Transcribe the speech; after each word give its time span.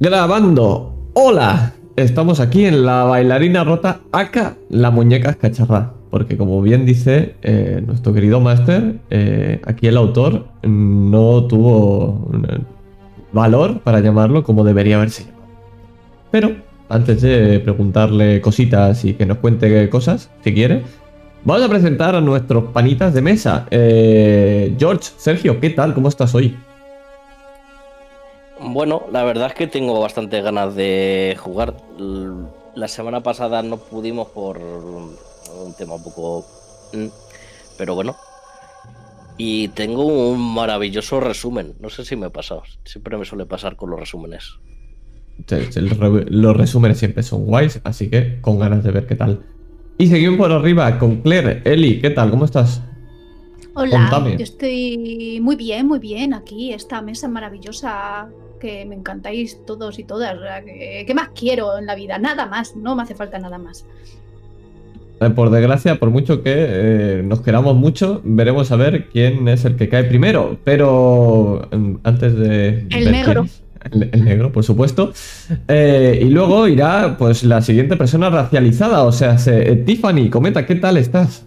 Grabando. 0.00 0.94
Hola. 1.14 1.72
Estamos 1.96 2.38
aquí 2.38 2.64
en 2.66 2.86
la 2.86 3.02
bailarina 3.02 3.64
rota 3.64 4.02
acá 4.12 4.54
la 4.70 4.92
muñeca 4.92 5.34
cacharra. 5.34 5.92
Porque 6.08 6.36
como 6.36 6.62
bien 6.62 6.86
dice 6.86 7.34
eh, 7.42 7.82
nuestro 7.84 8.14
querido 8.14 8.38
máster, 8.38 9.00
eh, 9.10 9.60
aquí 9.66 9.88
el 9.88 9.96
autor 9.96 10.46
no 10.62 11.44
tuvo 11.48 12.30
eh, 12.48 12.58
valor 13.32 13.80
para 13.80 13.98
llamarlo 13.98 14.44
como 14.44 14.62
debería 14.62 14.98
haberse 14.98 15.24
llamado. 15.24 15.48
Pero 16.30 16.52
antes 16.88 17.20
de 17.20 17.58
preguntarle 17.58 18.40
cositas 18.40 19.04
y 19.04 19.14
que 19.14 19.26
nos 19.26 19.38
cuente 19.38 19.90
cosas, 19.90 20.30
si 20.44 20.54
quiere, 20.54 20.84
vamos 21.44 21.64
a 21.64 21.68
presentar 21.68 22.14
a 22.14 22.20
nuestros 22.20 22.66
panitas 22.66 23.14
de 23.14 23.20
mesa. 23.20 23.66
George, 23.70 25.10
Sergio, 25.16 25.58
¿qué 25.58 25.70
tal? 25.70 25.92
¿Cómo 25.92 26.08
estás 26.08 26.36
hoy? 26.36 26.56
Bueno, 28.60 29.04
la 29.12 29.24
verdad 29.24 29.48
es 29.48 29.54
que 29.54 29.66
tengo 29.66 30.00
bastante 30.00 30.40
ganas 30.42 30.74
de 30.74 31.36
jugar. 31.38 31.76
La 32.74 32.88
semana 32.88 33.22
pasada 33.22 33.62
no 33.62 33.76
pudimos 33.76 34.28
por 34.28 34.58
un 34.58 35.74
tema 35.76 35.94
un 35.94 36.02
poco... 36.02 36.44
Mm, 36.92 37.06
pero 37.76 37.94
bueno. 37.94 38.16
Y 39.36 39.68
tengo 39.68 40.04
un 40.04 40.54
maravilloso 40.54 41.20
resumen. 41.20 41.74
No 41.80 41.90
sé 41.90 42.04
si 42.04 42.16
me 42.16 42.26
he 42.26 42.30
pasado. 42.30 42.62
Siempre 42.84 43.16
me 43.16 43.24
suele 43.24 43.46
pasar 43.46 43.76
con 43.76 43.90
los 43.90 44.00
resúmenes. 44.00 44.58
Los 46.28 46.56
resúmenes 46.56 46.98
siempre 46.98 47.22
son 47.22 47.44
guays, 47.46 47.80
así 47.84 48.10
que 48.10 48.40
con 48.40 48.58
ganas 48.58 48.82
de 48.82 48.90
ver 48.90 49.06
qué 49.06 49.14
tal. 49.14 49.44
Y 49.96 50.08
seguimos 50.08 50.38
por 50.38 50.50
arriba 50.50 50.98
con 50.98 51.22
Claire. 51.22 51.62
Eli, 51.64 52.00
¿qué 52.00 52.10
tal? 52.10 52.30
¿Cómo 52.30 52.44
estás? 52.44 52.82
Hola, 53.74 54.34
yo 54.36 54.42
estoy 54.42 55.38
muy 55.40 55.54
bien, 55.54 55.86
muy 55.86 56.00
bien 56.00 56.34
aquí, 56.34 56.72
esta 56.72 57.00
mesa 57.00 57.28
maravillosa 57.28 58.28
que 58.58 58.84
me 58.84 58.94
encantáis 58.94 59.64
todos 59.64 59.98
y 59.98 60.04
todas. 60.04 60.36
¿Qué 60.64 61.12
más 61.14 61.30
quiero 61.34 61.78
en 61.78 61.86
la 61.86 61.94
vida? 61.94 62.18
Nada 62.18 62.46
más, 62.46 62.76
no 62.76 62.94
me 62.96 63.02
hace 63.02 63.14
falta 63.14 63.38
nada 63.38 63.58
más. 63.58 63.86
Eh, 65.20 65.30
por 65.30 65.50
desgracia, 65.50 65.98
por 65.98 66.10
mucho 66.10 66.42
que 66.42 66.54
eh, 66.54 67.22
nos 67.24 67.40
queramos 67.40 67.74
mucho, 67.74 68.20
veremos 68.24 68.70
a 68.70 68.76
ver 68.76 69.08
quién 69.08 69.48
es 69.48 69.64
el 69.64 69.76
que 69.76 69.88
cae 69.88 70.04
primero. 70.04 70.58
Pero 70.64 71.68
mm, 71.72 71.94
antes 72.04 72.36
de. 72.36 72.86
El 72.90 73.10
negro. 73.10 73.46
El, 73.90 74.24
negro, 74.24 74.52
por 74.52 74.64
supuesto. 74.64 75.12
Eh, 75.68 76.18
y 76.22 76.26
luego 76.26 76.66
irá, 76.68 77.16
pues, 77.16 77.42
la 77.44 77.62
siguiente 77.62 77.96
persona 77.96 78.28
racializada. 78.28 79.04
O 79.04 79.12
sea, 79.12 79.36
Tiffany, 79.36 80.28
comenta, 80.30 80.66
¿qué 80.66 80.74
tal 80.74 80.96
estás? 80.96 81.46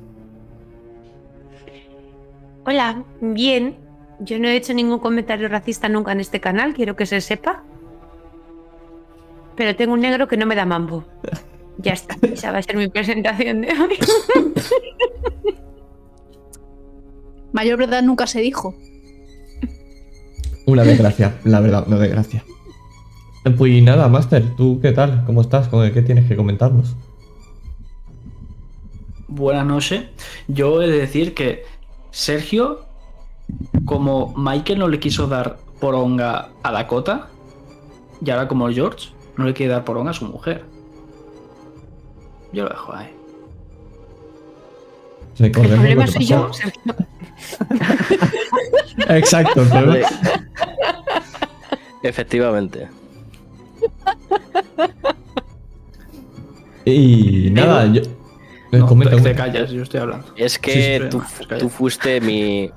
Hola, 2.66 3.04
bien. 3.22 3.76
Yo 4.24 4.38
no 4.38 4.48
he 4.48 4.56
hecho 4.56 4.74
ningún 4.76 5.00
comentario 5.00 5.48
racista 5.48 5.90
nunca 5.90 6.12
en 6.12 6.20
este 6.20 6.40
canal, 6.40 6.76
quiero 6.76 6.96
que 6.96 7.08
se 7.08 7.22
sepa. 7.22 7.64
Pero 9.56 9.76
tengo 9.76 9.94
un 9.94 10.02
negro 10.02 10.28
que 10.28 10.38
no 10.38 10.46
me 10.46 10.56
da 10.56 10.66
mambo. 10.66 11.04
Ya 11.78 11.94
está, 11.94 12.16
esa 12.22 12.52
va 12.52 12.60
a 12.60 12.62
ser 12.62 12.76
mi 12.76 12.90
presentación 12.90 13.62
de 13.62 13.70
hoy. 13.70 13.98
Mayor 17.54 17.80
verdad 17.80 18.04
nunca 18.04 18.28
se 18.28 18.42
dijo. 18.42 18.76
Una 20.68 20.84
desgracia, 20.84 21.40
la 21.44 21.60
verdad, 21.60 21.86
una 21.88 21.98
desgracia. 21.98 22.44
Pues 23.58 23.82
nada, 23.82 24.10
Master, 24.10 24.56
¿tú 24.56 24.80
qué 24.80 24.92
tal? 24.92 25.24
¿Cómo 25.26 25.42
estás? 25.42 25.70
¿Qué 25.70 26.02
tienes 26.04 26.28
que 26.28 26.36
comentarnos? 26.36 26.96
Buenas 29.28 29.66
noches. 29.66 30.04
Yo 30.48 30.84
he 30.84 30.88
de 30.88 31.00
decir 31.00 31.34
que 31.34 31.64
Sergio, 32.12 32.86
como 33.86 34.34
Michael 34.36 34.80
no 34.80 34.88
le 34.88 35.00
quiso 35.00 35.28
dar 35.28 35.58
poronga 35.80 36.50
a 36.64 36.72
Dakota, 36.72 37.30
y 38.24 38.30
ahora 38.30 38.48
como 38.48 38.70
George, 38.70 39.10
no 39.38 39.46
le 39.46 39.54
quiere 39.54 39.74
dar 39.74 39.84
poronga 39.84 40.12
a 40.12 40.14
su 40.14 40.26
mujer. 40.26 40.64
Yo 42.54 42.64
lo 42.64 42.70
dejo 42.70 42.94
ahí. 42.94 43.10
El 45.40 45.52
problema 45.52 46.06
soy 46.08 46.26
yo. 46.26 46.52
Exacto. 49.08 49.66
Efectivamente. 52.04 52.88
Y 56.86 57.50
nada, 57.52 57.86
yo. 57.88 58.02
No, 58.72 59.22
te, 59.22 59.36
callas, 59.36 59.70
yo 59.72 59.84
estoy 59.84 60.00
hablando. 60.00 60.28
Es 60.36 60.58
que 60.58 61.10
tú, 61.10 61.70
fuiste 61.70 62.22
mi. 62.22 62.72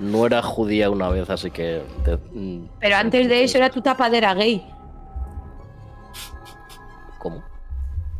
No 0.00 0.24
era 0.24 0.40
judía 0.40 0.88
una 0.88 1.10
vez, 1.10 1.28
así 1.28 1.50
que. 1.50 1.82
Pero 2.80 2.96
antes 2.96 3.28
de 3.28 3.44
eso 3.44 3.58
era 3.58 3.68
tu 3.68 3.82
tapadera 3.82 4.32
gay. 4.34 4.64
¿Cómo? 7.18 7.44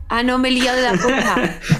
Ah, 0.09 0.23
no, 0.23 0.39
me 0.39 0.49
he 0.49 0.53
liado 0.53 0.77
de 0.77 0.83
la 0.83 0.93
cosa. 0.93 1.37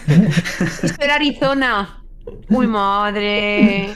Esto 0.83 1.03
era 1.03 1.17
Arizona. 1.17 2.03
Uy, 2.49 2.67
madre. 2.67 3.95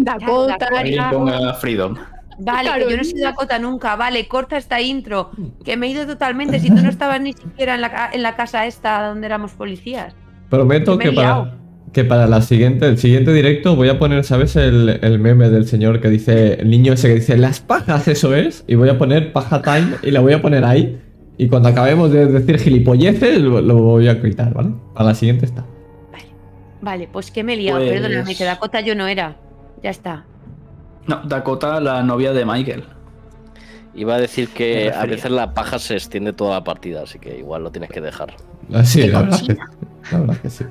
Dakota. 0.00 0.68
ponga 1.12 1.54
Freedom. 1.54 1.96
Vale, 2.40 2.70
que 2.72 2.90
yo 2.90 2.96
no 2.96 3.04
soy 3.04 3.20
Dakota 3.20 3.58
nunca. 3.58 3.94
Vale, 3.94 4.26
corta 4.26 4.56
esta 4.56 4.80
intro. 4.80 5.30
Que 5.64 5.76
me 5.76 5.86
he 5.86 5.90
ido 5.90 6.06
totalmente. 6.06 6.58
Si 6.58 6.68
tú 6.68 6.76
no 6.76 6.88
estabas 6.88 7.20
ni 7.20 7.34
siquiera 7.34 7.76
en 7.76 7.82
la, 7.82 8.10
en 8.12 8.22
la 8.22 8.34
casa 8.34 8.66
esta 8.66 9.08
donde 9.08 9.26
éramos 9.26 9.52
policías. 9.52 10.14
Prometo 10.48 10.98
que, 10.98 11.12
para, 11.12 11.54
que 11.92 12.04
para 12.04 12.26
la 12.26 12.42
siguiente, 12.42 12.86
el 12.86 12.98
siguiente 12.98 13.32
directo 13.32 13.76
voy 13.76 13.88
a 13.88 13.98
poner, 13.98 14.24
¿sabes? 14.24 14.56
El, 14.56 14.98
el, 15.02 15.18
meme 15.18 15.48
del 15.48 15.66
señor 15.66 16.00
que 16.00 16.08
dice, 16.08 16.54
el 16.60 16.70
niño 16.70 16.92
ese 16.92 17.08
que 17.08 17.14
dice, 17.14 17.38
las 17.38 17.60
pajas, 17.60 18.08
eso 18.08 18.34
es. 18.34 18.64
Y 18.66 18.74
voy 18.74 18.88
a 18.88 18.98
poner 18.98 19.32
paja 19.32 19.62
time 19.62 19.96
y 20.02 20.10
la 20.10 20.20
voy 20.20 20.32
a 20.34 20.42
poner 20.42 20.64
ahí. 20.64 21.00
Y 21.38 21.48
cuando 21.48 21.68
acabemos 21.68 22.10
de 22.10 22.26
decir 22.26 22.58
gilipolleces, 22.58 23.40
lo, 23.40 23.62
voy 23.76 24.08
a 24.08 24.14
gritar, 24.14 24.52
¿vale? 24.52 24.70
A 24.96 25.04
la 25.04 25.14
siguiente 25.14 25.46
está. 25.46 25.64
Vale, 26.12 26.26
vale 26.82 27.08
pues 27.10 27.30
que 27.30 27.44
me 27.44 27.54
he 27.54 27.56
liado, 27.56 27.78
pues 27.78 27.92
perdóname, 27.92 28.34
que 28.34 28.44
Dakota 28.44 28.80
yo 28.80 28.94
no 28.94 29.06
era. 29.06 29.36
Ya 29.82 29.90
está. 29.90 30.24
No, 31.06 31.22
Dakota, 31.24 31.80
la 31.80 32.02
novia 32.02 32.32
de 32.32 32.44
Michael. 32.44 32.84
Iba 33.94 34.16
a 34.16 34.20
decir 34.20 34.48
que 34.48 34.92
a 34.92 35.06
veces 35.06 35.30
la 35.30 35.54
paja 35.54 35.78
se 35.78 35.94
extiende 35.94 36.32
toda 36.32 36.54
la 36.54 36.64
partida, 36.64 37.02
así 37.02 37.18
que 37.18 37.38
igual 37.38 37.62
lo 37.62 37.70
tienes 37.70 37.90
que 37.90 38.00
dejar. 38.00 38.34
Ah, 38.72 38.84
sí, 38.84 39.06
la 39.06 39.22
verdad, 39.22 39.40
la 40.12 40.18
verdad 40.18 40.36
que 40.38 40.50
sí. 40.50 40.64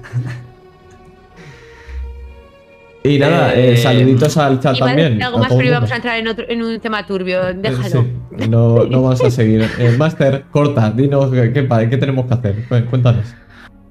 Y 3.04 3.20
nada, 3.20 3.54
eh, 3.54 3.74
eh, 3.74 3.78
saluditos 3.78 4.38
al 4.38 4.60
chat 4.60 4.78
también. 4.78 5.22
Algo 5.22 5.38
más, 5.38 5.54
pero 5.54 5.68
íbamos 5.68 5.92
a 5.92 5.96
entrar 5.96 6.18
en, 6.18 6.62
un 6.62 6.80
tema 6.80 7.06
turbio. 7.06 7.54
Déjalo. 7.54 8.06
no, 8.50 8.86
no 8.86 9.02
vamos 9.02 9.24
a 9.24 9.32
seguir. 9.32 9.68
Eh, 9.80 9.96
Master, 9.98 10.46
corta, 10.50 10.90
dinos 10.90 11.30
qué, 11.32 11.54
qué, 11.54 11.98
tenemos 11.98 12.26
que 12.26 12.34
hacer. 12.34 12.56
Cuéntanos. 12.90 13.26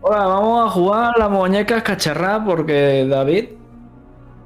Hola, 0.01 0.27
vamos 0.27 0.67
a 0.67 0.71
jugar 0.71 1.13
a 1.15 1.19
la 1.19 1.29
muñeca 1.29 1.83
cacharra 1.83 2.45
porque 2.45 3.07
David 3.09 3.47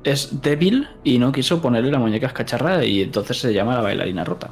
es 0.05 0.41
débil 0.43 0.89
y 1.03 1.19
no 1.19 1.33
quiso 1.33 1.61
ponerle 1.63 1.91
la 1.91 1.99
muñeca 1.99 2.29
cacharra 2.29 2.85
y 2.85 3.03
entonces 3.03 3.39
se 3.39 3.53
llama 3.53 3.75
la 3.75 3.81
bailarina 3.81 4.25
rota. 4.25 4.51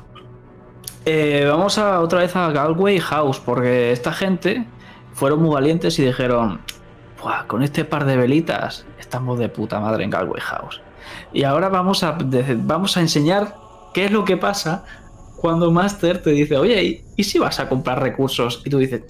vamos 1.47 1.79
a 1.79 2.01
otra 2.01 2.21
vez 2.21 2.35
a 2.37 2.51
Galway 2.51 2.99
House 3.01 3.41
porque 3.45 3.93
esta 3.93 4.13
gente 4.13 4.67
fueron 5.13 5.43
muy 5.43 5.51
valientes 5.51 5.99
y 5.99 6.07
dijeron 6.07 6.61
con 7.47 7.63
este 7.63 7.85
par 7.85 8.05
de 8.05 8.17
velitas 8.17 8.87
estamos 8.99 9.39
de 9.39 9.49
puta 9.49 9.81
madre 9.81 10.05
en 10.05 10.11
Galway 10.11 10.41
House. 10.41 10.81
Y 11.33 11.45
ahora 11.45 11.69
vamos 11.69 12.03
a, 12.03 12.17
vamos 12.59 12.97
a 12.97 13.01
enseñar 13.01 13.55
qué 13.93 14.07
es 14.07 14.11
lo 14.13 14.25
que 14.25 14.37
pasa 14.37 14.85
cuando 15.37 15.71
Master 15.71 16.23
te 16.23 16.31
dice, 16.31 16.57
oye, 16.57 17.05
¿y, 17.17 17.25
si 17.25 17.39
vas 17.39 17.61
a 17.61 17.69
comprar 17.69 18.03
recursos? 18.03 18.63
Y 18.65 18.71
tú 18.71 18.79
dices, 18.79 19.03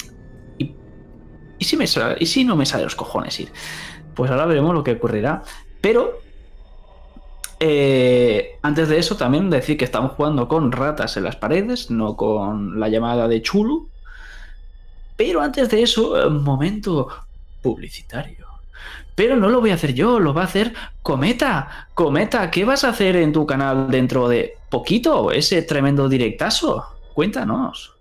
¿y, 0.58 0.74
si, 1.64 1.76
me 1.76 1.86
¿y 2.18 2.26
si 2.26 2.44
no 2.44 2.56
me 2.56 2.66
sale 2.66 2.84
los 2.84 2.94
cojones 2.94 3.38
ir? 3.40 3.50
Pues 4.14 4.30
ahora 4.30 4.46
veremos 4.46 4.74
lo 4.74 4.84
que 4.84 4.92
ocurrirá. 4.92 5.42
Pero 5.80 6.20
eh, 7.60 8.58
antes 8.62 8.88
de 8.88 8.98
eso, 8.98 9.16
también 9.16 9.50
decir 9.50 9.76
que 9.76 9.84
estamos 9.84 10.12
jugando 10.12 10.48
con 10.48 10.72
ratas 10.72 11.16
en 11.16 11.24
las 11.24 11.36
paredes, 11.36 11.90
no 11.90 12.16
con 12.16 12.78
la 12.78 12.88
llamada 12.88 13.26
de 13.28 13.42
Chulu. 13.42 13.88
Pero 15.16 15.40
antes 15.40 15.68
de 15.70 15.82
eso, 15.82 16.28
un 16.28 16.44
momento 16.44 17.08
publicitario. 17.68 18.46
Pero 19.14 19.36
no 19.36 19.48
lo 19.48 19.60
voy 19.60 19.70
a 19.70 19.74
hacer 19.74 19.92
yo, 19.92 20.20
lo 20.20 20.32
va 20.32 20.42
a 20.42 20.44
hacer 20.44 20.72
Cometa. 21.02 21.88
Cometa, 21.94 22.50
¿qué 22.50 22.64
vas 22.64 22.84
a 22.84 22.90
hacer 22.90 23.16
en 23.16 23.32
tu 23.32 23.44
canal 23.46 23.90
dentro 23.90 24.28
de 24.28 24.54
poquito? 24.70 25.32
Ese 25.32 25.62
tremendo 25.62 26.08
directazo. 26.08 26.84
Cuéntanos. 27.14 27.94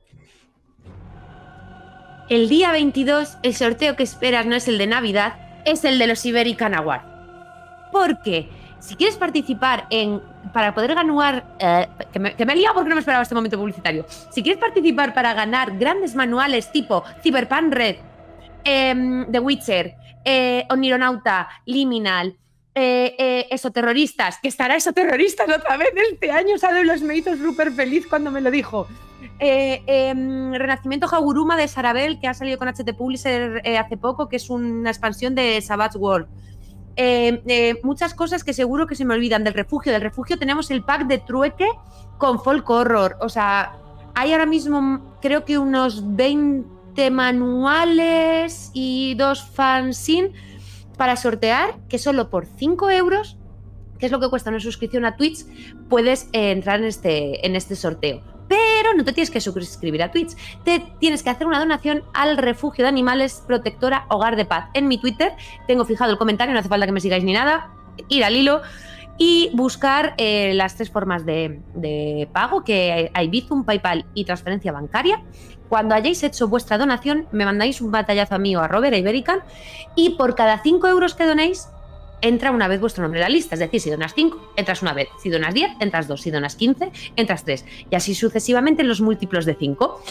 El 2.29 2.47
día 2.49 2.71
22, 2.71 3.37
el 3.43 3.55
sorteo 3.55 3.95
que 3.95 4.03
esperas 4.03 4.45
no 4.45 4.55
es 4.55 4.67
el 4.67 4.77
de 4.77 4.87
Navidad, 4.87 5.35
es 5.65 5.83
el 5.85 5.97
de 5.97 6.07
los 6.07 6.25
Iberican 6.25 6.75
Awards. 6.75 7.05
Porque 7.91 8.49
si 8.79 8.95
quieres 8.95 9.17
participar 9.17 9.87
en. 9.89 10.21
Para 10.53 10.73
poder 10.73 10.95
ganar. 10.95 11.43
Eh, 11.59 11.87
que, 12.13 12.19
me, 12.19 12.55
liado 12.55 12.75
porque 12.75 12.89
no 12.89 12.95
me 12.95 13.01
esperaba 13.01 13.23
este 13.23 13.35
momento 13.35 13.57
publicitario. 13.57 14.05
Si 14.31 14.41
quieres 14.41 14.61
participar 14.61 15.13
para 15.13 15.33
ganar 15.33 15.77
grandes 15.77 16.15
manuales 16.15 16.71
tipo 16.71 17.03
Cyberpunk 17.21 17.73
Red, 17.73 17.95
Em, 18.63 19.31
The 19.31 19.39
Witcher, 19.39 19.95
eh, 20.25 20.65
Onironauta, 20.69 21.47
Liminal, 21.65 22.37
eh, 22.79 23.15
eh, 23.17 23.59
que 24.39 24.47
estará 24.47 24.75
esoterroristas 24.75 25.49
otra 25.49 25.77
vez 25.77 25.89
este 26.11 26.29
año, 26.29 26.59
¿sabes? 26.59 27.01
Me 27.01 27.15
hizo 27.15 27.35
súper 27.35 27.71
feliz 27.71 28.05
cuando 28.05 28.29
me 28.29 28.39
lo 28.39 28.51
dijo. 28.51 28.87
Eh, 29.39 29.81
em, 29.87 30.53
Renacimiento 30.53 31.07
Haguruma 31.07 31.57
de 31.57 31.67
Sarabel, 31.67 32.19
que 32.19 32.27
ha 32.27 32.35
salido 32.35 32.59
con 32.59 32.67
HT 32.67 32.93
Publisher 32.93 33.63
hace 33.79 33.97
poco, 33.97 34.29
que 34.29 34.35
es 34.35 34.51
una 34.51 34.91
expansión 34.91 35.33
de 35.33 35.59
Savage 35.59 35.97
World. 35.97 36.27
muchas 37.81 38.13
cosas 38.13 38.43
que 38.43 38.53
seguro 38.53 38.85
que 38.85 38.93
se 38.93 39.05
me 39.05 39.15
olvidan. 39.15 39.43
Del 39.43 39.55
refugio. 39.55 39.91
Del 39.91 40.01
refugio 40.03 40.37
tenemos 40.37 40.69
el 40.69 40.83
pack 40.83 41.07
de 41.07 41.17
trueque 41.17 41.67
con 42.19 42.43
folk 42.43 42.69
horror. 42.69 43.17
O 43.21 43.29
sea, 43.29 43.73
hay 44.13 44.33
ahora 44.33 44.45
mismo 44.45 45.17
creo 45.19 45.45
que 45.45 45.57
unos 45.57 46.15
20 46.15 46.76
manuales 47.11 48.71
y 48.73 49.15
dos 49.15 49.43
fanzines 49.43 50.31
para 50.97 51.15
sortear 51.15 51.75
que 51.87 51.99
solo 51.99 52.29
por 52.29 52.45
5 52.45 52.89
euros, 52.89 53.37
que 53.99 54.07
es 54.07 54.11
lo 54.11 54.19
que 54.19 54.29
cuesta 54.29 54.49
una 54.49 54.59
suscripción 54.59 55.05
a 55.05 55.15
Twitch, 55.15 55.45
puedes 55.89 56.29
eh, 56.33 56.51
entrar 56.51 56.79
en 56.79 56.85
este, 56.85 57.45
en 57.45 57.55
este 57.55 57.75
sorteo. 57.75 58.21
Pero 58.47 58.93
no 58.95 59.03
te 59.03 59.13
tienes 59.13 59.29
que 59.29 59.41
suscribir 59.41 60.01
a 60.01 60.11
Twitch, 60.11 60.35
te 60.63 60.79
tienes 60.99 61.21
que 61.21 61.29
hacer 61.29 61.47
una 61.47 61.59
donación 61.59 62.03
al 62.13 62.37
refugio 62.37 62.83
de 62.83 62.89
animales 62.89 63.43
protectora 63.45 64.05
Hogar 64.09 64.35
de 64.35 64.45
Paz. 64.45 64.69
En 64.73 64.87
mi 64.87 64.97
Twitter 64.97 65.33
tengo 65.67 65.85
fijado 65.85 66.11
el 66.11 66.17
comentario, 66.17 66.53
no 66.53 66.59
hace 66.59 66.69
falta 66.69 66.85
que 66.85 66.91
me 66.91 67.01
sigáis 67.01 67.23
ni 67.23 67.33
nada, 67.33 67.71
ir 68.07 68.23
al 68.23 68.35
hilo 68.35 68.61
y 69.17 69.49
buscar 69.53 70.13
eh, 70.17 70.53
las 70.53 70.75
tres 70.75 70.89
formas 70.89 71.25
de, 71.25 72.29
pago, 72.31 72.63
que 72.63 73.11
hay 73.13 73.27
Bizum, 73.27 73.63
PayPal 73.63 74.05
y 74.13 74.25
transferencia 74.25 74.71
bancaria. 74.71 75.23
Cuando 75.69 75.95
hayáis 75.95 76.23
hecho 76.23 76.47
vuestra 76.47 76.77
donación, 76.77 77.27
me 77.31 77.45
mandáis 77.45 77.81
un 77.81 77.91
batallazo 77.91 78.35
a 78.35 78.37
mí 78.37 78.55
o 78.55 78.61
a 78.61 78.67
Robert, 78.67 78.93
a 78.93 78.97
Iberican, 78.97 79.39
y 79.95 80.11
por 80.11 80.35
cada 80.35 80.61
5 80.61 80.87
euros 80.87 81.13
que 81.13 81.25
donéis, 81.25 81.69
entra 82.21 82.51
una 82.51 82.67
vez 82.67 82.79
vuestro 82.79 83.03
nombre 83.03 83.19
en 83.19 83.23
la 83.23 83.29
lista. 83.29 83.55
Es 83.55 83.59
decir, 83.59 83.81
si 83.81 83.89
donas 83.89 84.13
5, 84.13 84.53
entras 84.55 84.81
una 84.81 84.93
vez. 84.93 85.09
Si 85.21 85.29
donas 85.29 85.53
10, 85.53 85.71
entras 85.79 86.07
2. 86.07 86.21
Si 86.21 86.31
donas 86.31 86.55
15, 86.55 86.91
entras 87.15 87.43
3. 87.43 87.65
Y 87.91 87.95
así 87.95 88.15
sucesivamente 88.15 88.81
en 88.81 88.87
los 88.87 89.01
múltiplos 89.01 89.45
de 89.45 89.55
5. 89.55 90.01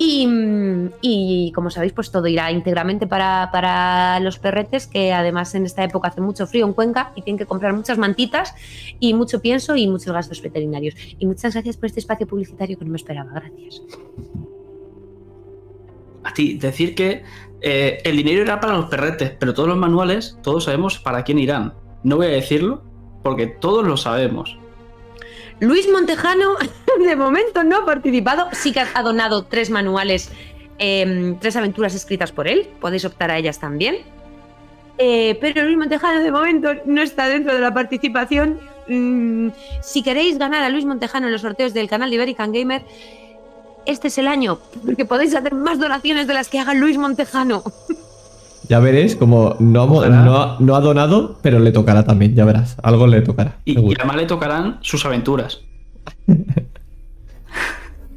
Y, 0.00 1.52
como 1.54 1.70
sabéis, 1.70 1.92
pues 1.92 2.12
todo 2.12 2.28
irá 2.28 2.52
íntegramente 2.52 3.06
para, 3.08 3.50
para, 3.52 4.20
los 4.20 4.38
perretes, 4.38 4.86
que 4.86 5.12
además 5.12 5.54
en 5.56 5.66
esta 5.66 5.82
época 5.82 6.08
hace 6.08 6.20
mucho 6.20 6.46
frío 6.46 6.66
en 6.66 6.72
Cuenca 6.72 7.12
y 7.16 7.22
tienen 7.22 7.38
que 7.38 7.46
comprar 7.46 7.72
muchas 7.72 7.98
mantitas 7.98 8.54
y 9.00 9.14
mucho 9.14 9.40
pienso 9.40 9.74
y 9.74 9.88
muchos 9.88 10.12
gastos 10.12 10.40
veterinarios. 10.40 10.94
Y 11.18 11.26
muchas 11.26 11.54
gracias 11.54 11.76
por 11.76 11.86
este 11.86 12.00
espacio 12.00 12.28
publicitario 12.28 12.78
que 12.78 12.84
no 12.84 12.92
me 12.92 12.96
esperaba. 12.96 13.30
Gracias 13.32 13.82
a 16.24 16.32
ti 16.32 16.54
decir 16.54 16.94
que 16.94 17.22
eh, 17.60 18.00
el 18.04 18.16
dinero 18.16 18.42
irá 18.42 18.60
para 18.60 18.74
los 18.74 18.86
perretes, 18.86 19.32
pero 19.38 19.54
todos 19.54 19.68
los 19.68 19.78
manuales, 19.78 20.38
todos 20.42 20.64
sabemos 20.64 20.98
para 20.98 21.24
quién 21.24 21.38
irán. 21.38 21.74
No 22.02 22.16
voy 22.16 22.26
a 22.26 22.30
decirlo 22.30 22.82
porque 23.22 23.46
todos 23.46 23.86
lo 23.86 23.96
sabemos. 23.96 24.58
Luis 25.60 25.88
Montejano, 25.90 26.54
de 27.04 27.16
momento 27.16 27.64
no 27.64 27.78
ha 27.78 27.84
participado, 27.84 28.48
sí 28.52 28.72
que 28.72 28.80
ha 28.80 29.02
donado 29.02 29.44
tres 29.44 29.70
manuales, 29.70 30.30
em, 30.78 31.38
tres 31.38 31.56
aventuras 31.56 31.94
escritas 31.94 32.30
por 32.30 32.46
él, 32.46 32.68
podéis 32.80 33.04
optar 33.04 33.30
a 33.30 33.38
ellas 33.38 33.58
también. 33.58 33.96
Eh, 34.98 35.36
pero 35.40 35.62
Luis 35.64 35.76
Montejano 35.76 36.22
de 36.22 36.32
momento 36.32 36.70
no 36.84 37.02
está 37.02 37.28
dentro 37.28 37.54
de 37.54 37.60
la 37.60 37.72
participación. 37.72 38.60
Mm, 38.88 39.50
si 39.80 40.02
queréis 40.02 40.38
ganar 40.38 40.62
a 40.62 40.68
Luis 40.70 40.84
Montejano 40.84 41.26
en 41.26 41.32
los 41.32 41.42
sorteos 41.42 41.74
del 41.74 41.88
canal 41.88 42.10
de 42.10 42.16
Iberican 42.16 42.52
Gamer, 42.52 42.82
este 43.88 44.08
es 44.08 44.18
el 44.18 44.28
año, 44.28 44.58
porque 44.84 45.04
podéis 45.06 45.34
hacer 45.34 45.54
más 45.54 45.80
donaciones 45.80 46.26
de 46.26 46.34
las 46.34 46.48
que 46.48 46.60
haga 46.60 46.74
Luis 46.74 46.98
Montejano. 46.98 47.62
Ya 48.68 48.80
veréis, 48.80 49.16
como 49.16 49.56
no, 49.58 49.86
no, 50.58 50.76
ha 50.76 50.80
donado, 50.80 51.38
pero 51.40 51.58
le 51.58 51.72
tocará 51.72 52.04
también, 52.04 52.34
ya 52.34 52.44
verás, 52.44 52.76
algo 52.82 53.06
le 53.06 53.22
tocará. 53.22 53.56
Y, 53.64 53.78
además 53.98 54.16
le 54.16 54.26
tocarán 54.26 54.78
sus 54.82 55.06
aventuras. 55.06 55.62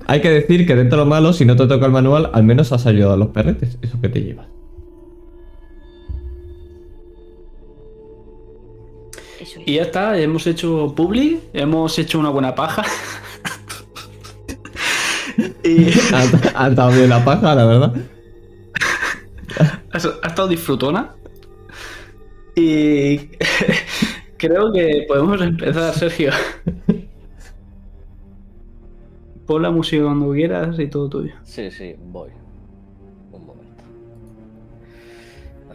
Hay 0.08 0.20
que 0.20 0.30
decir 0.30 0.68
que 0.68 0.76
dentro 0.76 1.00
de 1.00 1.06
lo 1.06 1.10
malo, 1.10 1.32
si 1.32 1.46
no 1.46 1.56
te 1.56 1.66
toca 1.68 1.86
el 1.86 1.94
manual, 1.94 2.32
al 2.34 2.44
menos 2.44 2.74
has 2.74 2.86
ayudado 2.86 3.14
a 3.14 3.18
los 3.18 3.30
perretes, 3.30 3.78
eso 3.82 4.02
que 4.02 4.10
te 4.10 4.22
lleva. 4.22 4.46
Y 9.66 9.76
ya 9.76 9.84
está, 9.84 10.18
hemos 10.18 10.46
hecho 10.48 10.94
publi, 10.96 11.40
hemos 11.54 11.98
hecho 11.98 12.20
una 12.20 12.30
buena 12.30 12.56
paja. 12.56 12.84
Y... 15.64 15.90
ha, 16.56 16.68
estado 16.68 16.92
bien 16.92 17.10
la 17.10 17.24
paja, 17.24 17.56
la 17.56 17.66
verdad. 17.66 17.94
Ha, 19.94 19.98
estado 19.98 20.48
disfrutona. 20.48 21.14
Y 22.56 23.18
creo 24.38 24.72
que 24.72 25.06
podemos 25.08 25.42
empezar, 25.42 25.94
Sergio. 25.94 26.32
Pon 29.46 29.62
la 29.62 29.72
música 29.72 30.04
cuando 30.04 30.32
quieras 30.32 30.80
y 30.80 30.88
todo 30.88 31.10
tuyo. 31.10 31.34
Sí, 31.44 31.70
sí, 31.70 31.96
voy. 32.00 32.30
Un 33.34 33.46
momento. 33.46 33.84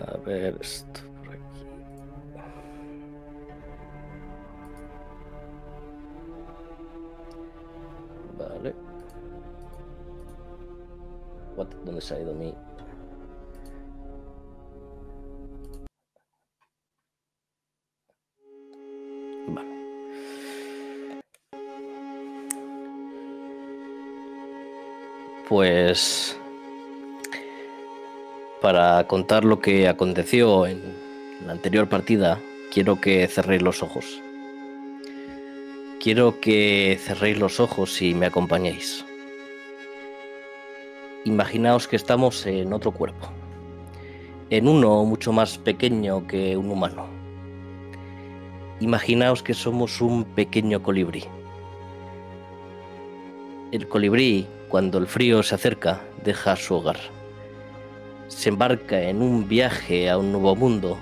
A 0.00 0.16
ver 0.26 0.56
esto 0.60 1.05
¿Dónde 11.56 12.00
se 12.00 12.14
ha 12.14 12.20
ido 12.20 12.34
mi...? 12.34 12.54
Pues... 25.48 26.36
Para 28.60 29.06
contar 29.06 29.44
lo 29.44 29.60
que 29.60 29.86
aconteció 29.86 30.66
en 30.66 30.82
la 31.46 31.52
anterior 31.52 31.88
partida, 31.88 32.40
quiero 32.72 33.00
que 33.00 33.28
cerréis 33.28 33.62
los 33.62 33.82
ojos. 33.82 34.20
Quiero 36.00 36.40
que 36.40 36.98
cerréis 37.00 37.38
los 37.38 37.60
ojos 37.60 38.02
y 38.02 38.14
me 38.14 38.26
acompañéis. 38.26 39.05
Imaginaos 41.26 41.88
que 41.88 41.96
estamos 41.96 42.46
en 42.46 42.72
otro 42.72 42.92
cuerpo, 42.92 43.26
en 44.48 44.68
uno 44.68 45.04
mucho 45.04 45.32
más 45.32 45.58
pequeño 45.58 46.24
que 46.28 46.56
un 46.56 46.70
humano. 46.70 47.08
Imaginaos 48.78 49.42
que 49.42 49.52
somos 49.52 50.00
un 50.00 50.22
pequeño 50.22 50.84
colibrí. 50.84 51.24
El 53.72 53.88
colibrí, 53.88 54.46
cuando 54.68 54.98
el 54.98 55.08
frío 55.08 55.42
se 55.42 55.56
acerca, 55.56 56.00
deja 56.22 56.54
su 56.54 56.76
hogar. 56.76 56.98
Se 58.28 58.50
embarca 58.50 59.02
en 59.02 59.20
un 59.20 59.48
viaje 59.48 60.08
a 60.08 60.18
un 60.18 60.30
nuevo 60.30 60.54
mundo, 60.54 60.96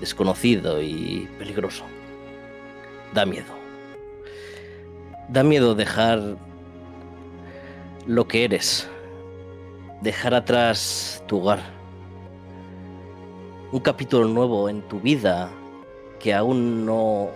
desconocido 0.00 0.82
y 0.82 1.30
peligroso. 1.38 1.84
Da 3.14 3.24
miedo. 3.24 3.54
Da 5.30 5.42
miedo 5.42 5.74
dejar 5.74 6.36
lo 8.06 8.28
que 8.28 8.44
eres, 8.44 8.90
dejar 10.00 10.34
atrás 10.34 11.22
tu 11.26 11.38
hogar. 11.38 11.60
Un 13.72 13.80
capítulo 13.80 14.28
nuevo 14.28 14.68
en 14.68 14.82
tu 14.82 15.00
vida 15.00 15.50
que 16.20 16.34
aún 16.34 16.86
no 16.86 17.30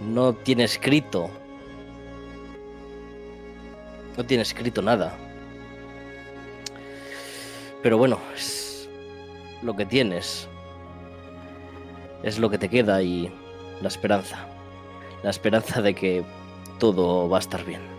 no 0.00 0.34
tiene 0.34 0.64
escrito. 0.64 1.30
No 4.16 4.24
tiene 4.24 4.42
escrito 4.42 4.82
nada. 4.82 5.16
Pero 7.82 7.98
bueno, 7.98 8.18
es 8.34 8.88
lo 9.62 9.74
que 9.74 9.86
tienes. 9.86 10.48
Es 12.22 12.38
lo 12.38 12.48
que 12.48 12.58
te 12.58 12.68
queda 12.68 13.02
y 13.02 13.32
la 13.80 13.88
esperanza. 13.88 14.46
La 15.22 15.30
esperanza 15.30 15.82
de 15.82 15.94
que 15.94 16.24
todo 16.78 17.28
va 17.28 17.38
a 17.38 17.40
estar 17.40 17.64
bien 17.64 17.93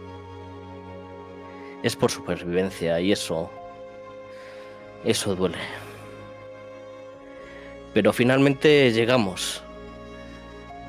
es 1.85 1.95
por 1.95 2.09
supervivencia 2.09 2.99
y 2.99 3.11
eso... 3.11 3.51
Eso 5.03 5.35
duele. 5.35 5.59
Pero 7.93 8.11
finalmente 8.11 8.91
llegamos. 8.91 9.61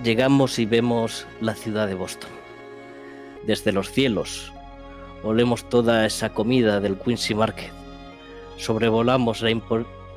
Llegamos 0.03 0.59
y 0.59 0.65
vemos 0.65 1.27
la 1.43 1.55
ciudad 1.55 1.87
de 1.87 1.95
Boston. 1.95 2.31
Desde 3.43 3.73
los 3.73 3.91
cielos 3.93 4.55
olemos 5.23 5.69
toda 5.69 6.07
esa 6.07 6.33
comida 6.33 6.81
del 6.81 6.97
Quincy 6.97 7.35
Market. 7.35 7.73
Sobrevolamos 8.57 9.43
la, 9.43 9.51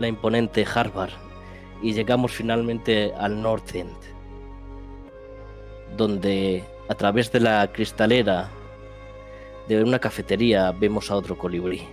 imponente 0.07 0.65
Harvard 0.73 1.11
y 1.81 1.91
llegamos 1.91 2.31
finalmente 2.31 3.13
al 3.17 3.41
North 3.41 3.75
End, 3.75 3.97
donde 5.97 6.63
a 6.87 6.95
través 6.95 7.33
de 7.33 7.41
la 7.41 7.69
cristalera 7.73 8.49
de 9.69 9.83
una 9.83 9.99
cafetería 9.99 10.71
vemos 10.71 11.11
a 11.11 11.15
otro 11.15 11.37
colibrí. 11.37 11.83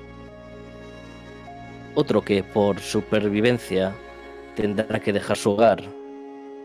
Otro 1.95 2.23
que 2.23 2.43
por 2.43 2.81
supervivencia 2.81 3.95
tendrá 4.55 4.99
que 4.99 5.13
dejar 5.13 5.37
su 5.37 5.51
hogar 5.51 5.83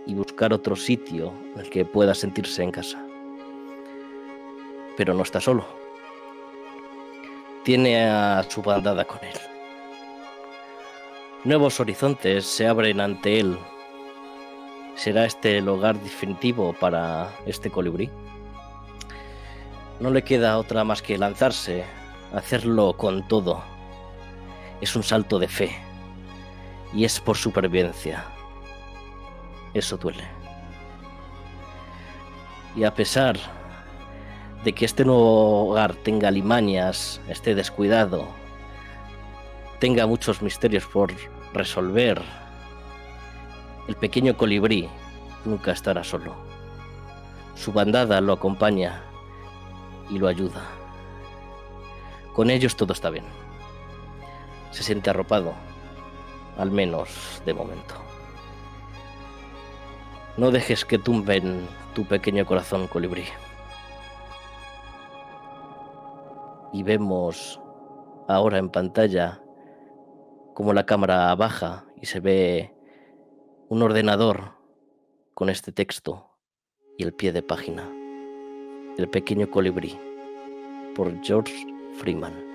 y 0.07 0.13
buscar 0.13 0.53
otro 0.53 0.75
sitio 0.77 1.33
en 1.53 1.61
el 1.61 1.69
que 1.69 1.83
pueda 1.83 2.15
sentirse 2.15 2.63
en 2.63 2.71
casa. 2.71 3.05
Pero 4.95 5.13
no 5.13 5.23
está 5.23 5.41
solo. 5.41 5.65
Tiene 7.63 8.05
a 8.05 8.43
su 8.47 8.61
bandada 8.61 9.03
con 9.03 9.19
él. 9.19 9.37
Nuevos 11.43 11.79
horizontes 11.81 12.45
se 12.45 12.67
abren 12.67 13.01
ante 13.01 13.39
él. 13.39 13.57
¿Será 14.95 15.25
este 15.25 15.57
el 15.57 15.67
hogar 15.67 15.99
definitivo 15.99 16.73
para 16.79 17.33
este 17.45 17.69
colibrí? 17.69 18.09
No 20.01 20.09
le 20.09 20.23
queda 20.23 20.57
otra 20.57 20.83
más 20.83 21.03
que 21.03 21.15
lanzarse, 21.15 21.85
hacerlo 22.33 22.93
con 22.97 23.27
todo. 23.27 23.61
Es 24.81 24.95
un 24.95 25.03
salto 25.03 25.37
de 25.37 25.47
fe 25.47 25.75
y 26.91 27.05
es 27.05 27.19
por 27.19 27.37
supervivencia. 27.37 28.25
Eso 29.75 29.97
duele. 29.97 30.23
Y 32.75 32.83
a 32.83 32.95
pesar 32.95 33.37
de 34.63 34.73
que 34.73 34.85
este 34.85 35.05
nuevo 35.05 35.69
hogar 35.69 35.93
tenga 35.93 36.31
limañas, 36.31 37.21
esté 37.27 37.53
descuidado, 37.53 38.27
tenga 39.77 40.07
muchos 40.07 40.41
misterios 40.41 40.87
por 40.87 41.13
resolver, 41.53 42.19
el 43.87 43.95
pequeño 43.97 44.35
colibrí 44.35 44.89
nunca 45.45 45.71
estará 45.71 46.03
solo. 46.03 46.33
Su 47.53 47.71
bandada 47.71 48.19
lo 48.19 48.33
acompaña 48.33 49.03
y 50.11 50.19
lo 50.19 50.27
ayuda. 50.27 50.61
Con 52.33 52.49
ellos 52.49 52.75
todo 52.75 52.93
está 52.93 53.09
bien. 53.09 53.25
Se 54.71 54.83
siente 54.83 55.09
arropado, 55.09 55.53
al 56.57 56.69
menos 56.69 57.41
de 57.45 57.53
momento. 57.53 57.95
No 60.37 60.51
dejes 60.51 60.85
que 60.85 60.97
tumben 60.97 61.67
tu 61.93 62.05
pequeño 62.05 62.45
corazón 62.45 62.87
colibrí. 62.87 63.25
Y 66.73 66.83
vemos 66.83 67.59
ahora 68.27 68.57
en 68.57 68.69
pantalla 68.69 69.41
como 70.53 70.73
la 70.73 70.85
cámara 70.85 71.33
baja 71.35 71.85
y 72.01 72.05
se 72.05 72.19
ve 72.21 72.73
un 73.67 73.81
ordenador 73.81 74.53
con 75.33 75.49
este 75.49 75.71
texto 75.71 76.37
y 76.97 77.03
el 77.03 77.13
pie 77.13 77.33
de 77.33 77.43
página. 77.43 78.00
El 78.97 79.07
pequeño 79.07 79.49
colibrí 79.49 79.97
por 80.95 81.19
George 81.21 81.65
Freeman. 81.97 82.50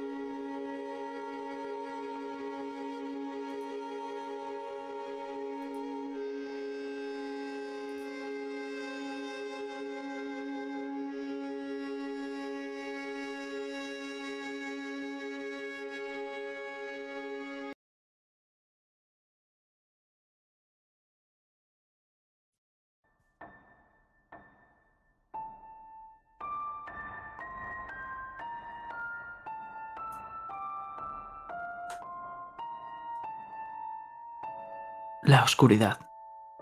Oscuridad, 35.47 36.00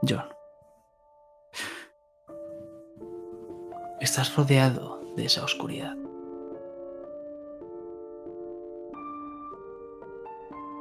John. 0.06 0.28
Estás 3.98 4.36
rodeado 4.36 5.00
de 5.16 5.24
esa 5.24 5.42
oscuridad. 5.42 5.96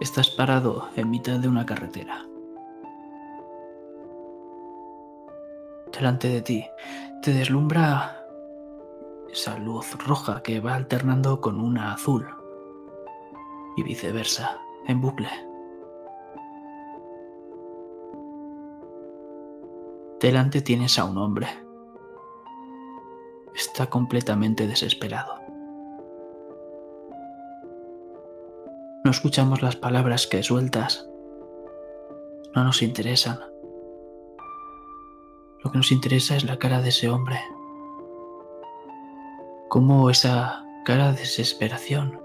Estás 0.02 0.30
parado 0.32 0.90
en 0.98 1.10
mitad 1.10 1.40
de 1.40 1.48
una 1.48 1.66
carretera. 1.66 2.28
Delante 5.94 6.28
de 6.28 6.42
ti 6.42 6.66
te 7.22 7.32
deslumbra 7.32 8.28
esa 9.32 9.58
luz 9.60 9.96
roja 10.06 10.44
que 10.44 10.60
va 10.60 10.76
alternando 10.76 11.40
con 11.40 11.58
una 11.62 11.94
azul 11.94 12.28
y 13.78 13.84
viceversa, 13.84 14.60
en 14.88 15.00
bucle. 15.00 15.53
Delante 20.24 20.62
tienes 20.62 20.98
a 21.00 21.04
un 21.04 21.18
hombre. 21.18 21.48
Está 23.54 23.90
completamente 23.90 24.68
desesperado. 24.68 25.36
No 29.04 29.12
escuchamos 29.12 29.62
las 29.62 29.76
palabras 29.76 30.26
que 30.26 30.42
sueltas. 30.42 31.10
No 32.56 32.64
nos 32.64 32.82
interesan. 32.82 33.38
Lo 35.62 35.70
que 35.74 35.78
nos 35.78 35.92
interesa 35.92 36.38
es 36.38 36.46
la 36.46 36.58
cara 36.58 36.82
de 36.82 36.88
ese 36.88 37.10
hombre. 37.10 37.42
Cómo 39.68 40.10
esa 40.10 40.66
cara 40.86 41.12
de 41.12 41.20
desesperación. 41.20 42.22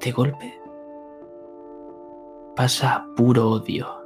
De 0.00 0.12
golpe 0.12 0.54
pasa 2.54 3.08
puro 3.16 3.50
odio. 3.50 4.03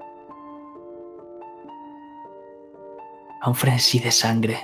A 3.41 3.49
un 3.49 3.55
frenesí 3.55 3.99
de 3.99 4.11
sangre. 4.11 4.59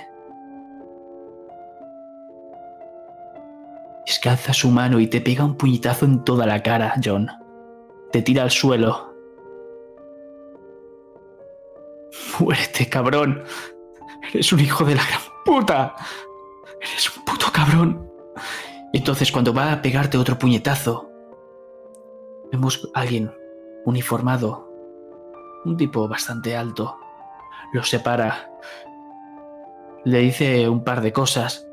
Es 4.05 4.19
que 4.19 4.29
alza 4.29 4.53
su 4.53 4.69
mano 4.69 4.99
y 4.99 5.07
te 5.07 5.21
pega 5.21 5.43
un 5.43 5.55
puñetazo 5.55 6.05
en 6.05 6.23
toda 6.23 6.45
la 6.45 6.61
cara, 6.61 6.93
John. 7.03 7.29
Te 8.11 8.21
tira 8.21 8.43
al 8.43 8.51
suelo. 8.51 9.13
Muérete, 12.39 12.87
cabrón. 12.87 13.43
Eres 14.33 14.51
un 14.53 14.59
hijo 14.59 14.85
de 14.85 14.95
la 14.95 15.03
gran 15.05 15.21
puta. 15.43 15.95
Eres 16.81 17.17
un 17.17 17.25
puto 17.25 17.47
cabrón. 17.51 18.11
Entonces 18.93 19.31
cuando 19.31 19.53
va 19.53 19.71
a 19.71 19.81
pegarte 19.81 20.17
otro 20.17 20.37
puñetazo, 20.37 21.09
vemos 22.51 22.89
a 22.93 23.01
alguien 23.01 23.31
uniformado, 23.85 24.69
un 25.65 25.75
tipo 25.77 26.07
bastante 26.07 26.55
alto, 26.55 26.97
lo 27.73 27.83
separa. 27.83 28.51
Le 30.03 30.19
dice 30.19 30.69
un 30.69 30.83
par 30.83 31.01
de 31.01 31.11
cosas. 31.11 31.67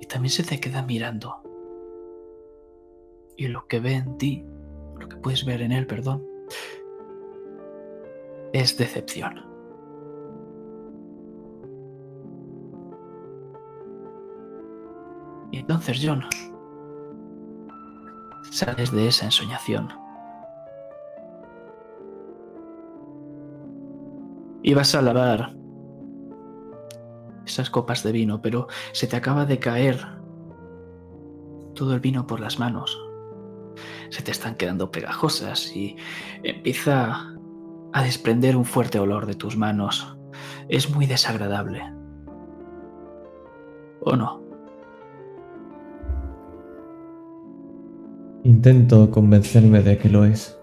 Y 0.00 0.06
también 0.06 0.30
se 0.30 0.44
te 0.44 0.60
queda 0.60 0.82
mirando. 0.82 1.42
Y 3.36 3.48
lo 3.48 3.66
que 3.66 3.80
ve 3.80 3.94
en 3.94 4.16
ti, 4.18 4.44
lo 4.98 5.08
que 5.08 5.16
puedes 5.16 5.44
ver 5.44 5.60
en 5.60 5.72
él, 5.72 5.86
perdón, 5.86 6.26
es 8.52 8.78
decepción. 8.78 9.44
Y 15.52 15.58
entonces, 15.58 16.00
John, 16.02 16.24
sales 18.50 18.90
de 18.90 19.08
esa 19.08 19.26
ensoñación 19.26 20.05
Ibas 24.66 24.96
a 24.96 25.00
lavar 25.00 25.54
esas 27.46 27.70
copas 27.70 28.02
de 28.02 28.10
vino, 28.10 28.42
pero 28.42 28.66
se 28.90 29.06
te 29.06 29.14
acaba 29.14 29.46
de 29.46 29.60
caer 29.60 30.04
todo 31.76 31.94
el 31.94 32.00
vino 32.00 32.26
por 32.26 32.40
las 32.40 32.58
manos. 32.58 33.00
Se 34.10 34.24
te 34.24 34.32
están 34.32 34.56
quedando 34.56 34.90
pegajosas 34.90 35.70
y 35.76 35.94
empieza 36.42 37.32
a 37.92 38.02
desprender 38.02 38.56
un 38.56 38.64
fuerte 38.64 38.98
olor 38.98 39.26
de 39.26 39.34
tus 39.36 39.56
manos. 39.56 40.18
Es 40.68 40.90
muy 40.92 41.06
desagradable. 41.06 41.84
¿O 44.00 44.16
no? 44.16 44.42
Intento 48.42 49.12
convencerme 49.12 49.84
de 49.84 49.96
que 49.96 50.08
lo 50.08 50.24
es. 50.24 50.55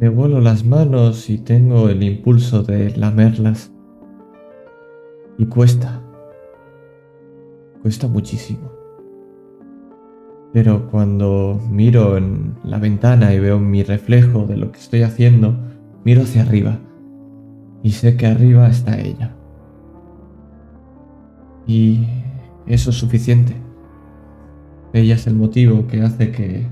Me 0.00 0.08
vuelo 0.08 0.40
las 0.40 0.64
manos 0.64 1.28
y 1.28 1.38
tengo 1.38 1.88
el 1.88 2.04
impulso 2.04 2.62
de 2.62 2.96
lamerlas. 2.96 3.72
Y 5.38 5.46
cuesta. 5.46 6.00
Cuesta 7.82 8.06
muchísimo. 8.06 8.70
Pero 10.52 10.88
cuando 10.88 11.60
miro 11.68 12.16
en 12.16 12.54
la 12.62 12.78
ventana 12.78 13.34
y 13.34 13.40
veo 13.40 13.58
mi 13.58 13.82
reflejo 13.82 14.46
de 14.46 14.56
lo 14.56 14.70
que 14.70 14.78
estoy 14.78 15.02
haciendo, 15.02 15.56
miro 16.04 16.22
hacia 16.22 16.42
arriba. 16.42 16.78
Y 17.82 17.90
sé 17.90 18.16
que 18.16 18.26
arriba 18.28 18.68
está 18.68 19.00
ella. 19.00 19.34
Y 21.66 22.06
eso 22.66 22.90
es 22.90 22.96
suficiente. 22.96 23.56
Ella 24.92 25.16
es 25.16 25.26
el 25.26 25.34
motivo 25.34 25.88
que 25.88 26.02
hace 26.02 26.30
que 26.30 26.68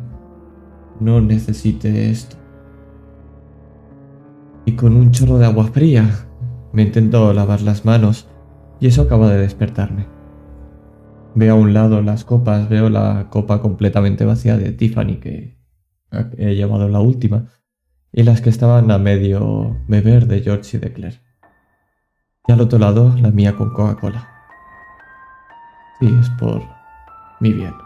no 1.01 1.21
necesite 1.21 2.11
esto. 2.11 2.37
Y 4.67 4.73
con 4.73 4.97
un 4.97 5.13
chorro 5.13 5.39
de 5.39 5.47
agua 5.47 5.69
fría 5.69 6.27
me 6.73 6.83
intento 6.83 7.33
lavar 7.33 7.63
las 7.63 7.85
manos 7.85 8.29
y 8.81 8.89
eso 8.89 9.03
acaba 9.03 9.31
de 9.31 9.39
despertarme. 9.39 10.07
Veo 11.37 11.55
a 11.55 11.59
un 11.59 11.73
lado 11.73 12.03
las 12.03 12.25
copas, 12.25 12.69
veo 12.69 12.91
la 12.91 13.29
copa 13.31 13.63
completamente 13.63 14.25
vacía 14.25 14.59
de 14.59 14.73
Tiffany 14.73 15.19
que 15.21 15.57
he 16.37 16.55
llevado 16.55 16.89
la 16.89 16.99
última 16.99 17.47
y 18.13 18.25
las 18.25 18.41
que 18.41 18.51
estaban 18.51 18.91
a 18.91 18.99
medio 18.99 19.77
beber 19.87 20.27
de 20.27 20.41
George 20.41 20.77
y 20.77 20.81
de 20.81 20.93
Claire. 20.93 21.21
Y 22.49 22.53
al 22.53 22.61
otro 22.61 22.79
lado 22.81 23.15
la 23.21 23.31
mía 23.31 23.55
con 23.55 23.73
Coca-Cola. 23.73 24.29
Sí, 26.01 26.13
es 26.21 26.29
por 26.31 26.61
mi 27.41 27.53
bien. 27.53 27.86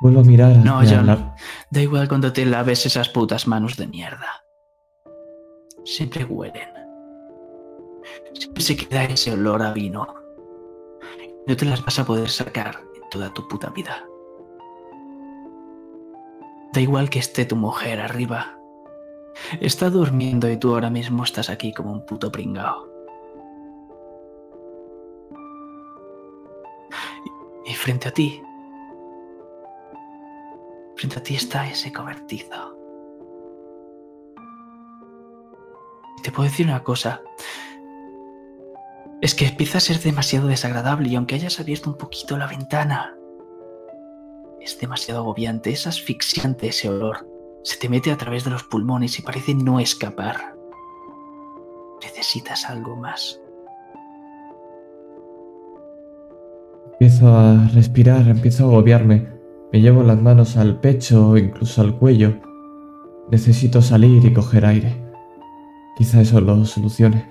Vuelvo 0.00 0.20
a 0.20 0.24
mirar. 0.24 0.56
No, 0.56 0.80
John. 0.80 1.34
Da 1.70 1.80
igual 1.80 2.08
cuando 2.08 2.32
te 2.32 2.46
laves 2.46 2.86
esas 2.86 3.10
putas 3.10 3.46
manos 3.46 3.76
de 3.76 3.86
mierda. 3.86 4.44
Siempre 5.84 6.24
huelen. 6.24 6.68
Siempre 8.32 8.62
se 8.62 8.76
queda 8.76 9.04
ese 9.04 9.32
olor 9.32 9.62
a 9.62 9.72
vino. 9.72 10.14
No 11.46 11.56
te 11.56 11.66
las 11.66 11.84
vas 11.84 11.98
a 11.98 12.06
poder 12.06 12.30
sacar 12.30 12.80
en 12.94 13.08
toda 13.10 13.32
tu 13.34 13.46
puta 13.46 13.68
vida. 13.70 14.04
Da 16.72 16.80
igual 16.80 17.10
que 17.10 17.18
esté 17.18 17.44
tu 17.44 17.56
mujer 17.56 18.00
arriba. 18.00 18.58
Está 19.60 19.90
durmiendo 19.90 20.50
y 20.50 20.56
tú 20.56 20.72
ahora 20.72 20.88
mismo 20.88 21.24
estás 21.24 21.50
aquí 21.50 21.74
como 21.74 21.92
un 21.92 22.06
puto 22.06 22.32
pringao. 22.32 22.88
Y 27.66 27.74
frente 27.74 28.08
a 28.08 28.12
ti 28.12 28.42
Frente 31.00 31.18
a 31.18 31.22
ti 31.22 31.34
está 31.34 31.66
ese 31.66 31.90
cobertizo. 31.94 32.76
Te 36.22 36.30
puedo 36.30 36.46
decir 36.46 36.66
una 36.66 36.84
cosa. 36.84 37.22
Es 39.22 39.34
que 39.34 39.46
empieza 39.46 39.78
a 39.78 39.80
ser 39.80 39.98
demasiado 39.98 40.46
desagradable 40.48 41.08
y 41.08 41.16
aunque 41.16 41.36
hayas 41.36 41.58
abierto 41.58 41.88
un 41.88 41.96
poquito 41.96 42.36
la 42.36 42.46
ventana, 42.46 43.16
es 44.60 44.78
demasiado 44.78 45.20
agobiante, 45.20 45.70
es 45.70 45.86
asfixiante 45.86 46.68
ese 46.68 46.90
olor. 46.90 47.26
Se 47.64 47.78
te 47.78 47.88
mete 47.88 48.12
a 48.12 48.18
través 48.18 48.44
de 48.44 48.50
los 48.50 48.64
pulmones 48.64 49.18
y 49.18 49.22
parece 49.22 49.54
no 49.54 49.80
escapar. 49.80 50.54
Necesitas 52.02 52.68
algo 52.68 52.96
más. 52.96 53.40
Empiezo 56.92 57.34
a 57.34 57.68
respirar, 57.72 58.28
empiezo 58.28 58.64
a 58.64 58.66
agobiarme. 58.66 59.39
Me 59.72 59.80
llevo 59.80 60.02
las 60.02 60.20
manos 60.20 60.56
al 60.56 60.80
pecho 60.80 61.28
o 61.28 61.36
incluso 61.36 61.80
al 61.80 61.96
cuello. 61.96 62.34
Necesito 63.30 63.80
salir 63.80 64.24
y 64.24 64.32
coger 64.32 64.66
aire. 64.66 64.96
Quizá 65.96 66.20
eso 66.20 66.40
lo 66.40 66.64
solucione. 66.64 67.30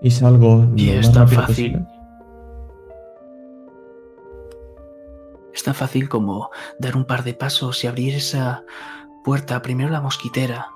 Y 0.00 0.10
salgo. 0.10 0.66
Y 0.76 0.90
es 0.90 1.10
tan 1.10 1.26
fácil. 1.28 1.84
Es 5.52 5.64
tan 5.64 5.74
fácil 5.74 6.08
como 6.08 6.50
dar 6.78 6.96
un 6.96 7.06
par 7.06 7.24
de 7.24 7.34
pasos 7.34 7.82
y 7.82 7.86
abrir 7.86 8.14
esa 8.14 8.64
puerta, 9.24 9.62
primero 9.62 9.90
la 9.90 10.00
mosquitera 10.00 10.68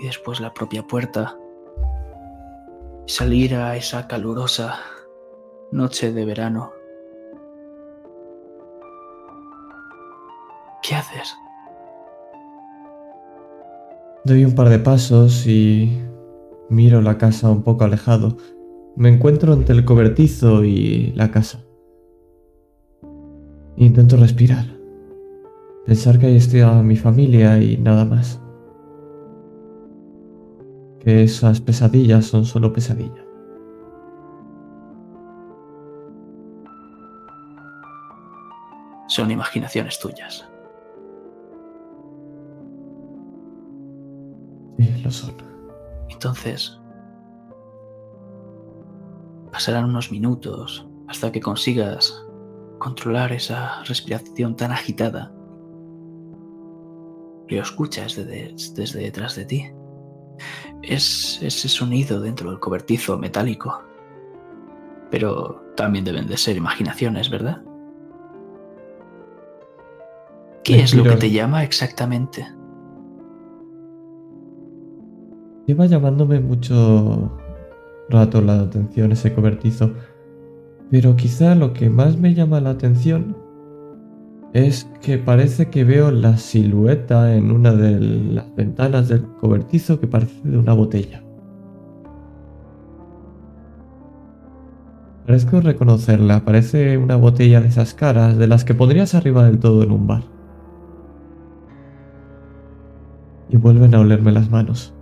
y 0.00 0.06
después 0.06 0.40
la 0.40 0.54
propia 0.54 0.82
puerta 0.84 1.36
salir 3.06 3.54
a 3.54 3.76
esa 3.76 4.06
calurosa 4.06 4.78
noche 5.70 6.12
de 6.12 6.24
verano. 6.24 6.72
¿Qué 10.82 10.94
haces? 10.94 11.34
Doy 14.24 14.44
un 14.44 14.54
par 14.54 14.68
de 14.68 14.78
pasos 14.78 15.46
y 15.46 16.00
miro 16.68 17.00
la 17.00 17.18
casa 17.18 17.50
un 17.50 17.62
poco 17.62 17.84
alejado. 17.84 18.36
Me 18.96 19.08
encuentro 19.08 19.52
entre 19.52 19.74
el 19.74 19.84
cobertizo 19.84 20.64
y 20.64 21.12
la 21.14 21.30
casa. 21.30 21.64
Intento 23.76 24.16
respirar. 24.16 24.66
Pensar 25.86 26.18
que 26.18 26.26
ahí 26.26 26.36
está 26.36 26.82
mi 26.82 26.96
familia 26.96 27.60
y 27.60 27.76
nada 27.78 28.04
más 28.04 28.41
que 31.02 31.24
esas 31.24 31.60
pesadillas 31.60 32.26
son 32.26 32.44
solo 32.44 32.72
pesadillas. 32.72 33.26
Son 39.08 39.30
imaginaciones 39.30 39.98
tuyas. 39.98 40.48
Sí, 44.78 45.02
lo 45.02 45.10
son. 45.10 45.34
Entonces, 46.08 46.80
pasarán 49.50 49.86
unos 49.86 50.12
minutos 50.12 50.86
hasta 51.08 51.32
que 51.32 51.40
consigas 51.40 52.24
controlar 52.78 53.32
esa 53.32 53.82
respiración 53.84 54.54
tan 54.54 54.70
agitada. 54.70 55.32
Lo 57.48 57.60
escuchas 57.60 58.14
desde, 58.16 58.54
desde 58.76 59.00
detrás 59.00 59.34
de 59.34 59.44
ti 59.44 59.72
es 60.82 61.38
ese 61.42 61.68
sonido 61.68 62.20
dentro 62.20 62.50
del 62.50 62.58
cobertizo 62.58 63.18
metálico. 63.18 63.82
Pero 65.10 65.62
también 65.76 66.04
deben 66.04 66.26
de 66.26 66.36
ser 66.36 66.56
imaginaciones, 66.56 67.30
¿verdad? 67.30 67.62
¿Qué 70.64 70.80
es 70.80 70.94
lo 70.94 71.02
que 71.02 71.16
te 71.16 71.30
llama 71.30 71.64
exactamente? 71.64 72.46
Lleva 75.66 75.86
llamándome 75.86 76.40
mucho 76.40 77.38
rato 78.08 78.40
la 78.40 78.60
atención 78.60 79.12
ese 79.12 79.34
cobertizo, 79.34 79.92
pero 80.90 81.16
quizá 81.16 81.54
lo 81.54 81.72
que 81.72 81.90
más 81.90 82.16
me 82.16 82.34
llama 82.34 82.60
la 82.60 82.70
atención 82.70 83.36
es 84.52 84.84
que 85.00 85.16
parece 85.18 85.70
que 85.70 85.84
veo 85.84 86.10
la 86.10 86.36
silueta 86.36 87.34
en 87.34 87.50
una 87.50 87.72
de 87.72 87.98
las 88.00 88.54
ventanas 88.54 89.08
del 89.08 89.22
cobertizo 89.40 89.98
que 89.98 90.06
parece 90.06 90.40
de 90.44 90.58
una 90.58 90.74
botella. 90.74 91.22
Parezco 95.26 95.60
reconocerla, 95.60 96.44
parece 96.44 96.98
una 96.98 97.16
botella 97.16 97.60
de 97.60 97.68
esas 97.68 97.94
caras, 97.94 98.36
de 98.36 98.46
las 98.46 98.64
que 98.64 98.74
pondrías 98.74 99.14
arriba 99.14 99.44
del 99.44 99.58
todo 99.58 99.82
en 99.82 99.92
un 99.92 100.06
bar. 100.06 100.22
Y 103.48 103.56
vuelven 103.56 103.94
a 103.94 104.00
olerme 104.00 104.32
las 104.32 104.50
manos. 104.50 104.92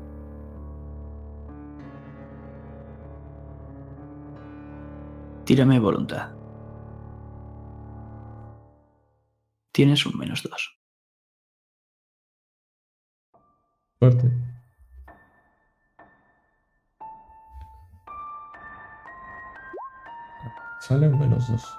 Tírame 5.44 5.80
voluntad. 5.80 6.39
Tienes 9.72 10.04
un 10.06 10.18
menos 10.18 10.42
dos. 10.42 10.78
Fuerte. 13.98 14.30
Sale 20.80 21.08
un 21.08 21.18
menos 21.18 21.48
dos. 21.48 21.78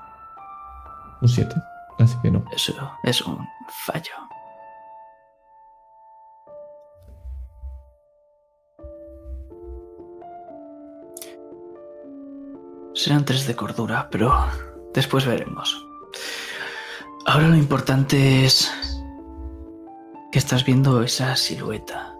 Un 1.21 1.27
siete. 1.27 1.55
Así 1.99 2.15
que 2.21 2.31
no. 2.31 2.45
Eso 2.51 2.97
es 3.03 3.21
un 3.21 3.45
fallo. 3.67 4.13
Serán 12.93 13.25
tres 13.25 13.47
de 13.47 13.55
cordura, 13.55 14.09
pero 14.11 14.31
después 14.93 15.25
veremos. 15.25 15.85
Ahora 17.25 17.47
lo 17.49 17.55
importante 17.55 18.45
es 18.45 18.71
que 20.31 20.39
estás 20.39 20.65
viendo 20.65 21.03
esa 21.03 21.35
silueta. 21.35 22.15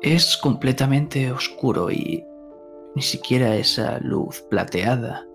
Es 0.00 0.36
completamente 0.36 1.30
oscuro 1.30 1.90
y 1.90 2.24
ni 2.94 3.02
siquiera 3.02 3.54
esa 3.54 3.98
luz 4.00 4.42
plateada 4.50 5.26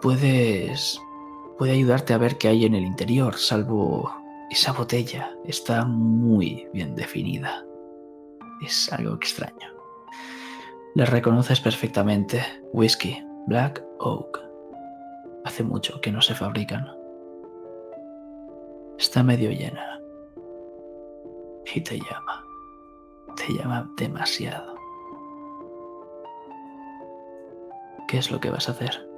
puedes 0.00 1.00
puede 1.58 1.72
ayudarte 1.72 2.14
a 2.14 2.18
ver 2.18 2.38
qué 2.38 2.48
hay 2.48 2.64
en 2.64 2.74
el 2.74 2.84
interior, 2.84 3.36
salvo 3.36 4.10
esa 4.50 4.72
botella 4.72 5.30
está 5.44 5.84
muy 5.84 6.68
bien 6.72 6.94
definida. 6.94 7.64
Es 8.64 8.92
algo 8.92 9.14
extraño. 9.14 9.72
La 10.94 11.04
reconoces 11.04 11.60
perfectamente. 11.60 12.42
Whisky, 12.72 13.22
Black 13.46 13.82
Oak. 14.00 14.40
Hace 15.44 15.62
mucho 15.62 16.00
que 16.00 16.12
no 16.12 16.20
se 16.20 16.34
fabrican. 16.34 17.01
Está 18.98 19.22
medio 19.22 19.50
llena. 19.50 20.00
Y 21.74 21.80
te 21.80 21.98
llama. 21.98 22.44
Te 23.36 23.52
llama 23.54 23.90
demasiado. 23.96 24.74
¿Qué 28.08 28.18
es 28.18 28.30
lo 28.30 28.40
que 28.40 28.50
vas 28.50 28.68
a 28.68 28.72
hacer? 28.72 29.08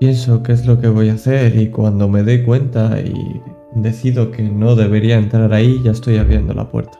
Pienso 0.00 0.42
qué 0.42 0.52
es 0.52 0.66
lo 0.66 0.80
que 0.80 0.88
voy 0.88 1.10
a 1.10 1.14
hacer 1.14 1.54
y 1.54 1.70
cuando 1.70 2.08
me 2.08 2.24
dé 2.24 2.44
cuenta 2.44 2.98
y 3.00 3.40
decido 3.74 4.32
que 4.32 4.42
no 4.42 4.74
debería 4.74 5.16
entrar 5.16 5.52
ahí, 5.52 5.80
ya 5.84 5.92
estoy 5.92 6.18
abriendo 6.18 6.52
la 6.54 6.68
puerta. 6.68 6.98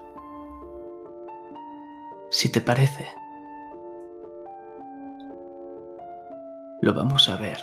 Si 2.31 2.49
te 2.51 2.61
parece, 2.61 3.05
lo 6.81 6.95
vamos 6.95 7.29
a 7.29 7.37
ver, 7.37 7.59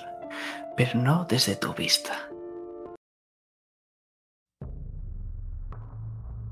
pero 0.75 0.99
no 0.99 1.25
desde 1.29 1.55
tu 1.55 1.73
vista. 1.73 2.29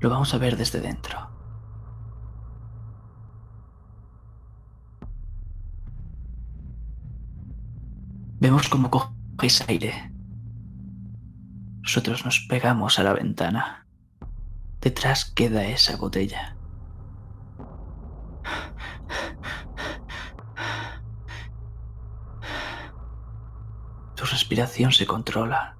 Lo 0.00 0.10
vamos 0.10 0.32
a 0.32 0.38
ver 0.38 0.56
desde 0.56 0.80
dentro. 0.80 1.28
Vemos 8.40 8.68
cómo 8.68 8.88
coges 8.90 9.68
aire. 9.68 10.12
Nosotros 11.82 12.24
nos 12.24 12.46
pegamos 12.48 13.00
a 13.00 13.02
la 13.02 13.12
ventana. 13.12 13.86
Detrás 14.80 15.24
queda 15.24 15.64
esa 15.64 15.96
botella. 15.96 16.56
Tu 24.14 24.24
respiración 24.24 24.92
se 24.92 25.06
controla. 25.06 25.76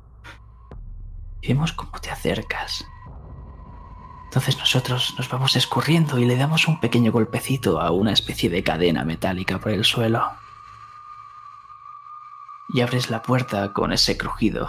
Vemos 1.40 1.72
cómo 1.72 2.00
te 2.00 2.11
acercas. 2.11 2.85
Entonces 4.29 4.59
nosotros 4.59 5.14
nos 5.17 5.27
vamos 5.31 5.57
escurriendo 5.57 6.19
y 6.19 6.27
le 6.27 6.37
damos 6.37 6.69
un 6.69 6.81
pequeño 6.81 7.11
golpecito 7.11 7.81
a 7.81 7.91
una 7.93 8.12
especie 8.12 8.51
de 8.51 8.62
cadena 8.62 9.03
metálica 9.03 9.59
por 9.59 9.73
el 9.73 9.87
suelo 9.87 10.23
y 12.69 12.83
abres 12.83 13.09
la 13.09 13.23
puerta 13.23 13.73
con 13.73 13.91
ese 13.91 14.19
crujido, 14.19 14.69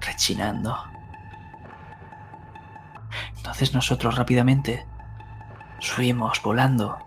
rechinando. 0.00 0.78
Entonces 3.36 3.74
nosotros 3.74 4.14
rápidamente 4.14 4.86
subimos 5.80 6.40
volando 6.42 6.98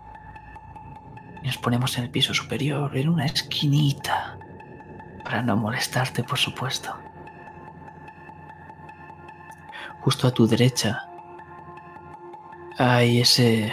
y 1.42 1.46
nos 1.46 1.56
ponemos 1.56 1.96
en 1.96 2.04
el 2.04 2.10
piso 2.10 2.34
superior, 2.34 2.94
en 2.94 3.08
una 3.08 3.24
esquinita, 3.24 4.38
para 5.24 5.40
no 5.40 5.56
molestarte, 5.56 6.22
por 6.24 6.38
supuesto. 6.38 6.94
Justo 10.02 10.26
a 10.26 10.30
tu 10.30 10.46
derecha 10.46 11.06
hay 12.78 13.20
ese 13.20 13.72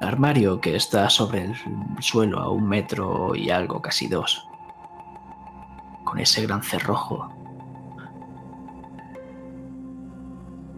armario 0.00 0.60
que 0.60 0.76
está 0.76 1.10
sobre 1.10 1.44
el 1.44 1.54
suelo 2.00 2.40
a 2.40 2.50
un 2.50 2.66
metro 2.68 3.34
y 3.34 3.50
algo, 3.50 3.82
casi 3.82 4.08
dos 4.08 4.48
con 6.06 6.18
ese 6.20 6.46
gran 6.46 6.62
cerrojo. 6.62 7.28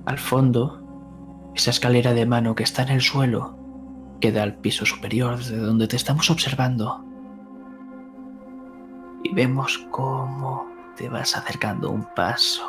Al 0.07 0.19
fondo, 0.19 0.83
esa 1.55 1.71
escalera 1.71 2.15
de 2.15 2.27
mano 2.27 2.55
que 2.55 2.65
está 2.65 2.83
en 2.83 2.89
el 2.89 3.03
suelo 3.03 3.57
queda 4.21 4.43
al 4.43 4.57
piso 4.57 4.85
superior 4.85 5.37
desde 5.37 5.59
donde 5.59 5.87
te 5.87 5.97
estamos 5.97 6.29
observando. 6.31 7.05
Y 9.23 9.33
vemos 9.35 9.87
cómo 9.91 10.67
te 10.97 11.09
vas 11.09 11.37
acercando 11.37 11.91
un 11.91 12.05
paso, 12.17 12.65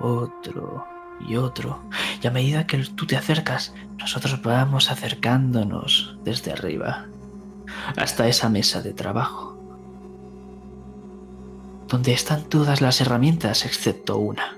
otro 0.00 0.97
y 1.26 1.36
otro. 1.36 1.82
Y 2.22 2.26
a 2.26 2.30
medida 2.30 2.66
que 2.66 2.78
tú 2.78 3.06
te 3.06 3.16
acercas, 3.16 3.74
nosotros 3.96 4.40
vamos 4.42 4.90
acercándonos 4.90 6.18
desde 6.24 6.52
arriba 6.52 7.06
hasta 7.96 8.28
esa 8.28 8.48
mesa 8.48 8.82
de 8.82 8.92
trabajo 8.92 9.58
donde 11.88 12.12
están 12.12 12.48
todas 12.48 12.80
las 12.80 13.00
herramientas 13.00 13.64
excepto 13.64 14.18
una. 14.18 14.56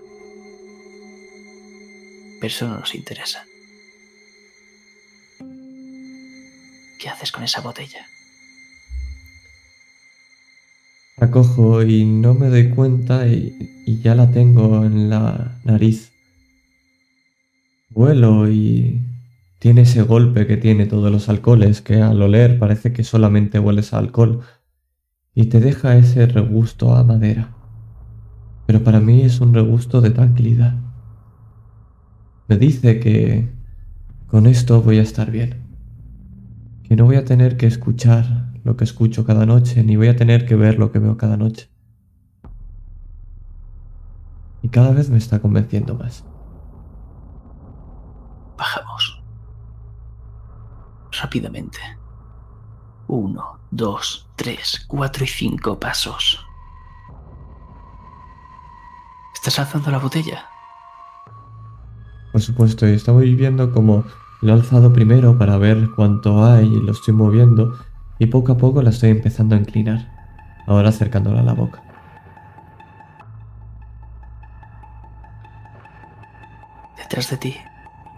Pero 2.40 2.46
eso 2.52 2.68
no 2.68 2.80
nos 2.80 2.94
interesa. 2.94 3.44
¿Qué 6.98 7.08
haces 7.08 7.30
con 7.30 7.44
esa 7.44 7.60
botella? 7.60 8.04
La 11.18 11.30
cojo 11.30 11.82
y 11.82 12.04
no 12.04 12.34
me 12.34 12.48
doy 12.48 12.70
cuenta 12.70 13.26
y, 13.26 13.82
y 13.86 14.00
ya 14.00 14.14
la 14.14 14.30
tengo 14.30 14.84
en 14.84 15.08
la 15.08 15.60
nariz. 15.64 16.09
Vuelo 17.90 18.48
y 18.48 19.02
tiene 19.58 19.82
ese 19.82 20.02
golpe 20.02 20.46
que 20.46 20.56
tiene 20.56 20.86
todos 20.86 21.10
los 21.10 21.28
alcoholes, 21.28 21.82
que 21.82 22.00
al 22.00 22.22
oler 22.22 22.58
parece 22.58 22.92
que 22.92 23.04
solamente 23.04 23.58
hueles 23.58 23.92
a 23.92 23.98
alcohol 23.98 24.40
y 25.34 25.46
te 25.46 25.60
deja 25.60 25.96
ese 25.96 26.26
regusto 26.26 26.94
a 26.94 27.04
madera. 27.04 27.56
Pero 28.66 28.84
para 28.84 29.00
mí 29.00 29.22
es 29.22 29.40
un 29.40 29.52
regusto 29.52 30.00
de 30.00 30.10
tranquilidad. 30.10 30.78
Me 32.46 32.56
dice 32.56 33.00
que 33.00 33.48
con 34.28 34.46
esto 34.46 34.82
voy 34.82 34.98
a 34.98 35.02
estar 35.02 35.30
bien. 35.30 35.66
Que 36.84 36.94
no 36.94 37.04
voy 37.04 37.16
a 37.16 37.24
tener 37.24 37.56
que 37.56 37.66
escuchar 37.66 38.52
lo 38.62 38.76
que 38.76 38.84
escucho 38.84 39.24
cada 39.24 39.46
noche, 39.46 39.82
ni 39.82 39.96
voy 39.96 40.08
a 40.08 40.16
tener 40.16 40.46
que 40.46 40.54
ver 40.54 40.78
lo 40.78 40.92
que 40.92 41.00
veo 41.00 41.16
cada 41.16 41.36
noche. 41.36 41.68
Y 44.62 44.68
cada 44.68 44.92
vez 44.92 45.10
me 45.10 45.18
está 45.18 45.40
convenciendo 45.40 45.94
más. 45.94 46.24
Bajamos. 48.60 49.22
Rápidamente. 51.12 51.78
Uno, 53.08 53.58
dos, 53.70 54.28
tres, 54.36 54.84
cuatro 54.86 55.24
y 55.24 55.28
cinco 55.28 55.80
pasos. 55.80 56.46
¿Estás 59.32 59.58
alzando 59.60 59.90
la 59.90 59.96
botella? 59.96 60.44
Por 62.32 62.42
supuesto, 62.42 62.86
y 62.86 62.92
estoy 62.92 63.34
viendo 63.34 63.72
como 63.72 64.04
lo 64.42 64.52
he 64.52 64.54
alzado 64.54 64.92
primero 64.92 65.38
para 65.38 65.56
ver 65.56 65.88
cuánto 65.96 66.44
hay 66.44 66.66
y 66.66 66.82
lo 66.82 66.92
estoy 66.92 67.14
moviendo 67.14 67.78
y 68.18 68.26
poco 68.26 68.52
a 68.52 68.58
poco 68.58 68.82
la 68.82 68.90
estoy 68.90 69.08
empezando 69.08 69.54
a 69.54 69.58
inclinar, 69.58 70.06
ahora 70.66 70.90
acercándola 70.90 71.40
a 71.40 71.44
la 71.44 71.54
boca. 71.54 71.82
Detrás 76.98 77.30
de 77.30 77.36
ti 77.38 77.56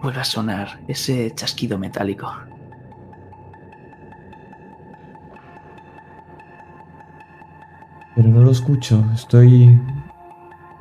vuelve 0.02 0.20
a 0.20 0.24
sonar 0.24 0.80
ese 0.88 1.32
chasquido 1.34 1.78
metálico. 1.78 2.28
Pero 8.14 8.28
no 8.28 8.40
lo 8.42 8.50
escucho, 8.50 9.04
estoy 9.14 9.80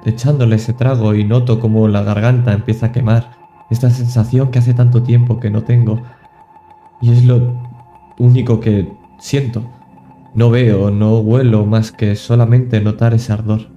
echándole 0.06 0.56
ese 0.56 0.74
trago 0.74 1.14
y 1.14 1.24
noto 1.24 1.60
como 1.60 1.88
la 1.88 2.04
garganta 2.04 2.52
empieza 2.52 2.88
a 2.88 2.92
quemar. 2.92 3.32
Esta 3.70 3.90
sensación 3.90 4.52
que 4.52 4.60
hace 4.60 4.74
tanto 4.74 5.02
tiempo 5.04 5.40
que 5.40 5.50
no 5.50 5.64
tengo. 5.64 6.02
Y 7.00 7.12
es 7.12 7.24
lo 7.24 7.56
único 8.18 8.60
que 8.60 8.92
siento. 9.18 9.64
No 10.34 10.50
veo, 10.50 10.92
no 10.92 11.20
huelo 11.20 11.66
más 11.66 11.92
que 11.92 12.16
solamente 12.16 12.82
notar 12.82 13.14
ese 13.14 13.32
ardor. 13.32 13.70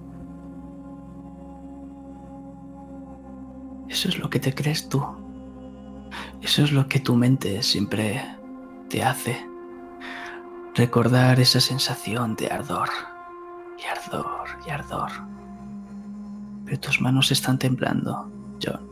Eso 3.88 4.08
es 4.08 4.18
lo 4.18 4.28
que 4.28 4.40
te 4.40 4.52
crees 4.52 4.88
tú. 4.88 5.23
Eso 6.44 6.62
es 6.62 6.72
lo 6.72 6.86
que 6.88 7.00
tu 7.00 7.16
mente 7.16 7.62
siempre 7.62 8.22
te 8.90 9.02
hace. 9.02 9.34
Recordar 10.74 11.40
esa 11.40 11.58
sensación 11.58 12.36
de 12.36 12.48
ardor 12.48 12.90
y 13.78 13.86
ardor 13.86 14.48
y 14.66 14.70
ardor. 14.70 15.10
Pero 16.66 16.78
tus 16.80 17.00
manos 17.00 17.32
están 17.32 17.58
temblando, 17.58 18.30
John. 18.62 18.86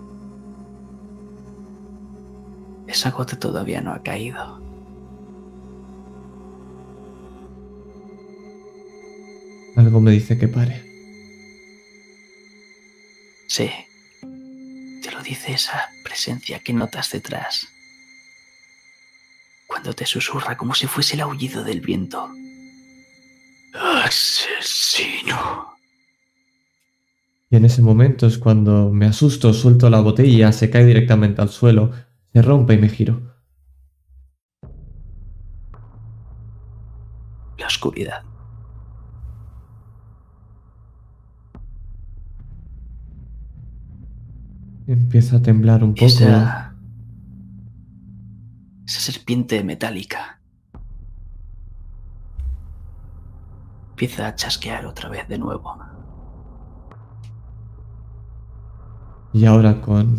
Esa 2.87 3.11
gota 3.11 3.39
todavía 3.39 3.83
no 3.83 3.93
ha 3.93 4.03
caído. 4.03 4.59
Algo 9.77 10.01
me 10.01 10.13
dice 10.13 10.39
que 10.39 10.49
pare. 10.49 10.83
Sí, 13.47 13.69
te 15.03 15.11
lo 15.11 15.23
dice 15.23 15.53
esa 15.53 15.91
presencia 16.05 16.61
que 16.61 16.73
notas 16.73 17.11
detrás. 17.11 17.69
Cuando 19.67 19.93
te 19.93 20.07
susurra 20.07 20.57
como 20.57 20.75
si 20.75 20.87
fuese 20.87 21.15
el 21.15 21.23
aullido 21.23 21.65
del 21.65 21.81
viento. 21.81 22.31
Asesino. 23.75 25.73
Y 27.51 27.57
en 27.57 27.65
ese 27.65 27.83
momento 27.83 28.27
es 28.27 28.39
cuando 28.39 28.91
me 28.91 29.07
asusto, 29.07 29.53
suelto 29.53 29.91
la 29.91 30.01
botella, 30.01 30.53
se 30.53 30.71
cae 30.71 30.87
directamente 30.87 31.43
al 31.43 31.51
suelo, 31.51 31.91
se 32.33 32.41
rompe 32.41 32.75
y 32.75 32.79
me 32.79 32.89
giro. 32.89 33.21
La 37.59 37.67
oscuridad. 37.67 38.32
Empieza 44.87 45.37
a 45.37 45.43
temblar 45.43 45.85
un 45.85 45.95
poco. 45.95 46.07
esa 48.85 49.01
serpiente 49.01 49.63
metálica 49.65 50.43
empieza 54.03 54.27
a 54.27 54.35
chasquear 54.35 54.85
otra 54.87 55.09
vez 55.09 55.29
de 55.29 55.39
nuevo. 55.39 55.79
Y 59.33 59.47
ahora 59.47 59.81
con 59.81 60.19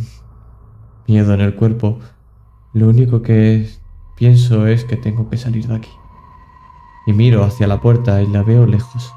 miedo 1.06 1.34
en 1.34 1.42
el 1.42 1.56
cuerpo, 1.56 2.00
lo 2.74 2.88
único 2.88 3.22
que 3.22 3.70
pienso 4.16 4.68
es 4.68 4.86
que 4.86 4.96
tengo 4.96 5.30
que 5.30 5.36
salir 5.36 5.68
de 5.68 5.76
aquí. 5.76 5.92
Y 7.06 7.12
miro 7.12 7.44
hacia 7.44 7.68
la 7.68 7.82
puerta 7.82 8.22
y 8.22 8.28
la 8.28 8.42
veo 8.42 8.66
lejos. 8.66 9.14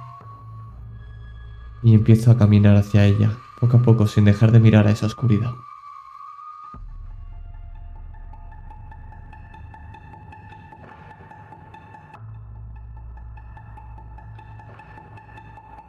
Y 1.85 1.95
empiezo 1.95 2.33
a 2.33 2.37
caminar 2.37 2.75
hacia 2.75 3.05
ella, 3.05 3.39
poco 3.61 3.79
a 3.79 3.81
poco, 3.81 4.07
sin 4.07 4.25
dejar 4.25 4.53
de 4.53 4.61
mirar 4.61 4.87
a 4.87 4.91
esa 4.91 5.07
oscuridad. 5.07 5.55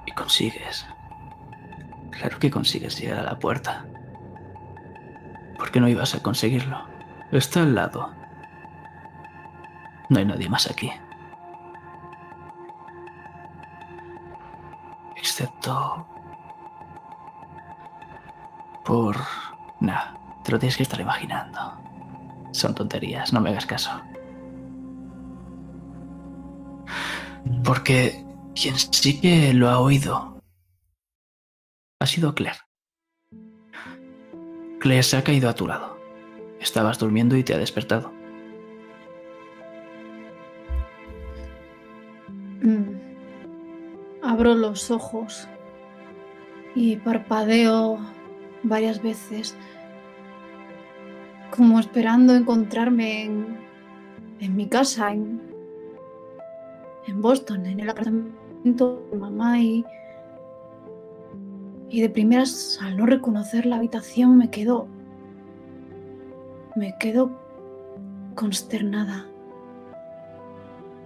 Y 0.06 0.12
consigues. 0.12 0.88
Claro 2.12 2.40
que 2.40 2.50
consigues 2.50 3.00
llegar 3.00 3.20
a 3.20 3.24
la 3.24 3.40
puerta. 3.40 3.86
¿Por 5.58 5.72
qué 5.72 5.80
no 5.80 5.88
ibas 5.88 6.16
a 6.16 6.24
conseguirlo? 6.24 6.78
Está 7.32 7.64
al 7.64 7.76
lado. 7.76 8.14
No 10.10 10.20
hay 10.20 10.26
nadie 10.26 10.50
más 10.50 10.70
aquí. 10.70 10.92
Excepto... 15.18 16.08
Por... 18.88 19.18
Nah, 19.82 20.16
te 20.46 20.54
lo 20.54 20.60
tienes 20.60 20.78
que 20.78 20.84
estar 20.84 21.02
imaginando. 21.02 21.60
Son 22.54 22.74
tonterías, 22.74 23.34
no 23.34 23.42
me 23.42 23.50
hagas 23.50 23.66
caso. 23.66 23.92
Porque 27.66 28.26
quien 28.56 28.78
sí 28.78 29.20
que 29.20 29.54
lo 29.54 29.68
ha 29.68 29.80
oído 29.80 30.40
ha 32.00 32.06
sido 32.06 32.34
Claire. 32.34 32.60
Claire 34.80 35.04
se 35.04 35.18
ha 35.18 35.24
caído 35.24 35.50
a 35.50 35.54
tu 35.54 35.68
lado. 35.68 35.98
Estabas 36.62 36.98
durmiendo 36.98 37.36
y 37.36 37.44
te 37.44 37.54
ha 37.54 37.58
despertado. 37.58 38.14
Mm. 42.62 42.96
Abro 44.24 44.56
los 44.56 44.92
ojos 44.92 45.50
y 46.74 46.96
parpadeo 46.96 48.00
varias 48.68 49.02
veces, 49.02 49.56
como 51.56 51.80
esperando 51.80 52.36
encontrarme 52.36 53.24
en, 53.26 53.58
en 54.40 54.56
mi 54.56 54.68
casa, 54.68 55.12
en, 55.14 55.42
en 57.08 57.22
Boston, 57.22 57.66
en 57.66 57.80
el 57.80 57.90
apartamento 57.90 59.04
de 59.12 59.18
mamá 59.18 59.62
y, 59.62 59.86
y 61.90 62.02
de 62.02 62.10
primeras, 62.10 62.80
al 62.82 62.98
no 62.98 63.06
reconocer 63.06 63.66
la 63.66 63.78
habitación, 63.78 64.38
me 64.38 64.50
quedo, 64.50 64.88
me 66.76 66.96
quedo 67.00 67.32
consternada. 68.36 69.26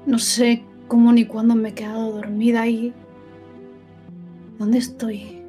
No 0.06 0.18
sé 0.18 0.66
cómo 0.88 1.14
ni 1.14 1.26
cuándo 1.26 1.56
me 1.56 1.70
he 1.70 1.74
quedado 1.74 2.12
dormida 2.12 2.68
y... 2.68 2.94
¿Dónde 4.58 4.80
estoy? 4.80 5.44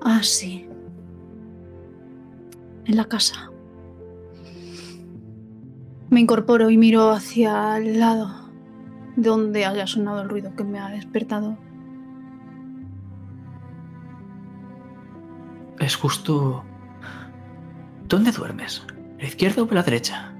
Ah, 0.00 0.20
sí. 0.22 0.69
En 2.90 2.96
la 2.96 3.04
casa. 3.04 3.52
Me 6.08 6.18
incorporo 6.18 6.70
y 6.70 6.76
miro 6.76 7.10
hacia 7.10 7.76
el 7.76 8.00
lado 8.00 8.50
donde 9.14 9.64
haya 9.64 9.86
sonado 9.86 10.22
el 10.22 10.28
ruido 10.28 10.56
que 10.56 10.64
me 10.64 10.80
ha 10.80 10.88
despertado. 10.88 11.56
Es 15.78 15.94
justo... 15.94 16.64
¿Dónde 18.08 18.32
duermes? 18.32 18.84
¿A 18.88 19.22
la 19.22 19.28
izquierda 19.28 19.62
o 19.62 19.72
la 19.72 19.84
derecha? 19.84 20.34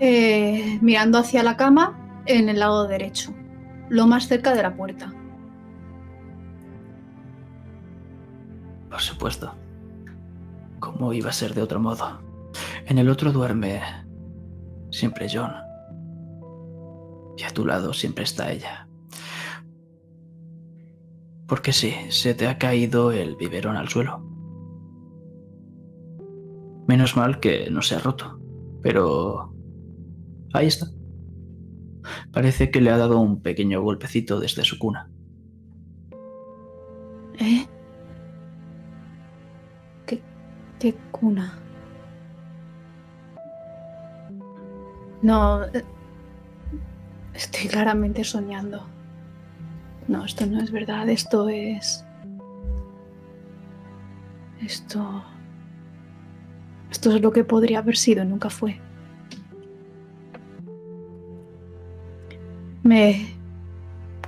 Eh, 0.00 0.78
mirando 0.82 1.16
hacia 1.16 1.42
la 1.42 1.56
cama 1.56 1.98
en 2.26 2.50
el 2.50 2.58
lado 2.58 2.86
derecho, 2.86 3.32
lo 3.88 4.06
más 4.06 4.28
cerca 4.28 4.54
de 4.54 4.62
la 4.62 4.76
puerta. 4.76 5.14
Por 8.94 9.02
supuesto. 9.02 9.52
¿Cómo 10.78 11.12
iba 11.12 11.28
a 11.28 11.32
ser 11.32 11.52
de 11.52 11.62
otro 11.62 11.80
modo? 11.80 12.20
En 12.86 12.98
el 12.98 13.08
otro 13.10 13.32
duerme 13.32 13.82
siempre 14.92 15.26
John. 15.28 15.50
Y 17.36 17.42
a 17.42 17.50
tu 17.50 17.66
lado 17.66 17.92
siempre 17.92 18.22
está 18.22 18.52
ella. 18.52 18.88
Porque 21.48 21.72
sí, 21.72 21.92
se 22.10 22.34
te 22.34 22.46
ha 22.46 22.56
caído 22.56 23.10
el 23.10 23.34
biberón 23.34 23.76
al 23.76 23.88
suelo. 23.88 24.20
Menos 26.86 27.16
mal 27.16 27.40
que 27.40 27.68
no 27.72 27.82
se 27.82 27.96
ha 27.96 27.98
roto. 27.98 28.38
Pero 28.80 29.52
Ahí 30.52 30.68
está. 30.68 30.86
Parece 32.32 32.70
que 32.70 32.80
le 32.80 32.90
ha 32.90 32.96
dado 32.96 33.18
un 33.18 33.42
pequeño 33.42 33.82
golpecito 33.82 34.38
desde 34.38 34.62
su 34.62 34.78
cuna. 34.78 35.10
¿Eh? 37.40 37.66
Qué 40.84 40.94
cuna? 41.12 41.58
No. 45.22 45.64
Eh, 45.64 45.82
estoy 47.32 47.68
claramente 47.68 48.22
soñando. 48.22 48.86
No, 50.08 50.26
esto 50.26 50.44
no 50.44 50.60
es 50.60 50.70
verdad. 50.70 51.08
Esto 51.08 51.48
es. 51.48 52.04
Esto. 54.60 55.24
Esto 56.90 57.16
es 57.16 57.22
lo 57.22 57.32
que 57.32 57.44
podría 57.44 57.78
haber 57.78 57.96
sido, 57.96 58.22
nunca 58.26 58.50
fue. 58.50 58.78
Me 62.82 63.34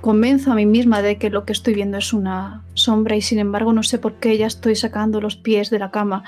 convenzo 0.07 0.53
a 0.53 0.55
mí 0.55 0.65
misma 0.65 1.01
de 1.01 1.17
que 1.17 1.29
lo 1.29 1.43
que 1.43 1.51
estoy 1.51 1.73
viendo 1.73 1.97
es 1.97 2.13
una 2.13 2.63
sombra 2.75 3.17
y 3.17 3.21
sin 3.21 3.39
embargo 3.39 3.73
no 3.73 3.83
sé 3.83 3.99
por 3.99 4.13
qué 4.13 4.37
ya 4.37 4.47
estoy 4.47 4.73
sacando 4.77 5.19
los 5.19 5.35
pies 5.35 5.69
de 5.69 5.79
la 5.79 5.91
cama. 5.91 6.23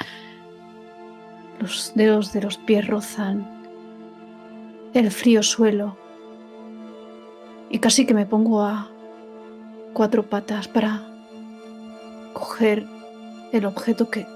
Los 1.62 1.94
dedos 1.96 2.34
de 2.34 2.42
los 2.42 2.58
pies 2.58 2.86
rozan 2.88 3.48
el 4.94 5.10
frío 5.12 5.44
suelo 5.44 5.96
y 7.70 7.80
casi 7.80 8.06
que 8.06 8.14
me 8.14 8.26
pongo 8.26 8.64
a 8.64 8.90
cuatro 9.94 10.24
patas 10.24 10.68
para 10.68 11.02
coger 12.34 12.86
el 13.54 13.64
objeto 13.64 14.10
que 14.10 14.28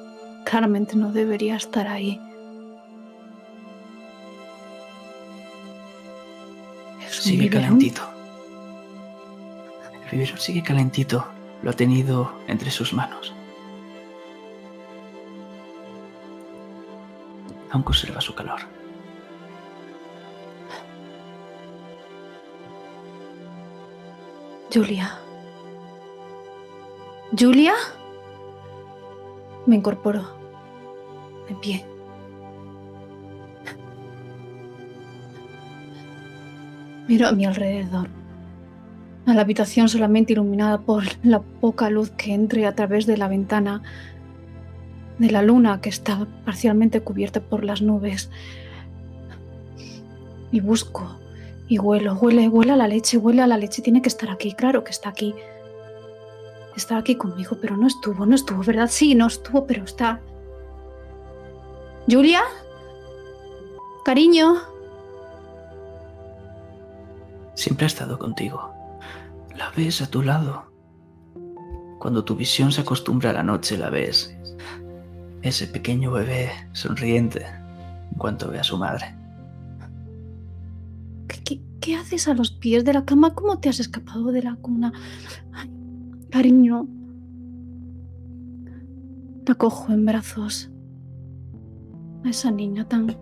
claramente 0.46 0.96
no 0.96 1.12
debería 1.12 1.58
estar 1.58 1.90
ahí. 1.90 2.18
sigue 7.10 7.50
calentito. 7.50 8.14
El 10.14 10.20
biberón 10.20 10.40
sigue 10.40 10.62
calentito. 10.62 11.26
Lo 11.64 11.72
ha 11.72 11.74
tenido 11.74 12.34
entre 12.48 12.70
sus 12.70 12.94
manos. 12.94 13.34
Aún 17.72 17.82
conserva 17.82 18.22
su 18.22 18.36
calor. 18.36 18.60
Julia. 24.72 25.18
¿Julia? 27.36 27.74
Me 29.66 29.78
incorporo. 29.78 30.38
En 31.50 31.60
pie. 31.60 31.84
Miro 37.08 37.28
a 37.28 37.32
mi 37.32 37.46
alrededor. 37.46 38.23
A 39.26 39.34
la 39.34 39.42
habitación 39.42 39.88
solamente 39.88 40.34
iluminada 40.34 40.82
por 40.82 41.04
la 41.24 41.42
poca 41.42 41.90
luz 41.90 42.12
que 42.12 42.34
entre 42.34 42.66
a 42.66 42.76
través 42.76 43.06
de 43.06 43.18
la 43.18 43.28
ventana 43.28 43.82
de 45.18 45.32
la 45.32 45.42
luna 45.42 45.80
que 45.82 45.90
está 45.90 46.28
parcialmente 46.46 47.02
cubierta 47.02 47.40
por 47.40 47.64
las 47.64 47.82
nubes. 47.82 48.30
Y 50.52 50.60
busco 50.60 51.20
y 51.68 51.80
huelo, 51.80 52.14
huele, 52.16 52.50
huele 52.50 52.74
a 52.74 52.76
la 52.76 52.88
leche, 52.88 53.18
huele 53.18 53.42
a 53.42 53.48
la 53.48 53.58
leche, 53.58 53.82
tiene 53.82 54.02
que 54.02 54.10
estar 54.10 54.30
aquí, 54.30 54.54
claro 54.54 54.84
que 54.84 54.92
está 54.92 55.10
aquí. 55.10 55.34
Está 56.76 56.98
aquí 56.98 57.16
conmigo, 57.16 57.58
pero 57.62 57.78
no 57.78 57.88
estuvo, 57.88 58.26
no 58.26 58.36
estuvo, 58.36 58.64
¿verdad? 58.64 58.90
Sí, 58.90 59.16
no 59.16 59.28
estuvo, 59.28 59.66
pero 59.66 59.84
está. 59.84 60.20
¿Julia? 62.10 62.42
Cariño. 64.04 64.56
Siempre 67.54 67.86
ha 67.86 67.88
estado 67.88 68.20
contigo. 68.20 68.74
La 69.64 69.72
ves 69.78 70.02
a 70.02 70.12
tu 70.12 70.22
lado. 70.22 70.66
Cuando 71.98 72.26
tu 72.26 72.36
visión 72.36 72.74
se 72.74 72.82
acostumbra 72.82 73.30
a 73.30 73.34
la 73.34 73.44
noche, 73.44 73.78
la 73.78 73.90
ves. 73.90 74.36
Ese 75.42 75.68
pequeño 75.68 76.12
bebé 76.12 76.52
sonriente 76.74 77.46
en 78.12 78.18
cuanto 78.18 78.50
ve 78.50 78.60
a 78.60 78.64
su 78.66 78.78
madre. 78.78 79.16
¿Qué, 81.80 81.96
haces 81.96 82.28
a 82.28 82.34
los 82.34 82.52
pies 82.52 82.84
de 82.84 82.92
la 82.92 83.06
cama? 83.06 83.34
¿Cómo 83.36 83.60
te 83.60 83.70
has 83.70 83.80
escapado 83.80 84.34
de 84.34 84.44
la 84.44 84.56
cuna? 84.58 84.92
cariño. 86.30 86.86
Te 89.46 89.56
cojo 89.56 89.94
en 89.94 90.06
brazos. 90.06 90.72
A 92.26 92.30
esa 92.30 92.52
niña 92.52 92.90
tan 92.90 93.16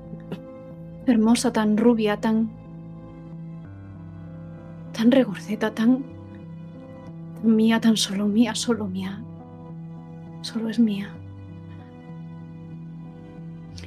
hermosa, 1.06 1.54
tan 1.54 1.77
rubia, 1.77 2.17
tan. 2.19 2.49
tan 4.91 5.12
regordeta, 5.12 5.75
tan. 5.75 6.20
Mía, 7.43 7.80
tan 7.80 7.97
solo 7.97 8.27
mía, 8.27 8.56
solo 8.56 8.88
mía. 8.88 9.23
Solo 10.41 10.69
es 10.69 10.80
mía. 10.80 11.13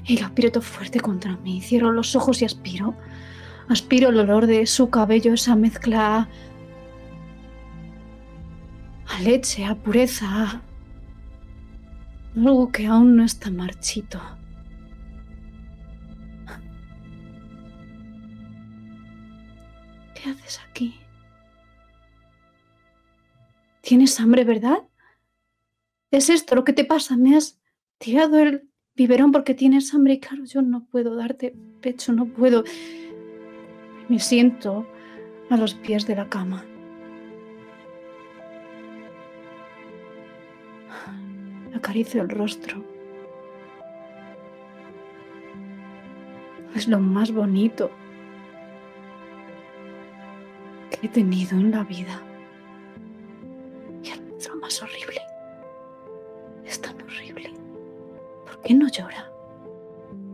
Y 0.07 0.19
la 0.19 0.27
aprieto 0.27 0.61
fuerte 0.61 1.01
contra 1.01 1.37
mí. 1.37 1.61
Cierro 1.61 1.93
los 1.93 2.15
ojos 2.15 2.43
y 2.43 2.45
aspiro. 2.45 2.95
Aspiro 3.69 4.11
el 4.11 4.21
olor 4.21 4.47
de 4.47 4.67
su 4.67 4.91
cabello, 4.91 5.33
esa 5.33 5.57
mezcla 5.57 6.29
a 9.07 9.21
leche, 9.21 9.65
a 9.65 9.75
pureza, 9.75 10.61
algo 12.37 12.71
que 12.71 12.87
aún 12.87 13.17
no 13.17 13.25
está 13.25 13.51
marchito. 13.51 14.21
¿Qué 20.15 20.31
haces 20.31 20.61
¿Tienes 23.85 24.19
hambre, 24.19 24.45
verdad? 24.45 24.79
¿Es 26.11 26.31
esto 26.31 26.55
lo 26.55 26.65
que 26.65 26.73
te 26.73 26.87
pasa? 26.87 27.19
Me 27.19 27.37
has 27.37 27.61
tirado 27.99 28.39
el 28.39 28.71
biberón 28.95 29.31
porque 29.31 29.53
tienes 29.53 29.93
hambre 29.93 30.15
y 30.15 30.21
claro, 30.21 30.45
yo 30.47 30.63
no 30.63 30.87
puedo 30.87 31.15
darte 31.17 31.55
pecho, 31.83 32.15
no 32.15 32.25
puedo. 32.25 32.65
Me 34.09 34.19
siento 34.19 34.87
a 35.51 35.59
los 35.59 35.75
pies 35.75 36.07
de 36.07 36.17
la 36.17 36.31
cama. 36.31 36.65
Acaricio 41.75 42.23
el 42.23 42.31
rostro. 42.31 42.83
Es 46.75 46.89
lo 46.89 46.99
más 47.01 47.31
bonito 47.33 47.91
que 50.91 51.07
he 51.07 51.11
tenido 51.11 51.59
en 51.59 51.71
la 51.71 51.85
vida. 51.85 52.23
Es 54.45 54.55
más 54.57 54.83
horrible. 54.83 55.23
Es 56.67 56.79
tan 56.79 57.01
horrible. 57.01 57.51
¿Por 58.45 58.61
qué 58.61 58.75
no 58.75 58.89
llora? 58.89 59.33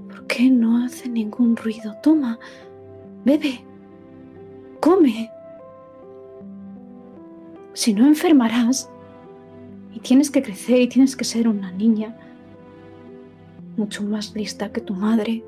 ¿Por 0.08 0.26
qué 0.26 0.50
no 0.50 0.84
hace 0.84 1.08
ningún 1.08 1.56
ruido? 1.56 1.94
Toma, 2.02 2.40
bebe, 3.24 3.64
come. 4.80 5.30
Si 7.72 7.94
no 7.94 8.04
enfermarás 8.04 8.90
y 9.92 10.00
tienes 10.00 10.28
que 10.32 10.42
crecer 10.42 10.80
y 10.80 10.88
tienes 10.88 11.14
que 11.14 11.24
ser 11.24 11.46
una 11.46 11.70
niña 11.70 12.16
mucho 13.76 14.02
más 14.02 14.34
lista 14.34 14.72
que 14.72 14.80
tu 14.80 14.94
madre 14.94 15.44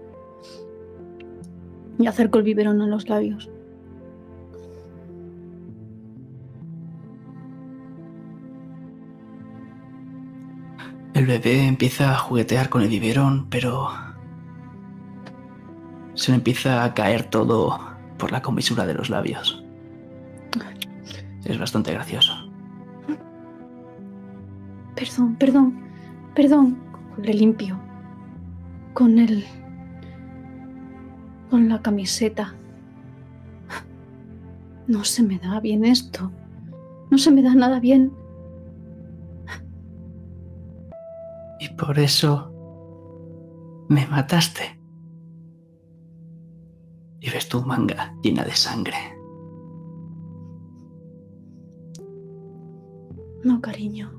y 1.99 2.07
acerco 2.07 2.39
el 2.39 2.45
biberón 2.45 2.81
a 2.81 2.87
los 2.87 3.09
labios. 3.09 3.51
El 11.23 11.29
bebé 11.29 11.69
empieza 11.69 12.11
a 12.11 12.19
juguetear 12.19 12.69
con 12.69 12.83
el 12.83 12.89
biberón, 12.89 13.47
pero 13.49 13.91
se 16.15 16.33
le 16.33 16.39
empieza 16.39 16.83
a 16.83 16.95
caer 16.95 17.31
todo 17.31 17.79
por 18.19 18.33
la 18.33 18.43
comisura 18.43 18.87
de 18.87 18.95
los 18.95 19.09
labios. 19.09 19.63
Es 21.45 21.57
bastante 21.61 21.93
gracioso. 21.93 22.33
Perdón, 24.97 25.37
perdón, 25.37 25.81
perdón. 26.35 26.77
Le 27.23 27.35
limpio. 27.35 27.79
Con 28.93 29.21
el... 29.21 29.45
con 31.51 31.69
la 31.69 31.81
camiseta. 31.81 32.53
No 34.89 35.05
se 35.05 35.23
me 35.23 35.39
da 35.39 35.61
bien 35.61 35.85
esto. 35.85 36.33
No 37.13 37.19
se 37.19 37.31
me 37.31 37.43
da 37.43 37.55
nada 37.55 37.79
bien. 37.79 38.11
Y 41.63 41.69
por 41.69 41.97
eso 41.97 42.51
me 43.89 44.05
mataste 44.09 44.81
y 47.21 47.31
ves 47.31 47.49
tu 47.49 47.63
manga 47.63 48.17
llena 48.21 48.43
de 48.43 48.51
sangre. 48.51 48.97
No, 53.45 53.61
cariño. 53.61 54.11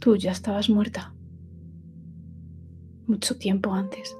Tú 0.00 0.16
ya 0.16 0.32
estabas 0.32 0.68
muerta. 0.68 1.14
Mucho 3.06 3.38
tiempo 3.38 3.72
antes. 3.72 4.18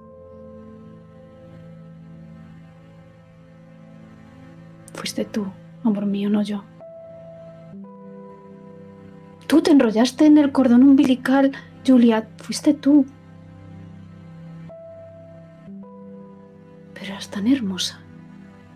Fuiste 4.94 5.24
tú, 5.24 5.44
amor 5.82 6.06
mío, 6.06 6.30
no 6.30 6.42
yo. 6.42 6.62
Tú 9.46 9.62
te 9.62 9.70
enrollaste 9.70 10.26
en 10.26 10.38
el 10.38 10.52
cordón 10.52 10.82
umbilical, 10.82 11.52
Julia. 11.86 12.28
Fuiste 12.38 12.74
tú. 12.74 13.06
tan 17.24 17.46
hermosa, 17.46 18.00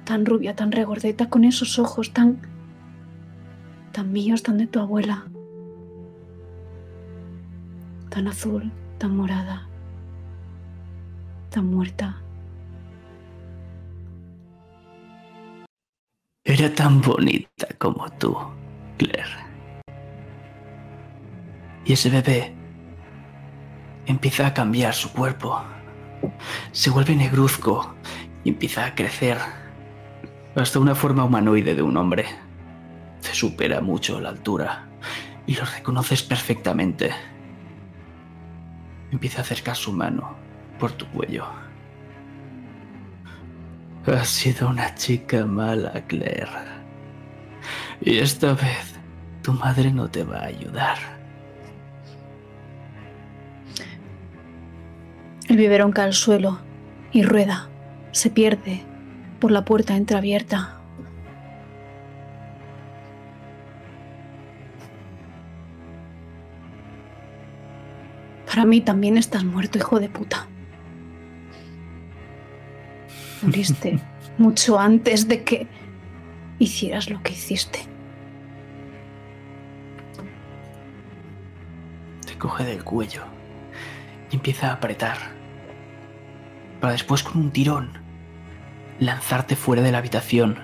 tan 0.04 0.26
rubia, 0.26 0.54
tan 0.54 0.72
regordeta, 0.72 1.28
con 1.28 1.44
esos 1.44 1.78
ojos 1.78 2.12
tan... 2.12 2.40
tan 3.92 4.12
míos, 4.12 4.42
tan 4.42 4.58
de 4.58 4.66
tu 4.66 4.80
abuela, 4.80 5.26
tan 8.08 8.28
azul, 8.28 8.70
tan 8.98 9.16
morada, 9.16 9.68
tan 11.50 11.66
muerta. 11.66 12.22
Era 16.44 16.74
tan 16.74 17.00
bonita 17.00 17.68
como 17.78 18.10
tú, 18.18 18.36
Claire. 18.98 19.49
Y 21.90 21.94
ese 21.94 22.08
bebé 22.08 22.54
empieza 24.06 24.46
a 24.46 24.54
cambiar 24.54 24.94
su 24.94 25.12
cuerpo. 25.12 25.60
Se 26.70 26.88
vuelve 26.88 27.16
negruzco 27.16 27.96
y 28.44 28.50
empieza 28.50 28.84
a 28.84 28.94
crecer 28.94 29.38
hasta 30.54 30.78
una 30.78 30.94
forma 30.94 31.24
humanoide 31.24 31.74
de 31.74 31.82
un 31.82 31.96
hombre. 31.96 32.26
Se 33.18 33.34
supera 33.34 33.80
mucho 33.80 34.20
la 34.20 34.28
altura 34.28 34.86
y 35.48 35.56
lo 35.56 35.64
reconoces 35.64 36.22
perfectamente. 36.22 37.10
Empieza 39.10 39.38
a 39.38 39.40
acercar 39.40 39.74
su 39.74 39.92
mano 39.92 40.36
por 40.78 40.92
tu 40.92 41.06
cuello. 41.06 41.44
Has 44.06 44.28
sido 44.28 44.68
una 44.68 44.94
chica 44.94 45.44
mala, 45.44 46.04
Claire. 46.06 46.46
Y 48.00 48.18
esta 48.18 48.54
vez 48.54 48.94
tu 49.42 49.52
madre 49.54 49.90
no 49.90 50.08
te 50.08 50.22
va 50.22 50.38
a 50.38 50.46
ayudar. 50.46 51.19
El 55.48 55.56
biberón 55.56 55.92
cae 55.92 56.06
al 56.06 56.14
suelo 56.14 56.60
y 57.12 57.22
rueda 57.22 57.70
se 58.12 58.30
pierde 58.30 58.82
por 59.40 59.50
la 59.50 59.64
puerta 59.64 59.96
entreabierta. 59.96 60.76
Para 68.46 68.64
mí 68.64 68.80
también 68.80 69.16
estás 69.16 69.44
muerto, 69.44 69.78
hijo 69.78 70.00
de 70.00 70.08
puta. 70.08 70.46
Moriste 73.42 74.00
mucho 74.38 74.78
antes 74.78 75.28
de 75.28 75.44
que 75.44 75.66
hicieras 76.58 77.10
lo 77.10 77.22
que 77.22 77.32
hiciste. 77.32 77.80
Te 82.26 82.36
coge 82.36 82.64
del 82.64 82.84
cuello 82.84 83.39
y 84.30 84.36
empieza 84.36 84.68
a 84.68 84.74
apretar. 84.74 85.18
Para 86.80 86.92
después 86.92 87.22
con 87.22 87.40
un 87.40 87.50
tirón 87.50 87.98
lanzarte 88.98 89.56
fuera 89.56 89.82
de 89.82 89.92
la 89.92 89.98
habitación. 89.98 90.58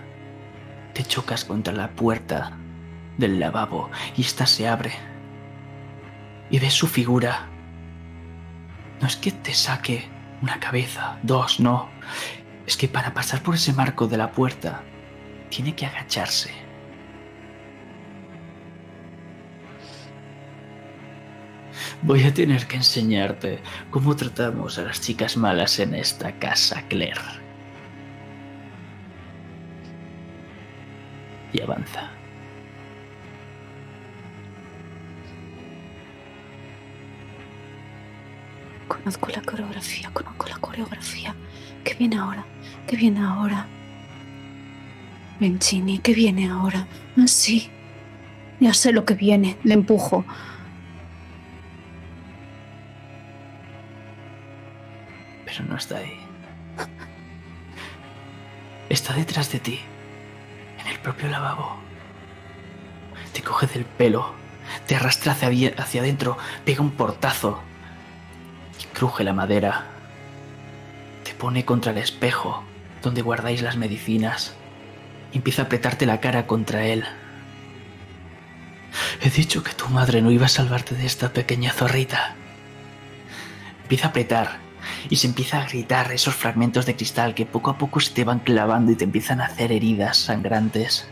Te 0.92 1.02
chocas 1.04 1.44
contra 1.44 1.74
la 1.74 1.90
puerta 1.90 2.52
del 3.18 3.40
lavabo 3.40 3.90
y 4.16 4.22
ésta 4.22 4.46
se 4.46 4.68
abre. 4.68 4.92
Y 6.50 6.58
ves 6.58 6.74
su 6.74 6.86
figura. 6.86 7.48
No 9.00 9.06
es 9.06 9.16
que 9.16 9.32
te 9.32 9.52
saque 9.52 10.08
una 10.42 10.60
cabeza, 10.60 11.18
dos, 11.22 11.60
no. 11.60 11.88
Es 12.66 12.76
que 12.76 12.88
para 12.88 13.14
pasar 13.14 13.42
por 13.42 13.54
ese 13.54 13.72
marco 13.72 14.06
de 14.06 14.16
la 14.16 14.32
puerta, 14.32 14.82
tiene 15.50 15.74
que 15.74 15.86
agacharse. 15.86 16.65
Voy 22.02 22.22
a 22.24 22.32
tener 22.32 22.66
que 22.66 22.76
enseñarte 22.76 23.58
cómo 23.90 24.14
tratamos 24.14 24.78
a 24.78 24.82
las 24.82 25.00
chicas 25.00 25.36
malas 25.36 25.78
en 25.78 25.94
esta 25.94 26.32
casa, 26.38 26.82
Claire. 26.88 27.20
Y 31.52 31.60
avanza. 31.62 32.10
Conozco 38.88 39.28
la 39.34 39.42
coreografía, 39.42 40.10
conozco 40.12 40.46
la 40.48 40.58
coreografía. 40.58 41.34
¿Qué 41.82 41.94
viene 41.94 42.16
ahora? 42.16 42.44
¿Qué 42.86 42.96
viene 42.96 43.20
ahora? 43.20 43.66
Benchini, 45.40 45.98
¿qué 45.98 46.14
viene 46.14 46.48
ahora? 46.48 46.86
Ah, 47.16 47.26
sí. 47.26 47.70
Ya 48.60 48.72
sé 48.74 48.92
lo 48.92 49.04
que 49.04 49.14
viene. 49.14 49.56
Le 49.64 49.74
empujo. 49.74 50.24
No 55.64 55.76
está 55.76 55.98
ahí. 55.98 56.18
Está 58.88 59.14
detrás 59.14 59.50
de 59.52 59.58
ti. 59.58 59.80
En 60.78 60.86
el 60.86 60.98
propio 61.00 61.28
lavabo. 61.28 61.76
Te 63.32 63.42
coge 63.42 63.66
del 63.66 63.84
pelo. 63.84 64.34
Te 64.86 64.96
arrastra 64.96 65.32
hacia, 65.32 66.00
adentro. 66.00 66.36
Pega 66.64 66.82
un 66.82 66.92
portazo. 66.92 67.60
Y 68.80 68.84
cruje 68.94 69.24
la 69.24 69.32
madera. 69.32 69.86
Te 71.24 71.34
pone 71.34 71.64
contra 71.64 71.92
el 71.92 71.98
espejo 71.98 72.62
donde 73.02 73.22
guardáis 73.22 73.62
las 73.62 73.76
medicinas. 73.76 74.54
Empieza 75.32 75.62
a 75.62 75.64
apretarte 75.66 76.06
la 76.06 76.20
cara 76.20 76.46
contra 76.46 76.86
él. 76.86 77.04
He 79.22 79.30
dicho 79.30 79.62
que 79.62 79.72
tu 79.72 79.88
madre 79.88 80.22
no 80.22 80.30
iba 80.30 80.46
a 80.46 80.50
salvarte 80.50 80.94
de 80.94 81.06
esta 81.06 81.32
pequeña 81.32 81.72
zorrita. 81.72 82.34
Empieza 83.82 84.08
a 84.08 84.10
apretar 84.10 84.65
y 85.08 85.16
se 85.16 85.26
empieza 85.26 85.60
a 85.60 85.66
gritar 85.66 86.12
esos 86.12 86.34
fragmentos 86.34 86.86
de 86.86 86.96
cristal 86.96 87.34
que 87.34 87.46
poco 87.46 87.70
a 87.70 87.78
poco 87.78 88.00
se 88.00 88.12
te 88.12 88.24
van 88.24 88.40
clavando 88.40 88.92
y 88.92 88.96
te 88.96 89.04
empiezan 89.04 89.40
a 89.40 89.46
hacer 89.46 89.72
heridas 89.72 90.16
sangrantes. 90.16 91.08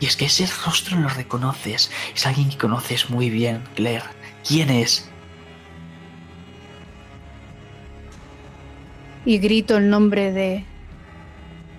Y 0.00 0.06
es 0.06 0.16
que 0.16 0.26
ese 0.26 0.46
rostro 0.64 0.98
lo 0.98 1.08
reconoces. 1.08 1.90
Es 2.14 2.26
alguien 2.26 2.50
que 2.50 2.58
conoces 2.58 3.08
muy 3.08 3.30
bien, 3.30 3.62
Claire. 3.74 4.04
¿Quién 4.46 4.70
es? 4.70 5.08
Y 9.24 9.38
grito 9.38 9.76
el 9.76 9.90
nombre 9.90 10.32
de 10.32 10.64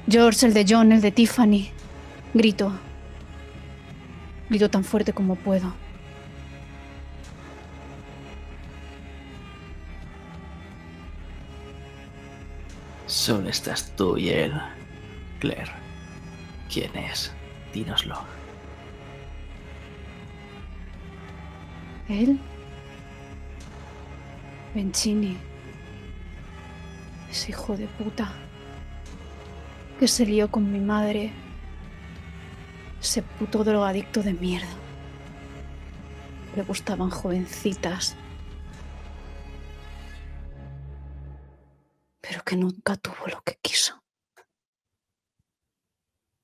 George, 0.09 0.47
el 0.47 0.53
de 0.53 0.65
John, 0.67 0.91
el 0.91 1.01
de 1.01 1.11
Tiffany. 1.11 1.69
Grito. 2.33 2.73
Grito 4.49 4.69
tan 4.69 4.83
fuerte 4.83 5.13
como 5.13 5.35
puedo. 5.35 5.73
Solo 13.07 13.47
estás 13.47 13.95
tú 13.95 14.17
y 14.17 14.29
él, 14.29 14.53
Claire. 15.39 15.71
¿Quién 16.69 16.93
es? 16.97 17.31
Dínoslo. 17.73 18.19
¿Él? 22.09 22.37
Bencini. 24.75 25.37
Ese 27.31 27.51
hijo 27.51 27.77
de 27.77 27.87
puta. 27.87 28.29
Que 30.01 30.09
se 30.09 30.25
lió 30.25 30.51
con 30.51 30.69
mi 30.69 30.81
madre. 30.81 31.31
Ese 33.01 33.21
puto 33.21 33.63
drogadicto 33.63 34.21
de 34.21 34.33
mierda. 34.33 34.67
Le 36.57 36.63
gustaban 36.63 37.09
jovencitas. 37.09 38.17
Pero 42.27 42.43
que 42.43 42.57
nunca 42.57 42.97
tuvo 42.97 43.27
lo 43.27 43.41
que 43.41 43.57
quiso. 43.61 44.03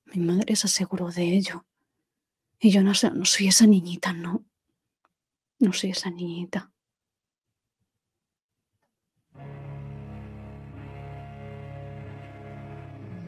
Mi 0.06 0.24
madre 0.24 0.56
se 0.56 0.66
aseguró 0.66 1.10
de 1.10 1.24
ello. 1.24 1.66
Y 2.58 2.70
yo 2.70 2.82
no, 2.82 2.92
no 3.14 3.24
soy 3.24 3.48
esa 3.48 3.66
niñita, 3.66 4.12
no. 4.12 4.44
No 5.58 5.72
soy 5.72 5.90
esa 5.90 6.10
niñita. 6.10 6.72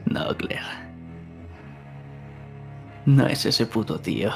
No, 0.05 0.35
Claire. 0.37 0.87
No 3.05 3.27
es 3.27 3.45
ese 3.45 3.65
puto 3.65 3.99
tío. 3.99 4.31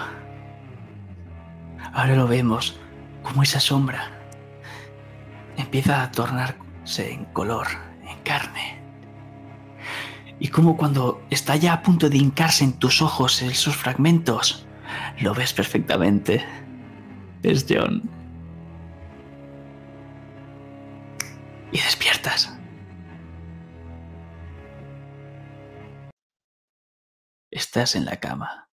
Ahora 1.94 2.16
lo 2.16 2.28
vemos 2.28 2.78
como 3.24 3.44
esa 3.44 3.60
sombra 3.60 4.18
empieza 5.58 6.04
a 6.04 6.12
tornarse 6.12 7.12
en 7.12 7.26
color 7.26 7.91
carne. 8.24 8.82
Y 10.40 10.48
como 10.48 10.76
cuando 10.76 11.22
está 11.30 11.56
ya 11.56 11.74
a 11.74 11.84
punto 11.84 12.10
de 12.10 12.18
hincarse 12.18 12.64
en 12.64 12.74
tus 12.74 13.04
ojos 13.04 13.44
esos 13.44 13.76
fragmentos, 13.76 14.66
lo 15.20 15.36
ves 15.36 15.54
perfectamente. 15.54 16.44
Es 17.44 17.66
John. 17.70 18.02
Y 21.72 21.78
despiertas. 21.78 22.58
Estás 27.52 27.96
en 27.96 28.06
la 28.06 28.16
cama. 28.16 28.68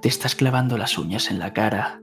Te 0.00 0.08
estás 0.08 0.34
clavando 0.34 0.76
las 0.76 0.98
uñas 0.98 1.30
en 1.30 1.38
la 1.38 1.52
cara. 1.52 2.00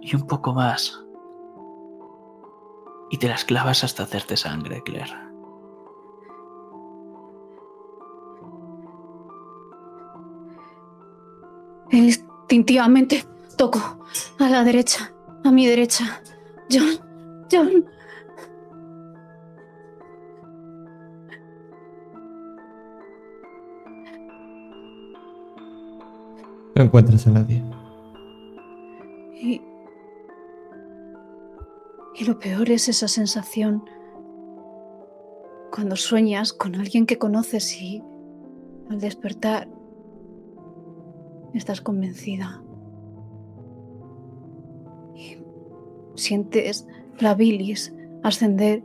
Y 0.00 0.16
un 0.16 0.26
poco 0.26 0.54
más 0.54 1.04
y 3.12 3.18
te 3.18 3.28
las 3.28 3.44
clavas 3.44 3.84
hasta 3.84 4.04
hacerte 4.04 4.38
sangre, 4.38 4.82
Claire. 4.82 5.12
Instintivamente 11.90 13.22
toco 13.58 14.06
a 14.38 14.48
la 14.48 14.64
derecha, 14.64 15.12
a 15.44 15.50
mi 15.52 15.66
derecha. 15.66 16.22
John, 16.70 17.46
John. 17.52 17.84
No 26.74 26.82
encuentras 26.82 27.26
a 27.26 27.30
nadie. 27.30 27.62
Y 29.34 29.60
y 32.14 32.24
lo 32.24 32.38
peor 32.38 32.70
es 32.70 32.88
esa 32.88 33.08
sensación 33.08 33.84
cuando 35.72 35.96
sueñas 35.96 36.52
con 36.52 36.74
alguien 36.74 37.06
que 37.06 37.18
conoces 37.18 37.80
y 37.80 38.02
al 38.90 39.00
despertar 39.00 39.68
estás 41.54 41.80
convencida. 41.80 42.62
Y 45.14 45.38
sientes 46.14 46.86
la 47.18 47.34
bilis 47.34 47.94
ascender 48.22 48.84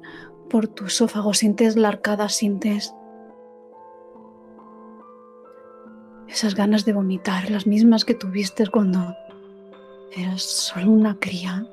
por 0.50 0.68
tu 0.68 0.86
esófago, 0.86 1.34
sientes 1.34 1.76
la 1.76 1.90
arcada, 1.90 2.30
sientes 2.30 2.94
esas 6.28 6.56
ganas 6.56 6.86
de 6.86 6.94
vomitar, 6.94 7.50
las 7.50 7.68
mismas 7.68 8.06
que 8.06 8.14
tuviste 8.14 8.68
cuando 8.68 9.16
eras 10.16 10.42
solo 10.42 10.92
una 10.92 11.20
cría. 11.20 11.68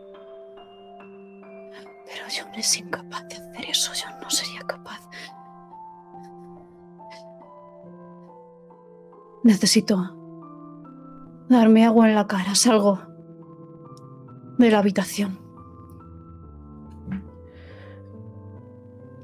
Pero 2.07 2.51
no 2.51 2.55
es 2.57 2.79
incapaz 2.79 3.29
de 3.29 3.37
hacer 3.37 3.71
eso, 3.71 3.93
yo 3.95 4.21
no 4.21 4.31
sería 4.31 4.61
capaz. 4.61 5.01
Necesito 9.43 10.17
darme 11.49 11.85
agua 11.85 12.09
en 12.09 12.15
la 12.15 12.27
cara, 12.27 12.55
salgo 12.55 12.99
de 14.59 14.71
la 14.71 14.79
habitación. 14.79 15.39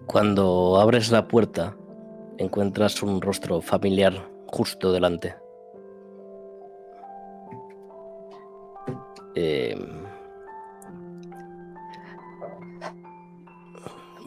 Cuando 0.07 0.79
abres 0.81 1.11
la 1.11 1.29
puerta, 1.29 1.77
encuentras 2.37 3.03
un 3.03 3.21
rostro 3.23 3.61
familiar 3.61 4.29
justo 4.49 4.93
delante. 4.93 5.37
Eh, 9.37 9.79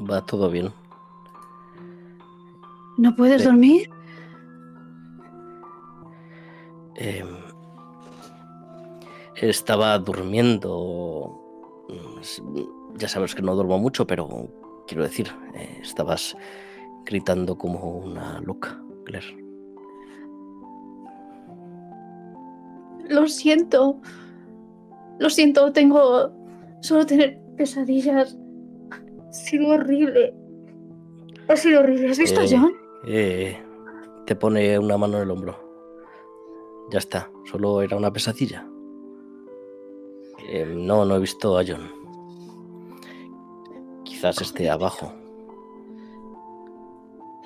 va 0.10 0.26
todo 0.26 0.50
bien. 0.50 0.72
¿No 2.98 3.16
puedes 3.16 3.44
dormir? 3.44 3.90
Em, 6.96 7.28
estaba 9.36 9.98
durmiendo. 10.00 11.40
Ya 12.98 13.08
sabes 13.08 13.34
que 13.34 13.42
no 13.42 13.56
duermo 13.56 13.80
mucho, 13.80 14.06
pero 14.06 14.48
quiero 14.88 15.04
decir, 15.04 15.32
eh, 15.56 15.80
estabas 15.82 16.38
gritando 17.06 17.58
como 17.58 17.98
una 17.98 18.40
loca, 18.42 18.82
Claire. 19.06 19.38
Lo 23.10 23.28
siento. 23.28 24.00
Lo 25.20 25.30
siento, 25.30 25.72
tengo. 25.72 26.32
Solo 26.82 27.06
tener 27.06 27.40
pesadillas. 27.58 28.38
Ha 29.34 29.36
sido 29.36 29.68
horrible. 29.70 30.32
Ha 31.48 31.56
sido 31.56 31.80
horrible. 31.80 32.10
¿Has 32.12 32.20
visto 32.20 32.40
a 32.42 32.44
Eh, 32.44 32.48
John? 32.52 32.74
eh, 33.08 33.58
te 34.28 34.36
pone 34.36 34.78
una 34.78 34.96
mano 34.98 35.18
en 35.18 35.24
el 35.24 35.32
hombro. 35.32 35.58
Ya 36.92 37.00
está, 37.00 37.32
solo 37.46 37.82
era 37.82 37.98
una 37.98 38.14
pesadilla. 38.14 38.68
Eh, 40.48 40.66
no, 40.66 41.04
no 41.06 41.16
he 41.16 41.20
visto 41.20 41.58
a 41.58 41.64
John. 41.68 41.90
Quizás 44.04 44.40
esté 44.42 44.70
abajo. 44.70 45.12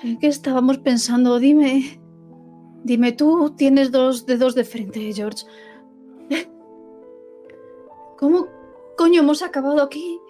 ¿En 0.02 0.18
qué 0.18 0.26
estábamos 0.26 0.78
pensando? 0.78 1.38
Dime. 1.38 2.00
Dime, 2.84 3.12
tú 3.12 3.54
tienes 3.56 3.90
dos 3.90 4.26
dedos 4.26 4.54
de 4.54 4.64
frente, 4.64 5.12
George. 5.12 5.44
¿Cómo 8.18 8.46
coño 8.96 9.20
hemos 9.22 9.42
acabado 9.42 9.82
aquí? 9.82 10.20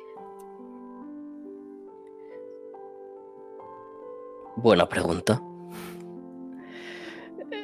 Buena 4.61 4.89
pregunta. 4.89 5.41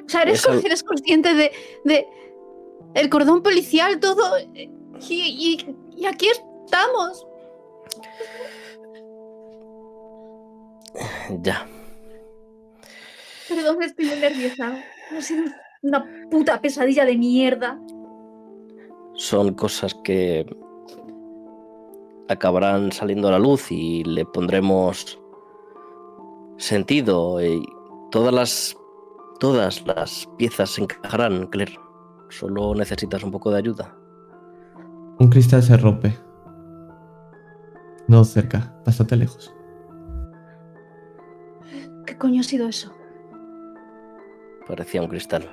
O 0.05 0.09
sea, 0.09 0.23
eres, 0.23 0.39
Eso- 0.41 0.49
con- 0.51 0.65
eres 0.67 0.83
consciente 0.83 1.35
de, 1.35 1.51
de 1.85 2.07
el 2.95 3.09
cordón 3.11 3.43
policial, 3.43 3.99
todo. 4.01 4.39
Y, 4.39 4.71
y- 5.11 5.77
y 5.97 6.07
aquí 6.07 6.29
estamos. 6.29 7.27
Ya. 11.43 11.67
Perdón, 13.49 13.83
estoy 13.83 14.07
muy 14.07 14.17
nerviosa. 14.17 14.79
Ha 15.17 15.21
sido 15.21 15.45
una 15.83 16.05
puta 16.31 16.61
pesadilla 16.61 17.05
de 17.05 17.17
mierda. 17.17 17.79
Son 19.15 19.55
cosas 19.55 19.95
que 20.05 20.47
acabarán 22.29 22.91
saliendo 22.93 23.29
a 23.29 23.33
la 23.33 23.39
luz 23.39 23.71
y 23.71 24.03
le 24.05 24.25
pondremos 24.25 25.21
sentido 26.57 27.43
y 27.43 27.65
todas 28.11 28.33
las 28.33 28.77
todas 29.39 29.87
las 29.87 30.29
piezas 30.39 30.71
se 30.71 30.83
encajarán, 30.83 31.47
Claire. 31.49 31.79
Solo 32.31 32.75
necesitas 32.75 33.23
un 33.23 33.31
poco 33.31 33.51
de 33.51 33.59
ayuda. 33.59 33.97
Un 35.19 35.29
cristal 35.29 35.63
se 35.63 35.77
rompe. 35.77 36.17
No 38.09 38.25
cerca, 38.25 38.75
bastante 38.85 39.17
lejos. 39.17 39.55
¿Qué 42.07 42.19
coño 42.19 42.41
ha 42.41 42.45
sido 42.45 42.69
eso? 42.69 42.93
Parecía 44.67 45.03
un 45.03 45.09
cristal. 45.09 45.49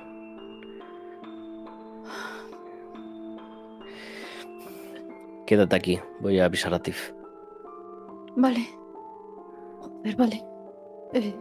Quédate 5.46 5.76
aquí, 5.76 6.00
voy 6.20 6.40
a 6.40 6.46
avisar 6.46 6.72
a 6.72 6.78
Tiff. 6.78 7.12
Vale. 8.36 8.66
Joder, 9.80 10.16
vale. 10.16 10.51
Eh, 11.12 11.34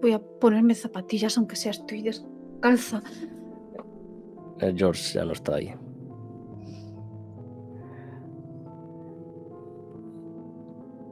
voy 0.00 0.12
a 0.12 0.18
ponerme 0.18 0.74
zapatillas, 0.74 1.36
aunque 1.36 1.56
sea 1.56 1.72
estoy 1.72 2.02
descalza. 2.02 3.02
Eh, 4.60 4.72
George 4.76 5.14
ya 5.14 5.24
no 5.24 5.32
está 5.32 5.56
ahí. 5.56 5.74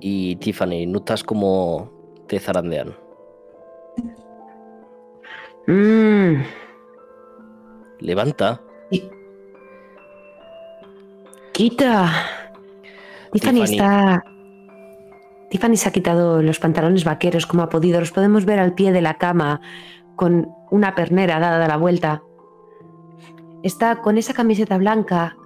Y 0.00 0.36
Tiffany, 0.36 0.86
notas 0.86 1.24
como 1.24 1.90
te 2.26 2.38
zarandean. 2.38 2.94
Mm, 5.66 6.42
Levanta. 8.00 8.60
Quita. 11.52 12.10
Tiffany, 13.32 13.60
Tiffany. 13.60 13.72
está. 13.72 14.24
Tiffany 15.54 15.76
se 15.76 15.88
ha 15.88 15.92
quitado 15.92 16.42
los 16.42 16.58
pantalones 16.58 17.04
vaqueros 17.04 17.46
como 17.46 17.62
ha 17.62 17.68
podido. 17.68 18.00
Los 18.00 18.10
podemos 18.10 18.44
ver 18.44 18.58
al 18.58 18.74
pie 18.74 18.90
de 18.90 19.00
la 19.00 19.18
cama 19.18 19.60
con 20.16 20.48
una 20.72 20.96
pernera 20.96 21.38
dada 21.38 21.68
la 21.68 21.76
vuelta. 21.76 22.24
Está 23.62 24.02
con 24.02 24.18
esa 24.18 24.34
camiseta 24.34 24.76
blanca 24.78 25.36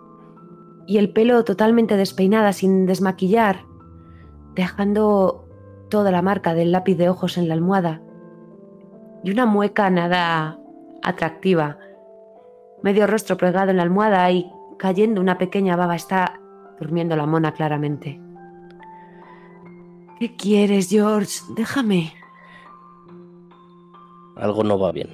y 0.86 0.96
el 0.96 1.12
pelo 1.12 1.44
totalmente 1.44 1.98
despeinada, 1.98 2.54
sin 2.54 2.86
desmaquillar, 2.86 3.66
dejando 4.54 5.46
toda 5.90 6.10
la 6.10 6.22
marca 6.22 6.54
del 6.54 6.72
lápiz 6.72 6.96
de 6.96 7.10
ojos 7.10 7.36
en 7.36 7.46
la 7.46 7.52
almohada 7.52 8.00
y 9.22 9.30
una 9.30 9.44
mueca 9.44 9.90
nada 9.90 10.58
atractiva. 11.02 11.76
Medio 12.82 13.06
rostro 13.06 13.36
pegado 13.36 13.72
en 13.72 13.76
la 13.76 13.82
almohada 13.82 14.30
y 14.30 14.50
cayendo 14.78 15.20
una 15.20 15.36
pequeña 15.36 15.76
baba. 15.76 15.96
Está 15.96 16.40
durmiendo 16.80 17.14
la 17.14 17.26
mona 17.26 17.52
claramente. 17.52 18.22
¿Qué 20.18 20.34
quieres, 20.36 20.88
George? 20.88 21.40
Déjame. 21.54 22.12
Algo 24.36 24.64
no 24.64 24.78
va 24.78 24.92
bien. 24.92 25.08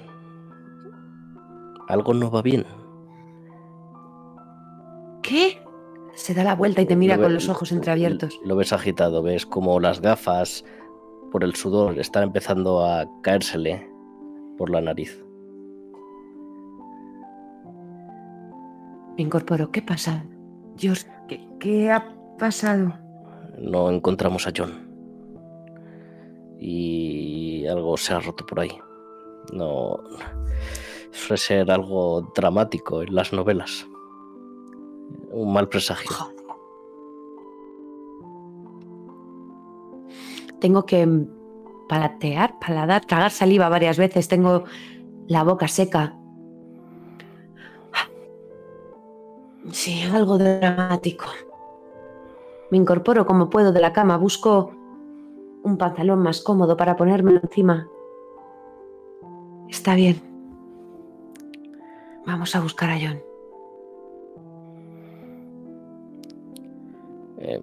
Algo 1.88 2.14
no 2.14 2.30
va 2.30 2.42
bien. 2.42 2.64
¿Qué? 5.22 5.60
Se 6.14 6.32
da 6.34 6.44
la 6.44 6.54
vuelta 6.54 6.80
y 6.82 6.86
te 6.86 6.96
mira 6.96 7.16
Lo 7.16 7.22
ve- 7.22 7.26
con 7.26 7.34
los 7.34 7.48
ojos 7.48 7.72
entreabiertos. 7.72 8.38
Lo 8.44 8.56
ves 8.56 8.72
agitado, 8.72 9.22
ves 9.22 9.46
como 9.46 9.80
las 9.80 10.00
gafas 10.00 10.64
por 11.32 11.42
el 11.44 11.54
sudor 11.56 11.98
están 11.98 12.22
empezando 12.24 12.84
a 12.86 13.06
caérsele 13.22 13.90
por 14.56 14.70
la 14.70 14.80
nariz. 14.80 15.24
Me 19.16 19.22
incorporo. 19.22 19.70
¿Qué 19.70 19.82
pasa? 19.82 20.24
George, 20.76 21.06
¿qué, 21.28 21.46
qué 21.60 21.90
ha 21.90 22.14
pasado? 22.38 22.92
No 23.58 23.90
encontramos 23.90 24.46
a 24.46 24.52
John. 24.56 24.83
Y 26.66 27.66
algo 27.66 27.94
se 27.98 28.14
ha 28.14 28.20
roto 28.20 28.46
por 28.46 28.60
ahí. 28.60 28.70
No. 29.52 30.00
Suele 31.10 31.36
ser 31.36 31.70
algo 31.70 32.32
dramático 32.34 33.02
en 33.02 33.14
las 33.14 33.34
novelas. 33.34 33.86
Un 35.30 35.52
mal 35.52 35.68
presagio. 35.68 36.10
Tengo 40.58 40.86
que 40.86 41.06
palatear, 41.86 42.58
paladar, 42.58 43.04
tragar 43.04 43.30
saliva 43.30 43.68
varias 43.68 43.98
veces. 43.98 44.26
Tengo 44.28 44.64
la 45.26 45.42
boca 45.42 45.68
seca. 45.68 46.16
Sí, 49.70 50.00
algo 50.04 50.38
dramático. 50.38 51.26
Me 52.70 52.78
incorporo 52.78 53.26
como 53.26 53.50
puedo 53.50 53.70
de 53.70 53.80
la 53.80 53.92
cama, 53.92 54.16
busco 54.16 54.72
un 55.64 55.78
pantalón 55.78 56.20
más 56.20 56.40
cómodo 56.42 56.76
para 56.76 56.94
ponérmelo 56.94 57.40
encima. 57.42 57.88
Está 59.68 59.94
bien. 59.94 60.20
Vamos 62.26 62.54
a 62.54 62.60
buscar 62.60 62.90
a 62.90 62.98
John. 63.00 63.20
Eh, 67.38 67.62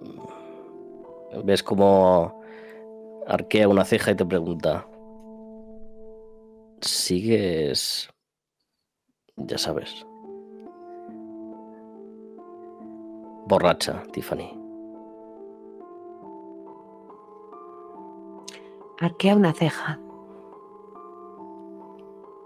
ves 1.44 1.62
como 1.62 2.42
arquea 3.26 3.68
una 3.68 3.84
ceja 3.84 4.10
y 4.10 4.16
te 4.16 4.26
pregunta. 4.26 4.86
¿Sigues? 6.80 8.10
Ya 9.36 9.58
sabes. 9.58 10.04
Borracha, 13.46 14.02
Tiffany. 14.12 14.61
Arquea 19.02 19.34
una 19.34 19.52
ceja. 19.52 19.98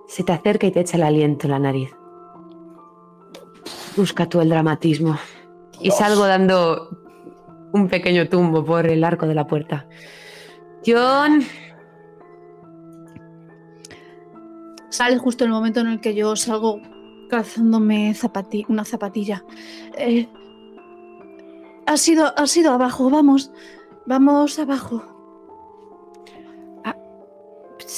Se 0.08 0.24
te 0.24 0.32
acerca 0.32 0.66
y 0.66 0.70
te 0.70 0.80
echa 0.80 0.96
el 0.96 1.02
aliento 1.02 1.46
en 1.46 1.50
la 1.50 1.58
nariz. 1.58 1.94
Busca 3.96 4.26
tú 4.26 4.40
el 4.40 4.48
dramatismo. 4.48 5.18
Y 5.80 5.90
salgo 5.90 6.26
dando 6.26 6.88
un 7.72 7.88
pequeño 7.88 8.28
tumbo 8.28 8.64
por 8.64 8.86
el 8.86 9.04
arco 9.04 9.26
de 9.26 9.34
la 9.34 9.46
puerta. 9.46 9.86
John, 10.86 11.42
Sales 14.88 15.20
justo 15.20 15.44
en 15.44 15.50
el 15.50 15.54
momento 15.54 15.80
en 15.80 15.88
el 15.88 16.00
que 16.00 16.14
yo 16.14 16.36
salgo 16.36 16.80
calzándome 17.28 18.14
zapati- 18.14 18.64
una 18.68 18.84
zapatilla. 18.86 19.44
Eh, 19.98 20.26
ha 21.84 21.96
sido, 21.98 22.32
ha 22.34 22.46
sido 22.46 22.72
abajo, 22.72 23.10
vamos. 23.10 23.52
Vamos 24.06 24.58
abajo. 24.58 25.02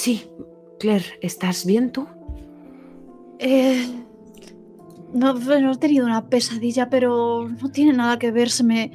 Sí, 0.00 0.30
Claire, 0.78 1.18
¿estás 1.22 1.66
bien 1.66 1.90
tú? 1.90 2.06
Eh, 3.40 3.84
no, 5.12 5.34
no, 5.34 5.72
he 5.72 5.76
tenido 5.76 6.06
una 6.06 6.28
pesadilla, 6.28 6.88
pero 6.88 7.48
no 7.48 7.68
tiene 7.72 7.94
nada 7.94 8.16
que 8.16 8.30
ver. 8.30 8.48
Se 8.48 8.62
me, 8.62 8.92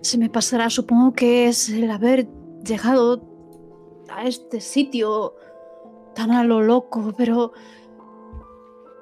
se 0.00 0.16
me 0.16 0.30
pasará. 0.30 0.70
Supongo 0.70 1.12
que 1.12 1.48
es 1.48 1.68
el 1.68 1.90
haber 1.90 2.28
llegado 2.64 3.22
a 4.08 4.24
este 4.24 4.62
sitio 4.62 5.34
tan 6.14 6.30
a 6.30 6.44
lo 6.44 6.62
loco, 6.62 7.12
pero... 7.14 7.52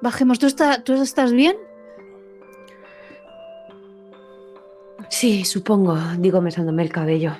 Bajemos, 0.01 0.37
¿tú, 0.37 0.47
¿tú 0.83 0.93
estás 0.95 1.31
bien? 1.31 1.55
Sí, 5.07 5.45
supongo, 5.45 5.97
digo 6.19 6.41
mesándome 6.41 6.83
el 6.83 6.91
cabello. 6.91 7.37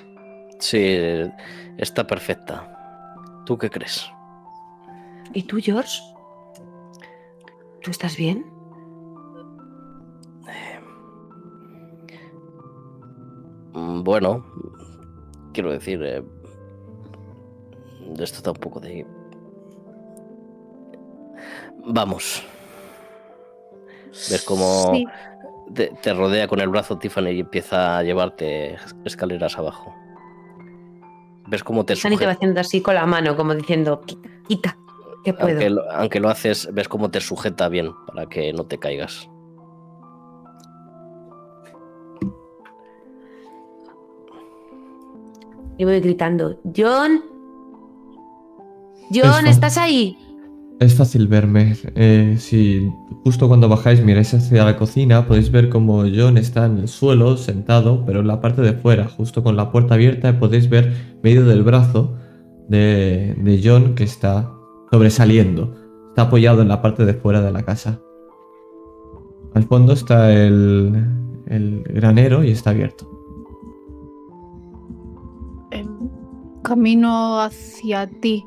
Sí, 0.60 0.96
está 1.76 2.06
perfecta. 2.06 2.71
¿Tú 3.52 3.58
qué 3.58 3.68
crees? 3.68 4.10
¿Y 5.34 5.42
tú, 5.42 5.58
George? 5.60 6.00
¿Tú 7.82 7.90
estás 7.90 8.16
bien? 8.16 8.46
Mm, 13.74 14.04
bueno, 14.04 14.42
quiero 15.52 15.70
decir, 15.70 16.02
eh, 16.02 16.24
esto 18.18 18.38
está 18.38 18.52
un 18.52 18.56
poco 18.56 18.80
de... 18.80 19.06
Vamos. 21.84 22.42
Ves 24.30 24.44
cómo 24.46 24.94
te, 25.74 26.14
rodea 26.14 26.48
con 26.48 26.58
el 26.60 26.68
brazo 26.68 26.96
Tiffany 26.96 27.32
y 27.32 27.40
empieza 27.40 27.98
a 27.98 28.02
llevarte 28.02 28.78
escaleras 29.04 29.58
abajo. 29.58 29.94
Ves 31.52 31.62
cómo 31.62 31.84
te 31.84 31.92
Tiffany 31.92 32.16
te 32.16 32.24
va 32.24 32.32
haciendo 32.32 32.60
así 32.60 32.80
con 32.80 32.94
la 32.94 33.04
mano, 33.04 33.36
como 33.36 33.54
diciendo, 33.54 34.00
quita, 34.06 34.30
quita, 34.48 34.78
que 35.22 35.34
puedo. 35.34 35.50
Aunque 35.50 35.68
lo, 35.68 35.92
aunque 35.92 36.18
lo 36.20 36.30
haces, 36.30 36.66
ves 36.72 36.88
cómo 36.88 37.10
te 37.10 37.20
sujeta 37.20 37.68
bien 37.68 37.90
para 38.06 38.26
que 38.26 38.54
no 38.54 38.64
te 38.64 38.78
caigas. 38.78 39.28
Y 45.76 45.84
voy 45.84 46.00
gritando, 46.00 46.58
John, 46.74 47.22
John, 49.12 49.46
¿estás 49.46 49.76
ahí? 49.76 50.16
Es 50.80 50.94
fácil 50.94 51.28
verme. 51.28 51.76
Eh, 51.94 52.36
si 52.38 52.90
justo 53.24 53.48
cuando 53.48 53.68
bajáis 53.68 54.04
miráis 54.04 54.34
hacia 54.34 54.64
la 54.64 54.76
cocina, 54.76 55.26
podéis 55.26 55.50
ver 55.50 55.68
como 55.68 56.04
John 56.12 56.36
está 56.38 56.66
en 56.66 56.78
el 56.78 56.88
suelo, 56.88 57.36
sentado, 57.36 58.04
pero 58.04 58.20
en 58.20 58.26
la 58.26 58.40
parte 58.40 58.62
de 58.62 58.72
fuera, 58.72 59.08
justo 59.08 59.42
con 59.42 59.56
la 59.56 59.70
puerta 59.70 59.94
abierta, 59.94 60.38
podéis 60.38 60.68
ver 60.68 60.92
medio 61.22 61.44
del 61.46 61.62
brazo 61.62 62.14
de, 62.68 63.60
John 63.62 63.94
que 63.94 64.04
está 64.04 64.52
sobresaliendo. 64.90 65.74
Está 66.08 66.22
apoyado 66.22 66.62
en 66.62 66.68
la 66.68 66.82
parte 66.82 67.04
de 67.04 67.14
fuera 67.14 67.40
de 67.40 67.52
la 67.52 67.62
casa. 67.62 68.00
Al 69.54 69.64
fondo 69.64 69.92
está 69.92 70.32
el, 70.32 71.06
el 71.46 71.82
granero 71.84 72.42
y 72.42 72.50
está 72.50 72.70
abierto. 72.70 73.08
Em, 75.70 76.10
camino 76.62 77.40
hacia 77.40 78.06
ti 78.06 78.44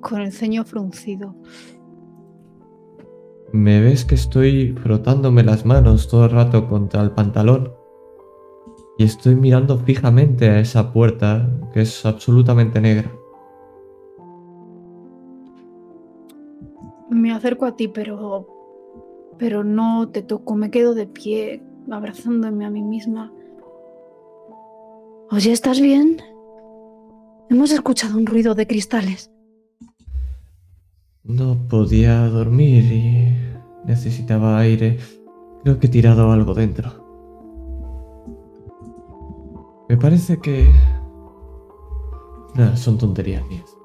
con 0.00 0.22
el 0.22 0.32
ceño 0.32 0.64
fruncido. 0.64 1.36
¿Me 3.52 3.80
ves 3.80 4.04
que 4.04 4.14
estoy 4.14 4.72
frotándome 4.82 5.42
las 5.42 5.66
manos 5.66 6.08
todo 6.08 6.26
el 6.26 6.30
rato 6.30 6.68
contra 6.68 7.02
el 7.02 7.10
pantalón? 7.10 7.72
Y 8.96 9.04
estoy 9.04 9.34
mirando 9.34 9.78
fijamente 9.78 10.48
a 10.48 10.60
esa 10.60 10.92
puerta 10.92 11.50
que 11.72 11.80
es 11.80 12.06
absolutamente 12.06 12.80
negra. 12.80 13.10
Me 17.10 17.32
acerco 17.32 17.66
a 17.66 17.74
ti, 17.74 17.88
pero. 17.88 18.46
Pero 19.36 19.64
no 19.64 20.10
te 20.10 20.22
toco, 20.22 20.54
me 20.54 20.70
quedo 20.70 20.94
de 20.94 21.06
pie, 21.06 21.62
abrazándome 21.90 22.66
a 22.66 22.70
mí 22.70 22.82
misma. 22.82 23.32
Oye, 25.30 25.50
¿estás 25.50 25.80
bien? 25.80 26.20
Hemos 27.48 27.72
escuchado 27.72 28.18
un 28.18 28.26
ruido 28.26 28.54
de 28.54 28.66
cristales. 28.66 29.32
No 31.24 31.68
podía 31.68 32.26
dormir 32.28 32.84
y 32.90 33.86
necesitaba 33.86 34.58
aire. 34.58 34.98
Creo 35.62 35.78
que 35.78 35.86
he 35.86 35.90
tirado 35.90 36.32
algo 36.32 36.54
dentro. 36.54 36.90
Me 39.88 39.98
parece 39.98 40.38
que... 40.40 40.72
Nada, 42.54 42.74
son 42.76 42.96
tonterías 42.96 43.46
mías. 43.48 43.76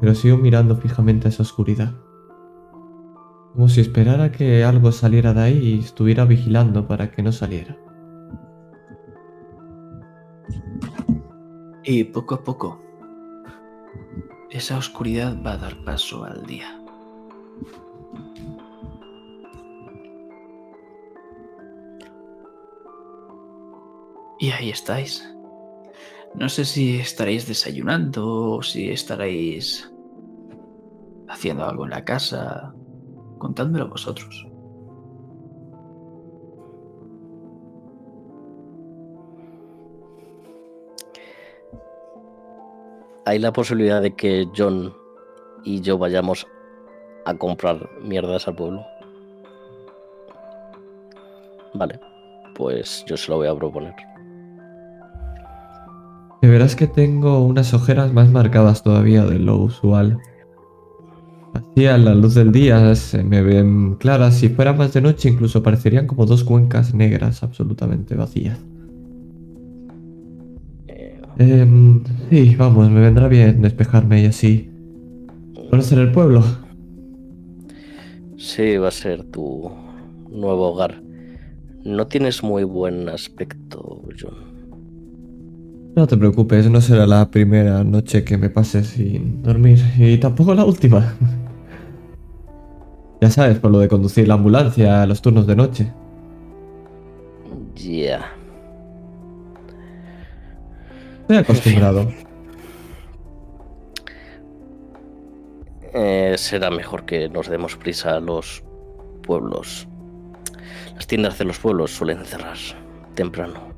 Pero 0.00 0.14
sigo 0.14 0.36
mirando 0.36 0.76
fijamente 0.76 1.28
a 1.28 1.30
esa 1.30 1.42
oscuridad. 1.42 1.94
Como 3.54 3.68
si 3.68 3.80
esperara 3.80 4.32
que 4.32 4.64
algo 4.64 4.92
saliera 4.92 5.32
de 5.32 5.40
ahí 5.40 5.58
y 5.58 5.78
estuviera 5.78 6.26
vigilando 6.26 6.86
para 6.86 7.10
que 7.10 7.22
no 7.22 7.32
saliera. 7.32 7.78
Y 11.84 12.04
poco 12.04 12.34
a 12.34 12.44
poco 12.44 12.82
esa 14.52 14.76
oscuridad 14.76 15.34
va 15.44 15.52
a 15.52 15.56
dar 15.56 15.76
paso 15.82 16.24
al 16.24 16.44
día. 16.44 16.78
Y 24.38 24.50
ahí 24.50 24.70
estáis. 24.70 25.26
No 26.34 26.48
sé 26.48 26.64
si 26.64 26.98
estaréis 26.98 27.46
desayunando 27.46 28.56
o 28.56 28.62
si 28.62 28.90
estaréis 28.90 29.90
haciendo 31.28 31.64
algo 31.64 31.84
en 31.84 31.90
la 31.90 32.04
casa. 32.04 32.74
Contádmelo 33.38 33.88
vosotros. 33.88 34.51
Hay 43.24 43.38
la 43.38 43.52
posibilidad 43.52 44.02
de 44.02 44.14
que 44.14 44.48
John 44.56 44.92
y 45.64 45.80
yo 45.80 45.98
vayamos 45.98 46.46
a 47.24 47.34
comprar 47.34 47.88
mierdas 48.02 48.48
al 48.48 48.56
pueblo. 48.56 48.84
Vale, 51.74 52.00
pues 52.54 53.04
yo 53.06 53.16
se 53.16 53.30
lo 53.30 53.38
voy 53.38 53.48
a 53.48 53.54
proponer. 53.54 53.94
De 56.42 56.48
verás 56.48 56.74
que 56.74 56.88
tengo 56.88 57.44
unas 57.44 57.72
ojeras 57.72 58.12
más 58.12 58.28
marcadas 58.28 58.82
todavía 58.82 59.24
de 59.24 59.38
lo 59.38 59.56
usual. 59.58 60.18
Así 61.54 61.86
a 61.86 61.96
la 61.98 62.14
luz 62.14 62.34
del 62.34 62.50
día 62.50 62.94
se 62.96 63.22
me 63.22 63.42
ven 63.42 63.94
claras. 63.94 64.34
Si 64.38 64.48
fuera 64.48 64.72
más 64.72 64.92
de 64.92 65.02
noche 65.02 65.28
incluso 65.28 65.62
parecerían 65.62 66.08
como 66.08 66.26
dos 66.26 66.42
cuencas 66.42 66.94
negras 66.94 67.44
absolutamente 67.44 68.16
vacías. 68.16 68.58
Eh, 71.38 71.66
sí, 72.30 72.56
vamos, 72.56 72.90
me 72.90 73.00
vendrá 73.00 73.28
bien 73.28 73.62
despejarme 73.62 74.22
y 74.22 74.26
así. 74.26 74.70
¿Conocer 75.70 75.98
el 75.98 76.12
pueblo? 76.12 76.44
Sí, 78.36 78.76
va 78.76 78.88
a 78.88 78.90
ser 78.90 79.24
tu 79.24 79.70
nuevo 80.30 80.72
hogar. 80.72 81.02
No 81.84 82.06
tienes 82.06 82.42
muy 82.42 82.64
buen 82.64 83.08
aspecto, 83.08 84.02
John. 84.20 84.52
No 85.94 86.06
te 86.06 86.16
preocupes, 86.16 86.70
no 86.70 86.80
será 86.80 87.06
la 87.06 87.30
primera 87.30 87.84
noche 87.84 88.24
que 88.24 88.38
me 88.38 88.48
pase 88.48 88.82
sin 88.82 89.42
dormir 89.42 89.78
y 89.98 90.16
tampoco 90.18 90.54
la 90.54 90.64
última. 90.64 91.14
ya 93.20 93.30
sabes, 93.30 93.58
por 93.58 93.70
lo 93.70 93.78
de 93.78 93.88
conducir 93.88 94.26
la 94.26 94.34
ambulancia 94.34 95.02
a 95.02 95.06
los 95.06 95.20
turnos 95.20 95.46
de 95.46 95.56
noche. 95.56 95.92
Ya. 97.74 98.32
Estoy 101.32 101.54
acostumbrado. 101.54 102.12
Eh, 105.94 106.34
será 106.36 106.70
mejor 106.70 107.06
que 107.06 107.30
nos 107.30 107.48
demos 107.48 107.76
prisa 107.76 108.16
a 108.16 108.20
los 108.20 108.62
pueblos. 109.22 109.88
Las 110.94 111.06
tiendas 111.06 111.38
de 111.38 111.46
los 111.46 111.58
pueblos 111.58 111.90
suelen 111.90 112.22
cerrar 112.26 112.58
temprano. 113.14 113.72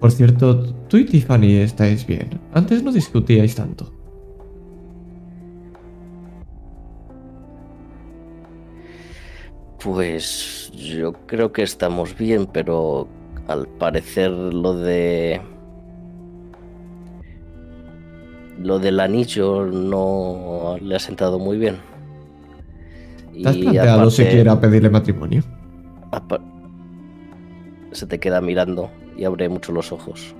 Por 0.00 0.10
cierto, 0.10 0.64
tú 0.88 0.96
y 0.96 1.04
Tiffany 1.04 1.58
estáis 1.58 2.04
bien. 2.04 2.40
Antes 2.52 2.82
no 2.82 2.90
discutíais 2.90 3.54
tanto. 3.54 3.92
Pues 9.78 10.72
yo 10.72 11.12
creo 11.26 11.52
que 11.52 11.62
estamos 11.62 12.16
bien, 12.18 12.46
pero 12.46 13.06
al 13.46 13.68
parecer 13.68 14.30
lo 14.30 14.74
de 14.74 15.40
lo 18.64 18.78
del 18.78 18.98
anillo 18.98 19.66
no 19.66 20.78
le 20.80 20.96
ha 20.96 20.98
sentado 20.98 21.38
muy 21.38 21.58
bien. 21.58 21.76
¿Te 23.42 23.46
has 23.46 23.56
planteado 23.58 24.10
si 24.10 24.24
quiera 24.24 24.58
pedirle 24.58 24.88
matrimonio? 24.88 25.42
Se 27.92 28.06
te 28.06 28.18
queda 28.18 28.40
mirando 28.40 28.90
y 29.18 29.24
abre 29.24 29.50
mucho 29.50 29.70
los 29.70 29.92
ojos. 29.92 30.34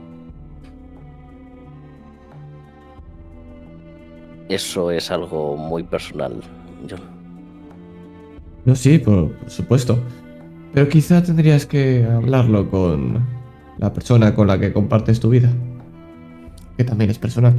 Eso 4.48 4.90
es 4.90 5.10
algo 5.10 5.58
muy 5.58 5.82
personal, 5.82 6.40
John. 6.88 7.00
No, 8.64 8.74
sí, 8.74 8.98
por 8.98 9.36
supuesto. 9.48 9.98
Pero 10.72 10.88
quizá 10.88 11.22
tendrías 11.22 11.66
que 11.66 12.06
hablarlo 12.10 12.70
con 12.70 13.22
la 13.76 13.92
persona 13.92 14.34
con 14.34 14.46
la 14.46 14.58
que 14.58 14.72
compartes 14.72 15.20
tu 15.20 15.28
vida. 15.28 15.50
Que 16.78 16.84
también 16.84 17.10
es 17.10 17.18
personal. 17.18 17.54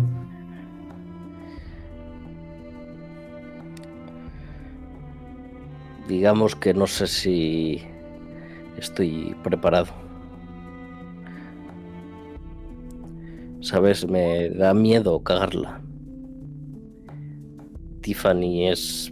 Digamos 6.08 6.56
que 6.56 6.74
no 6.74 6.88
sé 6.88 7.08
si 7.08 7.82
estoy 8.78 9.36
preparado. 9.44 9.88
Sabes, 13.62 14.08
me 14.08 14.50
da 14.50 14.74
miedo 14.74 15.24
cagarla. 15.24 15.82
Tiffany 18.02 18.68
es 18.68 19.12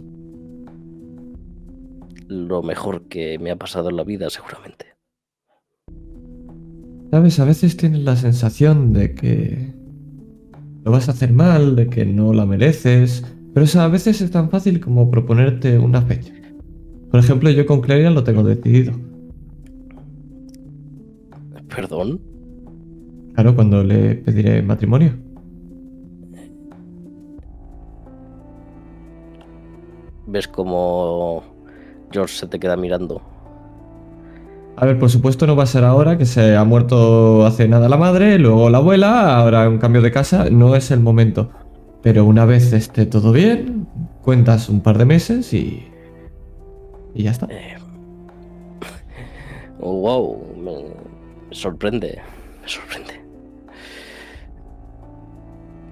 lo 2.28 2.62
mejor 2.62 3.08
que 3.08 3.38
me 3.38 3.50
ha 3.50 3.56
pasado 3.56 3.90
en 3.90 3.96
la 3.96 4.04
vida, 4.04 4.30
seguramente. 4.30 4.86
Sabes, 7.10 7.40
a 7.40 7.44
veces 7.44 7.76
tienes 7.76 8.00
la 8.00 8.16
sensación 8.16 8.92
de 8.92 9.14
que 9.14 9.72
lo 10.84 10.90
vas 10.90 11.08
a 11.08 11.12
hacer 11.12 11.32
mal, 11.32 11.76
de 11.76 11.88
que 11.88 12.04
no 12.04 12.32
la 12.32 12.46
mereces, 12.46 13.24
pero 13.54 13.66
a 13.80 13.88
veces 13.88 14.20
es 14.20 14.30
tan 14.30 14.50
fácil 14.50 14.80
como 14.80 15.10
proponerte 15.10 15.78
una 15.78 16.02
fecha. 16.02 16.33
Por 17.14 17.20
ejemplo, 17.20 17.48
yo 17.48 17.64
con 17.64 17.80
Claria 17.80 18.10
lo 18.10 18.24
tengo 18.24 18.42
decidido. 18.42 18.92
¿Perdón? 21.68 22.20
Claro, 23.34 23.54
cuando 23.54 23.84
le 23.84 24.16
pediré 24.16 24.60
matrimonio. 24.62 25.12
¿Ves 30.26 30.48
cómo 30.48 31.44
George 32.10 32.34
se 32.34 32.48
te 32.48 32.58
queda 32.58 32.76
mirando? 32.76 33.22
A 34.74 34.84
ver, 34.84 34.98
por 34.98 35.08
supuesto 35.08 35.46
no 35.46 35.54
va 35.54 35.62
a 35.62 35.66
ser 35.66 35.84
ahora, 35.84 36.18
que 36.18 36.26
se 36.26 36.56
ha 36.56 36.64
muerto 36.64 37.46
hace 37.46 37.68
nada 37.68 37.88
la 37.88 37.96
madre, 37.96 38.40
luego 38.40 38.70
la 38.70 38.78
abuela, 38.78 39.36
ahora 39.36 39.68
un 39.68 39.78
cambio 39.78 40.02
de 40.02 40.10
casa, 40.10 40.50
no 40.50 40.74
es 40.74 40.90
el 40.90 40.98
momento. 40.98 41.50
Pero 42.02 42.24
una 42.24 42.44
vez 42.44 42.72
esté 42.72 43.06
todo 43.06 43.30
bien, 43.30 43.86
cuentas 44.20 44.68
un 44.68 44.80
par 44.80 44.98
de 44.98 45.04
meses 45.04 45.54
y... 45.54 45.93
Y 47.14 47.22
ya 47.22 47.30
está. 47.30 47.46
Eh, 47.50 47.76
oh, 49.80 50.00
wow, 50.00 50.44
me 50.58 51.54
sorprende, 51.54 52.20
me 52.60 52.68
sorprende. 52.68 53.24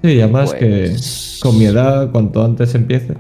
Sí, 0.03 0.21
además 0.21 0.53
que 0.55 0.87
pues 0.89 1.41
con 1.41 1.57
mi 1.59 1.67
edad, 1.67 2.11
cuanto 2.11 2.45
antes 2.45 2.75
empiece. 2.75 3.17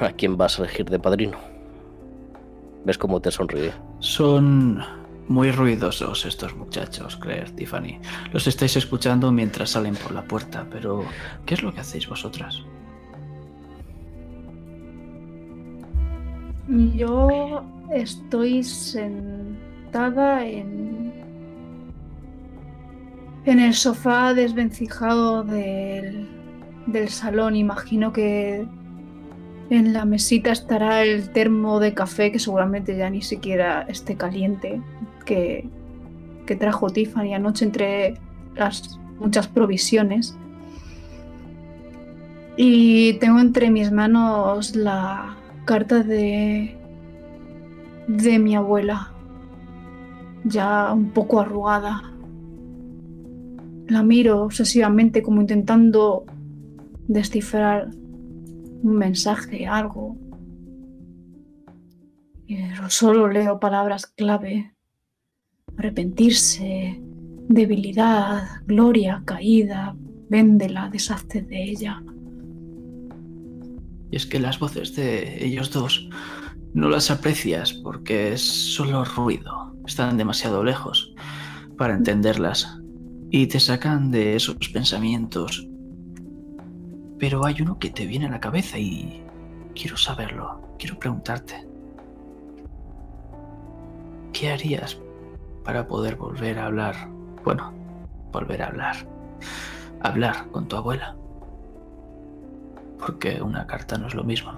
¿A 0.00 0.12
quién 0.12 0.36
vas 0.36 0.58
a 0.58 0.64
elegir 0.64 0.88
de 0.88 0.98
padrino? 0.98 1.38
¿Ves 2.84 2.98
cómo 2.98 3.20
te 3.20 3.30
sonríe? 3.30 3.72
Son 3.98 4.78
muy 5.28 5.50
ruidosos 5.50 6.24
estos 6.24 6.54
muchachos, 6.56 7.16
Claire, 7.16 7.50
Tiffany. 7.52 8.00
Los 8.32 8.46
estáis 8.46 8.76
escuchando 8.76 9.30
mientras 9.32 9.70
salen 9.70 9.94
por 9.94 10.12
la 10.12 10.22
puerta, 10.22 10.66
pero 10.70 11.04
¿qué 11.46 11.54
es 11.54 11.62
lo 11.62 11.72
que 11.72 11.80
hacéis 11.80 12.08
vosotras? 12.08 12.62
Yo 16.72 17.64
estoy 17.90 18.62
sentada 18.64 20.46
en 20.46 21.12
en 23.44 23.58
el 23.58 23.74
sofá 23.74 24.34
desvencijado 24.34 25.42
del, 25.42 26.28
del 26.86 27.08
salón. 27.08 27.56
Imagino 27.56 28.12
que 28.12 28.66
en 29.70 29.92
la 29.92 30.04
mesita 30.04 30.52
estará 30.52 31.02
el 31.02 31.30
termo 31.30 31.80
de 31.80 31.94
café 31.94 32.30
que 32.30 32.38
seguramente 32.38 32.96
ya 32.96 33.10
ni 33.10 33.22
siquiera 33.22 33.82
esté 33.88 34.16
caliente 34.16 34.80
que, 35.24 35.68
que 36.46 36.56
trajo 36.56 36.90
Tiffany 36.90 37.34
anoche 37.34 37.64
entre 37.64 38.14
las 38.54 38.98
muchas 39.18 39.48
provisiones. 39.48 40.36
Y 42.56 43.14
tengo 43.14 43.40
entre 43.40 43.70
mis 43.70 43.90
manos 43.90 44.76
la 44.76 45.36
carta 45.64 46.02
de 46.02 46.76
de 48.06 48.38
mi 48.38 48.54
abuela, 48.54 49.12
ya 50.44 50.92
un 50.92 51.10
poco 51.10 51.40
arrugada. 51.40 52.12
La 53.88 54.02
miro 54.02 54.42
obsesivamente 54.44 55.22
como 55.22 55.40
intentando 55.40 56.24
descifrar 57.08 57.90
un 57.94 58.96
mensaje, 58.96 59.66
algo. 59.66 60.16
Pero 62.46 62.90
solo 62.90 63.28
leo 63.28 63.60
palabras 63.60 64.06
clave. 64.06 64.74
Arrepentirse, 65.76 67.00
debilidad, 67.48 68.42
gloria, 68.66 69.22
caída, 69.24 69.96
véndela, 70.28 70.90
deshazte 70.90 71.42
de 71.42 71.62
ella. 71.62 72.02
Y 74.12 74.16
es 74.16 74.26
que 74.26 74.38
las 74.38 74.58
voces 74.58 74.94
de 74.94 75.42
ellos 75.44 75.70
dos 75.72 76.08
no 76.74 76.90
las 76.90 77.10
aprecias 77.10 77.72
porque 77.72 78.34
es 78.34 78.42
solo 78.42 79.04
ruido. 79.04 79.74
Están 79.86 80.18
demasiado 80.18 80.62
lejos 80.62 81.14
para 81.78 81.94
entenderlas 81.94 82.78
y 83.30 83.46
te 83.46 83.58
sacan 83.58 84.10
de 84.10 84.36
esos 84.36 84.56
pensamientos. 84.68 85.66
Pero 87.18 87.46
hay 87.46 87.62
uno 87.62 87.78
que 87.78 87.88
te 87.88 88.06
viene 88.06 88.26
a 88.26 88.30
la 88.30 88.40
cabeza 88.40 88.78
y 88.78 89.22
quiero 89.74 89.96
saberlo, 89.96 90.60
quiero 90.78 90.98
preguntarte. 90.98 91.66
¿Qué 94.34 94.50
harías 94.50 95.00
para 95.64 95.86
poder 95.88 96.16
volver 96.16 96.58
a 96.58 96.66
hablar? 96.66 97.08
Bueno, 97.44 97.72
volver 98.30 98.62
a 98.62 98.66
hablar. 98.66 98.96
Hablar 100.02 100.50
con 100.50 100.68
tu 100.68 100.76
abuela. 100.76 101.16
Porque 103.04 103.42
una 103.42 103.66
carta 103.66 103.98
no 103.98 104.06
es 104.06 104.14
lo 104.14 104.24
mismo. 104.24 104.52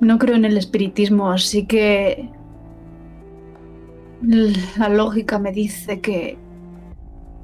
No 0.00 0.18
creo 0.18 0.34
en 0.34 0.44
el 0.44 0.56
espiritismo, 0.56 1.30
así 1.30 1.66
que 1.66 2.28
la 4.22 4.88
lógica 4.88 5.38
me 5.38 5.52
dice 5.52 6.00
que 6.00 6.38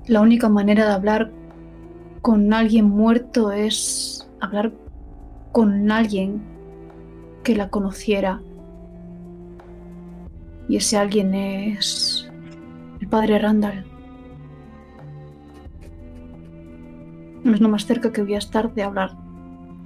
la 0.06 0.20
única 0.20 0.48
manera 0.48 0.86
de 0.86 0.92
hablar 0.92 1.30
con 2.22 2.52
alguien 2.52 2.86
muerto 2.86 3.52
es 3.52 4.28
hablar 4.40 4.72
con 5.52 5.90
alguien 5.92 6.42
que 7.44 7.54
la 7.54 7.68
conociera. 7.68 8.40
Y 10.68 10.76
ese 10.76 10.96
alguien 10.96 11.34
es 11.34 12.27
padre 13.08 13.38
Randall. 13.38 13.84
Es 17.44 17.60
lo 17.60 17.68
más 17.68 17.86
cerca 17.86 18.12
que 18.12 18.22
voy 18.22 18.34
a 18.34 18.38
estar 18.38 18.72
de 18.74 18.82
hablar 18.82 19.12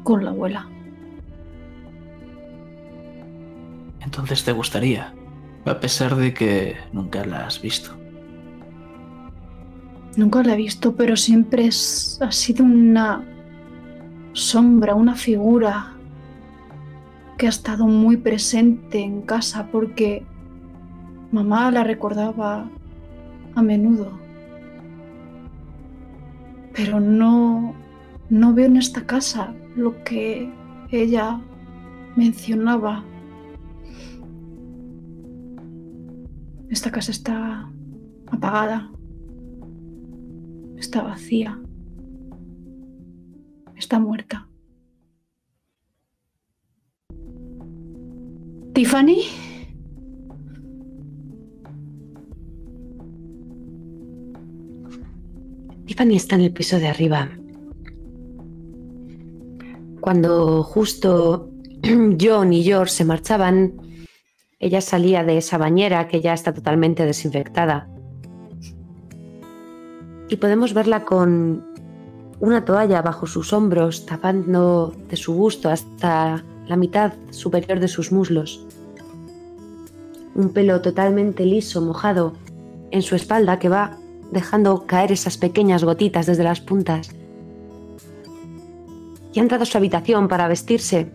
con 0.03 0.25
la 0.25 0.31
abuela. 0.31 0.69
Entonces 4.01 4.45
te 4.45 4.53
gustaría, 4.53 5.15
a 5.65 5.81
pesar 5.81 6.17
de 6.17 6.35
que 6.35 6.77
nunca 6.93 7.25
la 7.25 7.47
has 7.47 7.63
visto. 7.63 7.97
Nunca 10.17 10.43
la 10.43 10.55
he 10.55 10.57
visto, 10.57 10.95
pero 10.95 11.17
siempre 11.17 11.69
ha 11.69 12.33
sido 12.33 12.65
una 12.65 13.25
sombra, 14.33 14.95
una 14.95 15.15
figura 15.15 15.93
que 17.39 17.47
ha 17.47 17.51
estado 17.51 17.87
muy 17.87 18.17
presente 18.17 19.01
en 19.01 19.23
casa 19.23 19.69
porque 19.73 20.25
mamá 21.31 21.71
la 21.71 21.85
recordaba 21.85 22.69
a 23.55 23.63
menudo. 23.63 24.19
Pero 26.75 27.01
no, 27.01 27.75
no 28.31 28.55
veo 28.55 28.67
en 28.67 28.77
esta 28.77 29.07
casa 29.07 29.55
lo 29.77 30.03
que 30.05 30.51
ella 30.91 31.41
mencionaba 32.17 33.05
Esta 36.73 36.91
casa 36.91 37.11
está 37.11 37.71
apagada. 38.29 38.91
Está 40.79 41.03
vacía. 41.03 41.61
Está 43.77 43.99
muerta. 43.99 44.49
¿Tiffany? 48.73 49.19
Tiffany 55.87 56.17
está 56.17 56.37
en 56.37 56.43
el 56.43 56.53
piso 56.53 56.79
de 56.79 56.89
arriba. 56.89 57.29
Cuando 60.01 60.63
justo 60.63 61.51
John 62.21 62.53
y 62.53 62.63
George 62.63 62.93
se 62.93 63.05
marchaban, 63.05 63.75
ella 64.59 64.81
salía 64.81 65.25
de 65.25 65.39
esa 65.39 65.59
bañera 65.59 66.09
que 66.09 66.21
ya 66.21 66.35
está 66.35 66.55
totalmente 66.55 67.05
desinfectada. 67.05 67.89
Y 70.29 70.37
podemos 70.37 70.73
verla 70.73 71.05
con 71.05 71.65
una 72.41 72.65
toalla 72.65 73.03
bajo 73.03 73.27
sus 73.27 73.53
hombros, 73.53 74.07
tapando 74.07 74.95
de 75.09 75.17
su 75.17 75.35
busto 75.35 75.69
hasta 75.69 76.45
la 76.67 76.77
mitad 76.77 77.13
superior 77.31 77.81
de 77.81 77.89
sus 77.89 78.13
muslos. 78.13 78.67
Un 80.35 80.53
pelo 80.53 80.81
totalmente 80.81 81.45
liso, 81.45 81.81
mojado, 81.81 82.35
en 82.91 83.03
su 83.03 83.15
espalda 83.15 83.59
que 83.59 83.69
va 83.69 83.99
dejando 84.33 84.87
caer 84.87 85.13
esas 85.13 85.37
pequeñas 85.37 85.85
gotitas 85.85 86.27
desde 86.27 86.43
las 86.43 86.61
puntas. 86.61 87.11
Y 89.33 89.39
ha 89.39 89.43
entrado 89.43 89.63
a 89.63 89.67
su 89.67 89.79
habitación 89.79 90.27
para 90.27 90.49
vestirse 90.49 91.13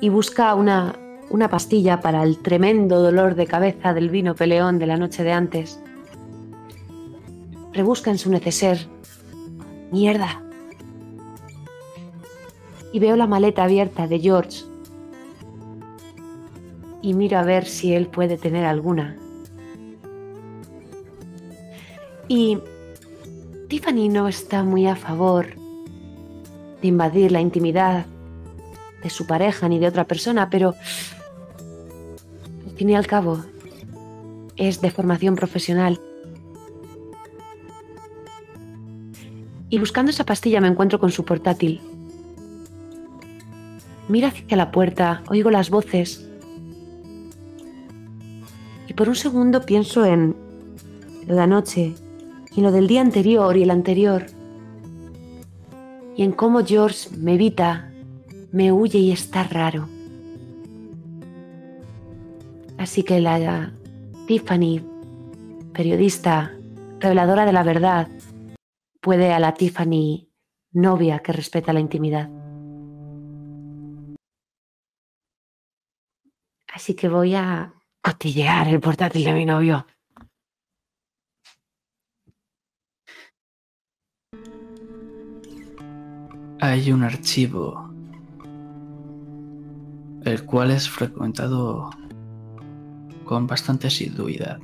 y 0.00 0.08
busca 0.10 0.54
una, 0.54 0.94
una 1.30 1.48
pastilla 1.48 2.00
para 2.00 2.22
el 2.22 2.38
tremendo 2.38 3.00
dolor 3.02 3.34
de 3.34 3.46
cabeza 3.46 3.92
del 3.94 4.10
vino 4.10 4.34
peleón 4.34 4.78
de 4.78 4.86
la 4.86 4.96
noche 4.96 5.24
de 5.24 5.32
antes. 5.32 5.80
Rebusca 7.72 8.10
en 8.10 8.18
su 8.18 8.30
neceser. 8.30 8.86
Mierda. 9.90 10.42
Y 12.92 12.98
veo 12.98 13.16
la 13.16 13.26
maleta 13.26 13.64
abierta 13.64 14.06
de 14.06 14.18
George. 14.20 14.64
Y 17.02 17.14
miro 17.14 17.38
a 17.38 17.44
ver 17.44 17.64
si 17.66 17.94
él 17.94 18.08
puede 18.08 18.36
tener 18.36 18.64
alguna. 18.66 19.16
Y 22.30 22.58
Tiffany 23.66 24.08
no 24.08 24.28
está 24.28 24.62
muy 24.62 24.86
a 24.86 24.94
favor 24.94 25.48
de 26.80 26.86
invadir 26.86 27.32
la 27.32 27.40
intimidad 27.40 28.06
de 29.02 29.10
su 29.10 29.26
pareja 29.26 29.68
ni 29.68 29.80
de 29.80 29.88
otra 29.88 30.04
persona, 30.04 30.48
pero 30.48 30.76
al 32.68 32.76
fin 32.76 32.90
y 32.90 32.94
al 32.94 33.08
cabo 33.08 33.42
es 34.54 34.80
de 34.80 34.92
formación 34.92 35.34
profesional. 35.34 36.00
Y 39.68 39.80
buscando 39.80 40.10
esa 40.10 40.24
pastilla 40.24 40.60
me 40.60 40.68
encuentro 40.68 41.00
con 41.00 41.10
su 41.10 41.24
portátil. 41.24 41.80
Mira 44.06 44.28
hacia 44.28 44.56
la 44.56 44.70
puerta, 44.70 45.24
oigo 45.30 45.50
las 45.50 45.68
voces. 45.68 46.30
Y 48.86 48.92
por 48.94 49.08
un 49.08 49.16
segundo 49.16 49.66
pienso 49.66 50.04
en 50.04 50.36
lo 51.26 51.34
de 51.34 51.42
anoche, 51.42 51.96
y 52.56 52.60
lo 52.60 52.72
del 52.72 52.86
día 52.86 53.00
anterior 53.00 53.56
y 53.56 53.62
el 53.62 53.70
anterior. 53.70 54.26
Y 56.16 56.22
en 56.22 56.32
cómo 56.32 56.64
George 56.64 57.08
me 57.16 57.34
evita 57.34 57.90
me 58.52 58.72
huye 58.72 58.98
y 58.98 59.12
está 59.12 59.44
raro. 59.44 59.88
Así 62.78 63.02
que 63.02 63.20
la 63.20 63.72
Tiffany, 64.26 64.80
periodista, 65.72 66.52
reveladora 66.98 67.44
de 67.44 67.52
la 67.52 67.62
verdad, 67.62 68.08
puede 69.00 69.32
a 69.32 69.38
la 69.38 69.54
Tiffany 69.54 70.28
novia 70.72 71.20
que 71.20 71.32
respeta 71.32 71.72
la 71.72 71.80
intimidad. 71.80 72.28
Así 76.72 76.94
que 76.94 77.08
voy 77.08 77.34
a 77.34 77.74
cotillear 78.02 78.68
el 78.68 78.80
portátil 78.80 79.24
de 79.24 79.34
mi 79.34 79.44
novio. 79.44 79.86
Hay 86.62 86.92
un 86.92 87.02
archivo 87.02 87.90
el 90.24 90.44
cual 90.44 90.70
es 90.72 90.90
frecuentado 90.90 91.88
con 93.24 93.46
bastante 93.46 93.86
asiduidad. 93.86 94.58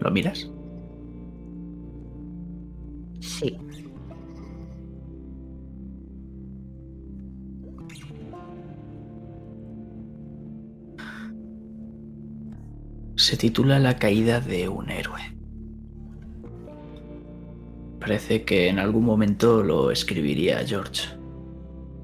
¿Lo 0.00 0.10
miras? 0.12 0.48
Sí. 3.18 3.65
Se 13.16 13.38
titula 13.38 13.78
La 13.78 13.96
caída 13.96 14.40
de 14.40 14.68
un 14.68 14.90
héroe. 14.90 15.34
Parece 17.98 18.44
que 18.44 18.68
en 18.68 18.78
algún 18.78 19.04
momento 19.04 19.62
lo 19.62 19.90
escribiría 19.90 20.64
George. 20.66 21.08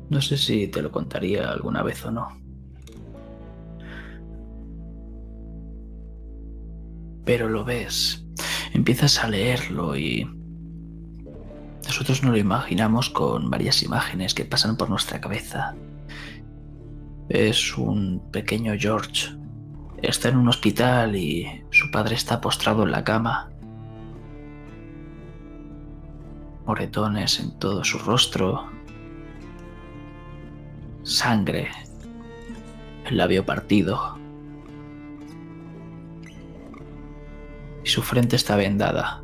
No 0.09 0.21
sé 0.23 0.37
si 0.39 0.69
te 0.69 0.83
lo 0.83 0.91
contaría 0.91 1.51
alguna 1.51 1.83
vez 1.83 2.05
o 2.07 2.11
no. 2.11 2.29
Pero 7.25 7.49
lo 7.49 7.65
ves, 7.65 8.25
empiezas 8.73 9.23
a 9.23 9.29
leerlo 9.29 9.97
y 9.97 10.29
nosotros 11.87 12.23
no 12.25 12.33
lo 12.33 12.39
imaginamos 12.39 13.11
con 13.11 13.49
varias 13.51 13.83
imágenes 13.83 14.35
que 14.35 14.45
pasan 14.45 14.77
por 14.77 14.89
nuestra 14.91 15.21
cabeza. 15.21 15.75
Es 17.29 17.77
un 17.77 18.31
pequeño 18.33 18.75
George 18.79 19.42
Está 20.03 20.31
en 20.31 20.37
un 20.37 20.49
hospital 20.49 21.15
y 21.15 21.65
su 21.71 21.89
padre 21.93 22.17
está 22.17 22.41
postrado 22.41 22.83
en 22.83 22.91
la 22.91 23.05
cama. 23.05 23.49
Moretones 26.67 27.39
en 27.39 27.57
todo 27.61 27.85
su 27.85 28.01
rostro. 28.01 28.69
Sangre. 31.05 31.71
El 33.07 33.17
labio 33.17 33.47
partido. 33.47 34.19
Y 37.85 37.89
su 37.89 38.03
frente 38.03 38.35
está 38.35 38.57
vendada. 38.57 39.23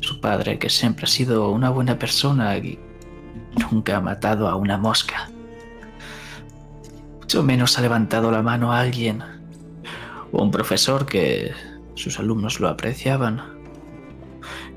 Su 0.00 0.20
padre, 0.20 0.58
que 0.58 0.68
siempre 0.68 1.04
ha 1.04 1.08
sido 1.08 1.52
una 1.52 1.70
buena 1.70 2.00
persona 2.00 2.56
y 2.56 2.80
nunca 3.70 3.98
ha 3.98 4.00
matado 4.00 4.48
a 4.48 4.56
una 4.56 4.76
mosca 4.76 5.28
menos 7.42 7.78
ha 7.78 7.82
levantado 7.82 8.30
la 8.30 8.42
mano 8.42 8.72
a 8.72 8.80
alguien 8.80 9.22
o 10.32 10.42
un 10.42 10.50
profesor 10.50 11.06
que 11.06 11.52
sus 11.94 12.18
alumnos 12.18 12.60
lo 12.60 12.68
apreciaban. 12.68 13.40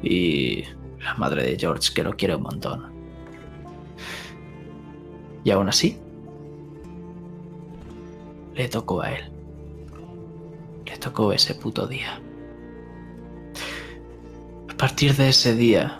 Y 0.02 0.64
la 1.00 1.16
madre 1.16 1.44
de 1.44 1.58
George 1.58 1.94
que 1.94 2.04
lo 2.04 2.16
quiere 2.16 2.36
un 2.36 2.44
montón. 2.44 2.94
Y 5.44 5.52
aún 5.52 5.70
así, 5.70 6.00
le 8.54 8.68
tocó 8.68 9.02
a 9.02 9.12
él. 9.12 9.32
Le 10.86 10.98
tocó 10.98 11.34
ese 11.34 11.56
puto 11.56 11.88
día. 11.88 12.22
A 14.70 14.78
partir 14.78 15.16
de 15.16 15.30
ese 15.30 15.56
día, 15.56 16.00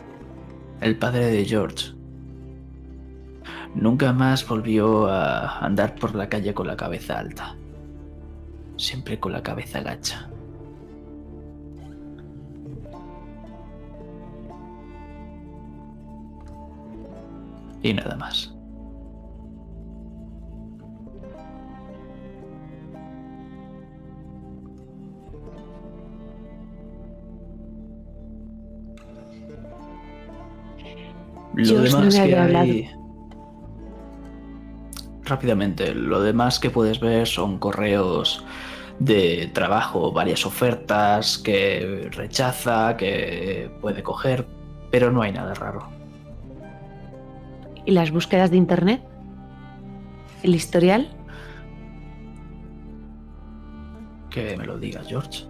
el 0.82 0.98
padre 0.98 1.28
de 1.28 1.46
George 1.46 1.95
Nunca 3.76 4.14
más 4.14 4.48
volvió 4.48 5.08
a 5.08 5.60
andar 5.60 5.96
por 5.96 6.16
la 6.16 6.30
calle 6.30 6.54
con 6.54 6.66
la 6.66 6.78
cabeza 6.78 7.20
alta. 7.20 7.56
Siempre 8.78 9.20
con 9.20 9.34
la 9.34 9.44
cabeza 9.44 9.82
gacha. 9.82 10.30
Y 17.84 17.94
nada 17.94 18.16
más. 18.16 18.56
Lo 31.54 31.82
demás 31.82 32.16
que 32.16 32.36
hay 32.36 32.95
rápidamente. 35.26 35.94
Lo 35.94 36.22
demás 36.22 36.60
que 36.60 36.70
puedes 36.70 37.00
ver 37.00 37.28
son 37.28 37.60
correos 37.60 38.44
de 39.00 39.50
trabajo, 39.54 40.12
varias 40.12 40.46
ofertas 40.46 41.38
que 41.38 42.10
rechaza, 42.12 42.96
que 42.98 43.70
puede 43.82 44.04
coger, 44.04 44.48
pero 44.92 45.12
no 45.12 45.22
hay 45.22 45.32
nada 45.32 45.54
raro. 45.54 45.90
¿Y 47.86 47.92
las 47.92 48.12
búsquedas 48.12 48.52
de 48.52 48.58
internet? 48.58 49.04
¿El 50.44 50.56
historial? 50.56 51.10
Que 54.30 54.56
me 54.58 54.66
lo 54.66 54.78
digas, 54.78 55.08
George. 55.08 55.46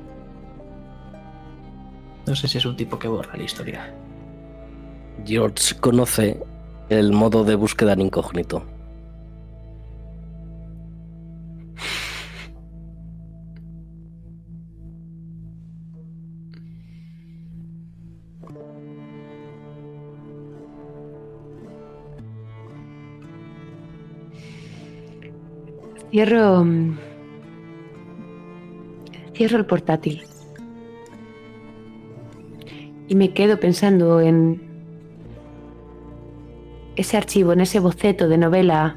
No 2.25 2.35
sé 2.35 2.47
si 2.47 2.57
es 2.57 2.65
un 2.65 2.75
tipo 2.75 2.97
que 2.97 3.07
borra 3.07 3.37
la 3.37 3.43
historia. 3.43 3.93
George 5.25 5.75
conoce 5.79 6.41
el 6.89 7.11
modo 7.13 7.43
de 7.43 7.55
búsqueda 7.55 7.93
en 7.93 8.01
incógnito. 8.01 8.74
Cierro. 26.15 26.63
Mm, 26.63 26.97
cierro 29.33 29.57
el 29.57 29.65
portátil. 29.65 30.23
y 33.09 33.15
me 33.15 33.33
quedo 33.33 33.59
pensando 33.59 34.21
en 34.21 34.61
ese 36.95 37.17
archivo, 37.17 37.51
en 37.51 37.59
ese 37.59 37.81
boceto 37.81 38.29
de 38.29 38.37
novela. 38.37 38.95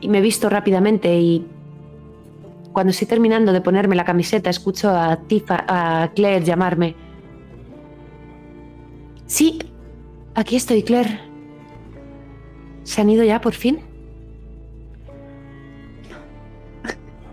Y 0.00 0.08
me 0.08 0.20
visto 0.20 0.48
rápidamente 0.50 1.20
y 1.20 1.46
cuando 2.72 2.90
estoy 2.90 3.06
terminando 3.06 3.52
de 3.52 3.60
ponerme 3.60 3.94
la 3.94 4.04
camiseta 4.04 4.50
escucho 4.50 4.90
a 4.90 5.16
Tifa, 5.28 5.64
a 5.68 6.10
Claire 6.16 6.44
llamarme. 6.44 6.96
Sí, 9.26 9.60
aquí 10.34 10.56
estoy, 10.56 10.82
Claire. 10.82 11.29
¿Se 12.90 13.00
han 13.00 13.08
ido 13.08 13.22
ya 13.22 13.40
por 13.40 13.54
fin? 13.54 13.78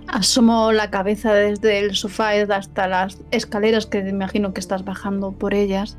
Asomo 0.08 0.72
la 0.72 0.92
cabeza 0.92 1.34
desde 1.34 1.80
el 1.80 1.96
sofá 1.96 2.30
hasta 2.30 2.88
las 2.88 3.20
escaleras 3.32 3.88
que 3.88 4.04
me 4.04 4.12
imagino 4.12 4.54
que 4.54 4.60
estás 4.60 4.86
bajando 4.86 5.32
por 5.32 5.56
ellas. 5.56 5.98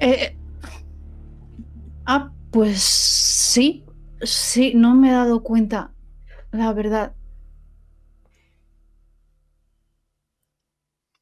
Eh, 0.00 0.36
ah, 2.04 2.32
pues 2.50 2.82
sí, 2.82 3.84
sí, 4.22 4.72
no 4.74 4.96
me 4.96 5.10
he 5.10 5.12
dado 5.12 5.44
cuenta, 5.44 5.92
la 6.50 6.72
verdad. 6.72 7.14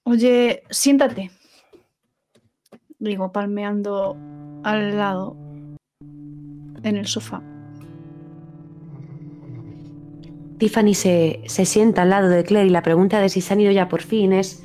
Oye, 0.04 0.62
siéntate. 0.70 1.30
Digo, 2.98 3.30
palmeando 3.30 4.16
al 4.64 4.96
lado 4.96 5.36
en 6.88 6.96
el 6.96 7.06
sofá. 7.06 7.42
Tiffany 10.58 10.94
se, 10.94 11.42
sienta 11.46 12.02
al 12.02 12.10
lado 12.10 12.28
de 12.28 12.42
Claire 12.44 12.68
y 12.68 12.70
la 12.70 12.82
pregunta 12.82 13.20
de 13.20 13.28
si 13.28 13.40
se 13.40 13.52
han 13.52 13.60
ido 13.60 13.72
ya 13.72 13.88
por 13.88 14.02
fin 14.02 14.32
es 14.32 14.64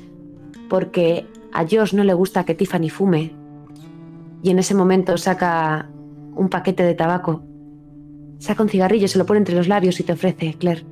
porque 0.68 1.26
a 1.52 1.64
Josh 1.64 1.94
no 1.94 2.02
le 2.02 2.14
gusta 2.14 2.44
que 2.44 2.54
Tiffany 2.54 2.88
fume. 2.88 3.34
Y 4.42 4.50
en 4.50 4.58
ese 4.58 4.74
momento 4.74 5.18
saca 5.18 5.90
un 6.34 6.48
paquete 6.48 6.82
de 6.82 6.94
tabaco. 6.94 7.42
Saca 8.38 8.62
un 8.62 8.68
cigarrillo, 8.68 9.06
se 9.06 9.18
lo 9.18 9.26
pone 9.26 9.38
entre 9.38 9.54
los 9.54 9.68
labios 9.68 10.00
y 10.00 10.02
te 10.02 10.12
ofrece, 10.12 10.54
Claire. 10.54 10.84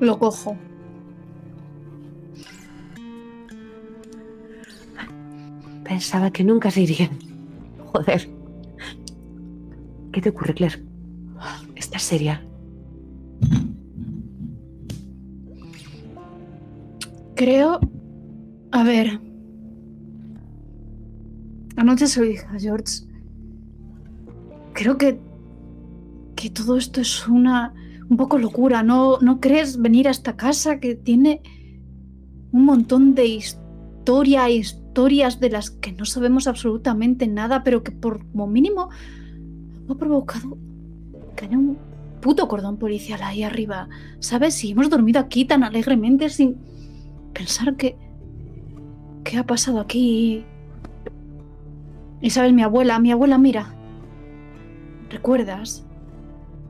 Lo 0.00 0.18
cojo. 0.18 0.56
Pensaba 5.84 6.30
que 6.30 6.42
nunca 6.42 6.70
se 6.70 6.80
irían. 6.80 7.31
Joder. 7.92 8.28
¿Qué 10.12 10.20
te 10.20 10.30
ocurre, 10.30 10.54
Claire? 10.54 10.82
¿Estás 11.76 12.02
seria? 12.02 12.42
Creo... 17.34 17.80
A 18.70 18.84
ver. 18.84 19.20
Anoche 21.76 22.06
se 22.06 22.20
lo 22.20 22.26
dije 22.26 22.46
George. 22.58 23.04
Creo 24.72 24.96
que... 24.96 25.20
Que 26.36 26.50
todo 26.50 26.76
esto 26.76 27.00
es 27.00 27.28
una... 27.28 27.74
Un 28.08 28.16
poco 28.16 28.38
locura. 28.38 28.82
¿No, 28.82 29.18
¿No 29.20 29.40
crees 29.40 29.80
venir 29.80 30.08
a 30.08 30.12
esta 30.12 30.36
casa 30.36 30.80
que 30.80 30.94
tiene 30.94 31.42
un 32.52 32.64
montón 32.64 33.14
de 33.14 33.26
historia, 33.26 34.48
historias 34.92 35.40
de 35.40 35.48
las 35.48 35.70
que 35.70 35.92
no 35.92 36.04
sabemos 36.04 36.46
absolutamente 36.46 37.26
nada, 37.26 37.64
pero 37.64 37.82
que 37.82 37.92
por 37.92 38.28
como 38.30 38.46
mínimo 38.46 38.90
ha 39.88 39.94
provocado 39.94 40.58
que 41.34 41.46
haya 41.46 41.56
un 41.56 41.78
puto 42.20 42.46
cordón 42.46 42.76
policial 42.76 43.22
ahí 43.22 43.42
arriba. 43.42 43.88
¿Sabes? 44.18 44.52
Si 44.52 44.72
hemos 44.72 44.90
dormido 44.90 45.18
aquí 45.18 45.46
tan 45.46 45.64
alegremente 45.64 46.28
sin 46.28 46.58
pensar 47.32 47.74
que... 47.76 47.96
¿Qué 49.24 49.38
ha 49.38 49.46
pasado 49.46 49.80
aquí? 49.80 50.44
Y 52.20 52.28
sabes, 52.28 52.52
mi 52.52 52.62
abuela, 52.62 52.98
mi 52.98 53.12
abuela, 53.12 53.38
mira. 53.38 53.74
¿Recuerdas? 55.08 55.86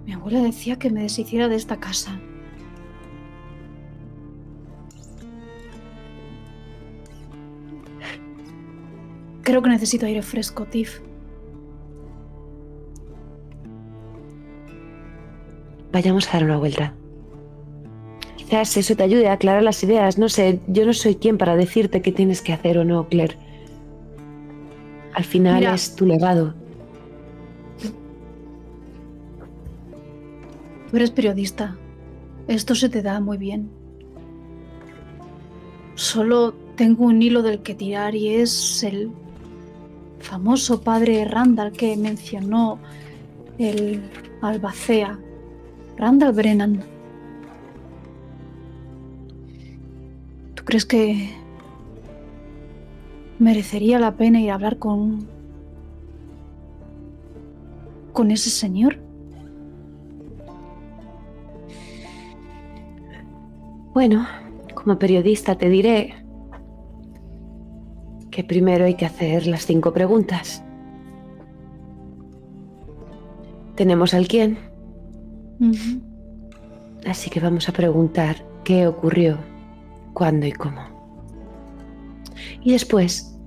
Mi 0.07 0.13
abuela 0.13 0.41
decía 0.43 0.79
que 0.79 0.91
me 0.91 1.03
deshiciera 1.03 1.49
de 1.49 1.57
esta 1.57 1.81
casa. 1.81 2.21
Creo 9.43 9.61
que 9.63 9.69
necesito 9.69 10.07
aire 10.07 10.23
fresco, 10.23 10.65
Tiff. 10.67 11.01
Vayamos 15.93 16.29
a 16.29 16.33
dar 16.33 16.45
una 16.45 16.57
vuelta. 16.57 16.95
Quizás 18.37 18.77
eso 18.77 18.97
te 18.97 19.03
ayude 19.03 19.29
a 19.29 19.35
aclarar 19.35 19.63
las 19.63 19.83
ideas. 19.83 20.17
No 20.17 20.29
sé, 20.29 20.61
yo 20.69 20.87
no 20.87 20.93
soy 20.93 21.17
quien 21.17 21.39
para 21.39 21.57
decirte 21.57 22.03
qué 22.03 22.13
tienes 22.13 22.41
que 22.41 22.53
hacer 22.53 22.79
o 22.79 22.85
no, 22.85 23.09
Claire. 23.09 23.37
Al 25.15 25.25
final 25.25 25.65
es 25.65 25.95
tu 25.95 26.07
legado. 26.07 26.55
Tú 30.91 30.97
eres 30.97 31.11
periodista. 31.11 31.77
Esto 32.49 32.75
se 32.75 32.89
te 32.89 33.03
da 33.03 33.21
muy 33.21 33.39
bien. 33.39 33.71
Solo 35.95 36.55
tengo 36.77 37.05
un 37.05 37.21
hilo 37.23 37.43
del 37.43 37.63
que 37.63 37.75
tirar 37.75 38.15
y 38.15 38.29
es 38.29 38.83
el 38.83 39.11
famoso 40.23 40.81
padre 40.81 41.25
Randall 41.25 41.73
que 41.73 41.97
mencionó 41.97 42.79
el 43.59 44.01
albacea 44.41 45.19
Randall 45.97 46.33
Brennan. 46.33 46.83
¿Tú 50.55 50.65
crees 50.65 50.87
que 50.87 51.31
merecería 53.39 53.99
la 53.99 54.17
pena 54.17 54.41
ir 54.41 54.51
a 54.51 54.55
hablar 54.55 54.79
con 54.79 55.29
con 58.13 58.31
ese 58.31 58.51
señor? 58.51 58.99
Bueno, 63.95 64.27
como 64.75 64.99
periodista 64.99 65.57
te 65.57 65.69
diré 65.69 66.22
que 68.33 68.43
primero 68.43 68.87
hay 68.87 68.95
que 68.95 69.07
hacer 69.07 69.47
las 69.47 69.67
cinco 69.67 69.93
preguntas. 69.93 70.65
Tenemos 73.77 74.15
al 74.15 74.27
quién, 74.27 74.59
Así 77.07 77.31
que 77.31 77.39
vamos 77.39 77.69
a 77.69 77.73
preguntar 77.73 78.45
qué 78.65 78.89
ocurrió, 78.89 79.39
cuándo 80.13 80.47
y 80.47 80.53
cómo. 80.53 80.83
Y 82.63 82.73
después 82.73 83.39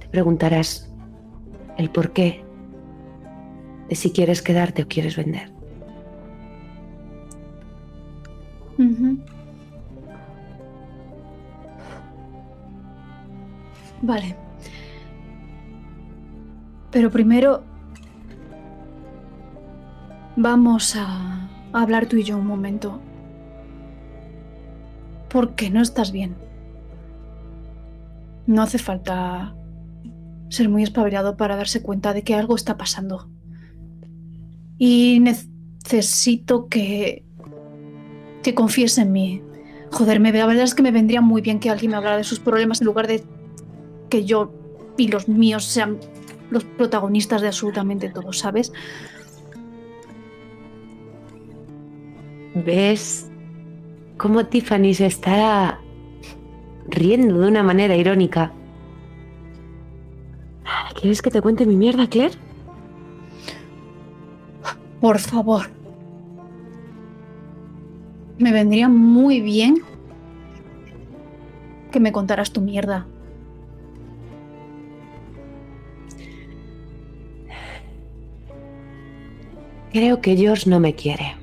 te 0.00 0.08
preguntarás 0.08 0.90
el 1.76 1.90
por 1.90 2.12
qué 2.12 2.44
de 3.88 3.94
si 3.94 4.10
quieres 4.10 4.42
quedarte 4.42 4.82
o 4.82 4.88
quieres 4.88 5.16
vender. 5.16 5.52
Vale. 14.04 14.36
Pero 16.90 17.10
primero 17.10 17.64
vamos 20.36 20.94
a 20.94 21.48
hablar 21.72 22.06
tú 22.06 22.16
y 22.16 22.22
yo 22.22 22.36
un 22.36 22.46
momento. 22.46 23.00
Porque 25.30 25.70
no 25.70 25.80
estás 25.80 26.12
bien. 26.12 26.36
No 28.46 28.60
hace 28.60 28.78
falta 28.78 29.56
ser 30.50 30.68
muy 30.68 30.82
espabilado 30.82 31.38
para 31.38 31.56
darse 31.56 31.82
cuenta 31.82 32.12
de 32.12 32.22
que 32.22 32.34
algo 32.34 32.56
está 32.56 32.76
pasando. 32.76 33.30
Y 34.76 35.20
necesito 35.20 36.68
que 36.68 37.24
que 38.42 38.54
confíes 38.54 38.98
en 38.98 39.12
mí. 39.12 39.42
Joder, 39.90 40.20
me, 40.20 40.30
la 40.30 40.44
verdad 40.44 40.64
es 40.64 40.74
que 40.74 40.82
me 40.82 40.90
vendría 40.90 41.22
muy 41.22 41.40
bien 41.40 41.58
que 41.58 41.70
alguien 41.70 41.92
me 41.92 41.96
hablara 41.96 42.18
de 42.18 42.24
sus 42.24 42.40
problemas 42.40 42.80
en 42.82 42.84
lugar 42.84 43.06
de 43.06 43.24
que 44.14 44.24
yo 44.24 44.52
y 44.96 45.08
los 45.08 45.26
míos 45.28 45.64
sean 45.64 45.98
los 46.50 46.62
protagonistas 46.62 47.42
de 47.42 47.48
absolutamente 47.48 48.10
todo, 48.10 48.32
¿sabes? 48.32 48.72
ves 52.54 53.28
cómo 54.16 54.46
Tiffany 54.46 54.94
se 54.94 55.06
está 55.06 55.80
riendo 56.86 57.40
de 57.40 57.48
una 57.48 57.64
manera 57.64 57.96
irónica. 57.96 58.52
¿Quieres 61.00 61.20
que 61.20 61.30
te 61.30 61.42
cuente 61.42 61.66
mi 61.66 61.74
mierda, 61.74 62.06
Claire? 62.06 62.36
Por 65.00 65.18
favor. 65.18 65.66
Me 68.38 68.52
vendría 68.52 68.88
muy 68.88 69.40
bien 69.40 69.78
que 71.90 71.98
me 72.00 72.12
contaras 72.12 72.52
tu 72.52 72.60
mierda. 72.60 73.06
Creo 79.94 80.20
que 80.20 80.36
George 80.36 80.68
no 80.68 80.80
me 80.80 80.96
quiere. 80.96 81.36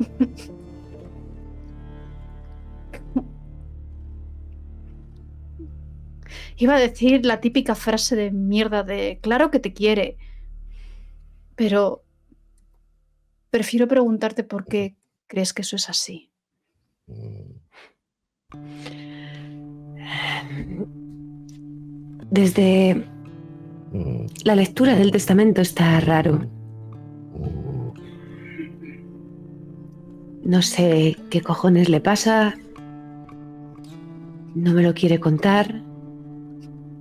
Iba 6.56 6.74
a 6.74 6.80
decir 6.80 7.24
la 7.24 7.40
típica 7.40 7.76
frase 7.76 8.16
de 8.16 8.32
mierda 8.32 8.82
de 8.82 9.20
claro 9.22 9.52
que 9.52 9.60
te 9.60 9.72
quiere, 9.72 10.16
pero 11.54 12.02
prefiero 13.50 13.86
preguntarte 13.86 14.42
por 14.42 14.66
qué 14.66 14.96
crees 15.28 15.52
que 15.52 15.62
eso 15.62 15.76
es 15.76 15.88
así. 15.88 16.32
Desde 22.28 23.15
la 24.44 24.54
lectura 24.54 24.94
del 24.94 25.10
testamento 25.10 25.60
está 25.60 26.00
raro. 26.00 26.40
No 30.44 30.62
sé 30.62 31.16
qué 31.30 31.40
cojones 31.40 31.88
le 31.88 32.00
pasa. 32.00 32.54
No 34.54 34.72
me 34.72 34.82
lo 34.82 34.94
quiere 34.94 35.18
contar. 35.18 35.82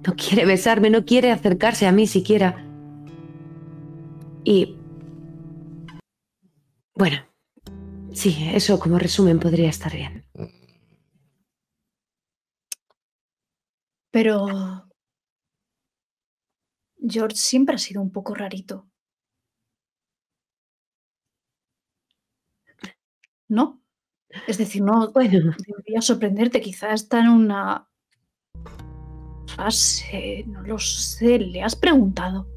No 0.08 0.16
quiere 0.16 0.46
besarme, 0.46 0.90
no 0.90 1.06
quiere 1.06 1.32
acercarse 1.32 1.88
a 1.88 1.92
mí 1.92 2.08
siquiera. 2.08 2.66
Y... 4.44 4.78
Bueno, 6.96 7.18
sí, 8.14 8.50
eso 8.54 8.80
como 8.80 9.00
resumen 9.00 9.40
podría 9.40 9.70
estar 9.70 9.94
bien. 9.94 10.26
Pero... 14.12 14.85
George 17.08 17.38
siempre 17.38 17.76
ha 17.76 17.78
sido 17.78 18.02
un 18.02 18.12
poco 18.12 18.34
rarito. 18.34 18.88
¿No? 23.48 23.82
Es 24.48 24.58
decir, 24.58 24.82
no 24.82 25.12
bueno. 25.14 25.56
debería 25.68 26.02
sorprenderte, 26.02 26.62
quizás 26.62 27.02
está 27.02 27.20
en 27.20 27.30
una 27.30 27.88
fase, 29.56 30.44
no 30.48 30.62
lo 30.64 30.80
sé, 30.80 31.40
¿le 31.40 31.62
has 31.62 31.76
preguntado? 31.76 32.48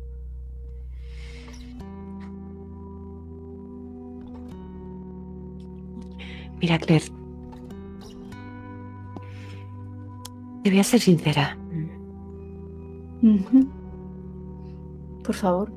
Mira, 6.61 6.77
Claire, 6.79 7.07
te 10.65 10.71
voy 10.71 10.81
a 10.81 10.85
ser 10.85 11.01
sincera. 11.01 11.57
Por 15.29 15.37
favor. 15.37 15.71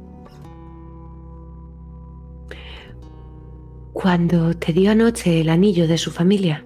Cuando 3.91 4.55
te 4.55 4.71
dio 4.71 4.91
anoche 4.91 5.41
el 5.41 5.49
anillo 5.49 5.89
de 5.89 5.97
su 5.97 6.09
familia. 6.09 6.65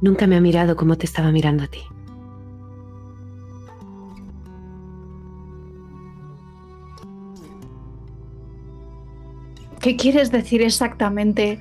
Nunca 0.00 0.28
me 0.28 0.36
ha 0.36 0.40
mirado 0.40 0.76
como 0.76 0.96
te 0.96 1.06
estaba 1.06 1.32
mirando 1.32 1.64
a 1.64 1.66
ti. 1.66 1.80
¿Qué 9.80 9.96
quieres 9.96 10.30
decir 10.30 10.62
exactamente, 10.62 11.58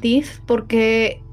Tiff? 0.00 0.38
Porque 0.46 1.25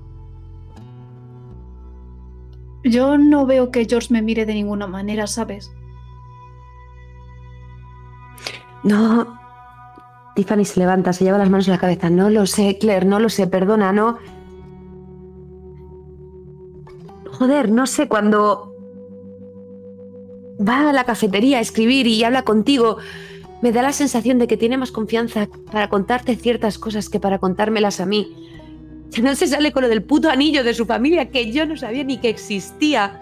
yo 2.84 3.17
no 3.17 3.45
veo 3.45 3.71
que 3.71 3.86
George 3.86 4.13
me 4.13 4.21
mire 4.21 4.45
de 4.45 4.53
ninguna 4.53 4.88
manera, 4.88 5.27
¿sabes? 5.27 5.71
No. 8.84 9.39
Tiffany 10.36 10.65
se 10.65 10.79
levanta, 10.79 11.13
se 11.13 11.23
lleva 11.23 11.38
las 11.38 11.49
manos 11.49 11.67
a 11.69 11.71
la 11.71 11.77
cabeza. 11.77 12.09
No 12.09 12.29
lo 12.29 12.45
sé, 12.45 12.77
Claire, 12.79 13.05
no 13.05 13.19
lo 13.19 13.29
sé, 13.29 13.47
perdona, 13.47 13.93
no. 13.93 14.17
Joder, 17.31 17.71
no 17.71 17.88
sé, 17.88 18.07
cuando 18.07 18.73
va 20.59 20.89
a 20.89 20.93
la 20.93 21.03
cafetería 21.03 21.57
a 21.57 21.61
escribir 21.61 22.07
y 22.07 22.23
habla 22.23 22.43
contigo, 22.43 22.97
me 23.61 23.71
da 23.71 23.81
la 23.81 23.93
sensación 23.93 24.39
de 24.39 24.47
que 24.47 24.57
tiene 24.57 24.77
más 24.77 24.91
confianza 24.91 25.47
para 25.71 25.89
contarte 25.89 26.36
ciertas 26.36 26.77
cosas 26.77 27.09
que 27.09 27.19
para 27.19 27.39
contármelas 27.39 27.99
a 27.99 28.05
mí. 28.05 28.53
No 29.22 29.36
se 29.36 29.47
sale 29.47 29.72
con 29.72 29.84
lo 29.84 29.89
del 29.89 30.03
puto 30.03 30.30
anillo 30.30 30.64
de 30.64 30.74
su 30.74 30.86
familia 30.86 31.30
que 31.30 31.51
yo 31.51 31.66
no 31.66 31.78
sabía 31.78 32.03
ni 32.03 32.18
que 32.18 32.30
existía. 32.30 33.20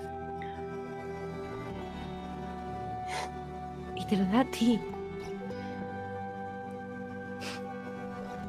Y 3.96 4.06
te 4.06 4.18
lo 4.18 4.26
da 4.26 4.42
a 4.42 4.46
ti. 4.46 4.80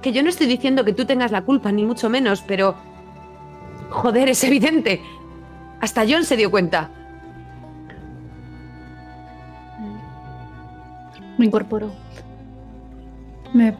Que 0.00 0.12
yo 0.12 0.22
no 0.22 0.28
estoy 0.28 0.46
diciendo 0.46 0.84
que 0.84 0.92
tú 0.92 1.04
tengas 1.04 1.30
la 1.30 1.42
culpa, 1.42 1.70
ni 1.70 1.84
mucho 1.84 2.08
menos, 2.10 2.42
pero... 2.42 2.74
Joder, 3.90 4.28
es 4.28 4.42
evidente. 4.42 5.00
Hasta 5.80 6.04
John 6.08 6.24
se 6.24 6.36
dio 6.36 6.50
cuenta. 6.50 6.90
Me 11.38 11.46
incorporo. 11.46 11.92
Me 13.52 13.76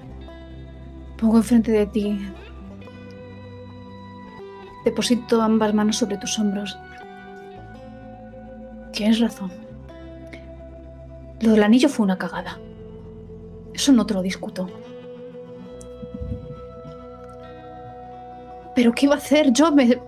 pongo 1.16 1.38
enfrente 1.38 1.72
de 1.72 1.86
ti. 1.86 2.32
Deposito 4.84 5.40
ambas 5.40 5.74
manos 5.74 5.96
sobre 5.96 6.16
tus 6.16 6.38
hombros. 6.38 6.78
Tienes 8.92 9.20
razón. 9.20 9.52
Lo 11.40 11.52
del 11.52 11.62
anillo 11.62 11.88
fue 11.88 12.04
una 12.04 12.18
cagada. 12.18 12.58
Eso 13.74 13.92
no 13.92 14.06
te 14.06 14.14
lo 14.14 14.22
discuto. 14.22 14.68
Pero 18.74 18.92
¿qué 18.92 19.06
iba 19.06 19.14
a 19.14 19.18
hacer? 19.18 19.52
Yo 19.52 19.72
me... 19.72 20.00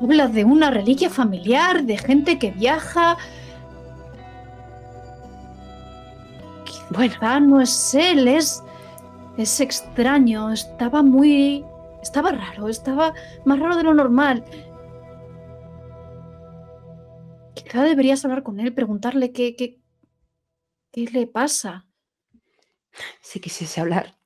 Hablas 0.00 0.32
de 0.32 0.44
una 0.44 0.70
reliquia 0.70 1.08
familiar, 1.08 1.84
de 1.84 1.96
gente 1.96 2.38
que 2.38 2.50
viaja, 2.50 3.16
Bueno, 6.92 7.40
no 7.40 7.60
es 7.60 7.94
él, 7.94 8.28
es. 8.28 8.62
Es 9.36 9.60
extraño. 9.60 10.52
Estaba 10.52 11.02
muy. 11.02 11.64
Estaba 12.02 12.32
raro, 12.32 12.68
estaba 12.68 13.14
más 13.44 13.58
raro 13.58 13.76
de 13.76 13.84
lo 13.84 13.94
normal. 13.94 14.44
Quizá 17.54 17.84
deberías 17.84 18.24
hablar 18.24 18.42
con 18.42 18.60
él, 18.60 18.74
preguntarle 18.74 19.32
qué. 19.32 19.56
qué, 19.56 19.80
qué 20.90 21.04
le 21.12 21.26
pasa. 21.26 21.86
Si 23.20 23.40
quisiese 23.40 23.80
hablar. 23.80 24.18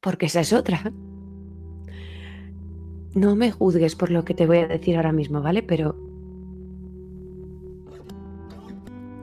Porque 0.00 0.26
esa 0.26 0.40
es 0.40 0.52
otra. 0.52 0.92
No 3.14 3.36
me 3.36 3.52
juzgues 3.52 3.94
por 3.94 4.10
lo 4.10 4.24
que 4.24 4.34
te 4.34 4.46
voy 4.46 4.58
a 4.58 4.68
decir 4.68 4.96
ahora 4.96 5.12
mismo, 5.12 5.42
¿vale? 5.42 5.62
Pero 5.62 5.94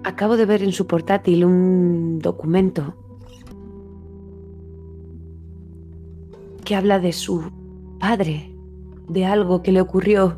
Acabo 0.08 0.38
de 0.38 0.46
ver 0.46 0.64
en 0.64 0.72
su 0.72 0.88
portátil 0.88 1.44
un 1.44 2.20
documento 2.20 2.96
que 6.68 6.76
habla 6.76 6.99
de 6.99 7.14
su 7.14 7.49
padre, 7.98 8.53
de 9.07 9.26
algo 9.26 9.64
que 9.64 9.72
le 9.72 9.80
ocurrió. 9.80 10.38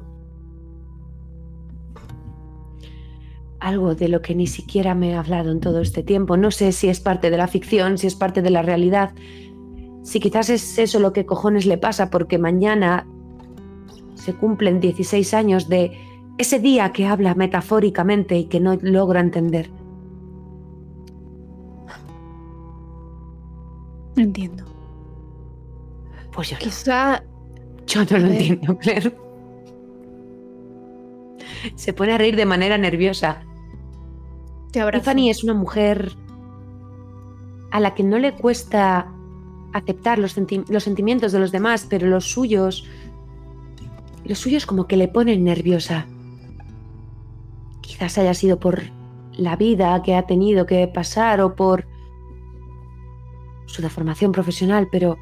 Algo 3.60 3.96
de 3.96 4.10
lo 4.10 4.22
que 4.22 4.36
ni 4.36 4.46
siquiera 4.46 4.94
me 4.94 5.16
ha 5.16 5.22
hablado 5.22 5.52
en 5.52 5.60
todo 5.60 5.82
este 5.82 6.04
tiempo. 6.04 6.38
No 6.38 6.52
sé 6.52 6.72
si 6.72 6.88
es 6.88 7.00
parte 7.00 7.32
de 7.32 7.38
la 7.38 7.48
ficción, 7.48 7.98
si 7.98 8.06
es 8.06 8.14
parte 8.14 8.44
de 8.44 8.52
la 8.52 8.62
realidad, 8.62 9.12
si 10.04 10.20
quizás 10.20 10.52
es 10.52 10.78
eso 10.78 11.00
lo 11.00 11.14
que 11.14 11.26
cojones 11.26 11.66
le 11.66 11.80
pasa 11.80 12.12
porque 12.12 12.38
mañana 12.38 13.08
se 14.14 14.36
cumplen 14.36 14.80
16 14.80 15.34
años 15.34 15.68
de 15.68 15.98
ese 16.38 16.60
día 16.60 16.92
que 16.92 17.08
habla 17.08 17.34
metafóricamente 17.34 18.38
y 18.38 18.46
que 18.46 18.60
no 18.60 18.78
logra 18.84 19.20
entender. 19.20 19.72
Entiendo. 24.16 24.70
Pues 26.40 26.52
yo 26.52 26.58
Quizá... 26.58 27.22
Yo 27.86 28.06
no 28.06 28.18
lo 28.18 28.28
entiendo, 28.28 28.78
Claire. 28.78 29.14
Se 31.76 31.92
pone 31.92 32.14
a 32.14 32.18
reír 32.18 32.38
de 32.38 32.46
manera 32.46 32.78
nerviosa. 32.78 33.44
Tiffany 34.72 35.30
es 35.30 35.44
una 35.44 35.54
mujer 35.54 36.14
a 37.72 37.82
la 37.82 37.94
que 37.94 38.04
no 38.04 38.20
le 38.20 38.36
cuesta 38.36 39.12
aceptar 39.74 40.18
los, 40.18 40.38
los, 40.70 40.82
sentimientos 40.82 41.34
de 41.34 41.40
los 41.40 41.52
demás, 41.52 41.86
pero 41.90 42.08
los 42.08 42.32
suyos, 42.32 42.88
los 44.24 44.40
suyos 44.40 44.66
como 44.66 44.88
que 44.88 44.96
le 44.96 45.10
ponen 45.10 45.44
nerviosa. 45.44 46.08
Quizás 47.82 48.18
haya 48.18 48.34
sido 48.34 48.62
por 48.62 48.82
la 49.34 49.58
vida 49.58 50.02
que 50.04 50.16
ha 50.16 50.26
tenido 50.26 50.66
que 50.66 50.88
pasar 50.88 51.42
o 51.42 51.54
por 51.54 51.86
su 53.66 53.82
deformación 53.82 54.32
profesional, 54.32 54.88
pero 54.90 55.18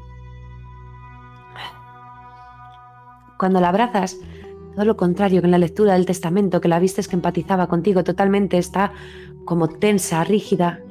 cuando 3.38 3.60
la 3.60 3.68
abrazas, 3.68 4.18
todo 4.74 4.84
lo 4.84 4.96
contrario 4.96 5.40
que 5.40 5.46
en 5.46 5.52
la 5.52 5.58
lectura 5.58 5.94
del 5.94 6.06
testamento, 6.06 6.60
que 6.60 6.68
la 6.68 6.78
viste 6.78 7.02
que 7.02 7.16
empatizaba 7.16 7.66
contigo 7.68 8.04
totalmente, 8.04 8.58
está 8.58 8.92
como 9.44 9.68
tensa, 9.68 10.22
rígida. 10.24 10.82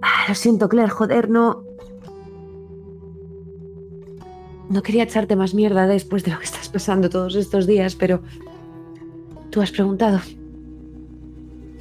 Ah, 0.00 0.24
lo 0.28 0.34
siento, 0.34 0.68
Claire, 0.68 0.90
joder, 0.90 1.30
no. 1.30 1.64
No 4.68 4.82
quería 4.82 5.04
echarte 5.04 5.36
más 5.36 5.54
mierda 5.54 5.86
después 5.86 6.24
de 6.24 6.32
lo 6.32 6.38
que 6.38 6.46
estás 6.46 6.68
pasando 6.68 7.10
todos 7.10 7.34
estos 7.36 7.66
días, 7.66 7.94
pero. 7.94 8.22
Tú 9.50 9.60
has 9.62 9.70
preguntado. 9.70 10.20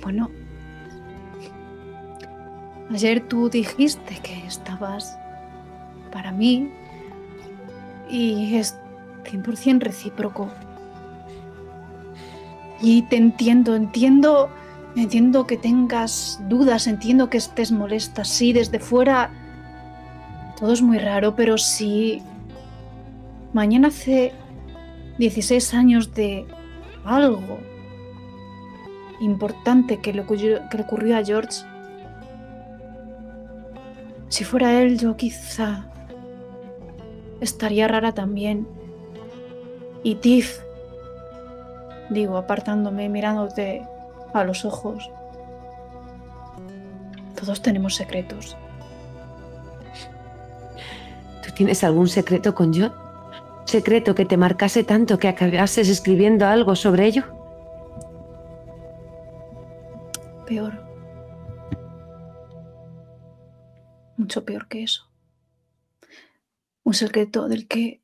Bueno. 0.03 0.29
Ayer 2.91 3.27
tú 3.27 3.49
dijiste 3.49 4.19
que 4.21 4.45
estabas 4.45 5.17
para 6.11 6.31
mí 6.31 6.71
y 8.07 8.57
es 8.57 8.77
100% 9.23 9.79
recíproco. 9.79 10.49
Y 12.81 13.03
te 13.03 13.15
entiendo, 13.15 13.75
entiendo, 13.75 14.49
entiendo 14.95 15.47
que 15.47 15.57
tengas 15.57 16.39
dudas, 16.49 16.87
entiendo 16.87 17.29
que 17.29 17.37
estés 17.37 17.71
molesta. 17.71 18.25
Sí, 18.25 18.53
desde 18.53 18.79
fuera 18.79 19.31
todo 20.59 20.73
es 20.73 20.81
muy 20.81 20.97
raro, 20.97 21.35
pero 21.35 21.57
si 21.57 22.21
mañana 23.53 23.89
hace 23.89 24.33
16 25.17 25.73
años 25.73 26.13
de 26.13 26.45
algo 27.05 27.59
importante 29.19 29.97
que 29.97 30.13
le, 30.13 30.25
que 30.25 30.77
le 30.77 30.83
ocurrió 30.83 31.17
a 31.17 31.23
George, 31.23 31.63
si 34.29 34.43
fuera 34.43 34.81
él 34.81 34.97
yo 34.97 35.15
quizá 35.15 35.85
estaría 37.39 37.87
rara 37.87 38.13
también. 38.13 38.67
Y 40.03 40.15
Tiff, 40.15 40.61
digo, 42.09 42.37
apartándome, 42.37 43.07
mirándote 43.07 43.87
a 44.33 44.43
los 44.43 44.65
ojos. 44.65 45.09
Todos 47.39 47.61
tenemos 47.61 47.95
secretos. 47.95 48.57
¿Tú 51.45 51.51
tienes 51.53 51.83
algún 51.83 52.07
secreto 52.07 52.53
con 52.53 52.73
John? 52.73 52.93
¿Secreto 53.65 54.13
que 54.13 54.25
te 54.25 54.37
marcase 54.37 54.83
tanto 54.83 55.17
que 55.17 55.29
acabases 55.29 55.87
escribiendo 55.89 56.45
algo 56.45 56.75
sobre 56.75 57.05
ello? 57.05 57.23
Peor. 60.45 60.83
Mucho 64.17 64.43
peor 64.43 64.67
que 64.67 64.83
eso. 64.83 65.09
Un 66.83 66.93
secreto 66.93 67.47
del 67.47 67.67
que 67.67 68.02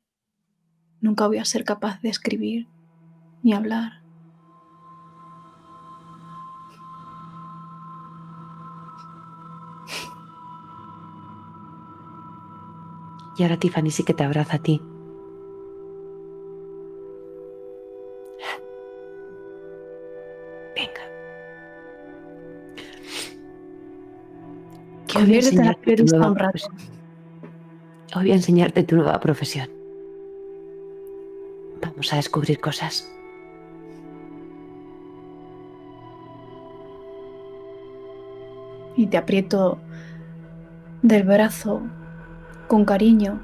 nunca 1.00 1.26
voy 1.26 1.38
a 1.38 1.44
ser 1.44 1.64
capaz 1.64 2.00
de 2.02 2.08
escribir 2.08 2.66
ni 3.42 3.52
hablar. 3.52 4.00
Y 13.36 13.42
ahora 13.42 13.56
Tiffany 13.56 13.90
sí 13.90 14.04
que 14.04 14.12
te 14.12 14.22
abraza 14.22 14.56
a 14.56 14.58
ti. 14.58 14.82
Venga. 20.76 21.00
Que 25.06 25.18
voy 25.20 25.34
a 25.34 25.38
enseñarte 25.38 25.96
tu 25.96 26.04
nueva 26.04 26.52
Hoy 28.14 28.22
voy 28.22 28.32
a 28.32 28.34
enseñarte 28.34 28.82
tu 28.82 28.96
nueva 28.96 29.18
profesión. 29.20 29.79
Vamos 31.80 32.12
a 32.12 32.16
descubrir 32.16 32.60
cosas. 32.60 33.10
Y 38.96 39.06
te 39.06 39.16
aprieto 39.16 39.78
del 41.02 41.22
brazo 41.22 41.82
con 42.68 42.84
cariño 42.84 43.40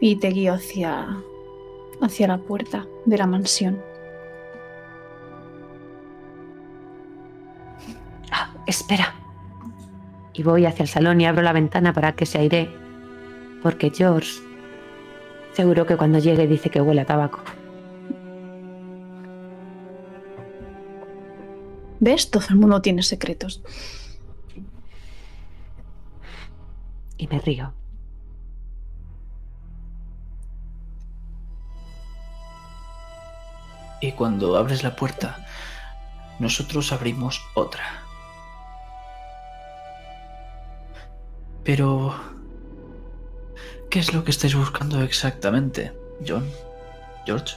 y 0.00 0.16
te 0.16 0.28
guío 0.28 0.54
hacia, 0.54 1.16
hacia 2.00 2.28
la 2.28 2.38
puerta 2.38 2.86
de 3.04 3.18
la 3.18 3.26
mansión. 3.26 3.80
Ah, 8.32 8.52
espera. 8.66 9.14
Y 10.32 10.42
voy 10.42 10.66
hacia 10.66 10.82
el 10.82 10.88
salón 10.88 11.20
y 11.20 11.26
abro 11.26 11.42
la 11.42 11.52
ventana 11.52 11.92
para 11.92 12.12
que 12.12 12.26
se 12.26 12.38
aire, 12.38 12.70
porque 13.62 13.90
George 13.90 14.45
seguro 15.56 15.86
que 15.86 15.96
cuando 15.96 16.18
llegue 16.18 16.46
dice 16.46 16.68
que 16.68 16.82
huele 16.82 17.00
a 17.00 17.06
tabaco. 17.06 17.40
¿Ves? 21.98 22.30
Todo 22.30 22.44
el 22.50 22.56
mundo 22.56 22.82
tiene 22.82 23.02
secretos. 23.02 23.62
Y 27.16 27.26
me 27.28 27.38
río. 27.38 27.72
Y 34.02 34.12
cuando 34.12 34.58
abres 34.58 34.84
la 34.84 34.94
puerta, 34.94 35.46
nosotros 36.38 36.92
abrimos 36.92 37.40
otra. 37.54 38.02
Pero... 41.64 42.35
¿Qué 43.96 44.00
es 44.00 44.12
lo 44.12 44.22
que 44.22 44.30
estáis 44.30 44.54
buscando 44.54 45.00
exactamente, 45.00 45.90
John? 46.20 46.46
George? 47.24 47.56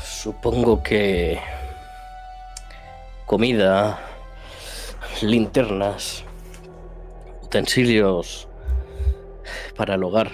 Supongo 0.00 0.80
que... 0.80 1.40
Comida, 3.26 3.98
linternas, 5.22 6.22
utensilios 7.42 8.46
para 9.76 9.96
el 9.96 10.04
hogar, 10.04 10.30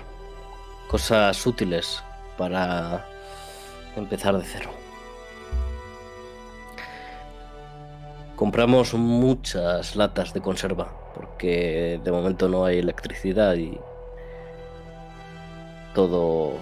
cosas 0.90 1.46
útiles 1.46 2.04
para 2.36 3.06
empezar 3.96 4.36
de 4.36 4.44
cero. 4.44 4.70
Compramos 8.36 8.92
muchas 8.92 9.96
latas 9.96 10.34
de 10.34 10.42
conserva 10.42 11.03
porque 11.14 12.00
de 12.02 12.12
momento 12.12 12.48
no 12.48 12.64
hay 12.64 12.78
electricidad 12.78 13.54
y 13.54 13.78
todo 15.94 16.54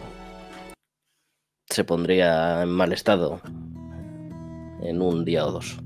se 1.68 1.84
pondría 1.84 2.62
en 2.62 2.68
mal 2.68 2.92
estado 2.92 3.40
en 4.82 5.00
un 5.00 5.24
día 5.24 5.46
o 5.46 5.52
dos. 5.52 5.78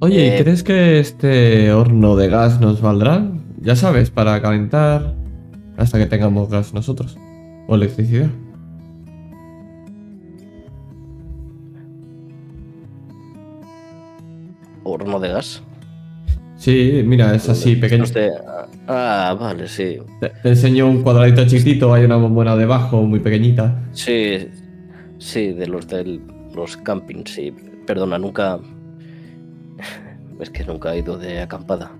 Oye, 0.00 0.26
¿y 0.26 0.28
eh, 0.28 0.42
crees 0.42 0.62
que 0.62 1.00
este 1.00 1.72
horno 1.72 2.14
de 2.14 2.28
gas 2.28 2.60
nos 2.60 2.80
valdrá? 2.80 3.26
Ya 3.60 3.74
sabes, 3.74 4.10
para 4.10 4.40
calentar 4.40 5.14
hasta 5.76 5.98
que 5.98 6.06
tengamos 6.06 6.48
gas 6.48 6.72
nosotros. 6.72 7.18
O 7.66 7.74
electricidad. 7.74 8.30
Sí, 16.58 17.02
mira, 17.04 17.34
es 17.34 17.48
así, 17.48 17.76
pequeño. 17.76 18.04
Ah, 18.88 19.36
vale, 19.38 19.68
sí. 19.68 19.98
Te, 20.20 20.32
enseño 20.48 20.88
un 20.88 21.02
cuadradito 21.02 21.46
chiquitito, 21.46 21.94
hay 21.94 22.04
una 22.04 22.16
bombona 22.16 22.56
debajo, 22.56 23.02
muy 23.02 23.20
pequeñita. 23.20 23.80
Sí, 23.92 24.48
sí, 25.18 25.52
de 25.52 25.68
los 25.68 25.86
de 25.86 26.20
los 26.54 26.76
campings, 26.78 27.30
sí. 27.30 27.54
Perdona, 27.86 28.18
nunca, 28.18 28.58
es 30.40 30.50
que 30.50 30.64
nunca 30.64 30.94
he 30.94 30.98
ido 30.98 31.16
de 31.16 31.40
acampada. 31.40 31.92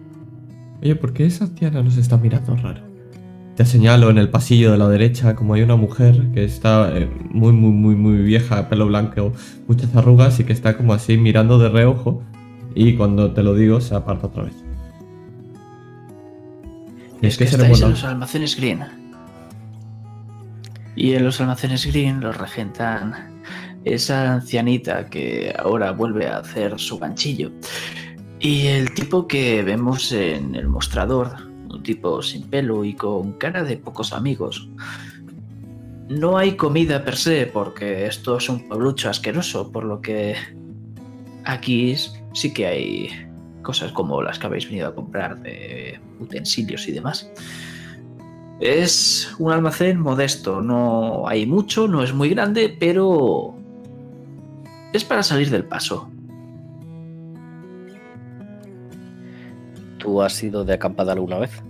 Oye, 0.82 0.96
¿por 0.96 1.12
qué 1.12 1.26
esa 1.26 1.44
anciana 1.44 1.82
nos 1.82 1.96
está 1.96 2.16
mirando 2.16 2.56
raro? 2.56 2.80
Te 3.54 3.64
señalo 3.64 4.10
en 4.10 4.18
el 4.18 4.28
pasillo 4.28 4.72
de 4.72 4.78
la 4.78 4.88
derecha 4.88 5.34
como 5.34 5.54
hay 5.54 5.62
una 5.62 5.76
mujer 5.76 6.30
que 6.32 6.44
está 6.44 6.96
eh, 6.96 7.08
muy, 7.30 7.52
muy, 7.52 7.72
muy, 7.72 7.94
muy 7.94 8.18
vieja, 8.18 8.68
pelo 8.68 8.86
blanco, 8.86 9.32
muchas 9.66 9.94
arrugas 9.94 10.38
y 10.40 10.44
que 10.44 10.52
está 10.52 10.76
como 10.76 10.94
así 10.94 11.16
mirando 11.16 11.58
de 11.58 11.68
reojo 11.68 12.22
y 12.74 12.96
cuando 12.96 13.32
te 13.32 13.42
lo 13.42 13.54
digo 13.54 13.80
se 13.80 13.94
aparta 13.94 14.28
otra 14.28 14.44
vez. 14.44 14.54
es, 17.22 17.36
que, 17.36 17.44
estáis 17.44 17.80
en 17.82 17.90
los 17.90 18.04
almacenes 18.04 18.56
Green. 18.56 18.84
Y 20.96 21.14
en 21.14 21.24
los 21.24 21.40
almacenes 21.40 21.86
Green 21.86 22.20
los 22.20 22.36
regentan 22.36 23.42
esa 23.84 24.34
ancianita 24.34 25.06
que 25.06 25.54
ahora 25.58 25.92
vuelve 25.92 26.26
a 26.26 26.38
hacer 26.38 26.78
su 26.78 26.98
ganchillo 26.98 27.52
y 28.40 28.68
el 28.68 28.94
tipo 28.94 29.26
que 29.26 29.62
vemos 29.62 30.12
en 30.12 30.54
el 30.54 30.68
mostrador, 30.68 31.32
un 31.68 31.82
tipo 31.82 32.22
sin 32.22 32.42
pelo 32.42 32.84
y 32.84 32.94
con 32.94 33.32
cara 33.32 33.64
de 33.64 33.76
pocos 33.76 34.12
amigos. 34.12 34.68
No 36.08 36.38
hay 36.38 36.52
comida 36.52 37.04
per 37.04 37.16
se, 37.16 37.46
porque 37.46 38.06
esto 38.06 38.36
es 38.36 38.48
un 38.48 38.68
pueblucho 38.68 39.10
asqueroso, 39.10 39.72
por 39.72 39.84
lo 39.84 40.00
que 40.00 40.36
aquí 41.44 41.90
sí 42.32 42.52
que 42.52 42.66
hay 42.66 43.10
cosas 43.62 43.92
como 43.92 44.22
las 44.22 44.38
que 44.38 44.46
habéis 44.46 44.66
venido 44.66 44.88
a 44.88 44.94
comprar 44.94 45.40
de 45.42 46.00
utensilios 46.20 46.88
y 46.88 46.92
demás. 46.92 47.30
Es 48.60 49.34
un 49.38 49.52
almacén 49.52 50.00
modesto, 50.00 50.60
no 50.60 51.28
hay 51.28 51.46
mucho, 51.46 51.86
no 51.86 52.02
es 52.02 52.12
muy 52.12 52.30
grande, 52.30 52.74
pero 52.80 53.54
es 54.92 55.04
para 55.04 55.22
salir 55.22 55.50
del 55.50 55.64
paso. 55.64 56.10
¿Tú 59.98 60.22
has 60.22 60.42
ido 60.42 60.64
de 60.64 60.74
acampada 60.74 61.12
alguna 61.12 61.38
vez? 61.38 61.62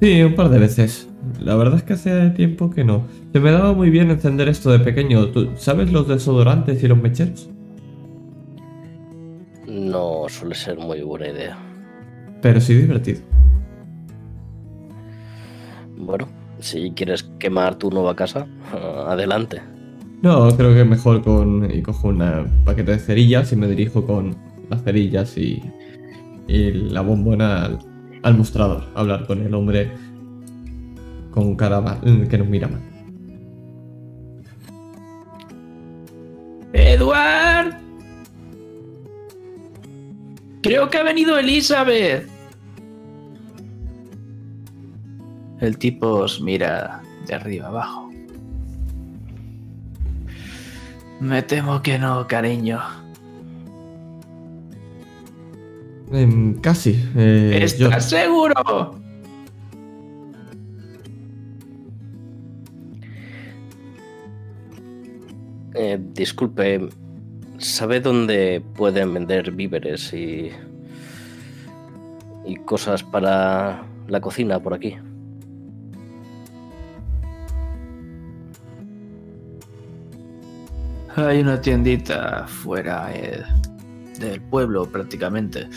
Sí, 0.00 0.22
un 0.22 0.34
par 0.34 0.48
de 0.48 0.58
veces. 0.58 1.08
La 1.40 1.56
verdad 1.56 1.78
es 1.78 1.82
que 1.82 1.94
hace 1.94 2.30
tiempo 2.30 2.70
que 2.70 2.84
no. 2.84 3.06
Se 3.32 3.40
me 3.40 3.50
daba 3.50 3.72
muy 3.72 3.90
bien 3.90 4.10
encender 4.10 4.48
esto 4.48 4.70
de 4.70 4.78
pequeño. 4.78 5.28
¿Tú 5.30 5.50
sabes 5.56 5.90
los 5.90 6.06
desodorantes 6.06 6.82
y 6.82 6.88
los 6.88 6.98
mecheros? 6.98 7.50
No 9.88 10.26
suele 10.28 10.54
ser 10.54 10.78
muy 10.78 11.02
buena 11.02 11.28
idea. 11.28 11.58
Pero 12.42 12.60
sí 12.60 12.74
divertido. 12.74 13.20
Bueno, 15.96 16.28
si 16.60 16.92
quieres 16.92 17.24
quemar 17.38 17.76
tu 17.76 17.90
nueva 17.90 18.14
casa, 18.14 18.46
adelante. 19.06 19.60
No, 20.22 20.48
creo 20.56 20.74
que 20.74 20.84
mejor 20.84 21.22
con. 21.22 21.70
Y 21.70 21.82
cojo 21.82 22.08
un 22.08 22.62
paquete 22.64 22.92
de 22.92 22.98
cerillas 22.98 23.52
y 23.52 23.56
me 23.56 23.68
dirijo 23.68 24.04
con 24.04 24.36
las 24.68 24.82
cerillas 24.82 25.36
y, 25.38 25.62
y 26.46 26.72
la 26.72 27.00
bombona 27.00 27.78
al, 28.22 28.36
mostrador. 28.36 28.84
A 28.94 29.00
hablar 29.00 29.26
con 29.26 29.40
el 29.40 29.54
hombre 29.54 29.90
con 31.30 31.54
cara 31.56 32.00
que 32.02 32.38
nos 32.38 32.48
mira 32.48 32.68
mal. 32.68 32.82
¡Edward! 36.72 37.87
Creo 40.62 40.90
que 40.90 40.98
ha 40.98 41.02
venido 41.02 41.38
Elizabeth. 41.38 42.28
El 45.60 45.78
tipo 45.78 46.06
os 46.08 46.40
mira 46.40 47.02
de 47.26 47.34
arriba 47.34 47.68
abajo. 47.68 48.10
Me 51.20 51.42
temo 51.42 51.82
que 51.82 51.98
no, 51.98 52.26
cariño. 52.28 52.80
Em, 56.12 56.54
casi. 56.60 56.96
Eh, 57.16 57.60
¿Estás 57.62 58.08
seguro? 58.08 58.98
Eh, 65.74 65.98
disculpe, 66.14 66.88
¿sabe 67.58 68.00
dónde 68.00 68.62
pueden 68.74 69.12
vender 69.14 69.50
víveres 69.52 70.12
y, 70.12 70.50
y 72.46 72.56
cosas 72.64 73.02
para 73.02 73.84
la 74.06 74.20
cocina 74.20 74.60
por 74.60 74.74
aquí? 74.74 74.96
Hay 81.16 81.40
una 81.40 81.60
tiendita 81.60 82.46
fuera 82.46 83.12
eh, 83.12 83.42
del 84.20 84.40
pueblo 84.40 84.86
prácticamente. 84.86 85.68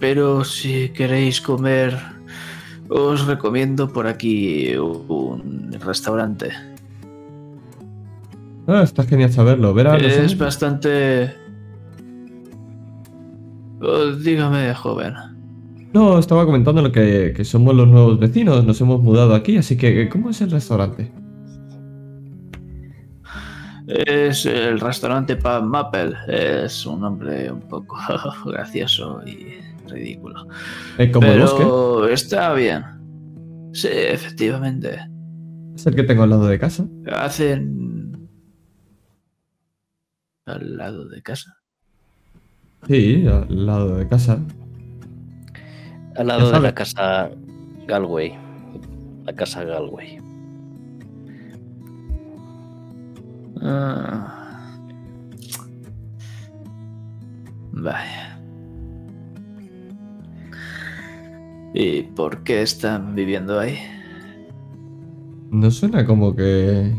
Pero 0.00 0.44
si 0.44 0.88
queréis 0.88 1.40
comer, 1.40 1.96
os 2.88 3.26
recomiendo 3.26 3.92
por 3.92 4.06
aquí 4.06 4.74
un 4.74 5.72
restaurante. 5.78 6.71
Ah, 8.66 8.82
está 8.82 9.04
genial 9.04 9.32
saberlo. 9.32 9.74
Verá, 9.74 9.96
es 9.96 10.36
bastante... 10.38 11.34
Oh, 13.80 14.12
dígame, 14.12 14.72
joven. 14.74 15.14
No, 15.92 16.18
estaba 16.18 16.46
comentando 16.46 16.80
lo 16.80 16.92
que, 16.92 17.32
que 17.36 17.44
somos 17.44 17.74
los 17.74 17.88
nuevos 17.88 18.18
vecinos, 18.18 18.64
nos 18.64 18.80
hemos 18.80 19.02
mudado 19.02 19.34
aquí, 19.34 19.58
así 19.58 19.76
que 19.76 20.08
¿cómo 20.08 20.30
es 20.30 20.40
el 20.40 20.50
restaurante? 20.50 21.12
Es 23.86 24.46
el 24.46 24.80
restaurante 24.80 25.36
Pub 25.36 25.62
Maple. 25.64 26.14
Es 26.28 26.86
un 26.86 27.00
nombre 27.00 27.50
un 27.50 27.60
poco 27.60 27.96
gracioso 28.46 29.20
y 29.26 29.58
ridículo. 29.88 30.46
¿Eh, 30.98 31.10
¿Como 31.10 31.26
Pero 31.26 32.08
está 32.08 32.54
bien. 32.54 32.84
Sí, 33.72 33.88
efectivamente. 33.90 34.98
Es 35.74 35.86
el 35.86 35.94
que 35.94 36.04
tengo 36.04 36.22
al 36.22 36.30
lado 36.30 36.46
de 36.46 36.58
casa. 36.58 36.86
Hacen. 37.12 38.01
Al 40.46 40.76
lado 40.76 41.08
de 41.08 41.22
casa. 41.22 41.58
Sí, 42.86 43.26
al 43.26 43.66
lado 43.66 43.96
de 43.96 44.08
casa. 44.08 44.38
Al 46.16 46.26
lado 46.26 46.50
de 46.50 46.60
la 46.60 46.74
casa 46.74 47.30
Galway. 47.86 48.34
La 49.24 49.34
casa 49.34 49.64
Galway. 49.64 50.18
Ah. 53.62 54.76
Vaya. 57.72 58.40
¿Y 61.74 62.02
por 62.02 62.42
qué 62.42 62.62
están 62.62 63.14
viviendo 63.14 63.58
ahí? 63.58 63.78
No 65.50 65.70
suena 65.70 66.04
como 66.04 66.34
que... 66.34 66.92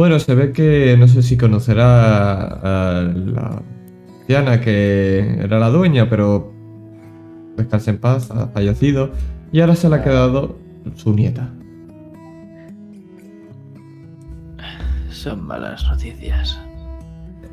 Bueno, 0.00 0.18
se 0.18 0.34
ve 0.34 0.50
que 0.52 0.96
no 0.98 1.06
sé 1.08 1.20
si 1.20 1.36
conocerá 1.36 2.46
a 2.46 3.02
la 3.02 3.62
Diana 4.26 4.58
que 4.58 5.18
era 5.42 5.58
la 5.58 5.68
dueña, 5.68 6.08
pero 6.08 6.54
descansa 7.58 7.90
en 7.90 7.98
paz, 7.98 8.30
ha 8.30 8.46
fallecido 8.46 9.10
y 9.52 9.60
ahora 9.60 9.76
se 9.76 9.90
le 9.90 9.96
ha 9.96 10.02
quedado 10.02 10.56
su 10.94 11.12
nieta. 11.12 11.52
Son 15.10 15.46
malas 15.46 15.84
noticias. 15.84 16.58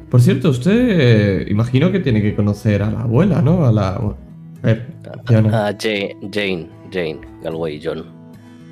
Por 0.10 0.22
cierto, 0.22 0.52
usted 0.52 0.88
eh, 0.90 1.48
imagino 1.50 1.92
que 1.92 2.00
tiene 2.00 2.22
que 2.22 2.34
conocer 2.34 2.82
a 2.82 2.90
la 2.90 3.02
abuela, 3.02 3.42
¿no? 3.42 3.66
A 3.66 3.74
la... 3.74 3.90
A, 3.90 5.74
Jane, 5.78 6.16
Jane, 6.32 6.70
Jane, 6.94 7.20
Galway 7.44 7.82
John. 7.84 8.06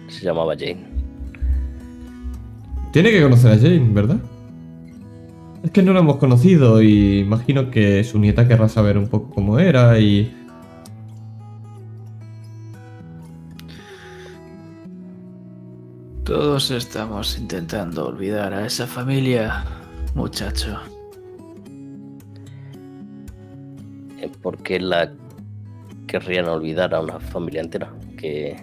Se 0.07 0.23
llamaba 0.23 0.55
Jane. 0.57 0.94
Tiene 2.95 3.11
que 3.11 3.21
conocer 3.21 3.51
a 3.51 3.57
Jane, 3.57 3.89
¿verdad? 3.91 4.19
Es 5.61 5.71
que 5.71 5.83
no 5.83 5.91
la 5.91 5.99
hemos 5.99 6.15
conocido 6.15 6.81
y 6.81 7.19
imagino 7.19 7.69
que 7.69 8.05
su 8.05 8.19
nieta 8.19 8.47
querrá 8.47 8.69
saber 8.69 8.97
un 8.97 9.09
poco 9.09 9.31
cómo 9.35 9.59
era 9.59 9.99
y 9.99 10.33
Todos 16.23 16.71
estamos 16.71 17.37
intentando 17.37 18.07
olvidar 18.07 18.53
a 18.53 18.65
esa 18.65 18.87
familia, 18.87 19.65
muchacho. 20.13 20.79
¿Por 24.41 24.57
qué 24.59 24.79
la 24.79 25.11
querrían 26.07 26.47
olvidar 26.47 26.95
a 26.95 27.01
una 27.01 27.19
familia 27.19 27.59
entera? 27.59 27.93
Que. 28.17 28.55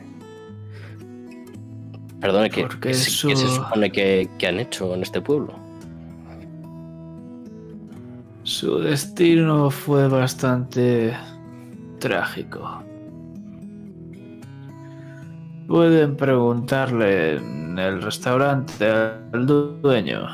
Perdone, 2.22 2.50
¿qué, 2.50 2.94
se 2.94 3.36
supone 3.36 3.90
que, 3.90 4.30
que 4.38 4.46
han 4.46 4.60
hecho 4.60 4.94
en 4.94 5.02
este 5.02 5.20
pueblo? 5.20 5.58
Su 8.44 8.78
destino 8.78 9.70
fue 9.70 10.06
bastante 10.06 11.16
trágico. 11.98 12.80
Pueden 15.66 16.16
preguntarle 16.16 17.38
en 17.38 17.76
el 17.76 18.00
restaurante 18.00 18.88
al 18.88 19.46
dueño. 19.82 20.28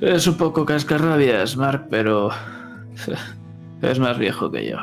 Es 0.00 0.26
un 0.26 0.38
poco 0.38 0.64
cascarrabias, 0.64 1.58
Mark, 1.58 1.88
pero 1.90 2.30
es 3.82 3.98
más 3.98 4.18
viejo 4.18 4.50
que 4.50 4.70
yo. 4.70 4.78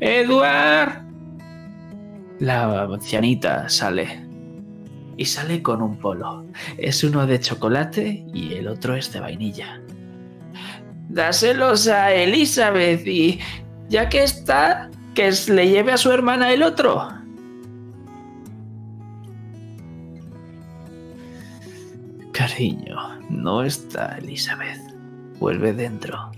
¡Edward! 0.00 1.07
La 2.40 2.82
ancianita 2.82 3.68
sale. 3.68 4.24
Y 5.16 5.24
sale 5.24 5.62
con 5.62 5.82
un 5.82 5.98
polo. 5.98 6.46
Es 6.76 7.02
uno 7.02 7.26
de 7.26 7.40
chocolate 7.40 8.24
y 8.32 8.54
el 8.54 8.68
otro 8.68 8.94
es 8.94 9.12
de 9.12 9.20
vainilla. 9.20 9.80
Dáselos 11.08 11.88
a 11.88 12.12
Elizabeth 12.12 13.06
y 13.06 13.40
ya 13.88 14.08
que 14.08 14.22
está, 14.22 14.90
que 15.14 15.32
le 15.48 15.68
lleve 15.68 15.92
a 15.92 15.96
su 15.96 16.12
hermana 16.12 16.52
el 16.52 16.62
otro. 16.62 17.08
Cariño, 22.32 23.18
no 23.30 23.64
está 23.64 24.16
Elizabeth. 24.18 24.78
Vuelve 25.40 25.72
dentro. 25.72 26.30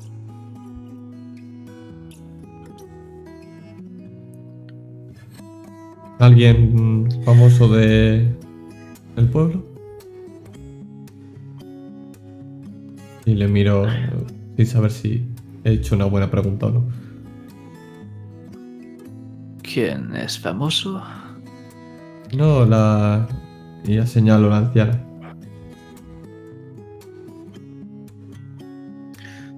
¿Alguien 6.20 7.08
famoso 7.24 7.66
de 7.68 8.28
el 9.16 9.28
pueblo? 9.30 9.64
Y 13.24 13.34
le 13.34 13.48
miro 13.48 13.86
sin 14.54 14.66
saber 14.66 14.90
si 14.90 15.26
he 15.64 15.72
hecho 15.72 15.94
una 15.94 16.04
buena 16.04 16.30
pregunta 16.30 16.66
o 16.66 16.72
no. 16.72 16.84
¿Quién 19.62 20.14
es 20.14 20.38
famoso? 20.38 21.02
No, 22.36 22.66
la... 22.66 23.26
Ya 23.84 24.06
señalo 24.06 24.50
la 24.50 24.58
anciana. 24.58 25.02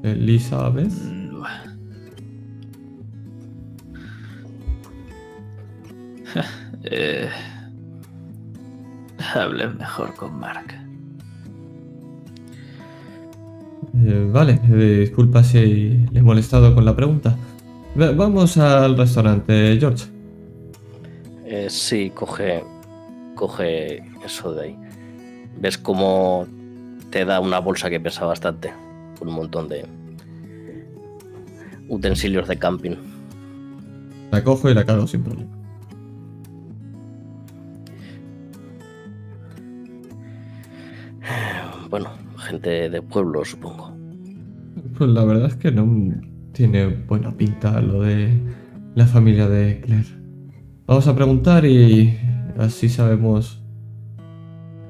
Elizabeth. 0.05 1.22
eh, 6.85 7.29
hable 9.35 9.69
mejor 9.69 10.15
con 10.15 10.39
Mark. 10.39 10.75
Eh, 14.05 14.29
vale, 14.33 14.61
eh, 14.71 15.01
disculpa 15.01 15.45
si 15.45 16.07
le 16.11 16.21
he 16.21 16.23
molestado 16.23 16.75
con 16.75 16.85
la 16.85 16.97
pregunta. 16.97 17.37
vamos 17.95 18.57
al 18.57 18.97
restaurante, 18.97 19.77
George. 19.79 20.07
Eh, 21.45 21.69
sí, 21.69 22.11
coge, 22.15 22.65
coge 23.35 24.03
eso 24.25 24.55
de 24.55 24.65
ahí. 24.65 24.79
Ves 25.59 25.77
cómo 25.77 26.47
te 27.11 27.25
da 27.25 27.41
una 27.41 27.59
bolsa 27.59 27.91
que 27.91 28.01
pesa 28.01 28.25
bastante, 28.25 28.73
con 29.19 29.29
un 29.29 29.35
montón 29.35 29.69
de 29.69 29.85
utensilios 31.89 32.49
de 32.49 32.59
camping. 32.59 32.97
La 34.31 34.43
cojo 34.43 34.71
y 34.71 34.75
la 34.75 34.87
cargo 34.87 35.07
sin 35.07 35.23
problema. 35.23 35.62
Bueno, 41.93 42.09
gente 42.39 42.89
de 42.89 43.03
pueblo, 43.03 43.45
supongo. 43.45 43.95
Pues 44.97 45.11
la 45.11 45.27
verdad 45.27 45.49
es 45.49 45.57
que 45.57 45.71
no 45.71 46.15
tiene 46.53 46.87
buena 46.87 47.37
pinta 47.37 47.83
lo 47.83 48.01
de 48.01 48.33
la 48.95 49.07
familia 49.07 49.47
de 49.47 49.79
Claire. 49.83 50.09
Vamos 50.87 51.07
a 51.07 51.15
preguntar 51.15 51.67
y 51.67 52.19
así 52.57 52.89
sabemos 52.89 53.63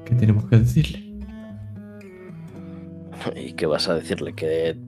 qué 0.05 0.15
tenemos 0.15 0.45
que 0.45 0.59
decirle. 0.59 1.19
¿Y 3.35 3.51
qué 3.51 3.65
vas 3.65 3.89
a 3.89 3.95
decirle? 3.95 4.31
Que 4.31 4.79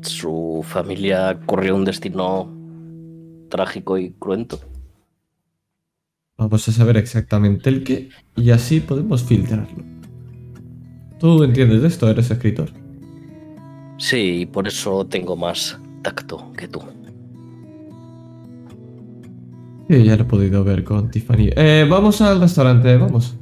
su 0.00 0.64
familia 0.66 1.38
corrió 1.46 1.76
un 1.76 1.84
destino 1.84 2.52
trágico 3.50 3.98
y 3.98 4.10
cruento. 4.14 4.58
Vamos 6.36 6.68
a 6.68 6.72
saber 6.72 6.96
exactamente 6.96 7.70
el 7.70 7.84
qué 7.84 8.08
y 8.34 8.50
así 8.50 8.80
podemos 8.80 9.22
filtrarlo. 9.22 9.97
Tú 11.18 11.42
entiendes 11.42 11.82
de 11.82 11.88
esto, 11.88 12.08
eres 12.08 12.30
escritor. 12.30 12.70
Sí, 13.98 14.48
por 14.52 14.68
eso 14.68 15.04
tengo 15.06 15.36
más 15.36 15.78
tacto 16.02 16.52
que 16.56 16.68
tú. 16.68 16.80
Sí, 19.88 20.04
ya 20.04 20.16
lo 20.16 20.22
he 20.22 20.26
podido 20.26 20.62
ver 20.62 20.84
con 20.84 21.10
Tiffany. 21.10 21.50
Eh, 21.56 21.86
vamos 21.88 22.20
al 22.20 22.40
restaurante, 22.40 22.96
vamos. 22.96 23.36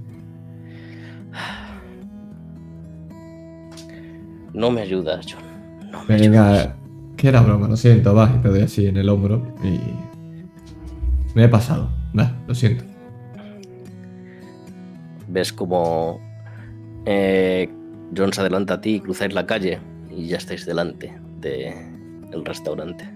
No 4.55 4.71
me 4.71 4.81
ayudas, 4.81 5.27
John. 5.31 5.43
Venga, 6.09 6.77
que 7.17 7.29
era 7.29 7.43
broma, 7.43 7.69
lo 7.69 7.77
siento, 7.77 8.15
va, 8.15 8.33
y 8.35 8.41
te 8.41 8.49
doy 8.49 8.61
así 8.63 8.87
en 8.87 8.97
el 8.97 9.09
hombro 9.09 9.55
y. 9.63 9.79
Me 11.35 11.45
he 11.45 11.49
pasado, 11.49 11.91
va, 12.19 12.35
lo 12.47 12.55
siento. 12.55 12.85
Ves 15.29 15.53
como 15.53 16.26
eh, 17.07 17.69
John 18.17 18.33
se 18.33 18.41
adelanta 18.41 18.75
a 18.75 18.81
ti 18.81 18.97
y 18.97 19.01
cruzáis 19.01 19.33
la 19.33 19.47
calle 19.47 19.81
y 20.11 20.27
ya 20.27 20.37
estáis 20.37 20.67
delante 20.67 21.13
del 21.41 22.45
restaurante. 22.45 23.09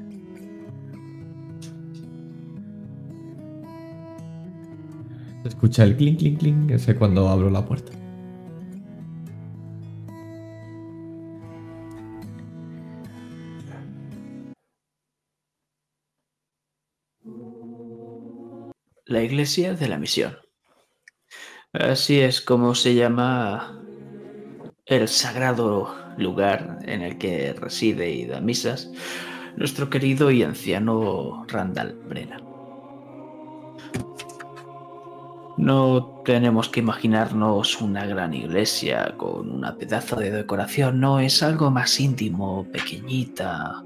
Se 5.43 5.49
escucha 5.49 5.85
el 5.85 5.97
clink, 5.97 6.19
clink, 6.19 6.39
clink, 6.39 6.71
ese 6.71 6.95
cuando 6.95 7.29
abro 7.29 7.51
la 7.51 7.65
puerta. 7.65 7.93
La 19.07 19.23
iglesia 19.25 19.75
de 19.75 19.89
la 19.89 19.99
misión. 19.99 20.37
Así 21.73 22.21
es 22.21 22.41
como 22.41 22.75
se 22.75 22.95
llama 22.95 23.80
el 24.91 25.07
sagrado 25.07 25.95
lugar 26.19 26.81
en 26.83 27.03
el 27.03 27.17
que 27.17 27.55
reside 27.55 28.11
y 28.11 28.27
da 28.27 28.41
misas 28.41 28.91
nuestro 29.57 29.89
querido 29.89 30.31
y 30.31 30.43
anciano 30.43 31.45
Randall 31.49 31.95
Brennan. 32.09 32.43
No 35.57 36.23
tenemos 36.25 36.69
que 36.69 36.81
imaginarnos 36.81 37.81
una 37.81 38.05
gran 38.07 38.35
iglesia 38.35 39.15
con 39.17 39.51
una 39.51 39.77
pedazo 39.77 40.17
de 40.17 40.31
decoración, 40.31 40.99
no, 40.99 41.21
es 41.21 41.43
algo 41.43 41.71
más 41.71 42.01
íntimo, 42.01 42.67
pequeñita, 42.73 43.85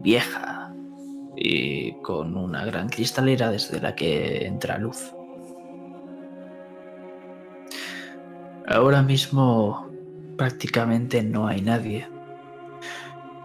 vieja, 0.00 0.74
y 1.36 1.92
con 2.00 2.36
una 2.36 2.64
gran 2.64 2.88
cristalera 2.88 3.50
desde 3.50 3.80
la 3.80 3.94
que 3.94 4.46
entra 4.46 4.78
luz. 4.78 5.12
Ahora 8.66 9.02
mismo 9.02 9.91
prácticamente 10.36 11.22
no 11.22 11.46
hay 11.46 11.60
nadie. 11.60 12.08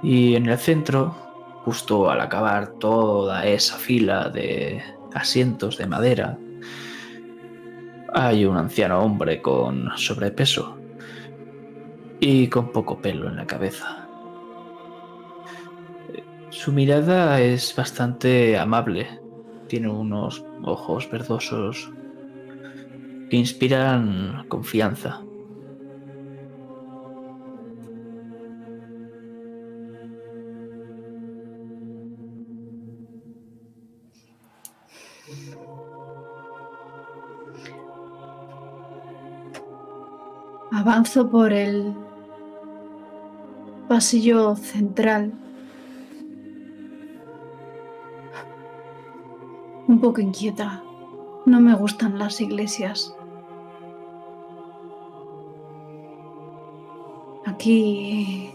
Y 0.03 0.35
en 0.35 0.47
el 0.47 0.57
centro, 0.57 1.15
justo 1.65 2.09
al 2.09 2.21
acabar 2.21 2.67
toda 2.79 3.45
esa 3.45 3.77
fila 3.77 4.29
de 4.29 4.81
asientos 5.13 5.77
de 5.77 5.87
madera, 5.87 6.37
hay 8.13 8.45
un 8.45 8.57
anciano 8.57 8.99
hombre 8.99 9.41
con 9.41 9.89
sobrepeso 9.95 10.77
y 12.19 12.47
con 12.47 12.71
poco 12.71 12.99
pelo 12.99 13.27
en 13.27 13.35
la 13.35 13.45
cabeza. 13.45 14.07
Su 16.49 16.71
mirada 16.71 17.39
es 17.41 17.75
bastante 17.75 18.57
amable. 18.57 19.19
Tiene 19.67 19.89
unos 19.89 20.43
ojos 20.63 21.09
verdosos 21.11 21.91
que 23.29 23.37
inspiran 23.37 24.45
confianza. 24.47 25.26
Avanzo 40.77 41.27
por 41.27 41.53
el 41.53 41.91
pasillo 43.87 44.55
central 44.55 45.33
un 49.87 49.99
poco 49.99 50.21
inquieta. 50.21 50.83
No 51.47 51.59
me 51.61 51.73
gustan 51.73 52.19
las 52.19 52.39
iglesias. 52.41 53.11
Aquí 57.47 58.51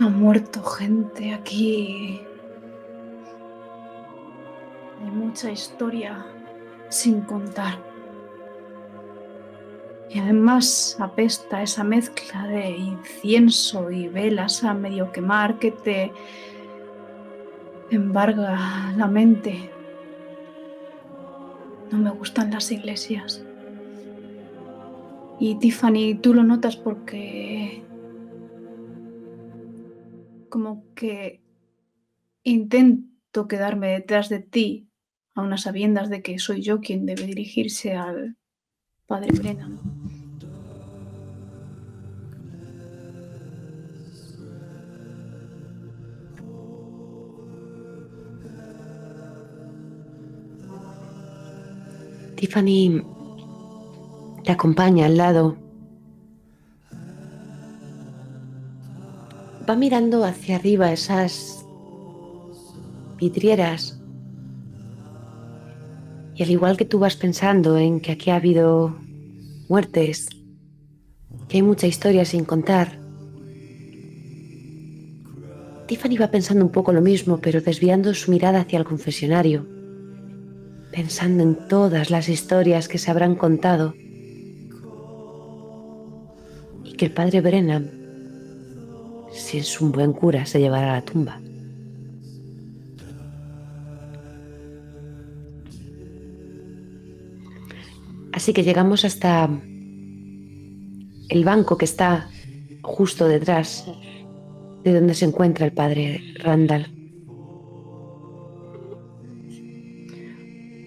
ha 0.00 0.08
muerto 0.10 0.62
gente, 0.64 1.32
aquí 1.32 2.20
hay 5.00 5.10
mucha 5.10 5.50
historia 5.50 6.26
sin 6.90 7.22
contar. 7.22 7.93
Y 10.10 10.18
además 10.18 10.96
apesta 11.00 11.62
esa 11.62 11.82
mezcla 11.82 12.46
de 12.46 12.70
incienso 12.70 13.90
y 13.90 14.08
velas 14.08 14.62
a 14.62 14.74
medio 14.74 15.10
quemar 15.10 15.58
que 15.58 15.72
te 15.72 16.12
embarga 17.90 18.92
la 18.96 19.06
mente. 19.06 19.70
No 21.90 21.98
me 21.98 22.10
gustan 22.10 22.50
las 22.50 22.70
iglesias. 22.70 23.44
Y 25.40 25.56
Tiffany, 25.56 26.14
tú 26.20 26.32
lo 26.32 26.44
notas 26.44 26.76
porque 26.76 27.82
como 30.48 30.84
que 30.94 31.42
intento 32.44 33.48
quedarme 33.48 33.88
detrás 33.88 34.28
de 34.28 34.38
ti, 34.38 34.88
a 35.34 35.56
sabiendas 35.56 36.10
de 36.10 36.22
que 36.22 36.38
soy 36.38 36.62
yo 36.62 36.80
quien 36.80 37.06
debe 37.06 37.24
dirigirse 37.24 37.96
al 37.96 38.36
padre 39.06 39.32
Brennan. 39.32 39.93
Tiffany 52.44 53.02
te 54.44 54.52
acompaña 54.52 55.06
al 55.06 55.16
lado. 55.16 55.56
Va 59.66 59.76
mirando 59.76 60.24
hacia 60.24 60.56
arriba 60.56 60.92
esas 60.92 61.64
vidrieras. 63.16 63.98
Y 66.34 66.42
al 66.42 66.50
igual 66.50 66.76
que 66.76 66.84
tú 66.84 66.98
vas 66.98 67.16
pensando 67.16 67.78
en 67.78 67.98
que 67.98 68.12
aquí 68.12 68.28
ha 68.28 68.36
habido 68.36 68.94
muertes, 69.70 70.28
que 71.48 71.56
hay 71.56 71.62
mucha 71.62 71.86
historia 71.86 72.26
sin 72.26 72.44
contar, 72.44 72.98
Tiffany 75.86 76.18
va 76.18 76.30
pensando 76.30 76.62
un 76.62 76.72
poco 76.72 76.92
lo 76.92 77.00
mismo, 77.00 77.38
pero 77.40 77.62
desviando 77.62 78.12
su 78.12 78.30
mirada 78.30 78.60
hacia 78.60 78.78
el 78.78 78.84
confesionario, 78.84 79.73
pensando 80.94 81.42
en 81.42 81.56
todas 81.66 82.10
las 82.10 82.28
historias 82.28 82.86
que 82.86 82.98
se 82.98 83.10
habrán 83.10 83.34
contado 83.34 83.94
y 86.84 86.92
que 86.96 87.06
el 87.06 87.12
padre 87.12 87.40
Brennan, 87.40 87.90
si 89.32 89.58
es 89.58 89.80
un 89.80 89.90
buen 89.90 90.12
cura, 90.12 90.46
se 90.46 90.60
llevará 90.60 90.92
a 90.92 91.00
la 91.00 91.04
tumba. 91.04 91.40
Así 98.32 98.52
que 98.52 98.62
llegamos 98.62 99.04
hasta 99.04 99.50
el 101.28 101.44
banco 101.44 101.76
que 101.76 101.86
está 101.86 102.30
justo 102.82 103.26
detrás 103.26 103.84
de 104.84 104.92
donde 104.92 105.14
se 105.14 105.24
encuentra 105.24 105.66
el 105.66 105.72
padre 105.72 106.20
Randall. 106.38 106.93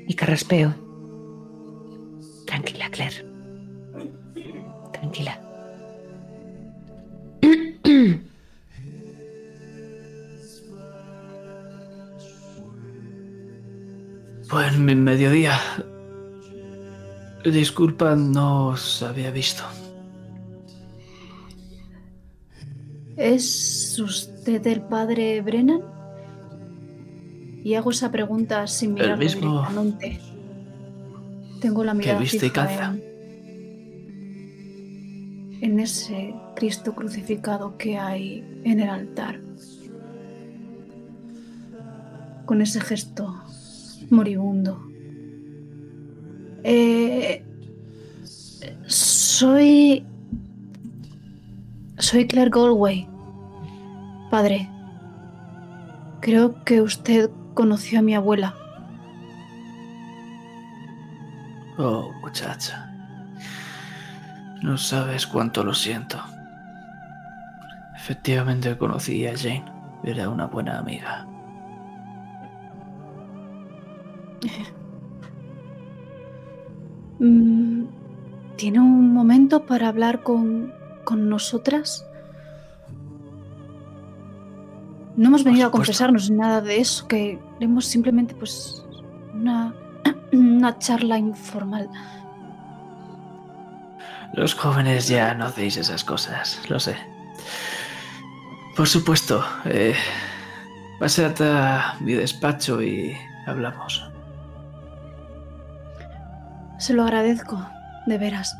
Y 0.07 0.13
carraspeo. 0.13 0.73
Tranquila, 2.45 2.89
Claire. 2.89 3.25
Tranquila. 4.93 5.41
Pues 14.49 14.77
mi 14.77 14.95
mediodía. 14.95 15.59
Disculpa, 17.43 18.15
no 18.15 18.67
os 18.69 19.03
había 19.03 19.29
visto. 19.31 19.63
¿Es 23.17 23.99
usted 23.99 24.65
el 24.67 24.81
padre 24.83 25.41
Brennan? 25.41 25.96
Y 27.67 27.75
hago 27.75 27.91
esa 27.91 28.09
pregunta 28.11 28.65
sin 28.65 28.93
mirar 28.93 29.11
el 29.11 29.17
mismo 29.17 29.51
directamente. 29.51 30.21
Tengo 31.59 31.83
la 31.83 31.93
mirada 31.93 32.17
que 32.17 32.23
viste 32.23 32.49
caza. 32.49 32.95
En, 35.59 35.73
en 35.73 35.79
ese 35.81 36.33
Cristo 36.55 36.95
crucificado 36.95 37.77
que 37.77 37.97
hay 37.97 38.61
en 38.63 38.79
el 38.79 38.87
altar. 38.89 39.41
Con 42.45 42.61
ese 42.61 42.79
gesto 42.79 43.35
moribundo. 44.09 44.81
Eh, 46.63 47.43
soy 48.85 50.05
soy 51.97 52.27
Claire 52.27 52.49
Galway. 52.49 53.09
Padre, 54.31 54.69
creo 56.21 56.63
que 56.63 56.81
usted 56.81 57.29
conoció 57.57 57.97
a 57.97 58.01
mi 58.03 58.13
abuela. 58.13 58.53
Oh, 61.79 62.11
muchacha. 62.21 62.93
No 64.61 64.77
sabes 64.77 65.25
cuánto 65.25 65.63
lo 65.63 65.73
siento. 65.73 66.19
Efectivamente 67.95 68.77
conocí 68.77 69.25
a 69.25 69.35
Jane. 69.35 69.65
Era 70.03 70.29
una 70.29 70.45
buena 70.45 70.77
amiga. 70.77 71.27
Mm, 77.19 77.85
¿Tiene 78.57 78.79
un 78.79 79.11
momento 79.11 79.65
para 79.65 79.87
hablar 79.87 80.21
con, 80.21 80.71
con 81.03 81.29
nosotras? 81.29 82.05
No 85.15 85.29
hemos 85.29 85.43
venido 85.43 85.65
a 85.65 85.71
confesarnos 85.71 86.29
nada 86.29 86.61
de 86.61 86.79
eso, 86.79 87.07
que 87.07 87.39
hemos 87.59 87.85
simplemente 87.85 88.35
pues 88.35 88.85
una, 89.33 89.73
una 90.31 90.77
charla 90.79 91.17
informal. 91.17 91.89
Los 94.33 94.53
jóvenes 94.53 95.07
ya 95.07 95.33
no 95.33 95.45
hacéis 95.45 95.77
esas 95.77 96.03
cosas, 96.03 96.61
lo 96.69 96.79
sé. 96.79 96.95
Por 98.75 98.87
supuesto, 98.87 99.43
eh, 99.65 99.95
pásate 100.99 101.45
a 101.45 101.95
mi 101.99 102.13
despacho 102.13 102.81
y 102.81 103.17
hablamos. 103.47 104.11
Se 106.77 106.93
lo 106.93 107.03
agradezco, 107.03 107.65
de 108.05 108.17
veras. 108.17 108.55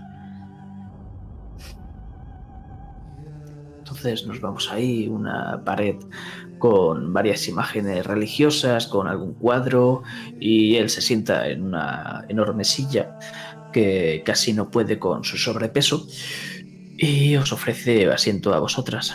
Entonces 3.77 4.25
nos 4.25 4.41
vamos 4.41 4.71
ahí, 4.71 5.07
una 5.07 5.63
pared 5.63 5.95
con 6.59 7.13
varias 7.13 7.47
imágenes 7.47 8.05
religiosas, 8.05 8.88
con 8.88 9.07
algún 9.07 9.34
cuadro, 9.34 10.03
y 10.39 10.75
él 10.75 10.89
se 10.89 11.01
sienta 11.01 11.47
en 11.47 11.63
una 11.63 12.25
enorme 12.29 12.63
silla 12.63 13.17
que 13.71 14.23
casi 14.25 14.53
no 14.53 14.69
puede 14.69 14.97
con 14.97 15.23
su 15.23 15.38
sobrepeso 15.38 16.07
y 16.97 17.35
os 17.35 17.51
ofrece 17.53 18.09
asiento 18.11 18.53
a 18.53 18.59
vosotras. 18.59 19.13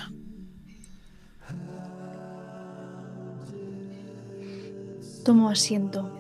Tomo 5.24 5.50
asiento, 5.50 6.10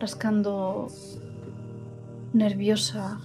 rascando 0.00 0.88
nerviosa 2.32 3.20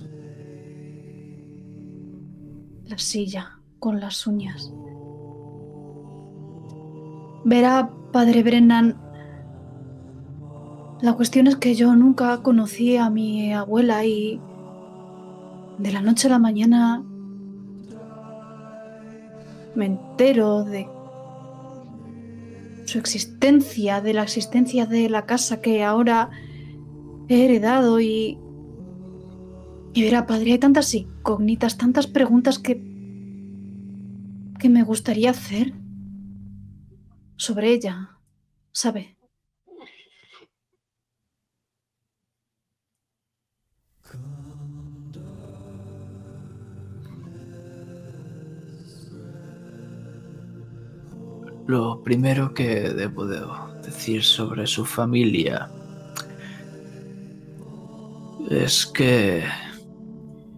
la 2.86 2.98
silla 2.98 3.60
con 3.80 4.00
las 4.00 4.28
uñas. 4.28 4.72
Verá, 7.46 7.90
padre 8.12 8.42
Brennan, 8.42 8.98
la 11.02 11.14
cuestión 11.14 11.48
es 11.48 11.58
que 11.58 11.76
yo 11.76 11.94
nunca 11.96 12.42
conocí 12.42 12.96
a 12.96 13.10
mi 13.10 13.54
abuela 13.54 14.06
y 14.06 14.40
de 15.78 15.92
la 15.92 16.02
noche 16.02 16.28
a 16.28 16.32
la 16.32 16.40
mañana 16.40 17.04
me 19.76 19.86
entero 19.86 20.64
de 20.64 20.88
su 22.86 23.00
existencia, 23.00 24.00
de 24.00 24.14
la 24.14 24.24
existencia 24.24 24.86
de 24.86 25.10
la 25.10 25.26
casa 25.26 25.60
que 25.60 25.84
ahora 25.84 26.30
he 27.28 27.44
heredado 27.46 28.00
y 28.00 28.38
verá, 29.94 30.26
padre, 30.26 30.54
hay 30.54 30.60
tantas 30.60 30.94
incógnitas, 30.94 31.78
tantas 31.78 32.08
preguntas 32.08 32.60
que. 32.60 32.82
que 34.60 34.70
me 34.70 34.84
gustaría 34.84 35.32
hacer 35.32 35.83
sobre 37.38 37.74
ella, 37.74 38.18
¿sabe? 38.72 39.18
Lo 51.66 52.04
primero 52.04 52.54
que 52.54 52.90
debo 52.90 53.26
decir 53.84 54.22
sobre 54.24 54.68
su 54.68 54.86
familia 54.86 55.70
es 58.50 58.86
que 58.86 59.44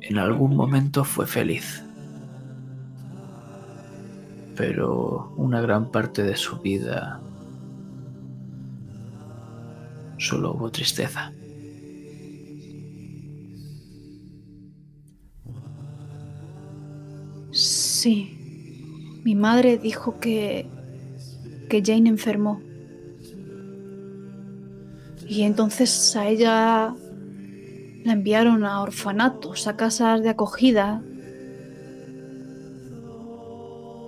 en 0.01 0.17
algún 0.17 0.55
momento 0.55 1.03
fue 1.03 1.27
feliz. 1.27 1.84
Pero 4.55 5.33
una 5.37 5.61
gran 5.61 5.91
parte 5.91 6.23
de 6.23 6.35
su 6.35 6.59
vida 6.59 7.21
solo 10.17 10.53
hubo 10.53 10.71
tristeza. 10.71 11.31
Sí. 17.51 18.31
Mi 19.23 19.35
madre 19.35 19.77
dijo 19.77 20.19
que 20.19 20.69
que 21.67 21.81
Jane 21.83 22.09
enfermó. 22.09 22.61
Y 25.27 25.41
entonces 25.41 26.15
a 26.15 26.27
ella 26.27 26.95
la 28.03 28.13
enviaron 28.13 28.63
a 28.63 28.81
orfanatos, 28.81 29.67
a 29.67 29.75
casas 29.75 30.21
de 30.21 30.29
acogida. 30.29 31.01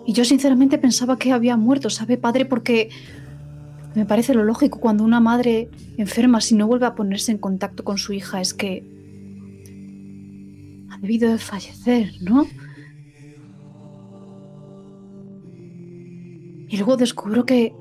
Y 0.08 0.14
yo 0.14 0.26
sinceramente 0.26 0.78
pensaba 0.78 1.20
que 1.20 1.32
había 1.34 1.58
muerto, 1.58 1.90
¿sabe, 1.90 2.18
padre? 2.18 2.46
Porque 2.46 2.90
me 3.94 4.06
parece 4.06 4.34
lo 4.34 4.44
lógico 4.44 4.80
cuando 4.80 5.04
una 5.04 5.20
madre 5.20 5.70
enferma, 5.98 6.42
si 6.42 6.56
no 6.56 6.66
vuelve 6.66 6.86
a 6.86 6.96
ponerse 6.96 7.32
en 7.32 7.38
contacto 7.38 7.84
con 7.84 7.98
su 7.98 8.14
hija, 8.14 8.42
es 8.42 8.54
que 8.54 8.84
ha 10.90 10.98
debido 10.98 11.30
de 11.30 11.38
fallecer, 11.38 12.14
¿no? 12.22 12.48
Y 16.70 16.78
luego 16.78 16.98
descubro 16.98 17.46
que 17.46 17.74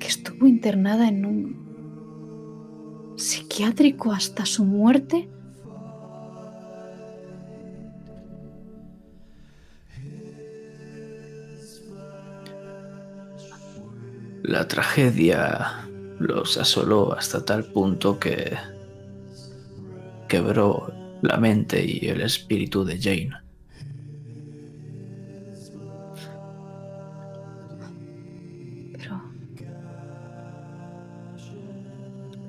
estuvo 0.00 0.46
internada 0.46 1.08
en 1.08 1.24
un 1.24 1.62
psiquiátrico 3.16 4.12
hasta 4.12 4.44
su 4.46 4.64
muerte? 4.64 5.28
La 14.42 14.66
tragedia 14.66 15.86
los 16.18 16.58
asoló 16.58 17.12
hasta 17.16 17.44
tal 17.44 17.64
punto 17.64 18.18
que 18.18 18.56
quebró 20.28 20.92
la 21.22 21.36
mente 21.36 21.84
y 21.84 22.08
el 22.08 22.20
espíritu 22.22 22.84
de 22.84 22.98
Jane. 22.98 23.30
Pero... 28.98 29.22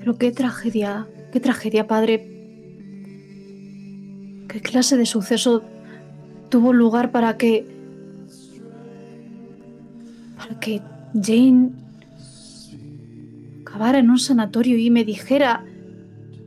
Pero 0.00 0.18
qué 0.18 0.32
tragedia, 0.32 1.06
qué 1.32 1.38
tragedia, 1.38 1.86
padre. 1.86 2.30
¿Qué 4.48 4.60
clase 4.60 4.96
de 4.96 5.06
suceso 5.06 5.62
tuvo 6.48 6.72
lugar 6.72 7.12
para 7.12 7.36
que... 7.36 7.64
para 10.36 10.58
que 10.58 10.82
Jane 11.14 11.83
acabara 13.74 13.98
en 13.98 14.08
un 14.08 14.20
sanatorio 14.20 14.78
y 14.78 14.88
me 14.88 15.04
dijera 15.04 15.64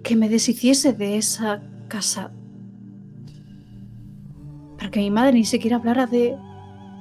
que 0.01 0.15
me 0.15 0.29
deshiciese 0.29 0.93
de 0.93 1.17
esa 1.17 1.61
casa. 1.89 2.31
Para 4.77 4.89
que 4.89 5.01
mi 5.01 5.11
madre 5.11 5.33
ni 5.33 5.43
siquiera 5.43 5.75
hablara 5.75 6.07
de, 6.07 6.37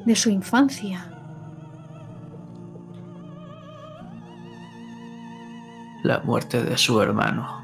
de 0.05 0.17
su 0.17 0.29
infancia. 0.31 1.09
La 6.03 6.19
muerte 6.25 6.65
de 6.65 6.77
su 6.77 7.01
hermano. 7.01 7.63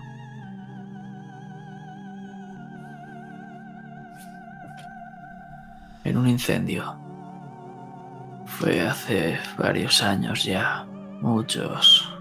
En 6.05 6.17
un 6.17 6.29
incendio. 6.29 6.95
Fue 8.47 8.81
hace 8.83 9.37
varios 9.59 10.01
años 10.01 10.45
ya, 10.45 10.87
muchos 11.21 12.12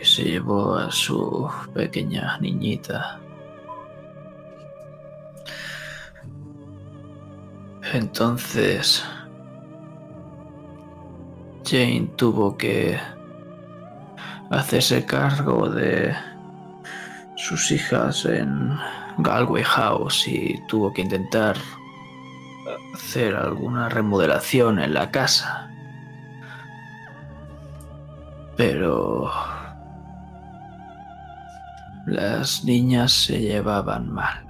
y 0.00 0.04
se 0.04 0.24
llevó 0.24 0.76
a 0.76 0.90
su 0.90 1.48
pequeña 1.74 2.38
niñita. 2.38 3.20
Entonces, 7.92 9.04
Jane 11.64 12.10
tuvo 12.16 12.56
que 12.56 12.98
hacerse 14.50 15.04
cargo 15.04 15.68
de 15.68 16.14
sus 17.36 17.70
hijas 17.70 18.24
en 18.26 18.78
Galway 19.18 19.62
House 19.62 20.28
y 20.28 20.60
tuvo 20.68 20.92
que 20.92 21.02
intentar 21.02 21.56
hacer 22.94 23.34
alguna 23.34 23.88
remodelación 23.88 24.78
en 24.78 24.92
la 24.92 25.10
casa. 25.10 25.70
Pero 28.56 29.30
las 32.08 32.64
niñas 32.64 33.12
se 33.12 33.40
llevaban 33.40 34.10
mal. 34.10 34.44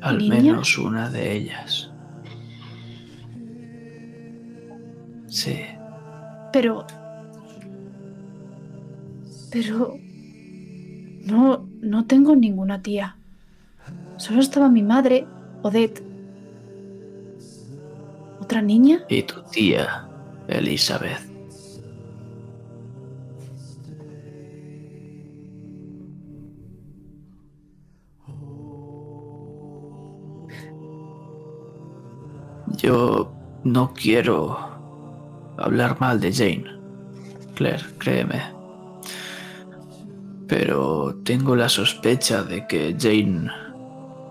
Al 0.00 0.26
menos 0.28 0.78
una 0.78 1.10
de 1.10 1.32
ellas. 1.32 1.90
Sí. 5.26 5.60
Pero... 6.52 6.86
Pero... 9.50 9.98
No, 11.24 11.68
no 11.80 12.06
tengo 12.06 12.36
ninguna 12.36 12.82
tía. 12.82 13.16
Solo 14.16 14.40
estaba 14.40 14.68
mi 14.68 14.82
madre, 14.82 15.26
Odette. 15.62 16.02
¿Otra 18.40 18.62
niña? 18.62 19.04
Y 19.08 19.24
tu 19.24 19.42
tía, 19.42 20.08
Elizabeth. 20.46 21.35
Yo 32.76 33.32
no 33.64 33.92
quiero 33.94 34.56
hablar 35.56 35.98
mal 36.00 36.20
de 36.20 36.32
Jane. 36.32 36.64
Claire, 37.54 37.84
créeme. 37.98 38.42
Pero 40.46 41.16
tengo 41.24 41.56
la 41.56 41.68
sospecha 41.68 42.42
de 42.42 42.66
que 42.66 42.94
Jane 42.98 43.50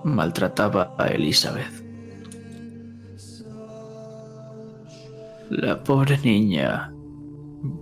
maltrataba 0.03 0.95
a 0.97 1.07
Elizabeth. 1.07 1.83
La 5.49 5.83
pobre 5.83 6.17
niña 6.19 6.93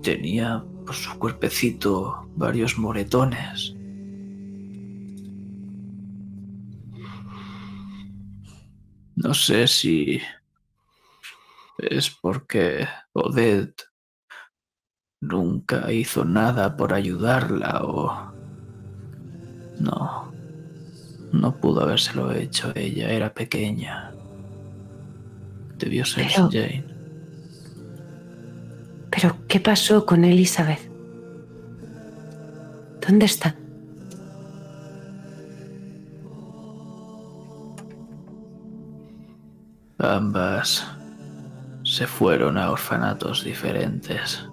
tenía 0.01 0.63
por 0.85 0.95
su 0.95 1.17
cuerpecito 1.19 2.27
varios 2.35 2.77
moretones. 2.77 3.75
No 9.15 9.33
sé 9.33 9.67
si 9.67 10.19
es 11.77 12.09
porque 12.09 12.87
Odette 13.13 13.83
nunca 15.21 15.91
hizo 15.91 16.25
nada 16.25 16.75
por 16.75 16.93
ayudarla 16.93 17.81
o... 17.83 18.33
No, 19.79 20.31
no 21.31 21.59
pudo 21.59 21.81
habérselo 21.81 22.31
hecho. 22.31 22.71
Ella 22.75 23.09
era 23.09 23.33
pequeña. 23.33 24.13
Debió 25.77 26.05
ser 26.05 26.27
Jane. 26.27 26.85
Pero, 29.09 29.35
¿qué 29.47 29.59
pasó 29.59 30.05
con 30.05 30.23
Elizabeth? 30.23 30.89
¿Dónde 33.05 33.25
está? 33.25 33.55
Ambas 39.97 40.85
se 41.93 42.07
fueron 42.07 42.57
a 42.57 42.71
orfanatos 42.71 43.43
diferentes. 43.43 44.43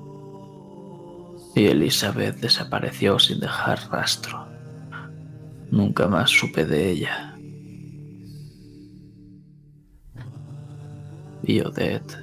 Y 1.55 1.65
Elizabeth 1.69 2.37
desapareció 2.37 3.19
sin 3.19 3.41
dejar 3.41 3.79
rastro. 3.91 4.47
Nunca 5.71 6.07
más 6.07 6.29
supe 6.29 6.67
de 6.67 6.91
ella. 6.91 7.35
Y 11.43 11.61
Odette. 11.61 12.15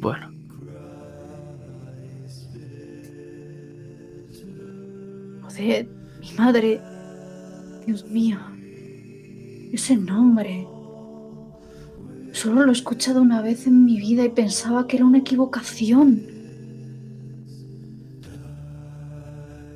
Bueno. 0.00 0.30
Odette, 5.48 5.88
mi 6.20 6.32
madre. 6.36 6.82
Dios 7.86 8.04
mío. 8.04 8.38
Ese 9.72 9.96
nombre. 9.96 10.68
Solo 12.32 12.64
lo 12.64 12.70
he 12.70 12.72
escuchado 12.72 13.20
una 13.20 13.42
vez 13.42 13.66
en 13.66 13.84
mi 13.84 13.98
vida 13.98 14.24
y 14.24 14.28
pensaba 14.28 14.86
que 14.86 14.96
era 14.96 15.04
una 15.04 15.18
equivocación. 15.18 16.22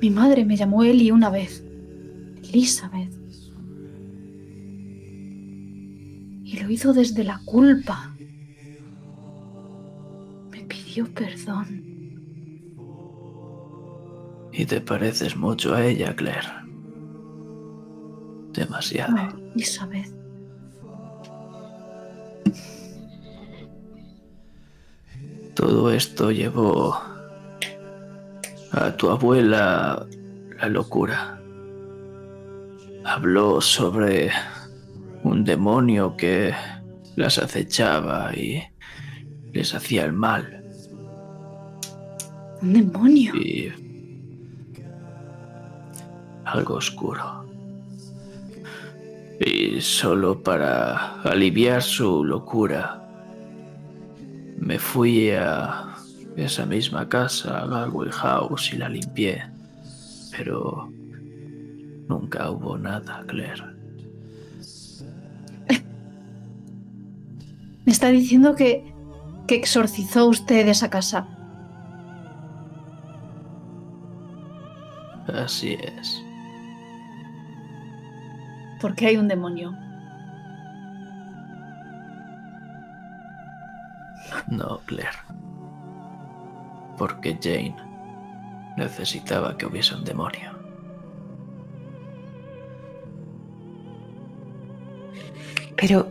Mi 0.01 0.09
madre 0.09 0.45
me 0.45 0.55
llamó 0.55 0.83
Eli 0.83 1.11
una 1.11 1.29
vez. 1.29 1.63
Elizabeth. 2.43 3.11
Y 6.43 6.59
lo 6.59 6.69
hizo 6.69 6.93
desde 6.93 7.23
la 7.23 7.41
culpa. 7.43 8.15
Me 10.51 10.61
pidió 10.63 11.05
perdón. 11.13 11.83
Y 14.53 14.65
te 14.65 14.79
pareces 14.79 15.35
mucho 15.35 15.75
a 15.75 15.85
ella, 15.85 16.15
Claire. 16.15 16.47
Demasiado. 18.53 19.37
Elizabeth. 19.53 20.14
Todo 25.55 25.89
esto 25.89 26.31
llevó 26.31 26.99
a 28.71 28.91
tu 28.97 29.09
abuela 29.09 30.05
la 30.59 30.67
locura. 30.67 31.39
Habló 33.05 33.61
sobre 33.61 34.31
un 35.23 35.45
demonio 35.45 36.17
que 36.17 36.53
las 37.15 37.37
acechaba 37.37 38.33
y 38.35 38.61
les 39.53 39.73
hacía 39.73 40.03
el 40.03 40.11
mal. 40.11 40.61
¿Un 42.61 42.73
demonio? 42.73 43.33
Y 43.35 43.71
algo 46.43 46.75
oscuro. 46.75 47.45
Y 49.39 49.79
solo 49.79 50.43
para 50.43 51.21
aliviar 51.21 51.81
su 51.81 52.25
locura, 52.25 53.04
me 54.57 54.79
fui 54.79 55.31
a 55.31 55.95
esa 56.35 56.65
misma 56.65 57.07
casa, 57.07 57.59
a 57.59 57.67
Galway 57.67 58.09
House, 58.11 58.73
y 58.73 58.77
la 58.77 58.89
limpié. 58.89 59.43
Pero 60.35 60.91
nunca 62.07 62.49
hubo 62.49 62.77
nada, 62.77 63.23
Claire. 63.27 63.63
Me 67.85 67.91
está 67.91 68.09
diciendo 68.09 68.55
que, 68.55 68.93
que 69.47 69.55
exorcizó 69.55 70.27
usted 70.27 70.67
esa 70.67 70.89
casa. 70.89 71.27
Así 75.27 75.77
es. 75.79 76.23
Porque 78.81 79.07
hay 79.07 79.17
un 79.17 79.27
demonio. 79.27 79.75
No, 84.49 84.79
Claire. 84.85 85.17
Porque 86.97 87.37
Jane 87.41 87.75
necesitaba 88.77 89.57
que 89.57 89.65
hubiese 89.65 89.95
un 89.95 90.03
demonio. 90.03 90.51
Pero 95.75 96.07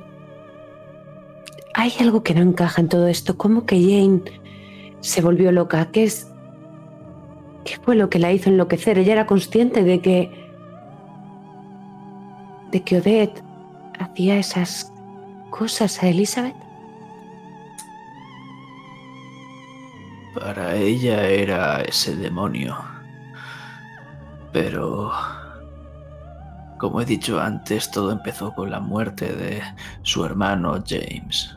hay 1.74 1.92
algo 2.00 2.22
que 2.22 2.34
no 2.34 2.42
encaja 2.42 2.80
en 2.80 2.88
todo 2.88 3.08
esto. 3.08 3.36
¿Cómo 3.36 3.66
que 3.66 3.80
Jane 3.80 4.22
se 5.00 5.22
volvió 5.22 5.52
loca? 5.52 5.90
¿Qué 5.90 6.04
es? 6.04 6.30
¿Qué 7.64 7.78
fue 7.78 7.96
lo 7.96 8.10
que 8.10 8.18
la 8.18 8.32
hizo 8.32 8.50
enloquecer? 8.50 8.98
Ella 8.98 9.12
era 9.12 9.26
consciente 9.26 9.82
de 9.82 10.00
que 10.00 10.44
de 12.70 12.82
que 12.82 12.98
Odette 12.98 13.42
hacía 14.00 14.36
esas 14.36 14.92
cosas 15.50 16.02
a 16.02 16.08
Elizabeth. 16.08 16.63
Para 20.34 20.74
ella 20.74 21.26
era 21.26 21.80
ese 21.82 22.16
demonio. 22.16 22.76
Pero... 24.52 25.12
Como 26.78 27.00
he 27.00 27.04
dicho 27.04 27.40
antes, 27.40 27.90
todo 27.90 28.10
empezó 28.12 28.52
con 28.52 28.70
la 28.70 28.80
muerte 28.80 29.32
de 29.32 29.62
su 30.02 30.24
hermano 30.24 30.82
James 30.86 31.56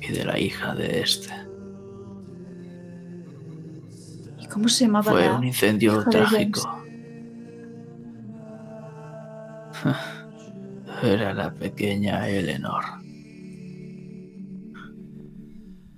y 0.00 0.12
de 0.12 0.24
la 0.24 0.38
hija 0.38 0.74
de 0.74 1.00
este. 1.00 1.32
¿Y 4.38 4.46
cómo 4.48 4.68
se 4.68 4.84
llamaba? 4.84 5.12
Fue 5.12 5.32
un 5.32 5.44
incendio 5.44 6.04
trágico. 6.04 6.82
Era 11.02 11.32
la 11.32 11.52
pequeña 11.52 12.28
Eleanor. 12.28 13.01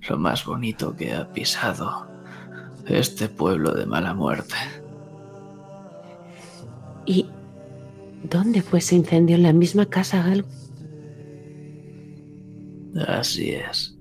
Lo 0.09 0.19
más 0.19 0.45
bonito 0.45 0.95
que 0.97 1.13
ha 1.15 1.33
pisado 1.33 2.07
este 2.87 3.29
pueblo 3.29 3.73
de 3.73 3.87
mala 3.87 4.15
muerte. 4.15 4.55
¿Y 7.07 7.27
dónde 8.23 8.63
fue 8.63 8.79
ese 8.81 8.97
incendio? 8.97 9.37
¿En 9.37 9.43
la 9.43 9.53
misma 9.53 9.87
casa, 9.87 10.23
Gal? 10.23 10.45
Así 13.09 13.51
es. 13.51 13.97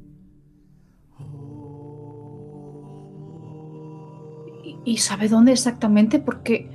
¿Y 4.85 4.97
sabe 4.97 5.30
dónde 5.30 5.53
exactamente? 5.53 6.19
Porque 6.19 6.69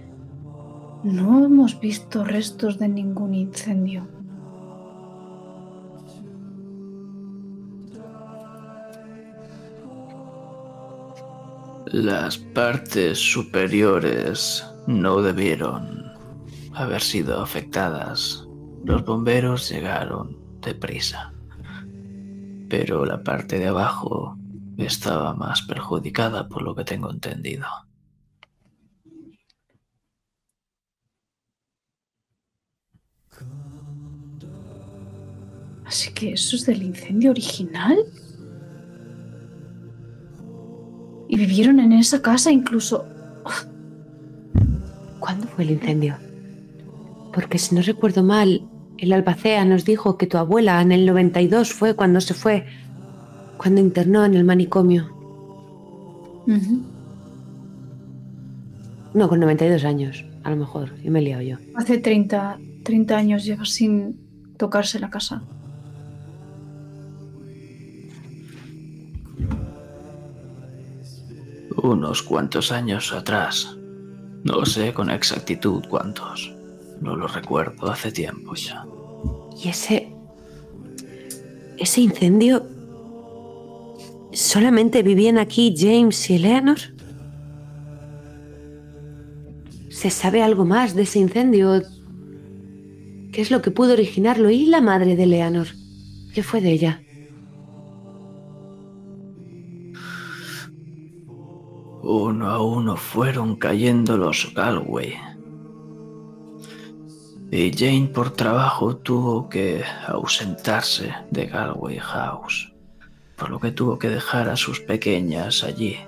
no 1.04 1.44
hemos 1.44 1.78
visto 1.78 2.24
restos 2.24 2.78
de 2.78 2.88
ningún 2.88 3.34
incendio. 3.34 4.08
Las 11.92 12.36
partes 12.36 13.18
superiores 13.18 14.62
no 14.86 15.22
debieron 15.22 16.12
haber 16.74 17.00
sido 17.00 17.40
afectadas. 17.40 18.46
Los 18.84 19.06
bomberos 19.06 19.70
llegaron 19.70 20.36
deprisa. 20.60 21.32
Pero 22.68 23.06
la 23.06 23.22
parte 23.22 23.58
de 23.58 23.68
abajo 23.68 24.36
estaba 24.76 25.34
más 25.34 25.62
perjudicada 25.62 26.46
por 26.46 26.60
lo 26.60 26.74
que 26.74 26.84
tengo 26.84 27.10
entendido. 27.10 27.66
Así 35.86 36.12
que 36.12 36.34
eso 36.34 36.56
es 36.56 36.66
del 36.66 36.82
incendio 36.82 37.30
original. 37.30 37.96
Y 41.28 41.36
vivieron 41.36 41.78
en 41.78 41.92
esa 41.92 42.22
casa 42.22 42.50
incluso... 42.50 43.04
¿Cuándo 45.20 45.46
fue 45.46 45.64
el 45.64 45.72
incendio? 45.72 46.16
Porque 47.32 47.58
si 47.58 47.74
no 47.74 47.82
recuerdo 47.82 48.22
mal, 48.22 48.62
el 48.96 49.12
albacea 49.12 49.64
nos 49.64 49.84
dijo 49.84 50.16
que 50.16 50.26
tu 50.26 50.38
abuela 50.38 50.80
en 50.80 50.92
el 50.92 51.04
92 51.06 51.72
fue 51.72 51.94
cuando 51.94 52.20
se 52.20 52.34
fue, 52.34 52.66
cuando 53.58 53.80
internó 53.80 54.24
en 54.24 54.34
el 54.34 54.44
manicomio. 54.44 55.14
No, 59.12 59.28
con 59.28 59.40
92 59.40 59.84
años, 59.84 60.24
a 60.44 60.50
lo 60.50 60.56
mejor, 60.56 60.94
y 61.02 61.10
me 61.10 61.18
he 61.18 61.22
liado 61.22 61.42
yo. 61.42 61.56
Hace 61.74 61.98
30, 61.98 62.58
30 62.84 63.16
años 63.16 63.44
lleva 63.44 63.64
sin 63.64 64.16
tocarse 64.56 64.98
la 64.98 65.10
casa. 65.10 65.42
Unos 71.82 72.24
cuantos 72.24 72.72
años 72.72 73.12
atrás. 73.12 73.76
No 74.42 74.66
sé 74.66 74.92
con 74.92 75.10
exactitud 75.10 75.84
cuántos. 75.88 76.52
No 77.00 77.14
lo 77.14 77.28
recuerdo 77.28 77.88
hace 77.88 78.10
tiempo 78.10 78.54
ya. 78.54 78.84
¿Y 79.62 79.68
ese... 79.68 80.12
ese 81.76 82.00
incendio... 82.00 82.66
¿Solamente 84.32 85.02
vivían 85.02 85.38
aquí 85.38 85.74
James 85.76 86.28
y 86.30 86.34
Eleanor? 86.34 86.78
¿Se 89.88 90.10
sabe 90.10 90.42
algo 90.42 90.64
más 90.64 90.96
de 90.96 91.02
ese 91.02 91.20
incendio? 91.20 91.80
¿Qué 93.32 93.40
es 93.40 93.52
lo 93.52 93.62
que 93.62 93.70
pudo 93.70 93.92
originarlo? 93.92 94.50
¿Y 94.50 94.66
la 94.66 94.80
madre 94.80 95.14
de 95.14 95.22
Eleanor? 95.22 95.68
¿Qué 96.34 96.42
fue 96.42 96.60
de 96.60 96.72
ella? 96.72 97.02
Uno 102.10 102.48
a 102.48 102.62
uno 102.62 102.96
fueron 102.96 103.56
cayendo 103.56 104.16
los 104.16 104.54
Galway. 104.54 105.12
Y 107.50 107.70
Jane 107.70 108.10
por 108.14 108.30
trabajo 108.30 108.96
tuvo 108.96 109.50
que 109.50 109.84
ausentarse 110.06 111.12
de 111.30 111.44
Galway 111.44 111.98
House, 111.98 112.72
por 113.36 113.50
lo 113.50 113.60
que 113.60 113.72
tuvo 113.72 113.98
que 113.98 114.08
dejar 114.08 114.48
a 114.48 114.56
sus 114.56 114.80
pequeñas 114.80 115.62
allí. 115.62 115.98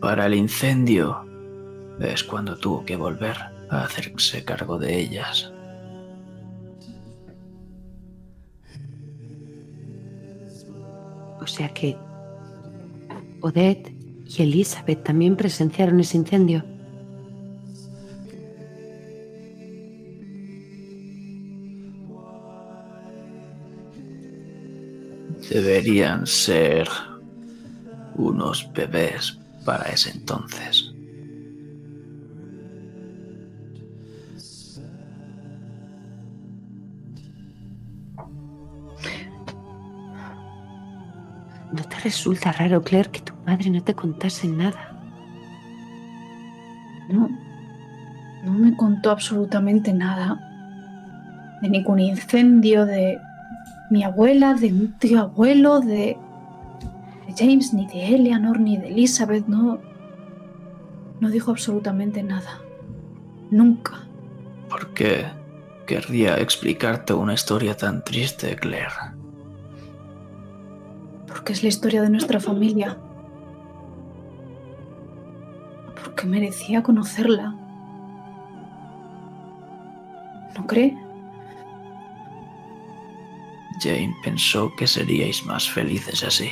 Para 0.00 0.26
el 0.26 0.34
incendio 0.34 1.26
es 1.98 2.22
cuando 2.22 2.56
tuvo 2.56 2.84
que 2.84 2.94
volver 2.94 3.36
a 3.68 3.82
hacerse 3.82 4.44
cargo 4.44 4.78
de 4.78 4.96
ellas. 4.96 5.52
O 11.40 11.46
sea 11.48 11.68
que 11.74 11.98
Odette 13.44 13.94
y 14.26 14.42
Elizabeth 14.42 15.04
también 15.04 15.36
presenciaron 15.36 16.00
ese 16.00 16.16
incendio. 16.16 16.64
Deberían 25.50 26.26
ser 26.26 26.88
unos 28.16 28.66
bebés 28.72 29.38
para 29.66 29.90
ese 29.90 30.12
entonces. 30.12 30.93
¿No 41.74 41.82
te 41.82 41.96
resulta 42.04 42.52
raro, 42.52 42.82
Claire, 42.82 43.10
que 43.10 43.20
tu 43.20 43.32
madre 43.44 43.68
no 43.68 43.82
te 43.82 43.94
contase 43.94 44.46
nada? 44.46 44.92
No, 47.08 47.28
no 48.44 48.52
me 48.52 48.76
contó 48.76 49.10
absolutamente 49.10 49.92
nada. 49.92 50.38
De 51.62 51.68
ningún 51.68 51.98
incendio, 51.98 52.86
de 52.86 53.18
mi 53.90 54.04
abuela, 54.04 54.54
de 54.54 54.68
un 54.68 54.92
tío 55.00 55.18
abuelo, 55.18 55.80
de, 55.80 56.16
de 57.26 57.34
James, 57.36 57.74
ni 57.74 57.88
de 57.88 58.14
Eleanor, 58.14 58.60
ni 58.60 58.76
de 58.76 58.90
Elizabeth. 58.90 59.48
No, 59.48 59.80
no 61.18 61.28
dijo 61.28 61.50
absolutamente 61.50 62.22
nada. 62.22 62.60
Nunca. 63.50 64.06
¿Por 64.68 64.94
qué 64.94 65.26
querría 65.88 66.38
explicarte 66.38 67.14
una 67.14 67.34
historia 67.34 67.76
tan 67.76 68.04
triste, 68.04 68.54
Claire? 68.54 69.13
Porque 71.34 71.52
es 71.52 71.64
la 71.64 71.68
historia 71.68 72.00
de 72.00 72.10
nuestra 72.10 72.38
familia. 72.38 72.96
Porque 76.00 76.28
merecía 76.28 76.80
conocerla. 76.80 77.56
¿No 80.56 80.64
cree? 80.68 80.96
Jane 83.80 84.14
pensó 84.22 84.70
que 84.76 84.86
seríais 84.86 85.44
más 85.44 85.68
felices 85.68 86.22
así. 86.22 86.50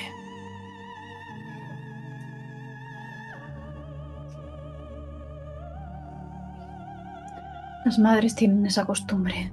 Las 7.84 8.00
madres 8.00 8.34
tienen 8.34 8.66
esa 8.66 8.84
costumbre 8.84 9.52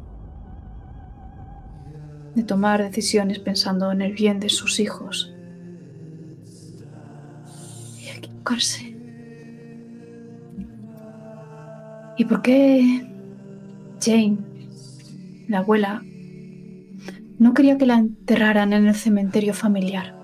de 2.36 2.44
tomar 2.44 2.84
decisiones 2.84 3.40
pensando 3.40 3.92
en 3.92 4.02
el 4.02 4.14
bien 4.14 4.40
de 4.40 4.50
sus 4.50 4.80
hijos 4.80 5.34
y 8.00 8.08
equivocarse. 8.10 8.96
¿Y 12.18 12.26
por 12.26 12.42
qué 12.42 13.08
Jane, 14.02 14.38
la 15.48 15.60
abuela, 15.60 16.04
no 17.40 17.54
quería 17.54 17.78
que 17.78 17.86
la 17.86 17.96
enterraran 17.96 18.74
en 18.74 18.88
el 18.88 18.96
cementerio 18.96 19.54
familiar? 19.54 20.16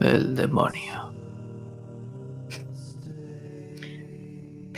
El 0.00 0.34
demonio. 0.34 1.11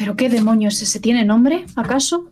¿Pero 0.05 0.17
qué 0.17 0.29
demonio 0.29 0.69
es 0.69 0.83
ese? 0.83 1.01
¿Tiene 1.01 1.25
nombre, 1.25 1.65
acaso? 1.77 2.29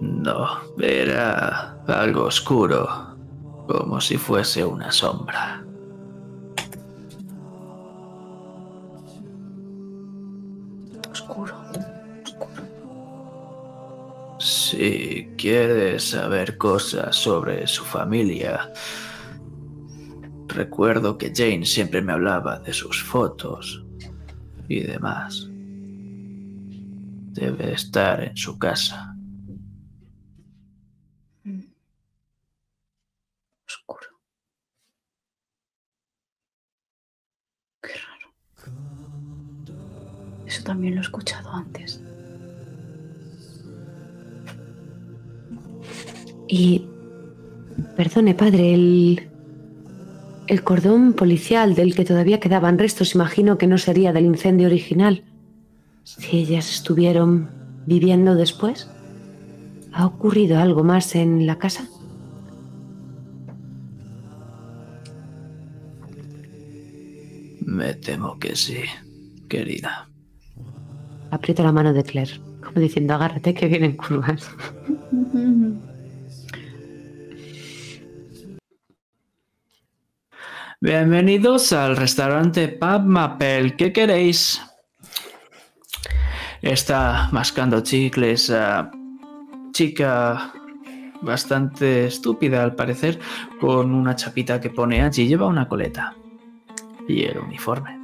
No, 0.00 0.46
era 0.78 1.82
algo 1.86 2.24
oscuro, 2.24 2.88
como 3.68 4.00
si 4.00 4.16
fuese 4.16 4.64
una 4.64 4.90
sombra. 4.90 5.62
Oscuro, 11.10 11.54
oscuro. 12.24 12.62
Si 14.38 15.28
quieres 15.36 16.04
saber 16.04 16.56
cosas 16.56 17.14
sobre 17.16 17.66
su 17.66 17.84
familia, 17.84 18.72
recuerdo 20.48 21.18
que 21.18 21.34
Jane 21.36 21.66
siempre 21.66 22.00
me 22.00 22.14
hablaba 22.14 22.60
de 22.60 22.72
sus 22.72 23.02
fotos 23.02 23.84
y 24.70 24.80
demás. 24.82 25.48
Debe 27.32 27.72
estar 27.72 28.22
en 28.22 28.36
su 28.36 28.56
casa. 28.56 29.16
Oscuro. 33.66 34.08
Qué 37.82 37.90
raro. 38.06 38.32
Eso 40.46 40.62
también 40.62 40.94
lo 40.94 41.00
he 41.00 41.04
escuchado 41.04 41.50
antes. 41.50 42.00
Y... 46.46 46.86
Perdone, 47.96 48.34
padre, 48.34 48.74
el... 48.74 49.29
El 50.50 50.64
cordón 50.64 51.12
policial 51.12 51.76
del 51.76 51.94
que 51.94 52.04
todavía 52.04 52.40
quedaban 52.40 52.76
restos, 52.76 53.14
imagino 53.14 53.56
que 53.56 53.68
no 53.68 53.78
sería 53.78 54.12
del 54.12 54.24
incendio 54.24 54.66
original. 54.66 55.22
Si 56.02 56.38
ellas 56.38 56.68
estuvieron 56.68 57.48
viviendo 57.86 58.34
después, 58.34 58.90
¿ha 59.92 60.04
ocurrido 60.04 60.58
algo 60.58 60.82
más 60.82 61.14
en 61.14 61.46
la 61.46 61.56
casa? 61.56 61.88
Me 67.60 67.94
temo 67.94 68.36
que 68.40 68.56
sí, 68.56 68.80
querida. 69.48 70.08
Aprieto 71.30 71.62
la 71.62 71.70
mano 71.70 71.92
de 71.92 72.02
Claire, 72.02 72.40
como 72.60 72.80
diciendo, 72.80 73.14
agárrate 73.14 73.54
que 73.54 73.68
vienen 73.68 73.96
curvas. 73.96 74.50
Bienvenidos 80.82 81.74
al 81.74 81.94
restaurante 81.94 82.66
Pub 82.68 83.02
Mapel. 83.04 83.76
¿Qué 83.76 83.92
queréis? 83.92 84.62
Está 86.62 87.28
mascando 87.32 87.82
chicles. 87.82 88.48
Uh, 88.48 89.70
chica 89.72 90.50
bastante 91.20 92.06
estúpida 92.06 92.62
al 92.62 92.76
parecer, 92.76 93.18
con 93.60 93.92
una 93.92 94.16
chapita 94.16 94.58
que 94.58 94.70
pone 94.70 95.02
allí. 95.02 95.28
Lleva 95.28 95.48
una 95.48 95.68
coleta. 95.68 96.16
Y 97.06 97.24
el 97.24 97.40
uniforme. 97.40 98.00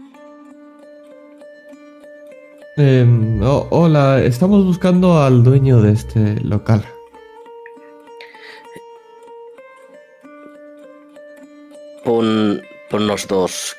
Oh, 3.42 3.68
hola, 3.70 4.22
estamos 4.22 4.66
buscando 4.66 5.22
al 5.22 5.42
dueño 5.42 5.80
de 5.80 5.92
este 5.92 6.40
local. 6.40 6.84
Pon, 12.88 13.00
ponnos 13.00 13.26
dos 13.26 13.76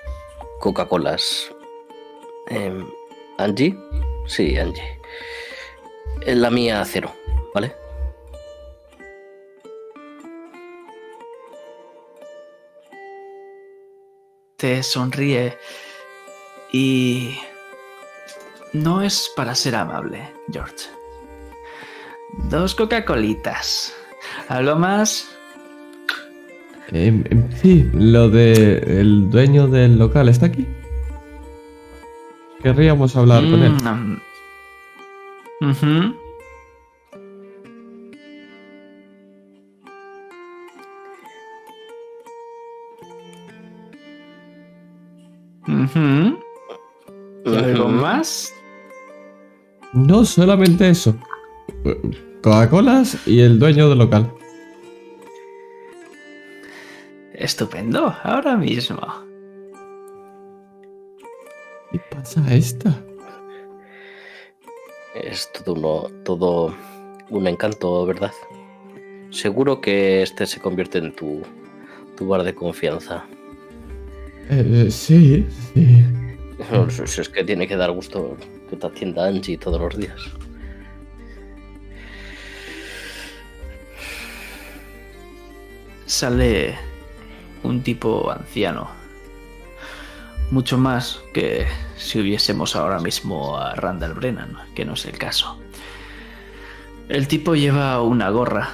Coca-Colas. 0.60 1.52
Eh, 2.50 2.86
¿Angie? 3.38 3.78
Sí, 4.26 4.58
Angie. 4.58 5.00
Eh, 6.22 6.36
La 6.36 6.50
mía 6.50 6.84
cero, 6.86 7.14
¿vale? 7.54 7.76
Te 14.58 14.82
sonríe 14.84 15.58
y... 16.72 17.40
No 18.74 19.02
es 19.02 19.32
para 19.36 19.56
ser 19.56 19.76
amable, 19.76 20.34
George. 20.52 20.90
Dos 22.50 22.76
Coca-Colitas. 22.76 23.94
¿Algo 24.50 24.76
más? 24.76 25.36
Eh, 26.93 27.23
eh, 27.30 27.43
sí, 27.61 27.89
lo 27.93 28.30
de 28.30 28.77
el 28.99 29.30
dueño 29.30 29.68
del 29.68 29.99
local 29.99 30.30
está 30.30 30.45
aquí. 30.45 30.65
Querríamos 32.64 33.15
hablar 33.15 33.43
con 33.43 33.61
él. 33.61 33.73
Mm, 35.59 35.72
um. 45.95 46.38
¿Algo 47.45 47.88
más? 47.89 48.53
No 49.93 50.26
solamente 50.26 50.89
eso. 50.89 51.18
Coca-Colas 52.41 53.27
y 53.27 53.41
el 53.41 53.59
dueño 53.59 53.89
del 53.89 53.99
local. 53.99 54.31
Estupendo, 57.38 58.14
ahora 58.23 58.57
mismo. 58.57 58.99
¿Qué 61.91 61.99
pasa 62.09 62.43
a 62.43 62.53
esta? 62.55 62.99
Es 65.14 65.51
todo, 65.53 65.73
uno- 65.76 66.09
todo 66.23 66.76
un 67.30 67.47
encanto, 67.47 68.05
¿verdad? 68.05 68.31
Seguro 69.30 69.80
que 69.81 70.23
este 70.23 70.45
se 70.47 70.59
convierte 70.59 70.97
en 70.97 71.15
tu, 71.15 71.43
tu 72.15 72.27
bar 72.27 72.43
de 72.43 72.55
confianza. 72.55 73.23
Eh, 74.49 74.88
sí, 74.89 75.45
sí. 75.73 76.03
No, 76.72 76.89
si 76.89 77.22
es 77.22 77.30
que 77.30 77.43
tiene 77.43 77.68
que 77.68 77.76
dar 77.76 77.91
gusto 77.91 78.35
que 78.69 78.76
te 78.77 78.88
atienda 78.88 79.27
Angie 79.27 79.57
todos 79.59 79.80
los 79.80 79.95
días. 79.97 80.19
Sale 86.05 86.76
un 87.68 87.84
tipo 87.84 88.31
anciano. 88.31 88.89
Mucho 90.49 90.77
más 90.77 91.22
que 91.34 91.68
si 91.98 92.22
hubiésemos 92.22 92.76
ahora 92.76 92.99
mismo 92.99 93.57
a 93.57 93.76
Randall 93.76 94.14
Brennan, 94.14 94.57
que 94.73 94.85
no 94.85 94.94
es 94.94 95.06
el 95.06 95.18
caso. 95.18 95.60
El 97.10 97.27
tipo 97.27 97.56
lleva 97.56 98.02
una 98.02 98.30
gorra, 98.30 98.69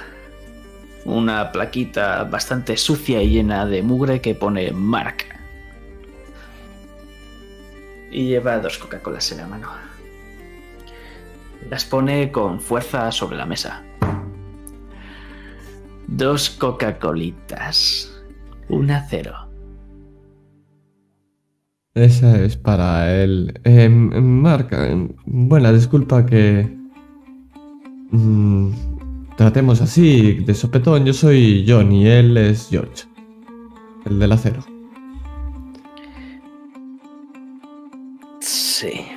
una 1.04 1.50
plaquita 1.52 2.24
bastante 2.24 2.76
sucia 2.76 3.22
y 3.22 3.30
llena 3.30 3.66
de 3.66 3.82
mugre 3.82 4.20
que 4.20 4.34
pone 4.34 4.70
Mark. 4.70 5.24
Y 8.10 8.28
lleva 8.28 8.58
dos 8.58 8.78
Coca-Colas 8.78 9.32
en 9.32 9.38
la 9.38 9.46
mano. 9.46 9.68
Las 11.68 11.84
pone 11.84 12.30
con 12.30 12.60
fuerza 12.60 13.10
sobre 13.10 13.36
la 13.36 13.46
mesa. 13.46 13.82
Dos 16.06 16.50
Coca-Colitas. 16.50 18.13
Una 18.68 19.06
cero. 19.08 19.32
Esa 21.94 22.42
es 22.42 22.56
para 22.56 23.14
él. 23.22 23.60
Eh, 23.64 23.88
Marca, 23.88 24.88
buena, 25.26 25.72
disculpa 25.72 26.26
que 26.26 26.76
mm, 28.10 28.70
tratemos 29.36 29.80
así, 29.80 30.40
de 30.44 30.54
sopetón. 30.54 31.04
Yo 31.04 31.12
soy 31.12 31.64
John 31.68 31.92
y 31.92 32.08
él 32.08 32.36
es 32.36 32.68
George, 32.68 33.04
el 34.06 34.18
del 34.18 34.32
acero. 34.32 34.64
Sí. 38.40 39.13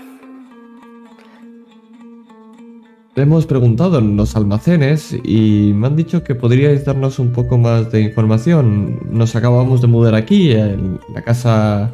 Hemos 3.17 3.47
preguntado 3.47 3.97
en 3.97 4.15
los 4.15 4.35
almacenes 4.35 5.17
y 5.23 5.71
me 5.73 5.87
han 5.87 5.95
dicho 5.95 6.23
que 6.23 6.35
podríais 6.35 6.85
darnos 6.85 7.17
un 7.17 7.31
poco 7.31 7.57
más 7.57 7.91
de 7.91 8.01
información. 8.01 8.99
Nos 9.09 9.35
acabamos 9.35 9.81
de 9.81 9.87
mudar 9.87 10.13
aquí, 10.13 10.51
en 10.51 10.99
la 11.11 11.23
casa 11.23 11.91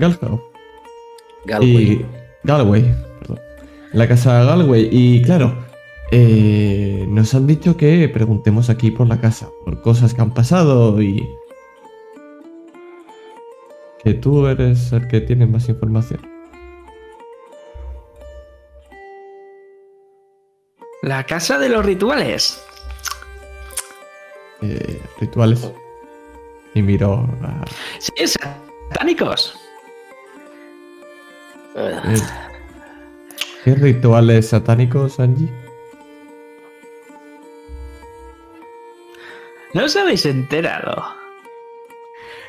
Galway. 0.00 0.40
Galway. 1.44 2.06
Galway, 2.42 2.94
perdón. 3.20 3.38
La 3.92 4.08
casa 4.08 4.42
Galway. 4.42 4.88
Y 4.90 5.22
claro, 5.22 5.54
eh, 6.10 7.06
nos 7.08 7.32
han 7.36 7.46
dicho 7.46 7.76
que 7.76 8.08
preguntemos 8.08 8.70
aquí 8.70 8.90
por 8.90 9.06
la 9.06 9.20
casa, 9.20 9.50
por 9.64 9.82
cosas 9.82 10.14
que 10.14 10.20
han 10.20 10.34
pasado 10.34 11.00
y... 11.00 11.24
Que 14.02 14.14
tú 14.14 14.48
eres 14.48 14.92
el 14.92 15.06
que 15.06 15.20
tiene 15.20 15.46
más 15.46 15.68
información. 15.68 16.31
La 21.02 21.24
casa 21.24 21.58
de 21.58 21.68
los 21.68 21.84
rituales. 21.84 22.64
Eh, 24.62 25.00
rituales. 25.20 25.70
Y 26.74 26.82
miro 26.82 27.28
a... 27.42 27.64
Sí, 27.98 28.12
satánicos. 28.88 29.58
Eh, 31.74 32.00
¿Qué 33.64 33.74
rituales 33.74 34.48
satánicos, 34.48 35.18
Angie? 35.18 35.50
¿No 39.74 39.84
os 39.86 39.96
habéis 39.96 40.24
enterado? 40.24 41.02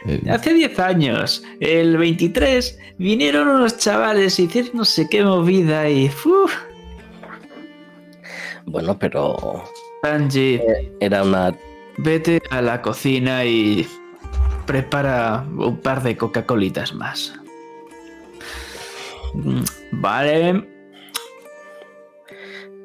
Eh, 0.06 0.22
Hace 0.30 0.54
10 0.54 0.78
años, 0.80 1.44
el 1.60 1.98
23, 1.98 2.78
vinieron 2.98 3.48
unos 3.48 3.78
chavales 3.78 4.38
y 4.38 4.44
hicieron 4.44 4.72
no 4.76 4.86
sé 4.86 5.08
qué 5.10 5.24
movida 5.24 5.90
y... 5.90 6.08
Uf, 6.08 6.54
bueno, 8.66 8.98
pero. 8.98 9.64
Angie. 10.04 10.56
Eh, 10.56 10.92
era 11.00 11.24
una. 11.24 11.56
Vete 11.98 12.42
a 12.50 12.62
la 12.62 12.82
cocina 12.82 13.46
y. 13.46 13.88
Prepara 14.66 15.46
un 15.58 15.78
par 15.78 16.02
de 16.04 16.16
Coca-Colitas 16.16 16.94
más. 16.94 17.34
Mm, 19.34 19.64
vale. 19.92 20.68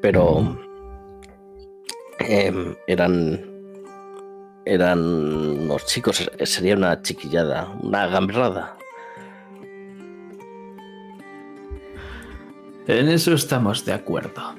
Pero. 0.01 0.57
Em, 2.19 2.75
eran. 2.87 3.45
Eran 4.65 4.99
unos 4.99 5.85
chicos. 5.85 6.29
Sería 6.43 6.75
una 6.75 7.01
chiquillada. 7.01 7.73
Una 7.81 8.07
gamberrada. 8.07 8.77
En 12.87 13.07
eso 13.07 13.33
estamos 13.33 13.85
de 13.85 13.93
acuerdo. 13.93 14.58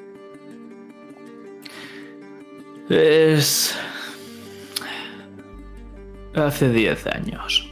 Es... 2.91 3.77
Hace 6.35 6.71
10 6.71 7.07
años. 7.07 7.71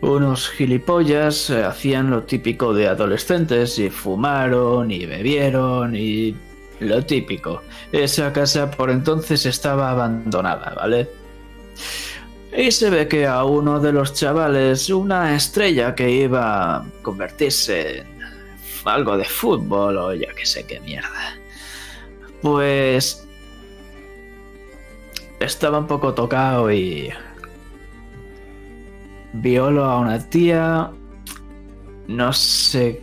Unos 0.00 0.48
gilipollas 0.48 1.50
hacían 1.50 2.10
lo 2.10 2.22
típico 2.22 2.72
de 2.72 2.88
adolescentes 2.88 3.78
y 3.78 3.90
fumaron 3.90 4.90
y 4.90 5.04
bebieron 5.04 5.94
y 5.94 6.34
lo 6.78 7.04
típico. 7.04 7.62
Esa 7.92 8.32
casa 8.32 8.70
por 8.70 8.90
entonces 8.90 9.44
estaba 9.46 9.90
abandonada, 9.90 10.74
¿vale? 10.74 11.08
Y 12.56 12.70
se 12.70 12.88
ve 12.88 13.08
que 13.08 13.26
a 13.26 13.44
uno 13.44 13.78
de 13.78 13.92
los 13.92 14.14
chavales, 14.14 14.90
una 14.90 15.34
estrella 15.34 15.94
que 15.94 16.10
iba 16.10 16.76
a 16.76 16.84
convertirse 17.02 17.98
en 17.98 18.06
algo 18.84 19.16
de 19.16 19.24
fútbol 19.24 19.98
o 19.98 20.14
ya 20.14 20.32
que 20.34 20.46
sé 20.46 20.64
qué 20.66 20.80
mierda, 20.80 21.36
pues 22.42 23.26
estaba 25.40 25.78
un 25.78 25.86
poco 25.86 26.14
tocado 26.14 26.70
y 26.70 27.10
violó 29.32 29.84
a 29.84 29.98
una 30.00 30.18
tía. 30.18 30.92
No 32.06 32.32
sé. 32.32 33.02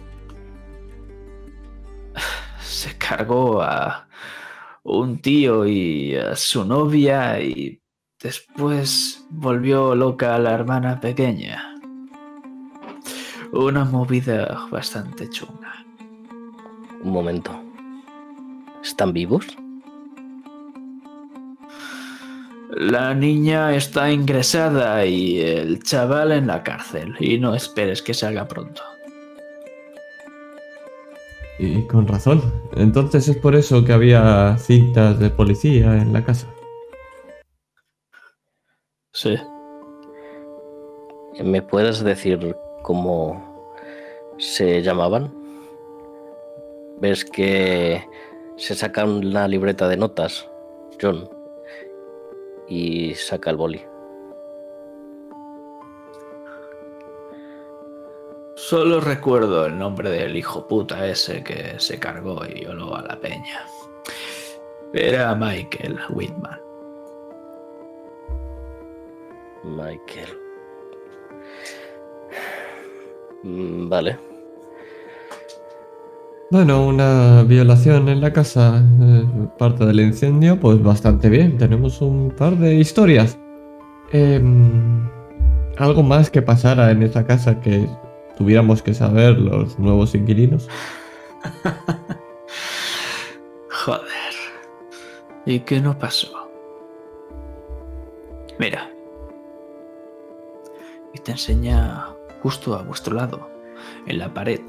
Se 2.62 2.98
cargó 2.98 3.62
a 3.62 4.08
un 4.84 5.20
tío 5.20 5.66
y 5.66 6.16
a 6.16 6.36
su 6.36 6.64
novia 6.64 7.42
y 7.42 7.82
después 8.22 9.26
volvió 9.30 9.96
loca 9.96 10.36
a 10.36 10.40
la 10.40 10.54
hermana 10.54 11.00
pequeña. 11.00 11.74
Una 13.52 13.86
movida 13.86 14.68
bastante 14.70 15.30
chunga. 15.30 15.86
Un 17.02 17.12
momento. 17.12 17.60
¿Están 18.84 19.14
vivos? 19.14 19.58
La 22.70 23.14
niña 23.14 23.74
está 23.74 24.12
ingresada 24.12 25.06
y 25.06 25.40
el 25.40 25.82
chaval 25.84 26.34
en 26.34 26.48
la 26.48 26.64
cárcel. 26.64 27.16
Y 27.20 27.38
no 27.38 27.56
esperes 27.56 28.02
que 28.02 28.14
salga 28.14 28.48
pronto. 28.48 28.82
Y 31.60 31.88
con 31.88 32.08
razón. 32.08 32.42
Entonces 32.76 33.30
es 33.30 33.38
por 33.38 33.56
eso 33.56 33.86
que 33.86 33.94
había 33.94 34.58
cintas 34.58 35.18
de 35.20 35.30
policía 35.30 35.98
en 35.98 36.12
la 36.12 36.24
casa. 36.24 36.48
Sí. 39.14 39.36
¿Me 41.44 41.62
puedes 41.62 42.04
decir 42.04 42.56
cómo 42.84 43.74
se 44.38 44.82
llamaban? 44.82 45.34
¿Ves 47.00 47.24
que 47.24 48.04
se 48.58 48.76
saca 48.76 49.06
una 49.06 49.48
libreta 49.48 49.88
de 49.88 49.98
notas, 49.98 50.50
John? 51.02 51.37
Y 52.68 53.16
saca 53.16 53.50
el 53.50 53.58
boli. 53.58 53.82
Solo 58.56 59.00
recuerdo 59.00 59.66
el 59.68 59.78
nombre 59.78 60.10
del 60.10 60.36
hijo 60.36 60.68
puta 60.68 61.08
ese 61.08 61.44
que 61.44 61.80
se 61.80 62.00
cargó 62.00 62.44
y 62.46 62.62
violó 62.62 62.96
a 62.96 63.04
la 63.04 63.20
peña. 63.20 63.66
Era 64.94 65.36
Michael 65.36 66.00
Whitman. 66.10 66.60
Michael. 69.64 70.38
Mm, 73.44 73.90
vale. 73.90 74.27
Bueno, 76.50 76.88
una 76.88 77.44
violación 77.44 78.08
en 78.08 78.22
la 78.22 78.32
casa, 78.32 78.82
eh, 79.02 79.26
parte 79.58 79.86
del 79.86 80.00
incendio, 80.00 80.58
pues 80.58 80.82
bastante 80.82 81.30
bien. 81.30 81.58
Tenemos 81.58 82.02
un 82.02 82.32
par 82.32 82.56
de 82.56 82.76
historias. 82.76 83.38
Em, 84.14 85.10
¿Algo 85.78 86.04
más 86.04 86.30
que 86.30 86.42
pasara 86.42 86.92
en 86.92 87.04
esa 87.04 87.26
casa 87.26 87.60
que 87.60 87.86
tuviéramos 88.38 88.82
que 88.82 88.94
saber 88.94 89.38
los 89.38 89.78
nuevos 89.78 90.16
inquilinos? 90.16 90.70
Joder. 93.70 94.34
¿Y 95.46 95.60
qué 95.60 95.82
no 95.82 96.00
pasó? 96.00 96.50
Mira. 98.58 98.90
Y 101.14 101.20
te 101.20 101.34
enseña 101.34 102.08
justo 102.42 102.76
a 102.76 102.84
vuestro 102.84 103.16
lado, 103.16 103.50
en 104.06 104.20
la 104.20 104.34
pared 104.34 104.62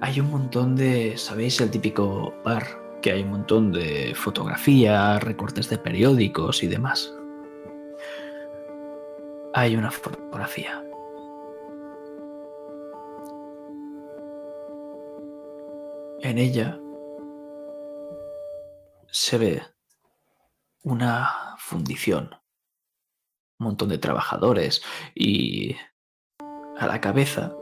hay 0.00 0.20
un 0.20 0.30
montón 0.30 0.76
de, 0.76 1.16
¿sabéis? 1.16 1.60
El 1.60 1.70
típico 1.70 2.34
bar, 2.44 2.64
que 3.02 3.12
hay 3.12 3.22
un 3.22 3.30
montón 3.30 3.72
de 3.72 4.14
fotografías, 4.14 5.22
recortes 5.22 5.68
de 5.68 5.78
periódicos 5.78 6.62
y 6.62 6.66
demás. 6.66 7.12
Hay 9.54 9.76
una 9.76 9.90
fotografía. 9.90 10.82
En 16.20 16.38
ella 16.38 16.78
se 19.08 19.38
ve 19.38 19.62
una 20.82 21.56
fundición, 21.58 22.30
un 23.58 23.66
montón 23.66 23.88
de 23.88 23.98
trabajadores 23.98 24.82
y 25.14 25.76
a 26.78 26.86
la 26.86 27.00
cabeza 27.00 27.54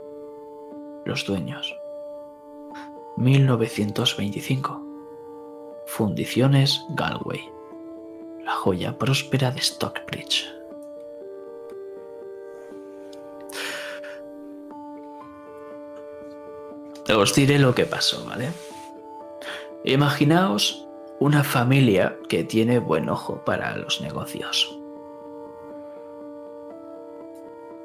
los 1.05 1.25
dueños. 1.25 1.73
1925. 3.17 4.83
Fundiciones 5.87 6.85
Galway. 6.89 7.49
La 8.43 8.51
joya 8.51 8.97
próspera 8.97 9.51
de 9.51 9.61
Stockbridge. 9.61 10.45
Os 17.17 17.33
diré 17.33 17.59
lo 17.59 17.73
que 17.73 17.85
pasó, 17.85 18.25
¿vale? 18.25 18.51
Imaginaos 19.85 20.85
una 21.19 21.43
familia 21.43 22.17
que 22.27 22.43
tiene 22.43 22.79
buen 22.79 23.07
ojo 23.07 23.45
para 23.45 23.77
los 23.77 24.01
negocios. 24.01 24.77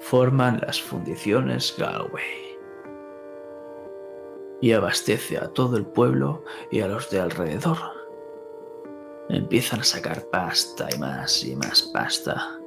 Forman 0.01 0.61
las 0.67 0.81
fundiciones 0.81 1.75
Galway 1.79 2.50
y 4.61 4.73
abastece 4.73 5.39
a 5.39 5.49
todo 5.49 5.77
el 5.77 5.87
pueblo 5.87 6.45
y 6.71 6.81
a 6.81 6.89
los 6.89 7.11
de 7.11 7.21
alrededor. 7.21 7.79
Empiezan 9.29 9.81
a 9.81 9.85
sacar 9.85 10.27
pasta 10.31 10.89
y 10.95 10.99
más 10.99 11.45
y 11.45 11.57
más 11.57 11.83
pasta. 11.83 12.59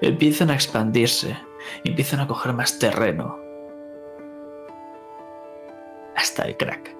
Empiezan 0.00 0.50
a 0.50 0.54
expandirse, 0.54 1.38
empiezan 1.84 2.20
a 2.20 2.26
coger 2.26 2.52
más 2.52 2.78
terreno. 2.78 3.38
Hasta 6.16 6.44
el 6.44 6.56
crack. 6.56 6.94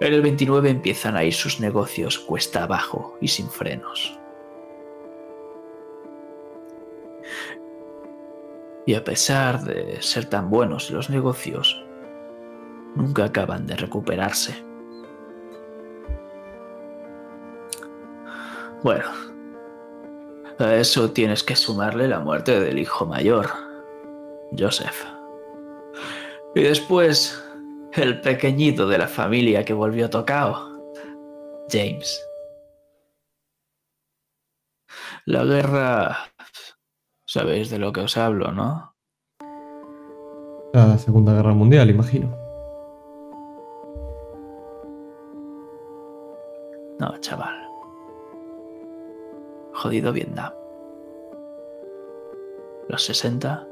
En 0.00 0.14
el 0.14 0.22
29 0.22 0.70
empiezan 0.70 1.16
a 1.16 1.24
ir 1.24 1.34
sus 1.34 1.60
negocios 1.60 2.18
cuesta 2.18 2.64
abajo 2.64 3.16
y 3.20 3.28
sin 3.28 3.48
frenos. 3.48 4.19
Y 8.86 8.94
a 8.94 9.04
pesar 9.04 9.62
de 9.62 10.00
ser 10.00 10.24
tan 10.24 10.50
buenos 10.50 10.90
los 10.90 11.10
negocios, 11.10 11.84
nunca 12.94 13.24
acaban 13.24 13.66
de 13.66 13.76
recuperarse. 13.76 14.64
Bueno, 18.82 19.10
a 20.58 20.74
eso 20.74 21.10
tienes 21.10 21.42
que 21.42 21.56
sumarle 21.56 22.08
la 22.08 22.20
muerte 22.20 22.58
del 22.60 22.78
hijo 22.78 23.06
mayor, 23.06 23.50
Joseph. 24.58 25.04
Y 26.54 26.62
después 26.62 27.42
el 27.92 28.20
pequeñito 28.20 28.88
de 28.88 28.98
la 28.98 29.08
familia 29.08 29.64
que 29.64 29.72
volvió 29.72 30.10
tocado, 30.10 30.92
James. 31.70 32.20
La 35.26 35.44
guerra... 35.44 36.30
Sabéis 37.32 37.70
de 37.70 37.78
lo 37.78 37.92
que 37.92 38.00
os 38.00 38.16
hablo, 38.16 38.50
¿no? 38.50 38.92
La 40.72 40.98
Segunda 40.98 41.32
Guerra 41.32 41.54
Mundial, 41.54 41.88
imagino. 41.88 42.36
No, 46.98 47.16
chaval. 47.20 47.54
Jodido 49.74 50.12
Vietnam. 50.12 50.52
Los 52.88 53.04
60 53.04 53.64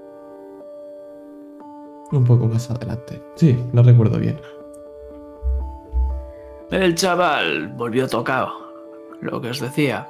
un 2.13 2.25
poco 2.25 2.47
más 2.47 2.71
adelante. 2.71 3.21
Sí, 3.35 3.59
lo 3.73 3.83
recuerdo 3.83 4.21
bien. 4.21 4.41
El 6.71 6.95
chaval 6.95 7.73
volvió 7.77 8.07
tocado. 8.07 8.53
Lo 9.21 9.41
que 9.41 9.51
os 9.51 9.59
decía. 9.59 10.09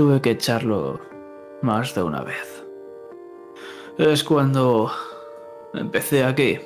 Tuve 0.00 0.22
que 0.22 0.30
echarlo 0.30 0.98
más 1.60 1.94
de 1.94 2.02
una 2.02 2.22
vez. 2.22 2.64
Es 3.98 4.24
cuando 4.24 4.90
empecé 5.74 6.24
aquí, 6.24 6.58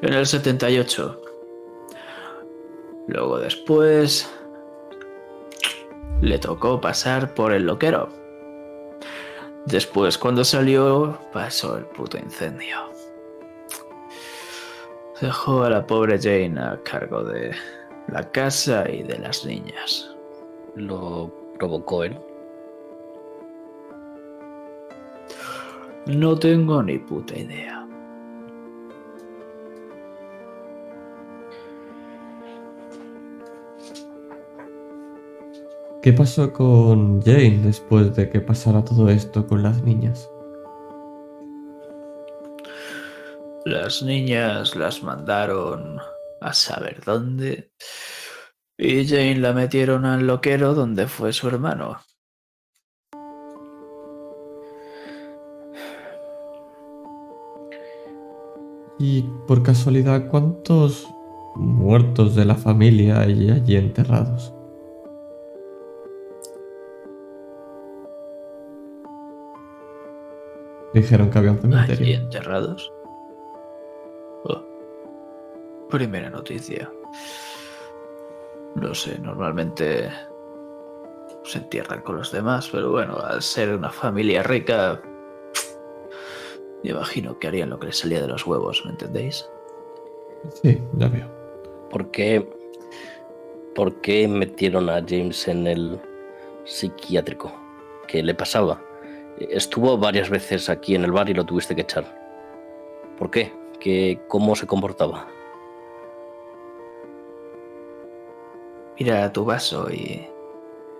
en 0.00 0.14
el 0.14 0.24
78. 0.24 1.20
Luego 3.06 3.38
después 3.38 4.32
le 6.22 6.38
tocó 6.38 6.80
pasar 6.80 7.34
por 7.34 7.52
el 7.52 7.66
loquero. 7.66 8.08
Después, 9.66 10.16
cuando 10.16 10.42
salió, 10.42 11.18
pasó 11.34 11.76
el 11.76 11.84
puto 11.84 12.16
incendio. 12.16 12.78
Dejó 15.20 15.64
a 15.64 15.68
la 15.68 15.86
pobre 15.86 16.18
Jane 16.18 16.58
a 16.58 16.80
cargo 16.82 17.24
de 17.24 17.54
la 18.08 18.32
casa 18.32 18.88
y 18.88 19.02
de 19.02 19.18
las 19.18 19.44
niñas. 19.44 20.16
¿Lo 20.76 21.30
provocó 21.58 22.04
él? 22.04 22.18
No 26.10 26.36
tengo 26.36 26.82
ni 26.82 26.98
puta 26.98 27.38
idea. 27.38 27.86
¿Qué 36.02 36.12
pasó 36.12 36.52
con 36.52 37.22
Jane 37.22 37.60
después 37.62 38.16
de 38.16 38.28
que 38.28 38.40
pasara 38.40 38.84
todo 38.84 39.08
esto 39.08 39.46
con 39.46 39.62
las 39.62 39.82
niñas? 39.84 40.28
Las 43.64 44.02
niñas 44.02 44.74
las 44.74 45.04
mandaron 45.04 46.00
a 46.40 46.52
saber 46.52 47.04
dónde 47.04 47.70
y 48.76 49.06
Jane 49.06 49.36
la 49.36 49.52
metieron 49.52 50.06
al 50.06 50.26
loquero 50.26 50.74
donde 50.74 51.06
fue 51.06 51.32
su 51.32 51.46
hermano. 51.46 52.00
Y 59.00 59.22
por 59.46 59.62
casualidad, 59.62 60.28
¿cuántos 60.28 61.08
muertos 61.56 62.34
de 62.34 62.44
la 62.44 62.54
familia 62.54 63.20
hay 63.20 63.50
allí 63.50 63.76
enterrados? 63.76 64.52
Dijeron 70.92 71.30
que 71.30 71.38
había 71.38 71.52
un 71.52 71.60
cementerio. 71.60 72.04
Allí 72.04 72.12
enterrados. 72.12 72.92
Oh. 74.44 74.62
Primera 75.88 76.28
noticia. 76.28 76.92
No 78.74 78.94
sé, 78.94 79.18
normalmente 79.18 80.10
se 81.44 81.58
entierran 81.58 82.02
con 82.02 82.16
los 82.16 82.30
demás, 82.32 82.68
pero 82.70 82.90
bueno, 82.90 83.16
al 83.16 83.40
ser 83.40 83.74
una 83.74 83.88
familia 83.88 84.42
rica, 84.42 85.00
me 86.82 86.90
imagino 86.90 87.38
que 87.38 87.48
harían 87.48 87.70
lo 87.70 87.78
que 87.78 87.86
les 87.86 87.98
salía 87.98 88.20
de 88.20 88.28
los 88.28 88.46
huevos, 88.46 88.82
¿me 88.84 88.92
entendéis? 88.92 89.48
Sí, 90.62 90.80
ya 90.94 91.08
veo. 91.08 91.28
¿Por 91.90 92.10
qué, 92.10 92.48
¿Por 93.74 94.00
qué 94.00 94.26
metieron 94.28 94.88
a 94.88 95.04
James 95.06 95.46
en 95.48 95.66
el 95.66 96.00
psiquiátrico? 96.64 97.52
¿Qué 98.06 98.22
le 98.22 98.34
pasaba? 98.34 98.82
Estuvo 99.38 99.96
varias 99.98 100.30
veces 100.30 100.68
aquí 100.68 100.94
en 100.94 101.04
el 101.04 101.12
bar 101.12 101.28
y 101.28 101.34
lo 101.34 101.44
tuviste 101.44 101.74
que 101.74 101.82
echar. 101.82 102.04
¿Por 103.18 103.30
qué? 103.30 103.52
¿Qué, 103.78 104.20
¿Cómo 104.28 104.54
se 104.56 104.66
comportaba? 104.66 105.26
Mira 108.98 109.32
tu 109.32 109.44
vaso 109.44 109.90
y 109.90 110.26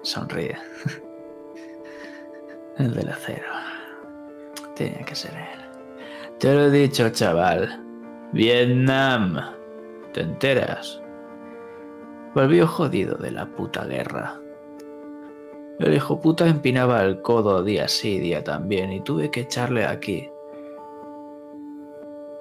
sonríe. 0.02 0.57
El 2.78 2.94
del 2.94 3.11
acero. 3.11 3.52
Tiene 4.74 5.05
que 5.05 5.15
ser 5.15 5.32
él. 5.35 5.70
Te 6.41 6.55
lo 6.55 6.62
he 6.62 6.71
dicho, 6.71 7.11
chaval. 7.11 7.69
Vietnam. 8.33 9.39
¿Te 10.15 10.23
enteras? 10.23 11.03
Volvió 12.35 12.67
jodido 12.67 13.17
de 13.17 13.31
la 13.31 13.45
puta 13.45 13.85
guerra. 13.85 14.41
El 15.79 15.93
hijo 15.93 16.19
puta 16.19 16.49
empinaba 16.49 17.03
el 17.03 17.21
codo 17.21 17.62
día 17.62 17.89
sí, 17.89 18.19
día 18.19 18.43
también, 18.43 18.91
y 18.91 19.03
tuve 19.03 19.31
que 19.31 19.41
echarle 19.41 19.85
aquí. 19.85 20.31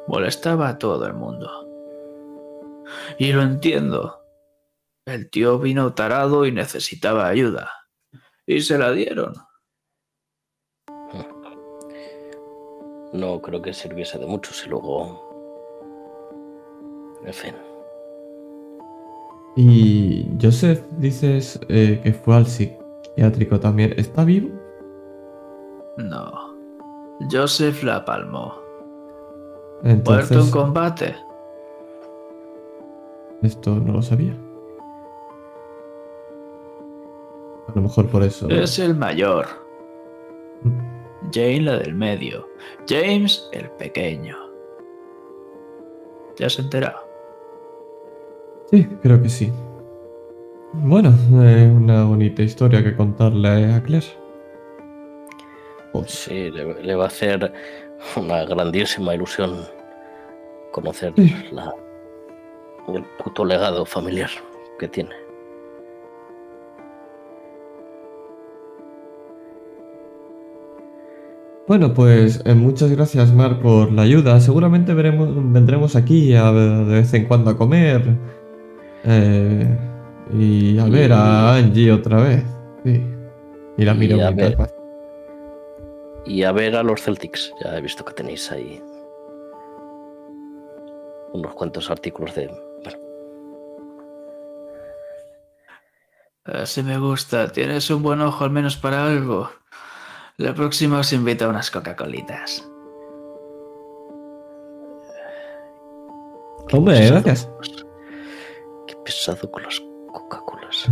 Molestaba 0.08 0.70
a 0.70 0.78
todo 0.78 1.06
el 1.06 1.14
mundo. 1.14 1.68
Y 3.18 3.34
lo 3.34 3.42
entiendo. 3.42 4.22
El 5.06 5.30
tío 5.30 5.60
vino 5.60 5.94
tarado 5.94 6.46
y 6.46 6.54
necesitaba 6.54 7.28
ayuda. 7.28 7.70
Y 8.48 8.62
se 8.62 8.78
la 8.78 8.94
dieron. 8.94 9.34
No 13.14 13.42
creo 13.42 13.62
que 13.62 13.74
sirviese 13.74 14.20
de 14.20 14.26
mucho 14.26 14.54
si 14.54 14.70
luego... 14.70 15.28
En 17.26 17.34
fin. 17.34 17.54
Y 19.56 20.26
Joseph 20.42 20.82
dices 20.98 21.60
eh, 21.68 22.00
que 22.02 22.14
fue 22.14 22.36
al 22.36 22.46
psiquiátrico 22.46 23.60
también. 23.60 23.94
¿Está 23.98 24.24
vivo? 24.24 24.50
No. 25.98 26.56
Joseph 27.30 27.84
la 27.84 28.06
palmó. 28.06 28.54
Entonces, 29.84 30.32
Muerto 30.32 30.46
en 30.46 30.52
combate. 30.52 31.16
Esto 33.42 33.76
no 33.76 33.94
lo 33.94 34.02
sabía. 34.02 34.34
A 37.68 37.72
lo 37.76 37.82
mejor 37.82 38.08
por 38.08 38.24
eso. 38.24 38.48
Es 38.50 38.80
el 38.80 38.96
mayor. 38.96 39.48
Jane 41.32 41.62
la 41.62 41.78
del 41.78 41.94
medio. 41.94 42.48
James 42.88 43.50
el 43.52 43.70
pequeño. 43.72 44.38
¿Ya 46.38 46.50
se 46.50 46.62
enterado? 46.62 47.00
Sí, 48.72 48.88
creo 49.02 49.22
que 49.22 49.30
sí. 49.30 49.52
Bueno, 50.74 51.14
eh, 51.44 51.72
una 51.76 52.04
bonita 52.04 52.44
historia 52.44 52.84
que 52.84 52.96
contarle 52.96 53.74
a 53.74 53.82
Claire. 53.82 54.06
Sí, 56.06 56.52
le, 56.52 56.96
va 56.96 57.06
a 57.06 57.08
hacer 57.08 57.52
una 58.16 58.46
grandísima 58.46 59.16
ilusión 59.16 59.66
conocer 60.72 61.14
la, 61.52 61.74
el 62.94 63.04
puto 63.18 63.44
legado 63.44 63.86
familiar 63.86 64.30
que 64.78 64.88
tiene. 64.88 65.29
Bueno, 71.70 71.94
pues 71.94 72.42
eh, 72.46 72.56
muchas 72.56 72.90
gracias, 72.90 73.32
Mar, 73.32 73.62
por 73.62 73.92
la 73.92 74.02
ayuda. 74.02 74.40
Seguramente 74.40 74.96
veremos, 74.96 75.30
vendremos 75.54 75.96
aquí 75.96 76.34
a, 76.34 76.52
de 76.52 76.96
vez 76.96 77.14
en 77.14 77.26
cuando 77.28 77.52
a 77.52 77.58
comer. 77.60 78.18
Eh, 79.04 79.78
y 80.34 80.80
a 80.80 80.86
ver 80.86 81.14
a 81.14 81.58
Angie 81.58 81.92
otra 81.92 82.24
vez. 82.24 82.44
Sí. 82.84 83.06
Y 83.78 83.86
la 83.86 83.94
miro 83.94 84.18
mientras 84.18 84.74
Y 86.26 86.42
a 86.42 86.52
ver 86.52 86.76
a 86.76 86.82
los 86.82 87.04
Celtics. 87.04 87.54
Ya 87.64 87.78
he 87.78 87.82
visto 87.82 88.04
que 88.04 88.14
tenéis 88.14 88.52
ahí 88.52 88.82
unos 91.34 91.54
cuantos 91.54 91.92
artículos 91.92 92.34
de. 92.34 92.48
Bueno. 92.84 93.00
Así 96.46 96.82
me 96.82 96.98
gusta. 96.98 97.52
Tienes 97.52 97.92
un 97.92 98.02
buen 98.02 98.22
ojo 98.22 98.44
al 98.44 98.50
menos 98.50 98.76
para 98.76 99.06
algo. 99.06 99.52
La 100.40 100.54
próxima 100.54 101.00
os 101.00 101.12
invito 101.12 101.44
a 101.44 101.50
unas 101.50 101.70
Coca-Colitas. 101.70 102.64
Hombre, 106.72 107.08
gracias. 107.08 107.50
Qué 108.88 108.96
pesado 109.04 109.52
con 109.52 109.64
las 109.64 109.82
Coca-Colas. 110.14 110.90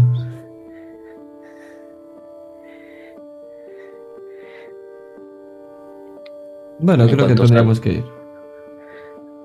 Bueno, 6.80 7.08
creo 7.08 7.28
que 7.28 7.36
tendríamos 7.36 7.80
que 7.80 7.90
ir. 7.94 8.06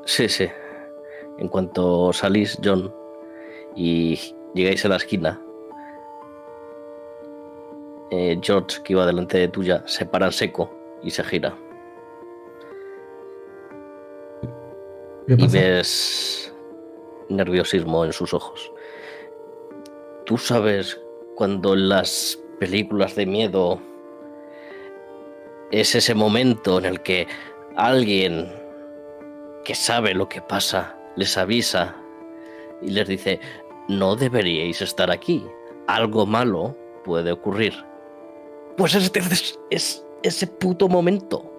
Sí, 0.05 0.29
sí. 0.29 0.49
En 1.39 1.47
cuanto 1.47 2.13
salís, 2.13 2.59
John, 2.63 2.93
y 3.77 4.19
llegáis 4.53 4.85
a 4.85 4.89
la 4.89 4.97
esquina, 4.97 5.41
eh, 8.15 8.39
George, 8.43 8.83
que 8.85 8.93
iba 8.93 9.07
delante 9.07 9.39
de 9.39 9.49
tuya, 9.49 9.83
se 9.87 10.05
para 10.05 10.27
en 10.27 10.33
seco 10.33 10.71
y 11.03 11.11
se 11.11 11.25
gira. 11.25 11.57
Y 15.27 15.47
ves 15.49 16.55
nerviosismo 17.31 18.05
en 18.05 18.13
sus 18.13 18.35
ojos. 18.35 18.71
Tú 20.27 20.37
sabes 20.37 21.01
cuando 21.37 21.73
en 21.73 21.89
las 21.89 22.39
películas 22.61 23.15
de 23.15 23.25
miedo 23.25 23.81
es 25.71 25.95
ese 25.95 26.15
momento 26.15 26.79
en 26.79 26.85
el 26.85 27.01
que 27.01 27.27
alguien 27.77 28.53
que 29.65 29.75
sabe 29.75 30.13
lo 30.13 30.29
que 30.29 30.43
pasa 30.43 30.99
les 31.17 31.39
avisa 31.39 31.97
y 32.83 32.91
les 32.91 33.09
dice, 33.09 33.41
no 33.89 34.17
deberíais 34.17 34.83
estar 34.83 35.11
aquí, 35.11 35.47
algo 35.87 36.27
malo 36.27 36.77
puede 37.05 37.33
ocurrir. 37.33 37.92
Pues 38.77 38.95
es, 38.95 39.59
es 39.71 40.05
ese 40.23 40.47
puto 40.47 40.89
momento. 40.89 41.53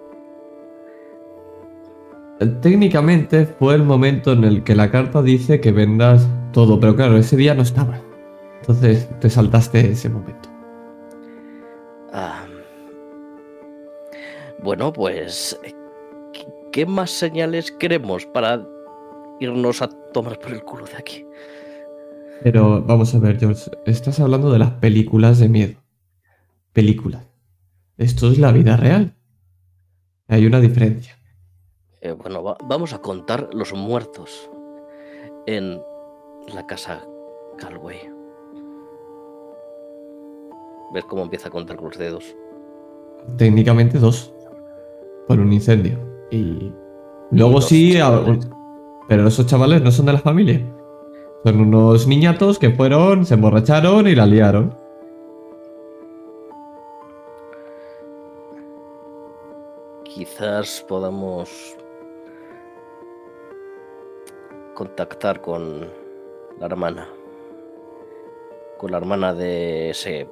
Técnicamente 2.60 3.46
fue 3.46 3.74
el 3.74 3.84
momento 3.84 4.32
en 4.32 4.44
el 4.44 4.64
que 4.64 4.74
la 4.74 4.90
carta 4.90 5.22
dice 5.22 5.60
que 5.60 5.70
vendas 5.70 6.26
todo, 6.52 6.80
pero 6.80 6.96
claro, 6.96 7.16
ese 7.16 7.36
día 7.36 7.54
no 7.54 7.62
estaba. 7.62 8.00
Entonces 8.60 9.08
te 9.20 9.30
saltaste 9.30 9.92
ese 9.92 10.08
momento. 10.08 10.48
Ah. 12.12 12.44
Bueno, 14.62 14.92
pues... 14.92 15.58
¿Qué 16.72 16.86
más 16.86 17.12
señales 17.12 17.70
queremos 17.70 18.26
para 18.26 18.66
irnos 19.38 19.80
a 19.80 19.88
tomar 20.12 20.40
por 20.40 20.50
el 20.50 20.64
culo 20.64 20.86
de 20.86 20.96
aquí? 20.96 21.24
Pero 22.42 22.82
vamos 22.82 23.14
a 23.14 23.20
ver, 23.20 23.38
George, 23.38 23.70
estás 23.86 24.18
hablando 24.18 24.50
de 24.50 24.58
las 24.58 24.72
películas 24.72 25.38
de 25.38 25.48
miedo 25.48 25.83
película. 26.74 27.24
Esto 27.96 28.28
es 28.30 28.38
la 28.38 28.52
vida 28.52 28.76
real. 28.76 29.14
Hay 30.28 30.44
una 30.44 30.60
diferencia. 30.60 31.16
Eh, 32.02 32.12
bueno, 32.12 32.56
vamos 32.68 32.92
a 32.92 32.98
contar 32.98 33.48
los 33.54 33.72
muertos 33.72 34.50
en 35.46 35.80
la 36.52 36.66
casa 36.66 37.02
Galway. 37.58 37.96
¿Ves 40.92 41.04
cómo 41.06 41.22
empieza 41.22 41.48
a 41.48 41.50
contar 41.50 41.76
con 41.76 41.86
los 41.86 41.98
dedos? 41.98 42.36
Técnicamente 43.38 43.98
dos. 43.98 44.34
Por 45.26 45.40
un 45.40 45.52
incendio. 45.52 45.98
Y 46.30 46.72
luego 47.30 47.62
sí... 47.62 47.98
Pero 49.08 49.28
esos 49.28 49.46
chavales 49.46 49.82
no 49.82 49.90
son 49.90 50.06
de 50.06 50.14
la 50.14 50.18
familia. 50.18 50.60
Son 51.44 51.60
unos 51.60 52.06
niñatos 52.06 52.58
que 52.58 52.70
fueron, 52.70 53.26
se 53.26 53.34
emborracharon 53.34 54.08
y 54.08 54.14
la 54.14 54.26
liaron. 54.26 54.83
Quizás 60.14 60.84
podamos 60.86 61.76
contactar 64.74 65.40
con 65.40 65.90
la 66.60 66.66
hermana, 66.66 67.08
con 68.78 68.92
la 68.92 68.98
hermana 68.98 69.34
de 69.34 69.90
ese 69.90 70.28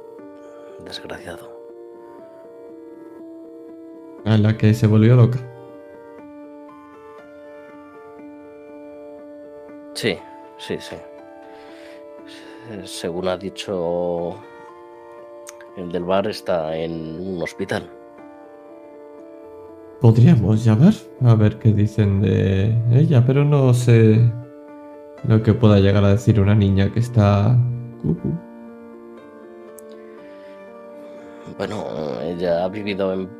desgraciado. 0.84 1.50
A 4.24 4.38
la 4.38 4.56
que 4.56 4.72
se 4.72 4.86
volvió 4.86 5.16
loca. 5.16 5.40
Sí, 9.94 10.16
sí, 10.58 10.76
sí. 10.78 10.96
Según 12.84 13.26
ha 13.26 13.36
dicho 13.36 14.36
el 15.76 15.90
del 15.90 16.04
bar, 16.04 16.28
está 16.28 16.76
en 16.76 17.34
un 17.34 17.42
hospital. 17.42 18.01
Podríamos 20.02 20.64
llamar 20.64 20.94
a 21.20 21.36
ver 21.36 21.60
qué 21.60 21.72
dicen 21.72 22.20
de 22.20 22.76
ella, 22.90 23.24
pero 23.24 23.44
no 23.44 23.72
sé 23.72 24.32
lo 25.28 25.40
que 25.44 25.54
pueda 25.54 25.78
llegar 25.78 26.04
a 26.04 26.08
decir 26.08 26.40
una 26.40 26.56
niña 26.56 26.92
que 26.92 26.98
está... 26.98 27.56
Bueno, 31.56 31.84
ella 32.20 32.64
ha 32.64 32.68
vivido 32.68 33.12
en 33.12 33.30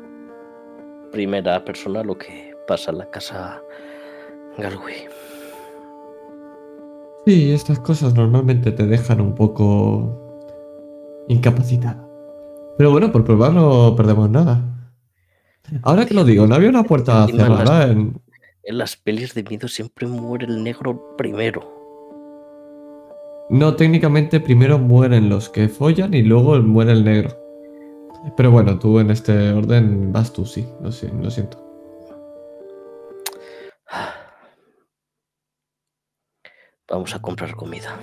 primera 1.11 1.65
persona 1.65 2.01
lo 2.01 2.17
que 2.17 2.55
pasa 2.65 2.91
en 2.91 2.99
la 2.99 3.09
casa 3.09 3.61
Galway. 4.57 5.09
Sí, 7.25 7.51
estas 7.51 7.79
cosas 7.79 8.15
normalmente 8.15 8.71
te 8.71 8.87
dejan 8.87 9.19
un 9.19 9.35
poco 9.35 10.17
incapacitado. 11.27 12.09
Pero 12.77 12.91
bueno, 12.91 13.11
por 13.11 13.25
probar 13.25 13.51
no 13.51 13.93
perdemos 13.97 14.29
nada. 14.29 14.72
Ahora 15.81 16.05
que 16.05 16.13
lo 16.13 16.23
digo, 16.23 16.45
no 16.47 16.55
había 16.55 16.69
una 16.69 16.83
puerta 16.83 17.25
cerrada 17.27 17.87
en... 17.87 18.21
En 18.63 18.77
las 18.77 18.95
pelis 18.95 19.33
de 19.33 19.43
miedo 19.43 19.67
siempre 19.67 20.07
muere 20.07 20.45
el 20.45 20.63
negro 20.63 21.15
primero. 21.17 21.83
No, 23.49 23.75
técnicamente 23.75 24.39
primero 24.39 24.79
mueren 24.79 25.29
los 25.29 25.49
que 25.49 25.67
follan 25.67 26.13
y 26.13 26.21
luego 26.21 26.57
muere 26.61 26.93
el 26.93 27.03
negro. 27.03 27.37
Pero 28.37 28.51
bueno, 28.51 28.79
tú 28.79 28.99
en 28.99 29.11
este 29.11 29.51
orden 29.51 30.13
vas 30.13 30.31
tú, 30.31 30.45
sí, 30.45 30.65
lo, 30.81 30.89
lo 31.21 31.29
siento. 31.29 31.59
Vamos 36.87 37.13
a 37.15 37.21
comprar 37.21 37.55
comida. 37.55 37.99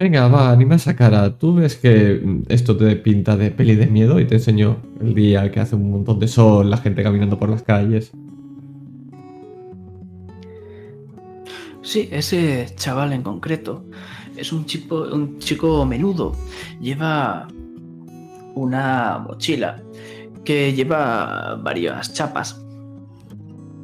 Venga, 0.00 0.28
va, 0.28 0.50
anima 0.50 0.76
esa 0.76 0.96
cara. 0.96 1.36
Tú 1.36 1.56
ves 1.56 1.76
que 1.76 2.22
esto 2.48 2.74
te 2.74 2.96
pinta 2.96 3.36
de 3.36 3.50
peli 3.50 3.76
de 3.76 3.86
miedo 3.86 4.18
y 4.18 4.24
te 4.24 4.36
enseño 4.36 4.78
el 4.98 5.14
día 5.14 5.50
que 5.52 5.60
hace 5.60 5.76
un 5.76 5.90
montón 5.90 6.18
de 6.18 6.26
sol, 6.26 6.70
la 6.70 6.78
gente 6.78 7.02
caminando 7.02 7.38
por 7.38 7.50
las 7.50 7.62
calles. 7.62 8.10
Sí, 11.82 12.08
ese 12.10 12.72
chaval 12.76 13.12
en 13.12 13.22
concreto 13.22 13.84
es 14.38 14.54
un 14.54 14.64
chico, 14.64 15.02
un 15.12 15.38
chico 15.38 15.84
menudo. 15.84 16.32
Lleva 16.80 17.46
una 18.54 19.18
mochila 19.18 19.82
que 20.46 20.72
lleva 20.72 21.56
varias 21.62 22.14
chapas 22.14 22.58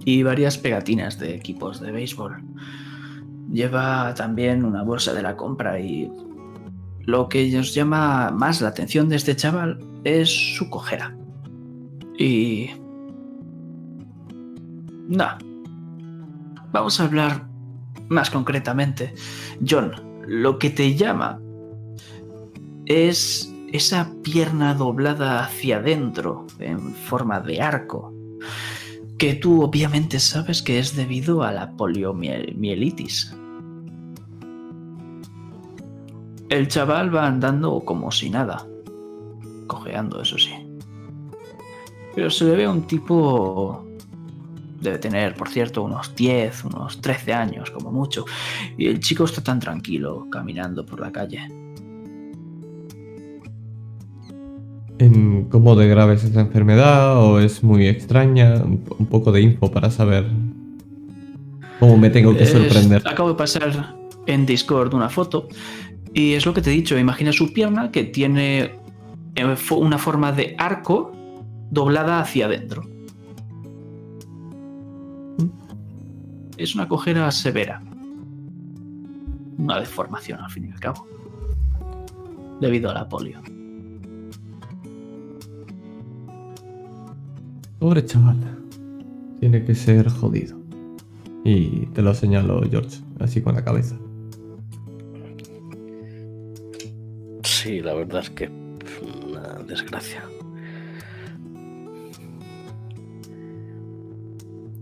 y 0.07 0.23
varias 0.23 0.57
pegatinas 0.57 1.19
de 1.19 1.35
equipos 1.35 1.79
de 1.79 1.93
béisbol. 1.93 2.43
Lleva 3.51 4.15
también 4.15 4.65
una 4.65 4.83
bolsa 4.83 5.15
de 5.15 5.23
la 5.23 5.37
compra 5.37 5.79
y 5.79 6.11
lo 7.01 7.29
que 7.29 7.49
nos 7.51 7.73
llama 7.75 8.31
más 8.31 8.61
la 8.61 8.69
atención 8.69 9.09
de 9.09 9.17
este 9.17 9.37
chaval 9.37 9.79
es 10.05 10.29
su 10.57 10.69
cojera. 10.69 11.17
Y... 12.19 12.71
No. 15.09 15.27
Vamos 16.73 17.01
a 17.01 17.05
hablar 17.05 17.47
más 18.09 18.31
concretamente. 18.31 19.15
John, 19.67 19.93
lo 20.27 20.59
que 20.59 20.71
te 20.71 20.95
llama 20.95 21.41
es 22.87 23.53
esa 23.73 24.11
pierna 24.23 24.75
doblada 24.75 25.45
hacia 25.45 25.79
adentro 25.79 26.47
en 26.59 26.95
forma 26.95 27.41
de 27.41 27.61
arco, 27.61 28.13
que 29.19 29.35
tú 29.35 29.63
obviamente 29.63 30.21
sabes 30.21 30.63
que 30.63 30.79
es 30.79 30.95
debido 30.95 31.43
a 31.43 31.53
la 31.53 31.73
poliomielitis. 31.73 33.35
El 36.49 36.69
chaval 36.69 37.15
va 37.15 37.27
andando 37.27 37.81
como 37.81 38.11
si 38.13 38.31
nada, 38.31 38.67
cojeando, 39.67 40.21
eso 40.23 40.39
sí. 40.39 40.53
Pero 42.15 42.31
se 42.31 42.45
le 42.45 42.57
ve 42.57 42.69
un 42.69 42.87
tipo... 42.87 43.85
Debe 44.81 44.99
tener, 44.99 45.35
por 45.35 45.49
cierto, 45.49 45.83
unos 45.83 46.15
10, 46.15 46.67
unos 46.67 47.01
13 47.01 47.33
años 47.33 47.71
como 47.71 47.91
mucho. 47.91 48.27
Y 48.77 48.87
el 48.87 49.01
chico 49.01 49.25
está 49.25 49.43
tan 49.43 49.59
tranquilo 49.59 50.29
caminando 50.31 50.85
por 50.85 51.01
la 51.01 51.11
calle. 51.11 51.66
¿En 54.99 55.45
¿Cómo 55.45 55.77
de 55.77 55.89
grave 55.89 56.15
es 56.15 56.25
esa 56.25 56.41
enfermedad? 56.41 57.23
¿O 57.23 57.39
es 57.39 57.63
muy 57.63 57.87
extraña? 57.87 58.63
Un 58.65 59.07
poco 59.07 59.31
de 59.33 59.43
info 59.43 59.71
para 59.71 59.91
saber 59.91 60.27
cómo 61.79 61.99
me 61.99 62.11
tengo 62.11 62.35
que 62.35 62.47
sorprender. 62.47 63.03
acabo 63.07 63.31
de 63.31 63.35
pasar 63.35 63.97
en 64.27 64.47
Discord 64.47 64.95
una 64.95 65.09
foto 65.09 65.49
y 66.15 66.33
es 66.33 66.47
lo 66.47 66.55
que 66.55 66.63
te 66.63 66.71
he 66.71 66.73
dicho. 66.73 66.99
Imagina 66.99 67.33
su 67.33 67.53
pierna 67.53 67.91
que 67.91 68.05
tiene 68.05 68.75
eh, 69.35 69.57
una 69.71 69.99
forma 69.99 70.33
de 70.33 70.55
arco 70.59 71.13
doblada 71.71 72.21
hacia 72.21 72.47
adentro. 72.47 72.89
Es 76.57 76.75
una 76.75 76.89
cojera 76.89 77.31
severa. 77.31 77.83
Una 79.59 79.79
deformación 79.79 80.41
al 80.41 80.51
fin 80.51 80.67
y 80.67 80.73
al 80.73 80.81
cabo. 80.81 81.07
Debido 82.61 82.91
a 82.91 82.95
la 82.95 83.07
polio. 83.07 83.43
Pobre 87.79 88.05
chaval. 88.05 88.37
Tiene 89.41 89.65
que 89.65 89.75
ser 89.75 90.09
jodido. 90.09 90.57
Y 91.45 91.87
te 91.87 92.03
lo 92.03 92.15
señalo, 92.15 92.63
George, 92.69 92.99
así 93.21 93.41
con 93.41 93.55
la 93.55 93.65
cabeza. 93.65 93.97
Sí, 97.45 97.81
la 97.81 97.95
verdad 97.95 98.23
es 98.23 98.31
que 98.31 98.51
una 99.25 99.63
desgracia. 99.67 100.25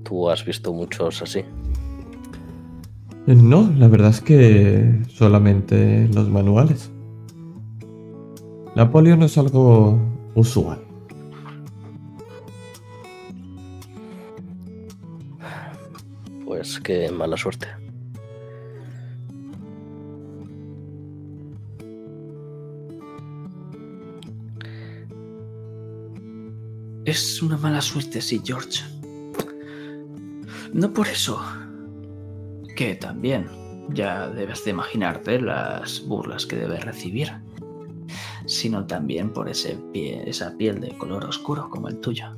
¿Tú 0.05 0.31
has 0.31 0.45
visto 0.45 0.73
muchos 0.73 1.21
así? 1.23 1.43
No, 3.27 3.73
la 3.77 3.89
verdad 3.89 4.11
es 4.11 4.21
que 4.21 5.03
solamente 5.09 6.09
los 6.09 6.29
manuales. 6.29 6.91
La 8.75 8.91
polio 8.91 9.17
no 9.17 9.25
es 9.25 9.39
algo 9.39 9.99
usual. 10.35 10.79
Pues 16.65 16.81
qué 16.81 17.11
mala 17.11 17.37
suerte. 17.37 17.69
Es 27.05 27.43
una 27.43 27.59
mala 27.59 27.83
suerte, 27.83 28.23
sí, 28.23 28.41
George. 28.43 28.83
No 30.73 30.91
por 30.91 31.07
eso. 31.07 31.39
Que 32.75 32.95
también 32.95 33.47
ya 33.91 34.31
debes 34.31 34.65
de 34.65 34.71
imaginarte 34.71 35.43
las 35.43 36.03
burlas 36.07 36.47
que 36.47 36.57
debes 36.57 36.83
recibir. 36.83 37.31
Sino 38.47 38.87
también 38.87 39.35
por 39.35 39.51
ese 39.51 39.77
pie, 39.93 40.23
esa 40.27 40.57
piel 40.57 40.81
de 40.81 40.97
color 40.97 41.27
oscuro 41.27 41.69
como 41.69 41.89
el 41.89 42.01
tuyo. 42.01 42.35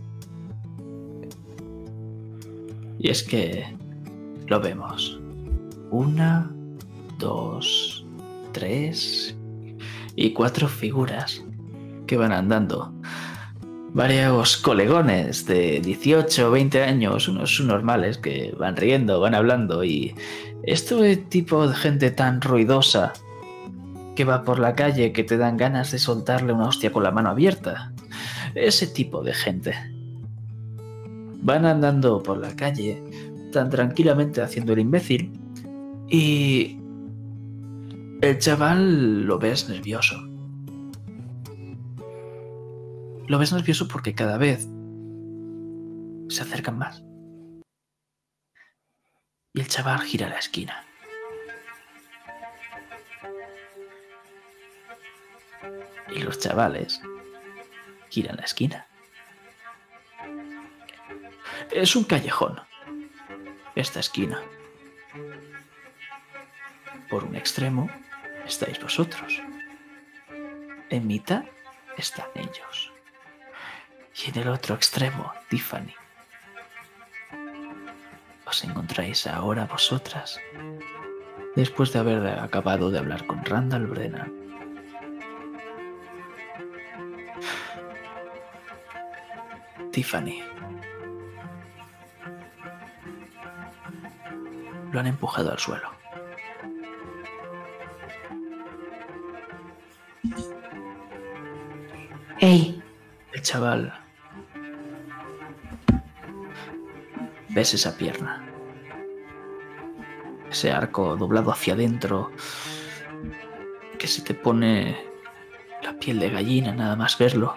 Y 2.99 3.09
es 3.09 3.23
que 3.23 3.86
lo 4.47 4.61
vemos. 4.61 5.21
Una, 5.91 6.51
dos, 7.19 8.07
tres 8.53 9.37
y 10.15 10.33
cuatro 10.33 10.69
figuras 10.69 11.45
que 12.07 12.17
van 12.17 12.33
andando 12.33 12.93
varios 13.97 14.59
colegones 14.59 15.47
de 15.47 15.81
18 15.81 16.49
o 16.49 16.51
20 16.51 16.83
años, 16.83 17.29
unos 17.29 17.59
normales, 17.61 18.19
que 18.19 18.55
van 18.59 18.77
riendo, 18.77 19.21
van 19.21 19.35
hablando 19.35 19.85
y 19.85 20.15
este 20.65 21.17
tipo 21.17 21.67
de 21.67 21.75
gente 21.75 22.11
tan 22.11 22.43
ruidosa 22.43 23.15
que 24.15 24.27
va 24.27 24.45
por 24.45 24.59
la 24.59 24.75
calle 24.75 25.15
que 25.15 25.25
te 25.25 25.39
dan 25.39 25.57
ganas 25.57 25.93
de 25.93 25.99
soltarle 25.99 26.53
una 26.53 26.69
hostia 26.69 26.93
con 26.93 27.05
la 27.05 27.11
mano 27.11 27.31
abierta. 27.31 27.93
Ese 28.55 28.87
tipo 28.87 29.23
de 29.23 29.33
gente. 29.33 29.75
Van 31.41 31.65
andando 31.65 32.23
por 32.23 32.37
la 32.37 32.55
calle 32.55 33.03
tan 33.53 33.71
tranquilamente 33.71 34.43
haciendo 34.43 34.73
el 34.73 34.81
imbécil 34.81 35.33
y 36.09 36.79
el 38.23 38.39
chaval 38.39 39.25
lo 39.25 39.39
ves 39.39 39.69
nervioso. 39.69 40.17
Lo 43.29 43.39
ves 43.39 43.53
nervioso 43.53 43.89
porque 43.89 44.15
cada 44.15 44.39
vez 44.39 44.69
se 46.29 46.43
acercan 46.43 46.79
más. 46.79 47.03
Y 49.53 49.61
el 49.61 49.69
chaval 49.69 50.01
gira 50.01 50.29
la 50.29 50.39
esquina. 50.39 50.85
Y 56.15 56.21
los 56.21 56.39
chavales 56.39 57.01
giran 58.11 58.37
la 58.37 58.45
esquina. 58.45 58.87
Es 61.71 61.97
un 61.97 62.05
callejón. 62.05 62.61
Esta 63.77 64.01
esquina. 64.01 64.43
Por 67.11 67.25
un 67.25 67.37
extremo 67.37 67.91
estáis 68.47 68.81
vosotros. 68.81 69.41
En 70.89 71.07
mitad 71.07 71.45
están 71.99 72.27
ellos 72.35 72.91
y 74.15 74.31
en 74.31 74.39
el 74.39 74.49
otro 74.49 74.75
extremo, 74.75 75.31
Tiffany. 75.51 75.95
Os 78.47 78.65
encontráis 78.65 79.27
ahora 79.27 79.67
vosotras, 79.67 80.41
después 81.55 81.93
de 81.93 81.99
haber 81.99 82.27
acabado 82.39 82.91
de 82.91 82.99
hablar 82.99 83.27
con 83.27 83.45
Randall 83.45 83.87
Brennan. 83.87 84.33
Tiffany. 89.93 90.56
Lo 94.97 95.01
han 95.01 95.09
empujado 95.09 95.53
al 95.53 95.59
suelo. 95.59 95.91
¡Ey! 102.41 102.83
El 103.35 103.43
chaval 103.43 103.93
ves 107.51 107.75
esa 107.75 107.95
pierna. 107.99 108.43
Ese 110.51 110.73
arco 110.73 111.15
doblado 111.19 111.53
hacia 111.53 111.75
adentro 111.75 112.33
que 113.99 114.07
se 114.07 114.23
te 114.23 114.33
pone 114.33 114.97
la 115.83 115.93
piel 115.99 116.19
de 116.21 116.31
gallina 116.31 116.73
nada 116.73 116.97
más 116.97 117.19
verlo. 117.19 117.55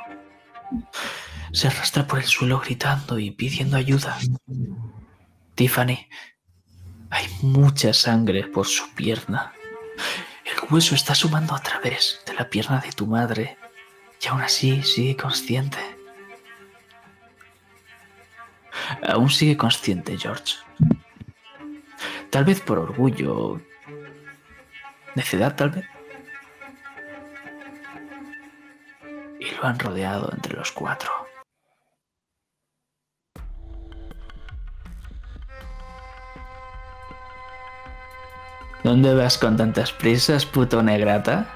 Se 1.53 1.69
arrastra 1.69 2.05
por 2.05 2.19
el 2.19 2.25
suelo 2.25 2.59
gritando 2.59 3.17
y 3.17 3.31
pidiendo 3.31 3.77
ayuda. 3.77 4.17
Tiffany, 5.55 6.09
hay 7.09 7.27
mucha 7.41 7.93
sangre 7.93 8.43
por 8.47 8.67
su 8.67 8.93
pierna. 8.93 9.53
El 10.45 10.71
hueso 10.71 10.95
está 10.95 11.15
sumando 11.15 11.55
a 11.55 11.61
través 11.61 12.21
de 12.25 12.33
la 12.33 12.49
pierna 12.49 12.79
de 12.79 12.91
tu 12.91 13.07
madre 13.07 13.57
y 14.21 14.27
aún 14.27 14.41
así 14.41 14.83
sigue 14.83 15.15
consciente. 15.15 15.79
Aún 19.07 19.29
sigue 19.29 19.57
consciente, 19.57 20.17
George. 20.17 20.55
Tal 22.29 22.45
vez 22.45 22.61
por 22.61 22.79
orgullo. 22.79 23.59
Necedad, 25.15 25.55
tal 25.55 25.71
vez. 25.71 25.85
Y 29.39 29.51
lo 29.55 29.63
han 29.65 29.79
rodeado 29.79 30.31
entre 30.33 30.55
los 30.55 30.71
cuatro. 30.71 31.18
¿Dónde 38.83 39.13
vas 39.13 39.37
con 39.37 39.57
tantas 39.57 39.91
prisas, 39.91 40.45
puto 40.45 40.81
negrata? 40.81 41.53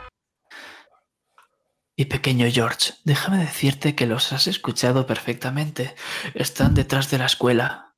Y 1.95 2.05
pequeño 2.05 2.47
George, 2.51 2.95
déjame 3.05 3.37
decirte 3.37 3.95
que 3.95 4.07
los 4.07 4.33
has 4.33 4.47
escuchado 4.47 5.07
perfectamente. 5.07 5.95
Están 6.33 6.73
detrás 6.73 7.09
de 7.11 7.19
la 7.19 7.27
escuela. 7.27 7.95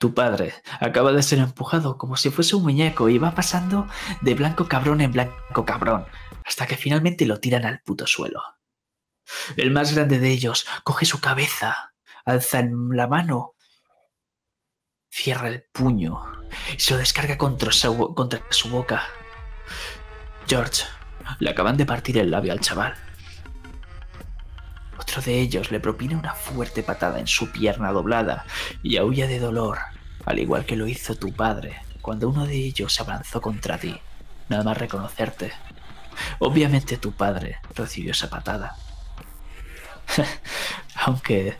Tu 0.00 0.14
padre 0.14 0.54
acaba 0.80 1.12
de 1.12 1.22
ser 1.22 1.38
empujado 1.38 1.96
como 1.96 2.16
si 2.16 2.30
fuese 2.30 2.56
un 2.56 2.64
muñeco 2.64 3.08
y 3.08 3.18
va 3.18 3.36
pasando 3.36 3.86
de 4.20 4.34
blanco 4.34 4.66
cabrón 4.66 5.00
en 5.00 5.12
blanco 5.12 5.64
cabrón, 5.64 6.06
hasta 6.44 6.66
que 6.66 6.76
finalmente 6.76 7.24
lo 7.24 7.38
tiran 7.38 7.64
al 7.64 7.80
puto 7.82 8.08
suelo. 8.08 8.42
El 9.56 9.70
más 9.70 9.94
grande 9.94 10.18
de 10.18 10.30
ellos 10.30 10.66
coge 10.82 11.06
su 11.06 11.20
cabeza, 11.20 11.94
alza 12.24 12.62
la 12.90 13.06
mano, 13.06 13.53
cierra 15.14 15.46
el 15.46 15.62
puño 15.62 16.20
y 16.76 16.80
se 16.80 16.92
lo 16.92 16.98
descarga 16.98 17.38
contra 17.38 17.70
su, 17.70 18.68
boca. 18.68 19.04
George, 20.48 20.82
le 21.38 21.50
acaban 21.50 21.76
de 21.76 21.86
partir 21.86 22.18
el 22.18 22.32
labio 22.32 22.52
al 22.52 22.58
chaval. 22.58 22.94
Otro 24.98 25.22
de 25.22 25.40
ellos 25.40 25.70
le 25.70 25.78
propina 25.78 26.18
una 26.18 26.34
fuerte 26.34 26.82
patada 26.82 27.20
en 27.20 27.28
su 27.28 27.52
pierna 27.52 27.92
doblada 27.92 28.44
y 28.82 28.96
aúlla 28.96 29.28
de 29.28 29.38
dolor, 29.38 29.78
al 30.26 30.40
igual 30.40 30.66
que 30.66 30.76
lo 30.76 30.88
hizo 30.88 31.14
tu 31.14 31.32
padre 31.32 31.80
cuando 32.02 32.28
uno 32.28 32.44
de 32.46 32.56
ellos 32.56 33.00
avanzó 33.00 33.40
contra 33.40 33.78
ti, 33.78 33.96
nada 34.48 34.64
más 34.64 34.76
reconocerte. 34.76 35.52
Obviamente 36.40 36.96
tu 36.96 37.12
padre 37.12 37.58
recibió 37.76 38.10
esa 38.10 38.28
patada. 38.28 38.76
Aunque 40.96 41.56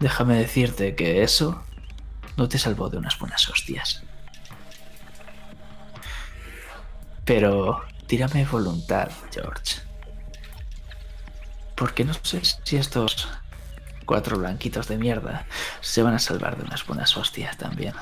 déjame 0.00 0.36
decirte 0.36 0.96
que 0.96 1.22
eso 1.22 1.65
no 2.36 2.48
te 2.48 2.58
salvó 2.58 2.88
de 2.88 2.98
unas 2.98 3.18
buenas 3.18 3.48
hostias. 3.48 4.02
Pero 7.24 7.84
tírame 8.06 8.44
voluntad, 8.44 9.10
George. 9.32 9.80
Porque 11.74 12.04
no 12.04 12.14
sé 12.14 12.40
si 12.42 12.76
estos 12.76 13.28
cuatro 14.06 14.38
blanquitos 14.38 14.88
de 14.88 14.96
mierda 14.96 15.46
se 15.80 16.02
van 16.02 16.14
a 16.14 16.18
salvar 16.18 16.56
de 16.56 16.64
unas 16.64 16.86
buenas 16.86 17.16
hostias 17.16 17.56
también. 17.56 17.94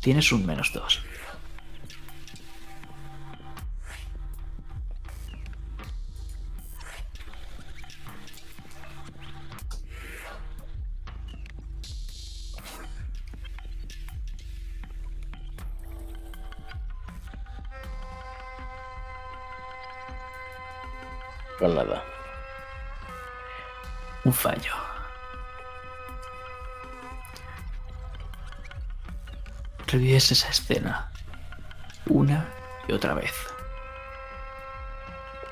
Tienes 0.00 0.32
un 0.32 0.44
menos 0.44 0.72
dos. 0.72 1.00
Nada. 21.68 22.02
Un 24.24 24.32
fallo. 24.32 24.72
Revives 29.86 30.32
esa 30.32 30.48
escena 30.48 31.12
una 32.06 32.48
y 32.88 32.92
otra 32.92 33.14
vez. 33.14 33.32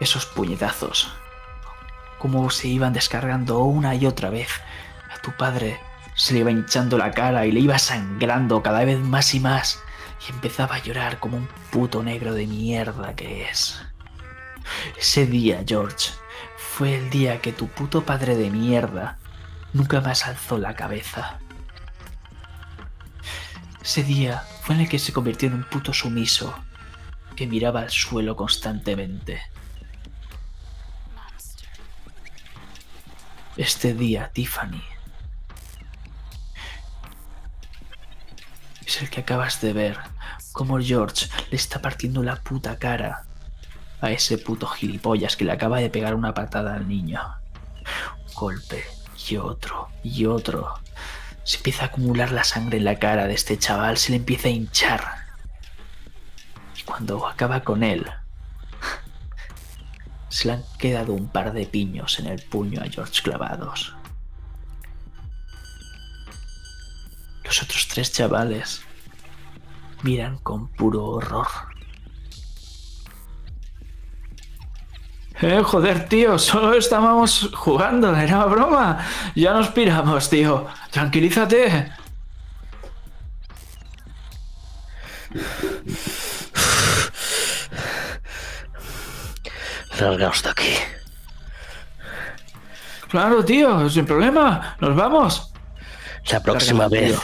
Esos 0.01 0.27
puñetazos, 0.27 1.13
como 2.19 2.49
se 2.51 2.69
iban 2.69 2.93
descargando 2.93 3.59
una 3.61 3.95
y 3.95 4.07
otra 4.07 4.31
vez. 4.31 4.49
A 5.15 5.21
tu 5.21 5.33
padre 5.37 5.79
se 6.15 6.35
le 6.35 6.41
iba 6.41 6.51
hinchando 6.51 6.97
la 6.97 7.11
cara 7.11 7.47
y 7.47 7.53
le 7.53 7.61
iba 7.61 7.79
sangrando 7.79 8.63
cada 8.63 8.85
vez 8.85 8.99
más 8.99 9.35
y 9.35 9.41
más. 9.41 9.83
Y 10.27 10.33
empezaba 10.33 10.77
a 10.77 10.83
llorar 10.83 11.19
como 11.19 11.37
un 11.39 11.49
puto 11.71 12.03
negro 12.03 12.35
de 12.35 12.47
mierda 12.47 13.15
que 13.15 13.49
es. 13.49 13.81
Ese 14.99 15.27
día, 15.27 15.65
George, 15.67 16.11
fue 16.57 16.97
el 16.97 17.11
día 17.11 17.41
que 17.41 17.53
tu 17.53 17.69
puto 17.69 18.05
padre 18.05 18.37
de 18.37 18.51
mierda 18.51 19.19
nunca 19.73 20.01
más 20.01 20.27
alzó 20.27 20.59
la 20.59 20.75
cabeza. 20.75 21.39
Ese 23.83 24.03
día 24.03 24.45
fue 24.63 24.75
en 24.75 24.83
el 24.83 24.89
que 24.89 24.99
se 24.99 25.13
convirtió 25.13 25.49
en 25.49 25.55
un 25.55 25.65
puto 25.65 25.93
sumiso 25.93 26.55
que 27.37 27.47
miraba 27.47 27.81
al 27.81 27.91
suelo 27.91 28.37
constantemente. 28.37 29.43
Este 33.57 33.95
día, 33.95 34.31
Tiffany, 34.33 34.83
es 38.87 39.03
el 39.03 39.11
que 39.11 39.21
acabas 39.21 39.61
de 39.61 39.73
ver, 39.73 39.99
como 40.53 40.81
George 40.81 41.27
le 41.51 41.57
está 41.57 41.81
partiendo 41.83 42.23
la 42.23 42.37
puta 42.37 42.79
cara 42.79 43.27
a 44.01 44.11
ese 44.11 44.39
puto 44.39 44.67
gilipollas 44.67 45.37
que 45.37 45.45
le 45.45 45.53
acaba 45.53 45.79
de 45.79 45.91
pegar 45.91 46.15
una 46.15 46.35
patada 46.35 46.75
al 46.75 46.89
niño. 46.89 47.21
Un 48.27 48.35
golpe 48.35 48.85
y 49.29 49.37
otro 49.37 49.89
y 50.03 50.27
otro. 50.27 50.75
Se 51.45 51.59
empieza 51.59 51.85
a 51.85 51.87
acumular 51.87 52.33
la 52.33 52.45
sangre 52.45 52.79
en 52.79 52.85
la 52.85 52.99
cara 52.99 53.27
de 53.27 53.35
este 53.35 53.59
chaval, 53.59 53.97
se 53.97 54.11
le 54.11 54.17
empieza 54.17 54.49
a 54.49 54.53
hinchar. 54.53 55.05
Y 56.79 56.83
cuando 56.83 57.27
acaba 57.27 57.61
con 57.63 57.83
él, 57.83 58.07
se 60.29 60.49
le 60.49 60.55
han 60.55 60.65
quedado 60.79 61.13
un 61.13 61.29
par 61.29 61.53
de 61.53 61.67
piños 61.67 62.19
en 62.19 62.27
el 62.27 62.43
puño 62.43 62.83
a 62.83 62.89
George 62.89 63.23
clavados. 63.23 63.95
Los 67.45 67.63
otros 67.65 67.89
tres 67.89 68.13
chavales 68.13 68.83
miran 70.03 70.39
con 70.39 70.69
puro 70.69 71.05
horror. 71.05 71.49
Eh, 75.43 75.63
joder, 75.65 76.07
tío, 76.07 76.39
solo 76.39 76.75
estábamos 76.75 77.49
jugando, 77.55 78.15
era 78.15 78.45
broma. 78.45 78.99
Ya 79.35 79.55
nos 79.55 79.69
piramos, 79.69 80.29
tío. 80.29 80.67
Tranquilízate. 80.91 81.93
Largaos 89.99 90.43
de 90.43 90.51
aquí. 90.51 90.75
Claro, 93.09 93.43
tío, 93.45 93.89
sin 93.89 94.05
problema. 94.05 94.77
Nos 94.79 94.95
vamos. 94.95 95.53
La 96.31 96.41
próxima 96.43 96.87
vez 96.89 97.19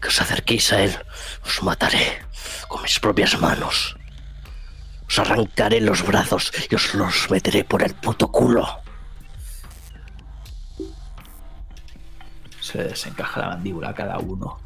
que 0.00 0.08
os 0.08 0.20
acerquéis 0.20 0.72
a 0.72 0.82
él, 0.82 0.98
os 1.46 1.62
mataré 1.62 2.20
con 2.66 2.82
mis 2.82 2.98
propias 2.98 3.38
manos. 3.40 3.96
Os 5.14 5.20
arrancaré 5.20 5.80
los 5.80 6.04
brazos 6.04 6.50
y 6.68 6.74
os 6.74 6.92
los 6.92 7.30
meteré 7.30 7.62
por 7.62 7.84
el 7.84 7.94
puto 7.94 8.32
culo. 8.32 8.66
Se 12.60 12.82
desencaja 12.82 13.42
la 13.42 13.48
mandíbula 13.50 13.90
a 13.90 13.94
cada 13.94 14.18
uno 14.18 14.58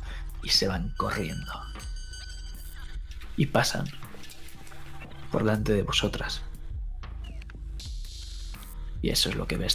y 0.42 0.48
se 0.48 0.66
van 0.66 0.94
corriendo. 0.96 1.52
Y 3.36 3.44
pasan 3.44 3.84
por 5.30 5.44
delante 5.44 5.74
de 5.74 5.82
vosotras. 5.82 6.40
Y 9.02 9.10
eso 9.10 9.28
es 9.28 9.34
lo 9.34 9.46
que 9.46 9.58
ve 9.58 9.66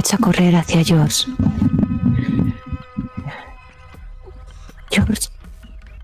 Stephanie. 0.00 0.12
a 0.12 0.18
correr 0.18 0.56
hacia 0.56 0.84
George. 0.84 1.26
George. 4.90 5.28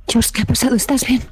George, 0.09 0.31
¿qué 0.33 0.43
ha 0.43 0.45
pasado? 0.45 0.77
¿Estás 0.77 1.07
bien? 1.07 1.23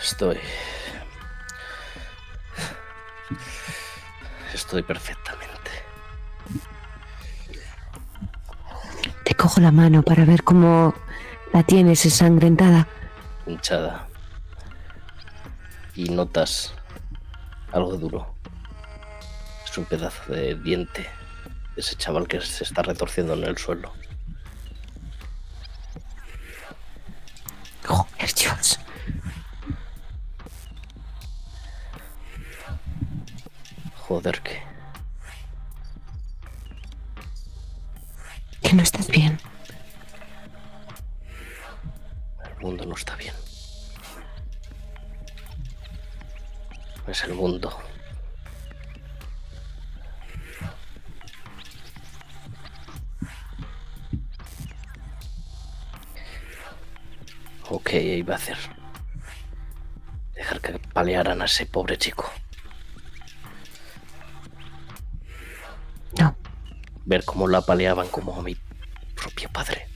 Estoy. 0.00 0.38
Estoy 4.54 4.82
perfectamente. 4.82 5.52
Te 9.24 9.34
cojo 9.34 9.60
la 9.60 9.72
mano 9.72 10.02
para 10.02 10.24
ver 10.24 10.42
cómo 10.42 10.94
la 11.52 11.62
tienes 11.62 12.04
ensangrentada 12.04 12.88
hinchada 13.46 14.08
y 15.94 16.08
notas 16.08 16.74
algo 17.72 17.96
duro. 17.96 18.34
Es 19.64 19.76
un 19.78 19.84
pedazo 19.84 20.32
de 20.32 20.54
diente 20.54 21.02
de 21.02 21.80
ese 21.80 21.96
chaval 21.96 22.28
que 22.28 22.40
se 22.40 22.64
está 22.64 22.82
retorciendo 22.82 23.34
en 23.34 23.44
el 23.44 23.58
suelo. 23.58 23.92
Joder, 27.84 28.34
Dios. 28.34 28.78
Joder, 33.96 34.40
que. 34.42 34.62
Que 38.62 38.72
no 38.74 38.82
estás 38.82 39.08
bien. 39.08 39.38
mundo 42.62 42.86
no 42.86 42.94
está 42.94 43.16
bien. 43.16 43.34
Es 47.08 47.24
el 47.24 47.34
mundo. 47.34 47.76
Ok, 57.68 57.94
iba 57.94 58.34
a 58.34 58.36
hacer. 58.36 58.56
Dejar 60.34 60.60
que 60.60 60.78
palearan 60.78 61.42
a 61.42 61.46
ese 61.46 61.66
pobre 61.66 61.98
chico. 61.98 62.30
No. 66.18 66.36
Ver 67.04 67.24
cómo 67.24 67.48
la 67.48 67.62
paleaban 67.62 68.08
como 68.08 68.38
a 68.38 68.42
mi 68.42 68.56
propio 69.16 69.50
padre. 69.50 69.91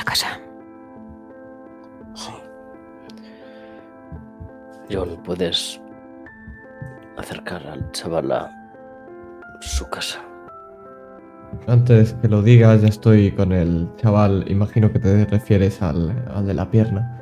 A 0.00 0.04
casa. 0.04 0.40
Sí. 2.14 2.32
John, 4.90 5.16
puedes 5.24 5.80
acercar 7.16 7.64
al 7.66 7.90
chaval 7.92 8.32
a 8.32 8.50
su 9.60 9.88
casa. 9.88 10.20
Antes 11.68 12.14
que 12.14 12.28
lo 12.28 12.42
digas, 12.42 12.82
ya 12.82 12.88
estoy 12.88 13.30
con 13.32 13.52
el 13.52 13.88
chaval. 13.96 14.44
Imagino 14.48 14.92
que 14.92 14.98
te 14.98 15.26
refieres 15.26 15.80
al, 15.80 16.24
al 16.34 16.46
de 16.46 16.54
la 16.54 16.68
pierna. 16.70 17.20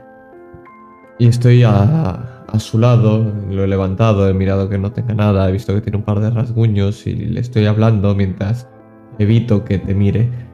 Y 1.18 1.28
estoy 1.28 1.62
a, 1.64 2.44
a 2.48 2.58
su 2.58 2.78
lado, 2.78 3.32
lo 3.50 3.64
he 3.64 3.68
levantado, 3.68 4.28
he 4.28 4.34
mirado 4.34 4.68
que 4.68 4.78
no 4.78 4.92
tenga 4.92 5.14
nada, 5.14 5.48
he 5.48 5.52
visto 5.52 5.74
que 5.74 5.82
tiene 5.82 5.98
un 5.98 6.04
par 6.04 6.20
de 6.20 6.30
rasguños 6.30 7.06
y 7.06 7.14
le 7.14 7.40
estoy 7.40 7.66
hablando 7.66 8.14
mientras 8.14 8.66
evito 9.18 9.64
que 9.64 9.78
te 9.78 9.94
mire. 9.94 10.51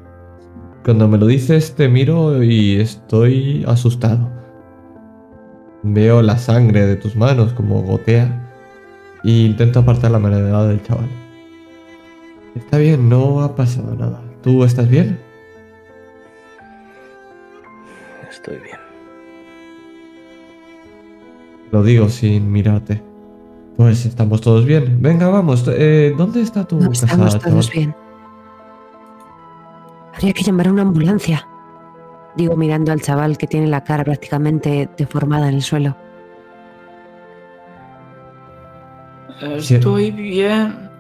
Cuando 0.85 1.09
me 1.09 1.19
lo 1.19 1.27
dices, 1.27 1.75
te 1.75 1.89
miro 1.89 2.43
y 2.43 2.81
estoy 2.81 3.65
asustado. 3.67 4.29
Veo 5.83 6.23
la 6.23 6.39
sangre 6.39 6.87
de 6.87 6.97
tus 6.97 7.15
manos 7.17 7.53
como 7.53 7.83
gotea 7.83 8.45
e 9.25 9.31
intento 9.31 9.81
apartar 9.81 10.11
la 10.11 10.19
mirada 10.19 10.67
del 10.69 10.83
chaval. 10.83 11.09
Está 12.55 12.79
bien, 12.79 13.09
no 13.09 13.43
ha 13.43 13.55
pasado 13.55 13.95
nada. 13.95 14.21
¿Tú 14.43 14.65
estás 14.65 14.89
bien? 14.89 15.19
Estoy 18.31 18.57
bien. 18.57 18.79
Lo 21.71 21.83
digo 21.83 22.09
sin 22.09 22.51
mirarte. 22.51 23.03
Pues 23.77 24.07
estamos 24.07 24.41
todos 24.41 24.65
bien. 24.65 25.01
Venga, 25.01 25.29
vamos. 25.29 25.65
Eh, 25.69 26.15
¿Dónde 26.17 26.41
está 26.43 26.65
tu 26.67 26.81
No 26.81 26.89
casa? 26.89 27.07
estamos 27.07 27.35
chaval? 27.35 27.51
todos 27.51 27.71
bien. 27.71 27.95
Habría 30.19 30.33
que 30.33 30.43
llamar 30.43 30.67
a 30.67 30.73
una 30.73 30.83
ambulancia. 30.83 31.47
Digo 32.35 32.57
mirando 32.57 32.91
al 32.91 33.01
chaval 33.01 33.39
que 33.39 33.47
tiene 33.47 33.69
la 33.69 33.85
cara 33.85 34.03
prácticamente 34.03 34.91
deformada 34.97 35.49
en 35.49 35.55
el 35.55 35.63
suelo. 35.63 35.97
Estoy 39.41 40.11
bien. 40.11 40.91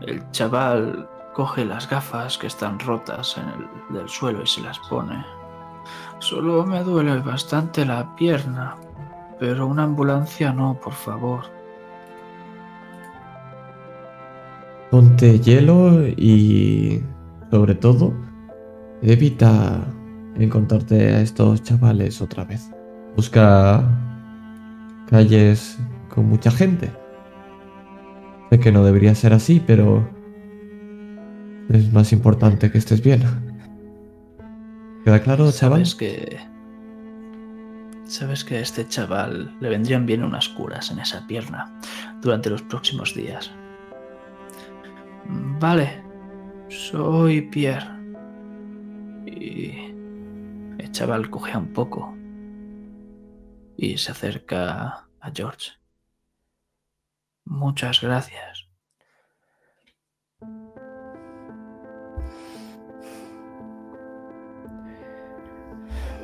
El 0.00 0.30
chaval 0.30 1.06
coge 1.34 1.66
las 1.66 1.90
gafas 1.90 2.38
que 2.38 2.46
están 2.46 2.80
rotas 2.80 3.36
en 3.36 3.44
el 3.48 3.98
del 3.98 4.08
suelo 4.08 4.42
y 4.42 4.46
se 4.46 4.62
las 4.62 4.78
pone. 4.88 5.22
Solo 6.20 6.64
me 6.64 6.82
duele 6.82 7.18
bastante 7.18 7.84
la 7.84 8.16
pierna, 8.16 8.76
pero 9.38 9.66
una 9.66 9.82
ambulancia 9.82 10.54
no, 10.54 10.80
por 10.82 10.94
favor. 10.94 11.44
Ponte 14.90 15.38
hielo 15.38 16.08
y, 16.08 17.04
sobre 17.50 17.74
todo, 17.74 18.14
evita 19.04 19.84
encontrarte 20.36 21.14
a 21.14 21.20
estos 21.20 21.62
chavales 21.62 22.20
otra 22.20 22.44
vez. 22.44 22.70
Busca 23.16 23.84
calles 25.08 25.78
con 26.08 26.28
mucha 26.28 26.50
gente. 26.50 26.90
Sé 28.50 28.58
que 28.58 28.72
no 28.72 28.84
debería 28.84 29.14
ser 29.14 29.32
así, 29.32 29.62
pero 29.64 30.08
es 31.68 31.92
más 31.92 32.12
importante 32.12 32.70
que 32.70 32.78
estés 32.78 33.02
bien. 33.02 33.22
¿Queda 35.04 35.20
claro, 35.20 35.50
chaval? 35.52 35.86
Sabes 35.86 35.94
que. 35.94 36.54
Sabes 38.04 38.44
que 38.44 38.56
a 38.56 38.60
este 38.60 38.86
chaval 38.86 39.54
le 39.60 39.68
vendrían 39.70 40.06
bien 40.06 40.22
unas 40.22 40.48
curas 40.50 40.90
en 40.90 40.98
esa 40.98 41.26
pierna 41.26 41.80
durante 42.20 42.50
los 42.50 42.62
próximos 42.62 43.14
días. 43.14 43.50
Vale, 45.58 46.02
soy 46.68 47.42
Pierre. 47.42 48.03
El 49.46 50.90
chaval 50.92 51.30
cojea 51.30 51.58
un 51.58 51.72
poco 51.72 52.14
y 53.76 53.98
se 53.98 54.12
acerca 54.12 55.06
a 55.20 55.30
George. 55.34 55.72
Muchas 57.44 58.00
gracias. 58.00 58.68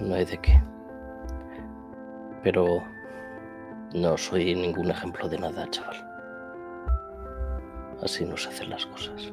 No 0.00 0.14
hay 0.14 0.24
de 0.24 0.38
qué. 0.38 0.62
Pero 2.42 2.82
no 3.94 4.16
soy 4.16 4.54
ningún 4.54 4.90
ejemplo 4.90 5.28
de 5.28 5.38
nada, 5.38 5.68
chaval. 5.70 6.06
Así 8.02 8.24
no 8.24 8.36
se 8.36 8.48
hacen 8.48 8.70
las 8.70 8.86
cosas. 8.86 9.30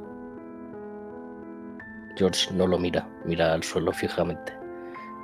George 2.18 2.52
no 2.54 2.66
lo 2.66 2.80
mira, 2.80 3.08
mira 3.26 3.54
al 3.54 3.64
suelo 3.64 3.92
fijamente. 3.94 4.52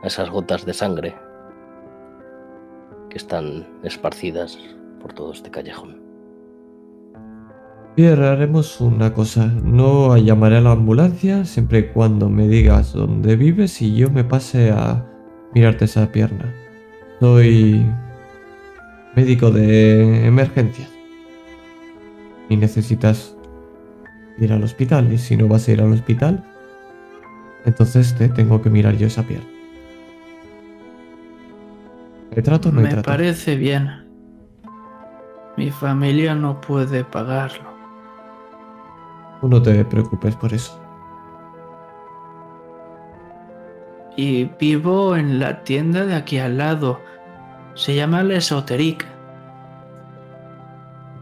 A 0.04 0.08
esas 0.08 0.30
gotas 0.30 0.66
de 0.66 0.74
sangre 0.74 1.16
que 3.10 3.18
están 3.18 3.68
esparcidas 3.84 4.60
por 5.02 5.14
todo 5.14 5.32
este 5.32 5.50
callejón. 5.50 6.02
Pierre, 7.96 8.28
haremos 8.28 8.82
una 8.82 9.14
cosa. 9.14 9.48
No 9.48 10.18
llamaré 10.18 10.58
a 10.58 10.62
la 10.62 10.72
ambulancia 10.72 11.46
siempre 11.46 11.80
y 11.80 11.88
cuando 11.90 12.30
me 12.30 12.48
digas 12.48 12.94
dónde 12.94 13.36
vives 13.36 13.82
y 13.82 13.96
yo 13.96 14.10
me 14.10 14.24
pase 14.24 14.72
a 14.72 15.06
mirarte 15.54 15.86
esa 15.86 16.12
pierna. 16.12 16.54
Soy 17.20 17.86
médico 19.16 19.52
de 19.52 20.26
emergencia. 20.26 20.88
Y 22.50 22.58
necesitas 22.58 23.36
ir 24.40 24.52
al 24.52 24.64
hospital. 24.64 25.12
Y 25.14 25.18
si 25.18 25.38
no 25.38 25.48
vas 25.48 25.68
a 25.68 25.72
ir 25.72 25.82
al 25.82 25.94
hospital, 25.94 26.44
entonces 27.66 28.16
te 28.16 28.30
tengo 28.30 28.62
que 28.62 28.70
mirar 28.70 28.96
yo 28.96 29.08
esa 29.08 29.24
pierna. 29.24 29.48
¿Me 32.36 32.42
trato 32.42 32.70
o 32.70 32.72
no 32.72 32.82
Me 32.82 32.90
trato? 32.90 33.04
parece 33.10 33.56
bien. 33.56 33.90
Mi 35.58 35.70
familia 35.70 36.34
no 36.34 36.60
puede 36.62 37.04
pagarlo. 37.04 37.72
Tú 39.42 39.48
no 39.50 39.62
te 39.62 39.84
preocupes 39.86 40.36
por 40.36 40.54
eso. 40.54 40.80
Y 44.16 44.46
vivo 44.60 45.16
en 45.16 45.40
la 45.40 45.64
tienda 45.64 46.06
de 46.06 46.16
aquí 46.16 46.38
al 46.40 46.58
lado. 46.58 47.00
Se 47.76 47.96
llama 47.96 48.24
L'Esoteric. 48.24 49.06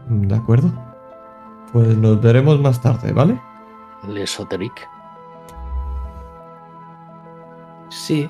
¿De 0.08 0.34
acuerdo? 0.34 0.70
Pues 1.72 1.96
nos 1.96 2.20
veremos 2.20 2.60
más 2.60 2.80
tarde, 2.82 3.12
¿vale? 3.12 3.40
L'Esoteric, 4.08 4.88
Sí, 7.92 8.26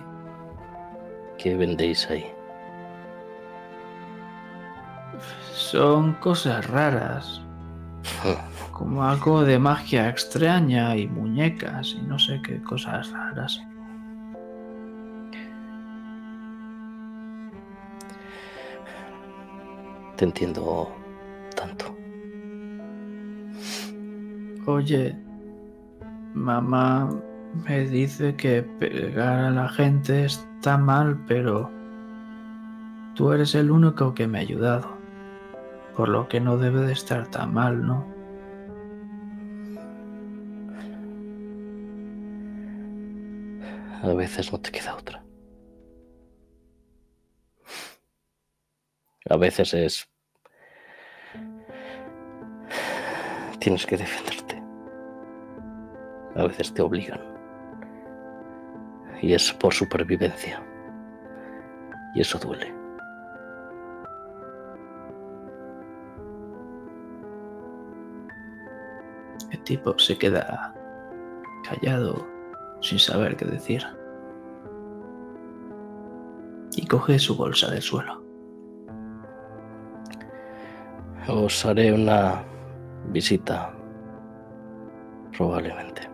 ¿qué 1.39 1.55
vendéis 1.55 2.11
ahí? 2.11 2.27
son 5.55 6.15
cosas 6.15 6.69
raras. 6.69 7.41
Como 8.73 9.05
algo 9.05 9.45
de 9.45 9.59
magia 9.59 10.09
extraña 10.09 10.97
y 10.97 11.07
muñecas 11.07 11.95
y 11.95 12.03
no 12.03 12.19
sé 12.19 12.43
qué 12.43 12.61
cosas 12.61 13.11
raras. 13.13 13.63
Te 20.17 20.25
entiendo 20.25 20.93
tanto. 21.55 21.97
Oye, 24.67 25.17
mamá 26.35 27.09
me 27.55 27.87
dice 27.87 28.35
que 28.37 28.63
pegar 28.63 29.45
a 29.45 29.51
la 29.51 29.69
gente 29.69 30.25
está 30.25 30.77
mal, 30.79 31.19
pero 31.27 31.71
tú 33.15 33.33
eres 33.33 33.55
el 33.55 33.71
único 33.71 34.15
que 34.15 34.27
me 34.27 34.39
ha 34.39 34.41
ayudado. 34.41 34.97
Por 35.97 36.09
lo 36.09 36.29
que 36.29 36.41
no 36.41 36.57
debe 36.57 36.81
de 36.81 36.93
estar 36.93 37.31
tan 37.31 37.53
mal, 37.53 37.87
¿no? 37.87 38.07
A 44.03 44.15
veces 44.15 44.51
no 44.51 44.61
te 44.61 44.73
queda 44.73 44.97
otra. 44.97 45.23
A 49.31 49.37
veces 49.37 49.75
es... 49.75 50.09
Tienes 53.61 53.87
que 53.87 53.97
defenderte. 53.97 54.61
A 56.35 56.45
veces 56.45 56.75
te 56.75 56.83
obligan. 56.83 57.32
Y 59.23 59.35
es 59.35 59.53
por 59.53 59.73
supervivencia. 59.73 60.61
Y 62.15 62.21
eso 62.21 62.39
duele. 62.39 62.75
El 69.53 69.63
tipo 69.63 69.97
se 69.99 70.19
queda 70.19 70.75
callado, 71.69 72.27
sin 72.81 72.99
saber 72.99 73.37
qué 73.37 73.45
decir. 73.45 73.83
Y 76.75 76.87
coge 76.87 77.19
su 77.19 77.37
bolsa 77.37 77.71
del 77.71 77.81
suelo. 77.81 78.21
Os 81.29 81.65
haré 81.65 81.93
una 81.93 82.43
visita, 83.13 83.73
probablemente. 85.37 86.12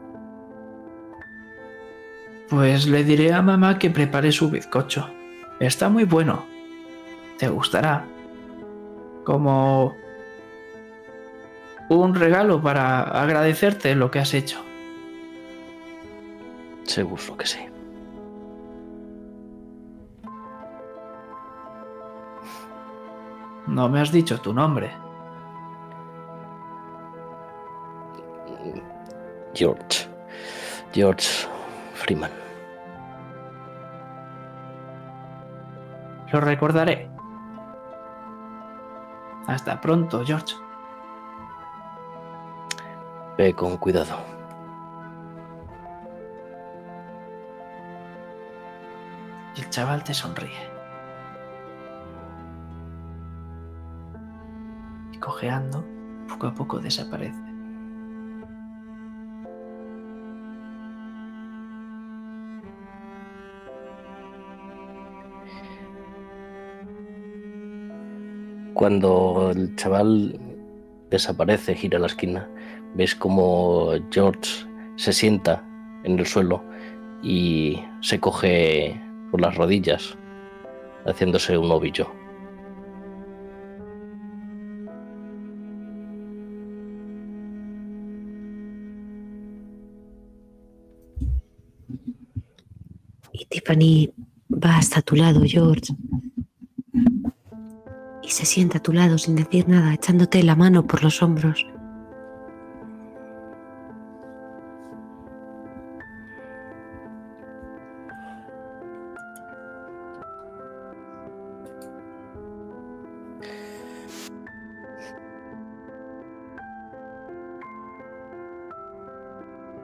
Pues 2.48 2.86
le 2.86 3.04
diré 3.04 3.32
a 3.34 3.42
mamá 3.42 3.78
que 3.78 3.90
prepare 3.90 4.32
su 4.32 4.48
bizcocho. 4.50 5.10
Está 5.60 5.90
muy 5.90 6.04
bueno. 6.04 6.46
Te 7.36 7.48
gustará. 7.48 8.06
Como 9.24 9.94
un 11.90 12.14
regalo 12.14 12.60
para 12.62 13.02
agradecerte 13.02 13.94
lo 13.94 14.10
que 14.10 14.20
has 14.20 14.32
hecho. 14.32 14.62
Seguro 16.84 17.36
que 17.36 17.46
sí. 17.46 17.58
No 23.66 23.90
me 23.90 24.00
has 24.00 24.10
dicho 24.10 24.40
tu 24.40 24.54
nombre. 24.54 24.90
George. 29.54 30.08
George 30.94 31.46
Freeman. 31.98 32.30
Lo 36.32 36.40
recordaré. 36.40 37.10
Hasta 39.48 39.80
pronto, 39.80 40.22
George. 40.24 40.54
Ve 43.36 43.52
con 43.52 43.76
cuidado. 43.78 44.16
Y 49.56 49.60
el 49.60 49.70
chaval 49.70 50.04
te 50.04 50.14
sonríe. 50.14 50.70
Y 55.12 55.18
cojeando, 55.18 55.84
poco 56.28 56.46
a 56.46 56.54
poco 56.54 56.78
desaparece. 56.78 57.47
Cuando 68.78 69.50
el 69.50 69.74
chaval 69.74 70.38
desaparece, 71.10 71.74
gira 71.74 71.98
la 71.98 72.06
esquina, 72.06 72.48
ves 72.94 73.16
como 73.16 73.90
George 74.12 74.68
se 74.94 75.12
sienta 75.12 75.64
en 76.04 76.16
el 76.16 76.24
suelo 76.24 76.62
y 77.20 77.80
se 78.02 78.20
coge 78.20 78.96
por 79.32 79.40
las 79.40 79.56
rodillas, 79.56 80.16
haciéndose 81.04 81.58
un 81.58 81.72
ovillo. 81.72 82.06
Y 93.32 93.44
Tiffany 93.46 94.12
va 94.52 94.76
hasta 94.76 95.02
tu 95.02 95.16
lado, 95.16 95.40
George. 95.44 95.92
Y 98.28 98.30
se 98.30 98.44
sienta 98.44 98.76
a 98.76 98.82
tu 98.82 98.92
lado 98.92 99.16
sin 99.16 99.36
decir 99.36 99.66
nada, 99.70 99.94
echándote 99.94 100.42
la 100.42 100.54
mano 100.54 100.86
por 100.86 101.02
los 101.02 101.22
hombros. 101.22 101.66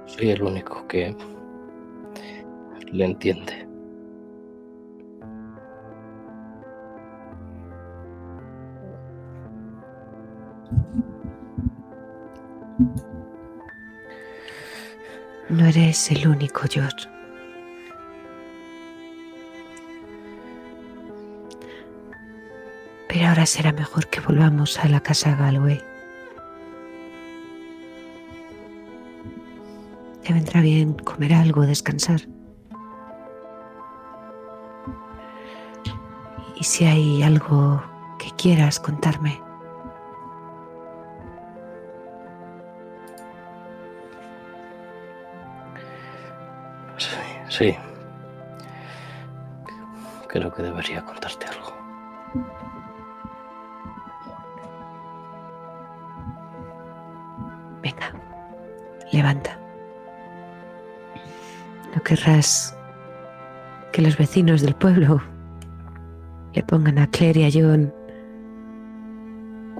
Soy 0.04 0.28
el 0.28 0.42
único 0.42 0.86
que 0.86 1.16
le 2.92 3.04
entiende. 3.06 3.73
No 15.54 15.66
eres 15.66 16.10
el 16.10 16.26
único, 16.26 16.62
George. 16.68 17.08
Pero 23.08 23.28
ahora 23.28 23.46
será 23.46 23.72
mejor 23.72 24.08
que 24.08 24.18
volvamos 24.18 24.76
a 24.80 24.88
la 24.88 24.98
casa 24.98 25.36
Galway. 25.36 25.80
Te 30.24 30.32
vendrá 30.32 30.60
bien 30.60 30.94
comer 30.94 31.32
algo, 31.32 31.64
descansar. 31.64 32.22
Y 36.56 36.64
si 36.64 36.84
hay 36.84 37.22
algo 37.22 37.80
que 38.18 38.32
quieras 38.32 38.80
contarme. 38.80 39.43
Sí. 47.56 47.72
Creo 50.26 50.52
que 50.52 50.62
debería 50.64 51.04
contarte 51.04 51.46
algo. 51.46 51.72
Venga, 57.80 58.12
levanta. 59.12 59.56
No 61.94 62.02
querrás 62.02 62.76
que 63.92 64.02
los 64.02 64.18
vecinos 64.18 64.62
del 64.62 64.74
pueblo 64.74 65.22
le 66.54 66.62
pongan 66.64 66.98
a 66.98 67.06
Claire 67.06 67.42
y 67.42 67.44
a 67.44 67.50
John 67.52 67.94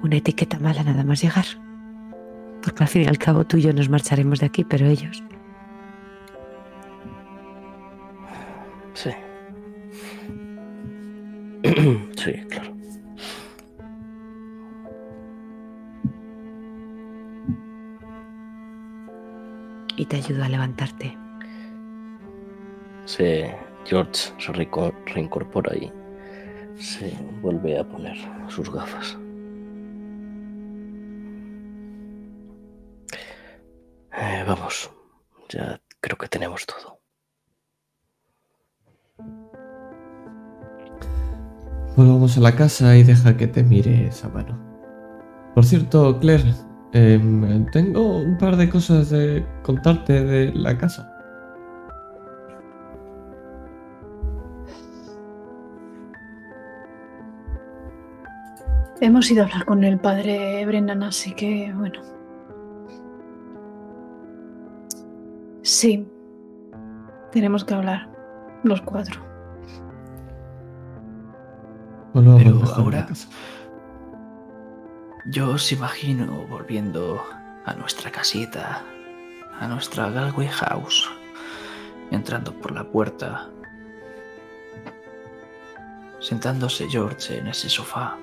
una 0.01 0.17
etiqueta 0.17 0.61
mala 0.61 0.85
nada 0.85 1.03
más 1.03 1.21
llegar. 1.21 1.47
Porque 2.63 2.85
al 2.85 2.89
fin 2.89 3.03
y 3.03 3.07
al 3.07 3.19
cabo 3.19 3.45
tú 3.45 3.57
y 3.57 3.63
yo 3.63 3.73
nos 3.73 3.89
marcharemos 3.89 4.39
de 4.39 4.47
aquí, 4.47 4.63
pero 4.63 4.87
ellos. 4.87 5.25
Te 20.15 20.21
ayudo 20.21 20.45
a 20.45 20.49
levantarte. 20.49 21.19
Se, 23.05 23.53
George 23.85 24.33
se 24.39 24.53
reincorpora 24.53 25.75
y 25.75 25.93
se 26.81 27.13
vuelve 27.43 27.77
a 27.81 27.85
poner 27.85 28.17
sus 28.49 28.73
gafas. 28.73 29.19
Eh, 34.13 34.45
vamos, 34.47 34.89
ya 35.49 35.81
creo 36.01 36.17
que 36.17 36.29
tenemos 36.29 36.65
todo. 36.65 37.01
Volvamos 41.97 42.37
a 42.37 42.41
la 42.41 42.55
casa 42.55 42.97
y 42.97 43.03
deja 43.03 43.37
que 43.37 43.49
te 43.49 43.65
mire 43.65 44.07
esa 44.07 44.29
mano. 44.29 44.57
Por 45.57 45.65
cierto, 45.65 46.21
Claire, 46.21 46.55
em, 46.95 47.67
tengo 47.73 48.19
un 48.19 48.39
par 48.39 48.57
de 48.57 48.69
cosas 48.71 49.11
de 49.11 49.45
contarte 49.63 50.25
de 50.25 50.53
la 50.55 50.79
casa. 50.79 51.11
Hemos 59.01 59.31
ido 59.31 59.43
a 59.43 59.47
hablar 59.47 59.65
con 59.67 59.85
el 59.85 59.99
padre 59.99 60.65
Brennan, 60.67 61.03
así 61.03 61.35
que 61.35 61.73
bueno. 61.75 62.01
Sí. 65.63 66.07
Tenemos 67.33 67.65
que 67.65 67.75
hablar. 67.75 68.09
Los 68.63 68.81
cuatro. 68.83 69.21
Pero 72.15 72.63
ahora- 72.77 73.07
casa. 73.07 73.29
Yo 75.27 75.53
os 75.53 75.73
imagino 75.73 76.45
volviendo 76.51 77.25
a 77.65 77.73
nuestra 77.73 78.11
casita, 78.11 78.85
a 79.59 79.67
nuestra 79.67 80.11
Galway 80.11 80.49
House, 80.49 81.09
entrando 82.11 82.53
por 82.53 82.73
la 82.73 82.85
puerta, 82.85 83.49
sentándose 86.21 86.91
George 86.91 87.39
en 87.39 87.47
ese 87.47 87.71
sofá. 87.71 88.19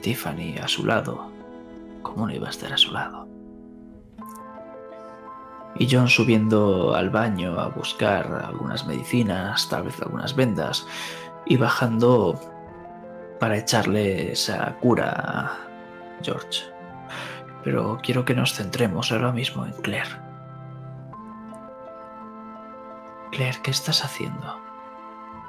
Tiffany 0.00 0.56
a 0.56 0.66
su 0.66 0.86
lado. 0.86 1.30
¿Cómo 2.00 2.26
no 2.26 2.32
iba 2.32 2.46
a 2.46 2.50
estar 2.50 2.72
a 2.72 2.78
su 2.78 2.90
lado? 2.90 3.28
Y 5.74 5.86
John 5.90 6.08
subiendo 6.08 6.94
al 6.94 7.10
baño 7.10 7.60
a 7.60 7.68
buscar 7.68 8.42
algunas 8.46 8.86
medicinas, 8.86 9.68
tal 9.68 9.82
vez 9.82 10.00
algunas 10.00 10.34
vendas, 10.34 10.86
y 11.44 11.58
bajando 11.58 12.40
para 13.40 13.56
echarle 13.56 14.32
esa 14.32 14.76
cura 14.76 15.58
George. 16.22 16.62
Pero 17.64 17.98
quiero 18.02 18.24
que 18.24 18.34
nos 18.34 18.54
centremos 18.54 19.10
ahora 19.10 19.32
mismo 19.32 19.66
en 19.66 19.72
Claire. 19.82 20.10
Claire, 23.32 23.58
¿qué 23.62 23.70
estás 23.70 24.04
haciendo? 24.04 24.60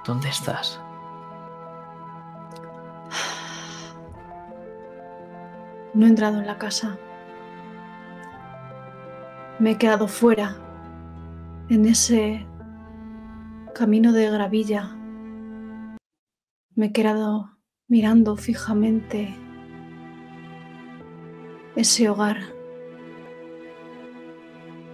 ¿Dónde 0.06 0.30
estás? 0.30 0.82
No 5.94 6.06
he 6.06 6.10
entrado 6.10 6.40
en 6.40 6.48
la 6.48 6.58
casa. 6.58 6.98
Me 9.60 9.72
he 9.72 9.78
quedado 9.78 10.08
fuera, 10.08 10.56
en 11.70 11.86
ese 11.86 12.48
camino 13.76 14.14
de 14.14 14.32
gravilla. 14.32 14.96
Me 16.76 16.88
he 16.88 16.92
quedado 16.94 17.61
mirando 17.92 18.38
fijamente 18.38 19.36
ese 21.76 22.08
hogar, 22.08 22.38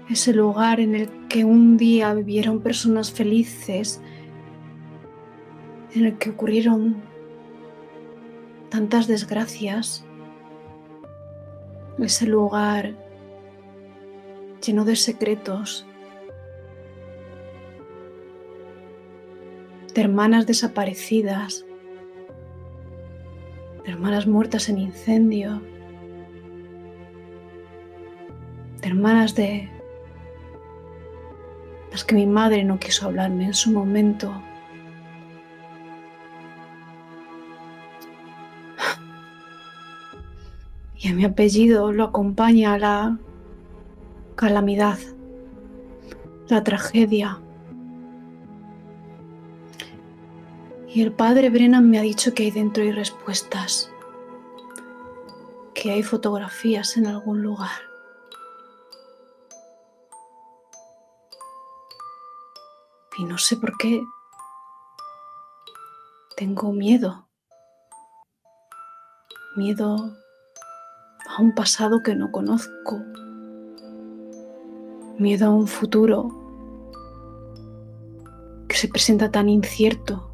ese 0.09 0.34
lugar 0.34 0.80
en 0.80 0.95
el 0.95 1.27
que 1.27 1.45
un 1.45 1.77
día 1.77 2.11
vivieron 2.16 2.59
personas 2.59 3.11
felices, 3.11 4.01
en 5.93 6.06
el 6.06 6.17
que 6.17 6.32
ocurrieron 6.32 6.95
tantas 8.69 9.06
desgracias, 9.06 10.03
ese 12.00 12.26
lugar 12.26 12.95
lleno 14.66 14.85
de 14.85 14.95
secretos, 14.95 15.85
de 19.93 20.01
hermanas 20.01 20.48
desaparecidas, 20.48 21.67
hermanas 23.88 24.28
muertas 24.28 24.70
en 24.70 24.80
incendio, 24.80 25.62
de 28.82 28.88
hermanas 28.88 29.34
de 29.36 29.70
las 31.92 32.04
que 32.04 32.16
mi 32.16 32.26
madre 32.26 32.64
no 32.64 32.80
quiso 32.80 33.06
hablarme 33.06 33.46
en 33.46 33.54
su 33.54 33.72
momento. 33.72 34.32
Y 41.00 41.10
a 41.10 41.14
mi 41.14 41.26
apellido 41.26 41.92
lo 41.92 42.06
acompaña 42.06 42.78
la 42.78 43.18
calamidad, 44.36 44.98
la 46.50 46.64
tragedia. 46.64 47.40
Y 50.98 51.03
el 51.03 51.14
padre 51.14 51.51
Brennan 51.51 51.88
me 51.88 52.00
ha 52.00 52.01
dicho 52.01 52.34
que 52.34 52.42
hay 52.42 52.50
dentro 52.50 52.82
hay 52.82 52.92
respuestas, 52.92 53.92
que 55.76 55.92
hay 55.92 56.01
fotografías 56.01 56.98
en 56.98 57.06
algún 57.06 57.43
lugar. 57.43 57.69
Y 63.16 63.26
no 63.26 63.38
sé 63.38 63.58
por 63.58 63.77
qué 63.77 64.01
tengo 66.35 66.74
miedo. 66.74 67.27
Miedo 69.56 70.17
a 71.27 71.40
un 71.40 71.53
pasado 71.53 72.01
que 72.01 72.16
no 72.16 72.32
conozco. 72.32 72.98
Miedo 75.19 75.45
a 75.45 75.50
un 75.51 75.67
futuro 75.67 76.32
que 78.67 78.76
se 78.76 78.88
presenta 78.88 79.30
tan 79.30 79.48
incierto. 79.48 80.27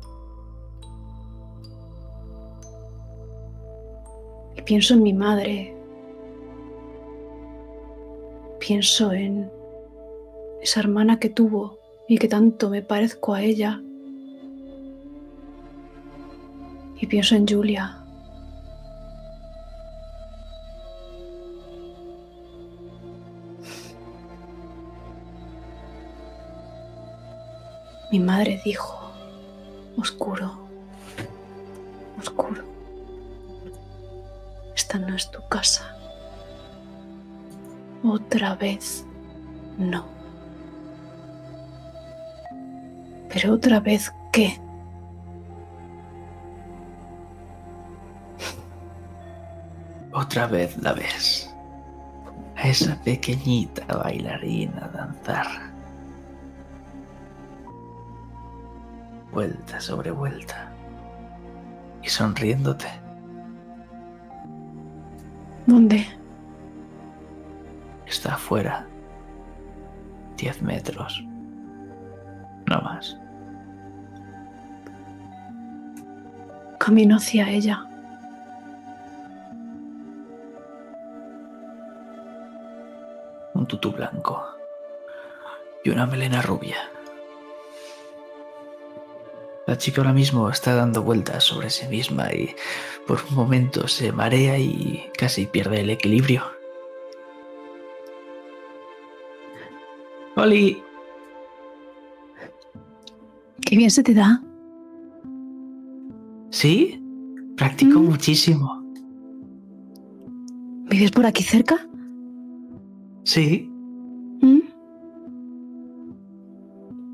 Pienso 4.65 4.93
en 4.93 5.03
mi 5.03 5.13
madre, 5.13 5.75
pienso 8.59 9.11
en 9.11 9.51
esa 10.61 10.79
hermana 10.79 11.19
que 11.19 11.29
tuvo 11.29 11.79
y 12.07 12.17
que 12.17 12.27
tanto 12.27 12.69
me 12.69 12.81
parezco 12.81 13.33
a 13.33 13.41
ella. 13.41 13.81
Y 16.99 17.07
pienso 17.07 17.35
en 17.35 17.45
Julia. 17.45 17.99
Mi 28.11 28.19
madre 28.19 28.61
dijo, 28.63 29.11
oscuro, 29.97 30.51
oscuro 32.19 32.72
no 34.99 35.15
es 35.15 35.29
tu 35.31 35.41
casa. 35.47 35.95
Otra 38.03 38.55
vez 38.55 39.05
no. 39.77 40.05
Pero 43.29 43.53
otra 43.53 43.79
vez 43.79 44.13
qué? 44.31 44.59
Otra 50.11 50.45
vez 50.45 50.77
la 50.77 50.93
ves. 50.93 51.49
A 52.55 52.67
esa 52.67 52.95
pequeñita 53.01 53.85
bailarina 53.97 54.87
danzar. 54.93 55.47
Vuelta 59.31 59.81
sobre 59.81 60.11
vuelta. 60.11 60.71
Y 62.03 62.09
sonriéndote. 62.09 63.02
¿Dónde? 65.65 66.05
Está 68.05 68.35
afuera. 68.35 68.85
Diez 70.37 70.61
metros. 70.61 71.23
No 72.67 72.81
más. 72.81 73.17
Camino 76.79 77.15
hacia 77.15 77.49
ella. 77.49 77.85
Un 83.53 83.65
tutú 83.67 83.91
blanco 83.91 84.43
y 85.83 85.89
una 85.89 86.05
melena 86.05 86.41
rubia. 86.41 86.77
La 89.65 89.77
chica 89.77 90.01
ahora 90.01 90.13
mismo 90.13 90.49
está 90.49 90.75
dando 90.75 91.03
vueltas 91.03 91.45
sobre 91.45 91.69
sí 91.69 91.87
misma 91.87 92.33
y 92.33 92.53
por 93.07 93.19
un 93.29 93.35
momento 93.35 93.87
se 93.87 94.11
marea 94.11 94.59
y 94.59 95.09
casi 95.17 95.45
pierde 95.45 95.79
el 95.79 95.89
equilibrio. 95.89 96.43
¡Oli! 100.35 100.83
Qué 103.61 103.77
bien 103.77 103.89
se 103.89 104.03
te 104.03 104.13
da. 104.13 104.43
¿Sí? 106.49 107.01
Practico 107.55 107.99
mm. 107.99 108.05
muchísimo. 108.05 108.83
¿Vives 110.89 111.11
por 111.11 111.25
aquí 111.25 111.43
cerca? 111.43 111.77
Sí. 113.23 113.69
¿Mm? 114.41 114.59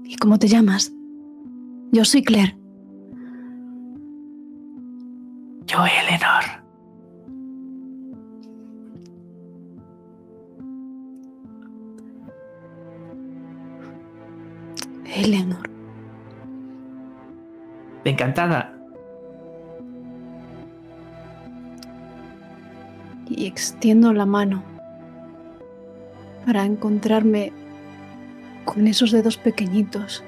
¿Y 0.06 0.16
cómo 0.18 0.40
te 0.40 0.48
llamas? 0.48 0.92
Yo 1.92 2.06
soy 2.06 2.22
Claire. 2.22 2.56
Yo, 5.66 5.80
Eleanor. 5.86 6.44
Eleanor. 15.06 15.70
Encantada. 18.06 18.72
Y 23.28 23.48
extiendo 23.48 24.14
la 24.14 24.28
mano 24.28 24.64
para 26.46 26.66
encontrarme 26.66 27.52
con 28.66 28.86
esos 28.88 29.12
dedos 29.12 29.38
pequeñitos 29.38 30.24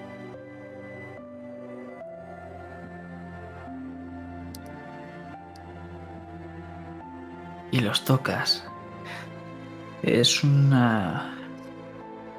Es 10.04 10.44
una 10.44 11.36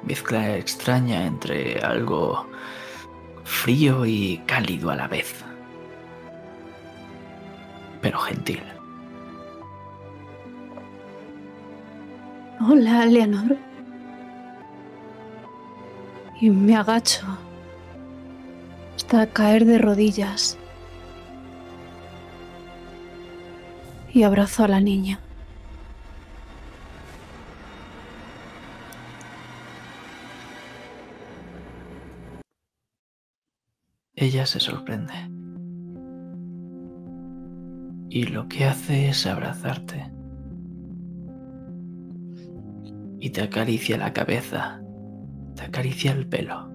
mezcla 0.03 0.57
extraña 0.57 1.27
entre 1.27 1.81
algo 1.81 2.47
frío 3.45 4.05
y 4.05 4.43
cálido 4.47 4.91
a 4.91 4.97
la 4.97 5.09
vez. 5.09 5.45
pero 8.03 8.19
gentil. 8.19 8.61
Hola, 12.61 13.07
Leonor. 13.07 13.57
Y 16.41 16.51
me 16.51 16.77
agacho 16.77 17.25
hasta 18.97 19.27
caer 19.29 19.65
de 19.65 19.79
rodillas 19.79 20.59
y 24.13 24.25
abrazo 24.25 24.65
a 24.65 24.69
la 24.69 24.81
niña. 24.81 25.21
Ella 34.33 34.47
se 34.47 34.61
sorprende. 34.61 35.13
Y 38.09 38.23
lo 38.29 38.49
que 38.49 38.65
hace 38.65 39.11
es 39.11 39.27
abrazarte. 39.27 40.11
Y 43.21 43.29
te 43.29 43.43
acaricia 43.43 43.99
la 43.99 44.15
cabeza, 44.15 44.81
te 45.55 45.65
acaricia 45.65 46.13
el 46.13 46.27
pelo. 46.27 46.71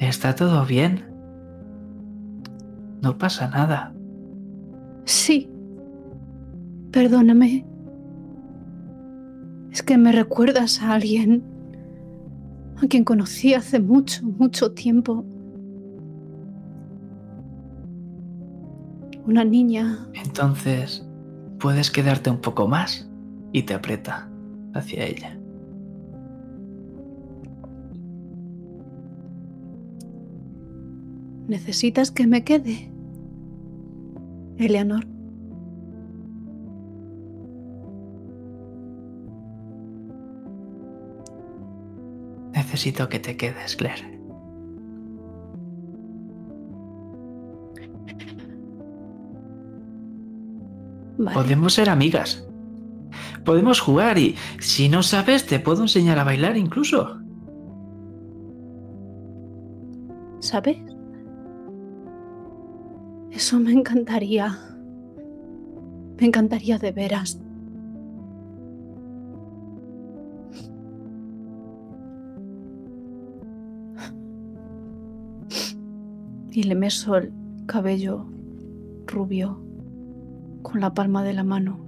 ¿Está 0.00 0.34
todo 0.34 0.66
bien? 0.66 1.04
No 3.00 3.18
pasa 3.18 3.46
nada. 3.50 3.94
Sí. 5.04 5.48
Perdóname. 6.90 7.64
Es 9.70 9.80
que 9.80 9.96
me 9.96 10.10
recuerdas 10.10 10.82
a 10.82 10.94
alguien 10.94 11.57
a 12.82 12.86
quien 12.86 13.04
conocí 13.04 13.54
hace 13.54 13.80
mucho, 13.80 14.24
mucho 14.24 14.72
tiempo. 14.72 15.24
Una 19.26 19.44
niña. 19.44 20.08
Entonces, 20.14 21.06
puedes 21.58 21.90
quedarte 21.90 22.30
un 22.30 22.40
poco 22.40 22.66
más 22.66 23.10
y 23.52 23.62
te 23.62 23.74
aprieta 23.74 24.30
hacia 24.74 25.04
ella. 25.04 25.38
¿Necesitas 31.48 32.10
que 32.10 32.26
me 32.26 32.44
quede? 32.44 32.92
Eleanor. 34.58 35.06
Necesito 42.78 43.08
que 43.08 43.18
te 43.18 43.36
quedes, 43.36 43.74
Claire. 43.74 44.20
Podemos 51.34 51.74
ser 51.74 51.90
amigas. 51.90 52.48
Podemos 53.44 53.80
jugar 53.80 54.16
y 54.16 54.36
si 54.60 54.88
no 54.88 55.02
sabes 55.02 55.44
te 55.44 55.58
puedo 55.58 55.82
enseñar 55.82 56.20
a 56.20 56.24
bailar 56.24 56.56
incluso. 56.56 57.18
¿Sabes? 60.38 60.78
Eso 63.32 63.58
me 63.58 63.72
encantaría. 63.72 64.56
Me 66.20 66.28
encantaría 66.28 66.78
de 66.78 66.92
veras. 66.92 67.40
Y 76.58 76.64
le 76.64 76.74
meso 76.74 77.16
el 77.16 77.32
cabello 77.66 78.26
rubio 79.06 79.62
con 80.62 80.80
la 80.80 80.92
palma 80.92 81.22
de 81.22 81.32
la 81.32 81.44
mano. 81.44 81.78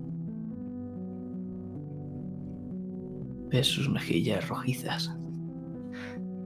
Ves 3.48 3.66
sus 3.66 3.90
mejillas 3.90 4.48
rojizas 4.48 5.12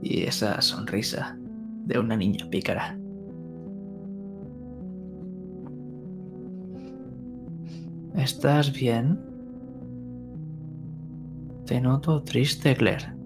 y 0.00 0.22
esa 0.22 0.58
sonrisa 0.62 1.36
de 1.84 1.98
una 1.98 2.16
niña 2.16 2.48
pícara. 2.48 2.98
¿Estás 8.14 8.72
bien? 8.72 9.20
Te 11.66 11.78
noto 11.78 12.22
triste, 12.22 12.74
Claire. 12.74 13.23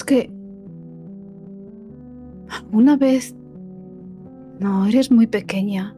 Es 0.00 0.04
que... 0.04 0.32
Una 2.72 2.96
vez... 2.96 3.36
No, 4.58 4.86
eres 4.86 5.10
muy 5.10 5.26
pequeña. 5.26 5.94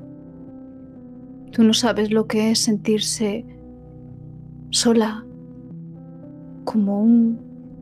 Tú 1.52 1.62
no 1.62 1.72
sabes 1.72 2.10
lo 2.10 2.26
que 2.26 2.50
es 2.50 2.58
sentirse 2.58 3.46
sola, 4.70 5.24
como 6.64 7.00
un 7.00 7.38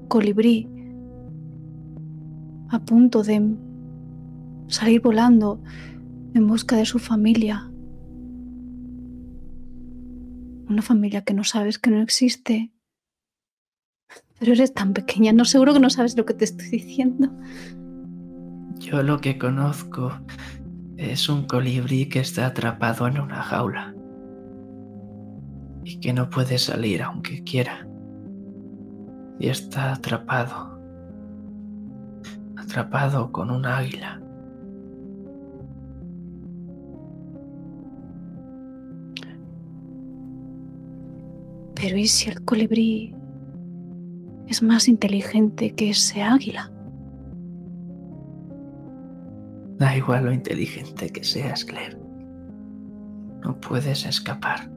colibrí, 0.09 0.69
a 2.69 2.85
punto 2.85 3.23
de 3.23 3.57
salir 4.67 5.01
volando 5.01 5.63
en 6.35 6.47
busca 6.47 6.77
de 6.77 6.85
su 6.85 6.99
familia. 6.99 7.73
Una 10.69 10.83
familia 10.83 11.23
que 11.23 11.33
no 11.33 11.45
sabes 11.45 11.79
que 11.79 11.91
no 11.91 12.03
existe 12.03 12.73
pero 14.41 14.55
eres 14.55 14.73
tan 14.73 14.95
pequeña, 14.95 15.35
no 15.35 15.45
seguro 15.45 15.75
que 15.75 15.81
no 15.81 15.91
sabes 15.91 16.17
lo 16.17 16.25
que 16.25 16.33
te 16.33 16.47
estoy 16.47 16.71
diciendo. 16.71 17.31
Yo 18.79 19.03
lo 19.03 19.21
que 19.21 19.37
conozco 19.37 20.13
es 20.97 21.29
un 21.29 21.47
colibrí 21.47 22.09
que 22.09 22.21
está 22.21 22.47
atrapado 22.47 23.07
en 23.07 23.21
una 23.21 23.43
jaula 23.43 23.95
y 25.85 26.01
que 26.01 26.15
no 26.15 26.31
puede 26.31 26.57
salir 26.57 27.03
aunque 27.03 27.45
quiera. 27.45 27.87
Y 29.39 29.49
está 29.49 29.93
atrapado, 29.93 30.81
atrapado 32.57 33.31
con 33.33 33.51
un 33.51 33.67
águila. 33.67 34.23
Pero 41.75 41.99
¿y 41.99 42.07
si 42.07 42.31
el 42.31 42.43
colibrí 42.45 43.15
es 44.51 44.65
más 44.65 44.89
inteligente 44.89 45.77
que 45.77 45.91
ese 45.91 46.23
águila. 46.23 46.73
Da 49.79 49.97
igual 49.97 50.25
lo 50.25 50.33
inteligente 50.33 51.09
que 51.09 51.23
seas, 51.23 51.65
Claire. 51.65 51.97
No 53.45 53.59
puedes 53.61 54.05
escapar. 54.05 54.69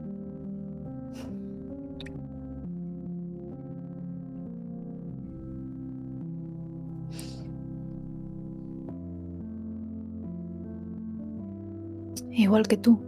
Igual 12.30 12.68
que 12.68 12.76
tú, 12.76 13.00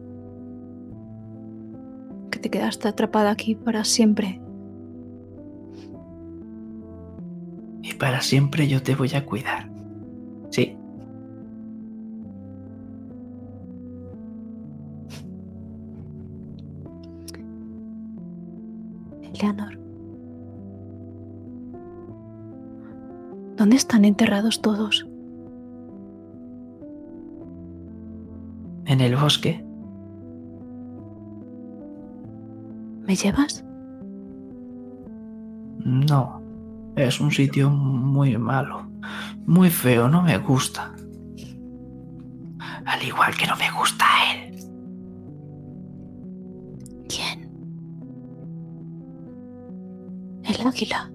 que 2.31 2.41
te 2.41 2.51
quedaste 2.51 2.89
atrapada 2.89 3.31
aquí 3.31 3.55
para 3.55 3.85
siempre 3.85 4.41
para 7.97 8.21
siempre 8.21 8.69
yo 8.69 8.83
te 8.83 8.95
voy 8.95 9.15
a 9.15 9.25
cuidar. 9.25 9.69
Sí. 10.51 10.77
Eleanor. 19.23 19.79
¿Dónde 23.57 23.77
están 23.77 24.05
enterrados 24.05 24.61
todos? 24.61 25.07
En 28.85 29.01
el 29.01 29.17
bosque. 29.17 29.65
¿Me 33.07 33.17
llevas? 33.17 33.65
No. 35.85 36.46
Es 36.97 37.21
un 37.21 37.31
sitio 37.31 37.69
muy 37.69 38.39
malo, 38.39 38.91
muy 39.47 39.69
feo, 39.69 40.09
no 40.09 40.23
me 40.23 40.39
gusta. 40.39 40.95
Al 42.87 43.03
igual 43.03 43.37
que 43.37 43.47
no 43.47 43.55
me 43.57 43.71
gusta 43.79 44.07
él. 44.33 44.57
¿Quién? 47.07 47.51
El 50.43 50.67
águila. 50.67 51.11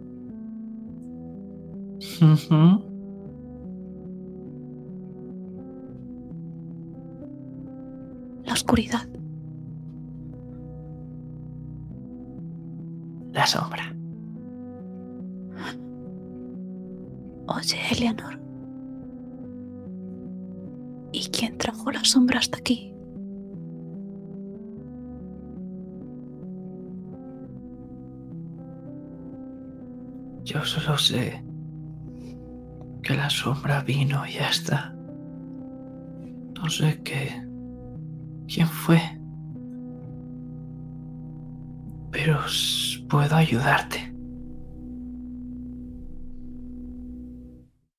La 8.46 8.54
oscuridad. 8.54 9.08
La 13.32 13.48
sombra. 13.48 13.96
Oye, 17.54 17.78
Eleanor. 17.92 18.40
¿Y 21.12 21.30
quién 21.32 21.58
trajo 21.58 21.92
la 21.92 22.04
sombra 22.06 22.40
hasta 22.40 22.58
aquí? 22.60 22.94
Yo 30.46 30.64
solo 30.66 30.98
sé 30.98 31.44
que 33.04 33.16
la 33.16 33.30
sombra 33.30 33.82
vino 33.84 34.26
y 34.26 34.34
ya 34.34 34.50
está. 34.50 34.94
No 36.56 36.70
sé 36.70 37.02
qué. 37.04 37.46
quién 38.48 38.68
fue. 38.68 39.00
Pero 42.12 42.40
puedo 43.10 43.36
ayudarte. 43.36 44.14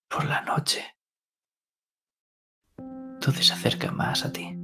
Por 0.08 0.24
la 0.26 0.42
noche. 0.62 0.96
Todo 3.20 3.34
se 3.34 3.52
acerca 3.52 3.90
más 3.90 4.24
a 4.24 4.32
ti. 4.32 4.56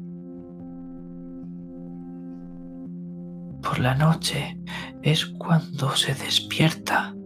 Por 3.63 3.81
la 3.81 3.97
noche 3.97 4.61
es 5.03 5.27
cuando 5.27 5.97
se 5.97 6.15
despierta. 6.15 7.17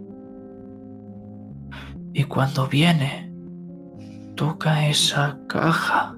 Y 2.15 2.25
cuando 2.25 2.67
viene, 2.67 3.31
toca 4.37 4.89
esa 4.89 5.39
caja. 5.49 6.17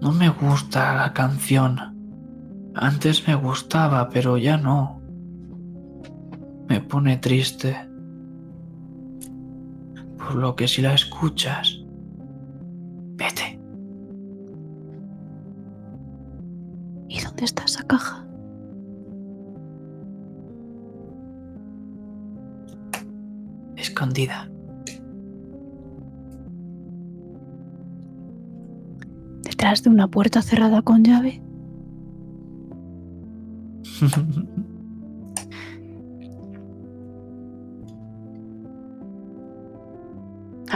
No 0.00 0.12
me 0.12 0.28
gusta 0.28 0.94
la 0.94 1.12
canción. 1.12 1.74
Antes 2.76 3.26
me 3.26 3.34
gustaba, 3.34 4.08
pero 4.10 4.36
ya 4.36 4.56
no. 4.56 5.02
Me 6.68 6.80
pone 6.80 7.16
triste. 7.16 7.88
Por 10.26 10.34
lo 10.36 10.56
que 10.56 10.66
si 10.66 10.82
la 10.82 10.94
escuchas, 10.94 11.84
vete. 13.14 13.60
¿Y 17.08 17.20
dónde 17.20 17.44
está 17.44 17.64
esa 17.64 17.84
caja? 17.84 18.26
Escondida. 23.76 24.48
detrás 29.56 29.82
de 29.82 29.90
una 29.90 30.08
puerta 30.08 30.42
cerrada 30.42 30.82
con 30.82 31.02
llave? 31.02 31.40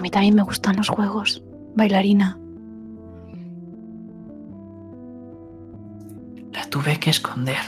A 0.00 0.02
mí 0.02 0.08
también 0.08 0.34
me 0.34 0.42
gustan 0.42 0.76
los 0.76 0.88
juegos, 0.88 1.44
bailarina. 1.76 2.38
La 6.54 6.64
tuve 6.70 6.98
que 6.98 7.10
esconder. 7.10 7.58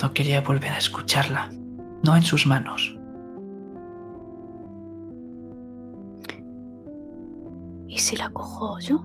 No 0.00 0.14
quería 0.14 0.40
volver 0.40 0.70
a 0.70 0.78
escucharla 0.78 1.50
no 2.04 2.14
en 2.14 2.22
sus 2.22 2.46
manos. 2.46 2.96
¿Y 7.88 7.98
si 7.98 8.14
la 8.14 8.30
cojo 8.30 8.78
yo? 8.78 9.04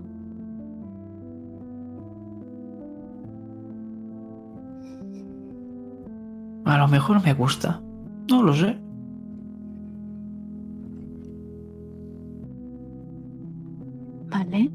Lo 6.85 6.91
mejor 6.91 7.23
me 7.23 7.33
gusta. 7.33 7.81
No 8.29 8.43
lo 8.43 8.53
sé. 8.53 8.77
Vale. 14.29 14.69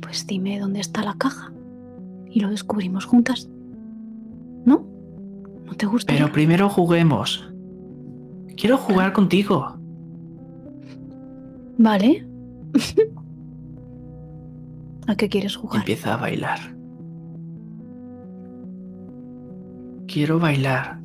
Pues 0.00 0.26
dime 0.26 0.60
dónde 0.60 0.78
está 0.78 1.02
la 1.02 1.14
caja 1.14 1.52
y 2.30 2.38
lo 2.38 2.50
descubrimos 2.50 3.04
juntas. 3.04 3.48
¿No? 4.64 4.86
¿No 5.64 5.74
te 5.74 5.86
gusta? 5.86 6.12
Pero 6.12 6.30
primero 6.30 6.68
juguemos. 6.68 7.52
Quiero 8.56 8.76
jugar 8.76 9.12
contigo. 9.12 9.76
Vale. 11.78 12.28
¿A 15.08 15.16
qué 15.16 15.28
quieres 15.28 15.56
jugar? 15.56 15.80
Empieza 15.80 16.14
a 16.14 16.16
bailar. 16.18 16.74
Quiero 20.14 20.38
bailar. 20.38 21.00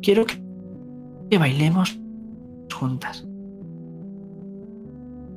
Quiero 0.00 0.24
que 1.28 1.36
bailemos 1.36 1.98
juntas. 2.72 3.26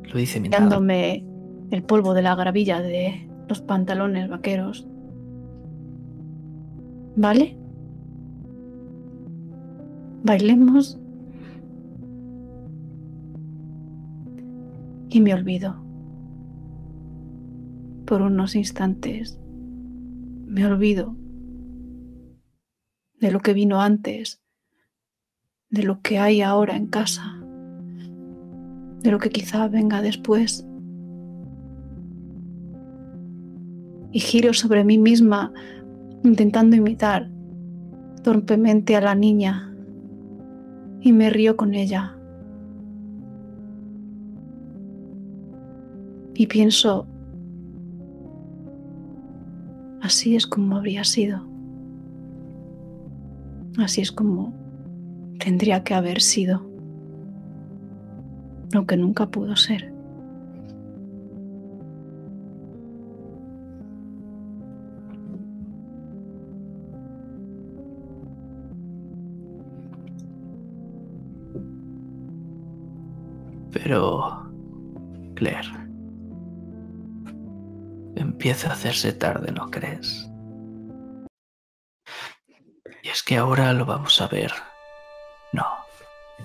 Lo 0.04 0.20
dice 0.20 0.40
mirándome 0.40 1.26
el 1.72 1.82
polvo 1.82 2.14
de 2.14 2.22
la 2.22 2.36
gravilla 2.36 2.80
de 2.80 3.28
los 3.50 3.60
pantalones 3.60 4.30
vaqueros 4.30 4.88
¿Vale? 7.16 7.58
Bailemos. 10.24 11.00
Y 15.10 15.22
me 15.22 15.34
olvido. 15.34 15.76
Por 18.06 18.22
unos 18.22 18.56
instantes. 18.56 19.42
Me 20.46 20.68
olvido 20.68 21.16
de 23.22 23.32
lo 23.32 23.40
que 23.40 23.54
vino 23.54 23.80
antes, 23.80 24.42
de 25.70 25.84
lo 25.84 26.02
que 26.02 26.18
hay 26.18 26.42
ahora 26.42 26.76
en 26.76 26.88
casa, 26.88 27.38
de 29.04 29.12
lo 29.12 29.20
que 29.20 29.30
quizá 29.30 29.68
venga 29.68 30.02
después. 30.02 30.66
Y 34.12 34.20
giro 34.20 34.54
sobre 34.54 34.84
mí 34.84 34.98
misma 34.98 35.54
intentando 36.24 36.76
imitar 36.76 37.30
torpemente 38.24 38.96
a 38.96 39.02
la 39.02 39.16
niña 39.16 39.74
y 41.00 41.14
me 41.14 41.30
río 41.30 41.56
con 41.56 41.76
ella. 41.76 42.18
Y 46.34 46.48
pienso, 46.48 47.06
así 50.02 50.36
es 50.36 50.48
como 50.48 50.78
habría 50.78 51.04
sido. 51.04 51.51
Así 53.78 54.02
es 54.02 54.12
como 54.12 54.54
tendría 55.40 55.84
que 55.84 55.94
haber 55.94 56.22
sido, 56.22 56.62
lo 58.72 58.86
que 58.86 58.96
nunca 58.96 59.28
pudo 59.28 59.56
ser. 59.56 59.92
Pero, 73.72 74.50
Claire, 75.34 75.68
empieza 78.16 78.70
a 78.70 78.74
hacerse 78.74 79.12
tarde, 79.14 79.52
¿no 79.52 79.70
crees? 79.72 80.31
Y 83.04 83.10
es 83.10 83.24
que 83.24 83.38
ahora 83.38 83.74
lo 83.74 83.86
vamos 83.86 84.22
a 84.22 84.28
ver. 84.28 84.54
No, 85.52 85.66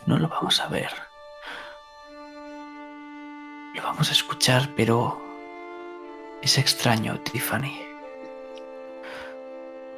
no 0.07 0.19
lo 0.19 0.29
vamos 0.29 0.61
a 0.61 0.69
ver. 0.69 0.91
Lo 3.75 3.83
vamos 3.83 4.09
a 4.09 4.13
escuchar, 4.13 4.71
pero 4.75 5.21
es 6.43 6.57
extraño, 6.57 7.21
Tiffany. 7.21 7.79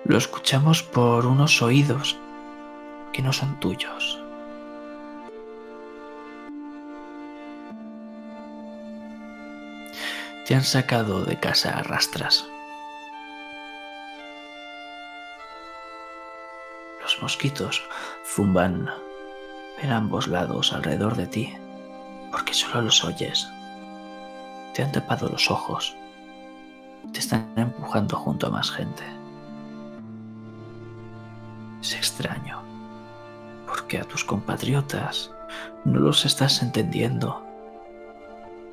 Lo 0.04 0.18
escuchamos 0.18 0.82
por 0.82 1.26
unos 1.26 1.62
oídos 1.62 2.18
que 3.12 3.22
no 3.22 3.32
son 3.32 3.60
tuyos. 3.60 4.20
Te 10.46 10.54
han 10.54 10.64
sacado 10.64 11.24
de 11.24 11.38
casa 11.38 11.78
a 11.78 11.82
rastras. 11.82 12.48
Mosquitos 17.20 17.82
zumban 18.24 18.88
en 19.80 19.92
ambos 19.92 20.28
lados 20.28 20.72
alrededor 20.72 21.16
de 21.16 21.26
ti, 21.26 21.54
porque 22.30 22.54
solo 22.54 22.82
los 22.82 23.04
oyes. 23.04 23.48
Te 24.74 24.82
han 24.82 24.92
tapado 24.92 25.28
los 25.28 25.50
ojos. 25.50 25.96
Te 27.12 27.20
están 27.20 27.52
empujando 27.56 28.16
junto 28.16 28.46
a 28.46 28.50
más 28.50 28.70
gente. 28.70 29.02
Es 31.80 31.94
extraño, 31.94 32.62
porque 33.66 33.98
a 33.98 34.04
tus 34.04 34.24
compatriotas 34.24 35.30
no 35.84 36.00
los 36.00 36.24
estás 36.24 36.62
entendiendo, 36.62 37.44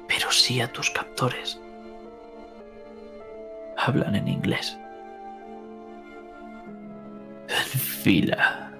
pero 0.07 0.31
sí 0.31 0.59
a 0.61 0.71
tus 0.71 0.89
captores. 0.89 1.59
Hablan 3.77 4.15
en 4.15 4.27
inglés. 4.27 4.77
En 7.55 7.79
fila. 7.79 8.71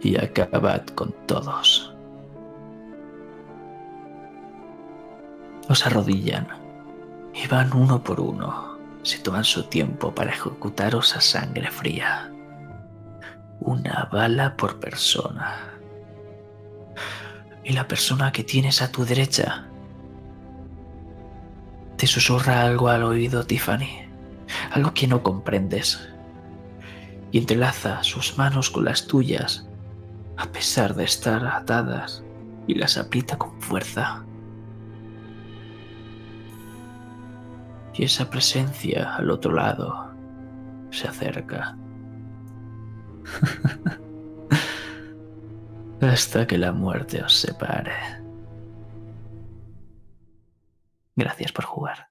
Y 0.00 0.16
acabad 0.16 0.84
con 0.94 1.14
todos. 1.26 1.94
Os 5.68 5.86
arrodillan 5.86 6.46
y 7.34 7.46
van 7.48 7.72
uno 7.72 8.02
por 8.02 8.20
uno. 8.20 8.78
Se 9.02 9.18
toman 9.18 9.44
su 9.44 9.64
tiempo 9.64 10.14
para 10.14 10.30
ejecutaros 10.30 11.16
a 11.16 11.20
sangre 11.20 11.70
fría. 11.70 12.32
Una 13.60 14.08
bala 14.12 14.56
por 14.56 14.78
persona. 14.80 15.56
Y 17.64 17.72
la 17.72 17.88
persona 17.88 18.32
que 18.32 18.44
tienes 18.44 18.82
a 18.82 18.92
tu 18.92 19.04
derecha 19.04 19.66
te 21.96 22.06
susurra 22.06 22.62
algo 22.62 22.88
al 22.88 23.02
oído 23.04 23.44
Tiffany, 23.44 24.06
algo 24.70 24.92
que 24.92 25.06
no 25.06 25.22
comprendes, 25.22 26.08
y 27.32 27.38
entrelaza 27.38 28.02
sus 28.02 28.36
manos 28.38 28.70
con 28.70 28.84
las 28.84 29.06
tuyas, 29.06 29.68
a 30.36 30.46
pesar 30.46 30.94
de 30.94 31.04
estar 31.04 31.46
atadas, 31.46 32.24
y 32.66 32.74
las 32.74 32.96
aprieta 32.96 33.38
con 33.38 33.60
fuerza. 33.60 34.24
Y 37.94 38.04
esa 38.04 38.28
presencia 38.28 39.14
al 39.16 39.30
otro 39.30 39.52
lado 39.52 40.12
se 40.90 41.08
acerca. 41.08 41.76
hasta 46.00 46.46
que 46.46 46.58
la 46.58 46.72
muerte 46.72 47.22
os 47.22 47.34
separe. 47.34 47.92
Gracias 51.14 51.52
por 51.52 51.64
jugar. 51.64 52.10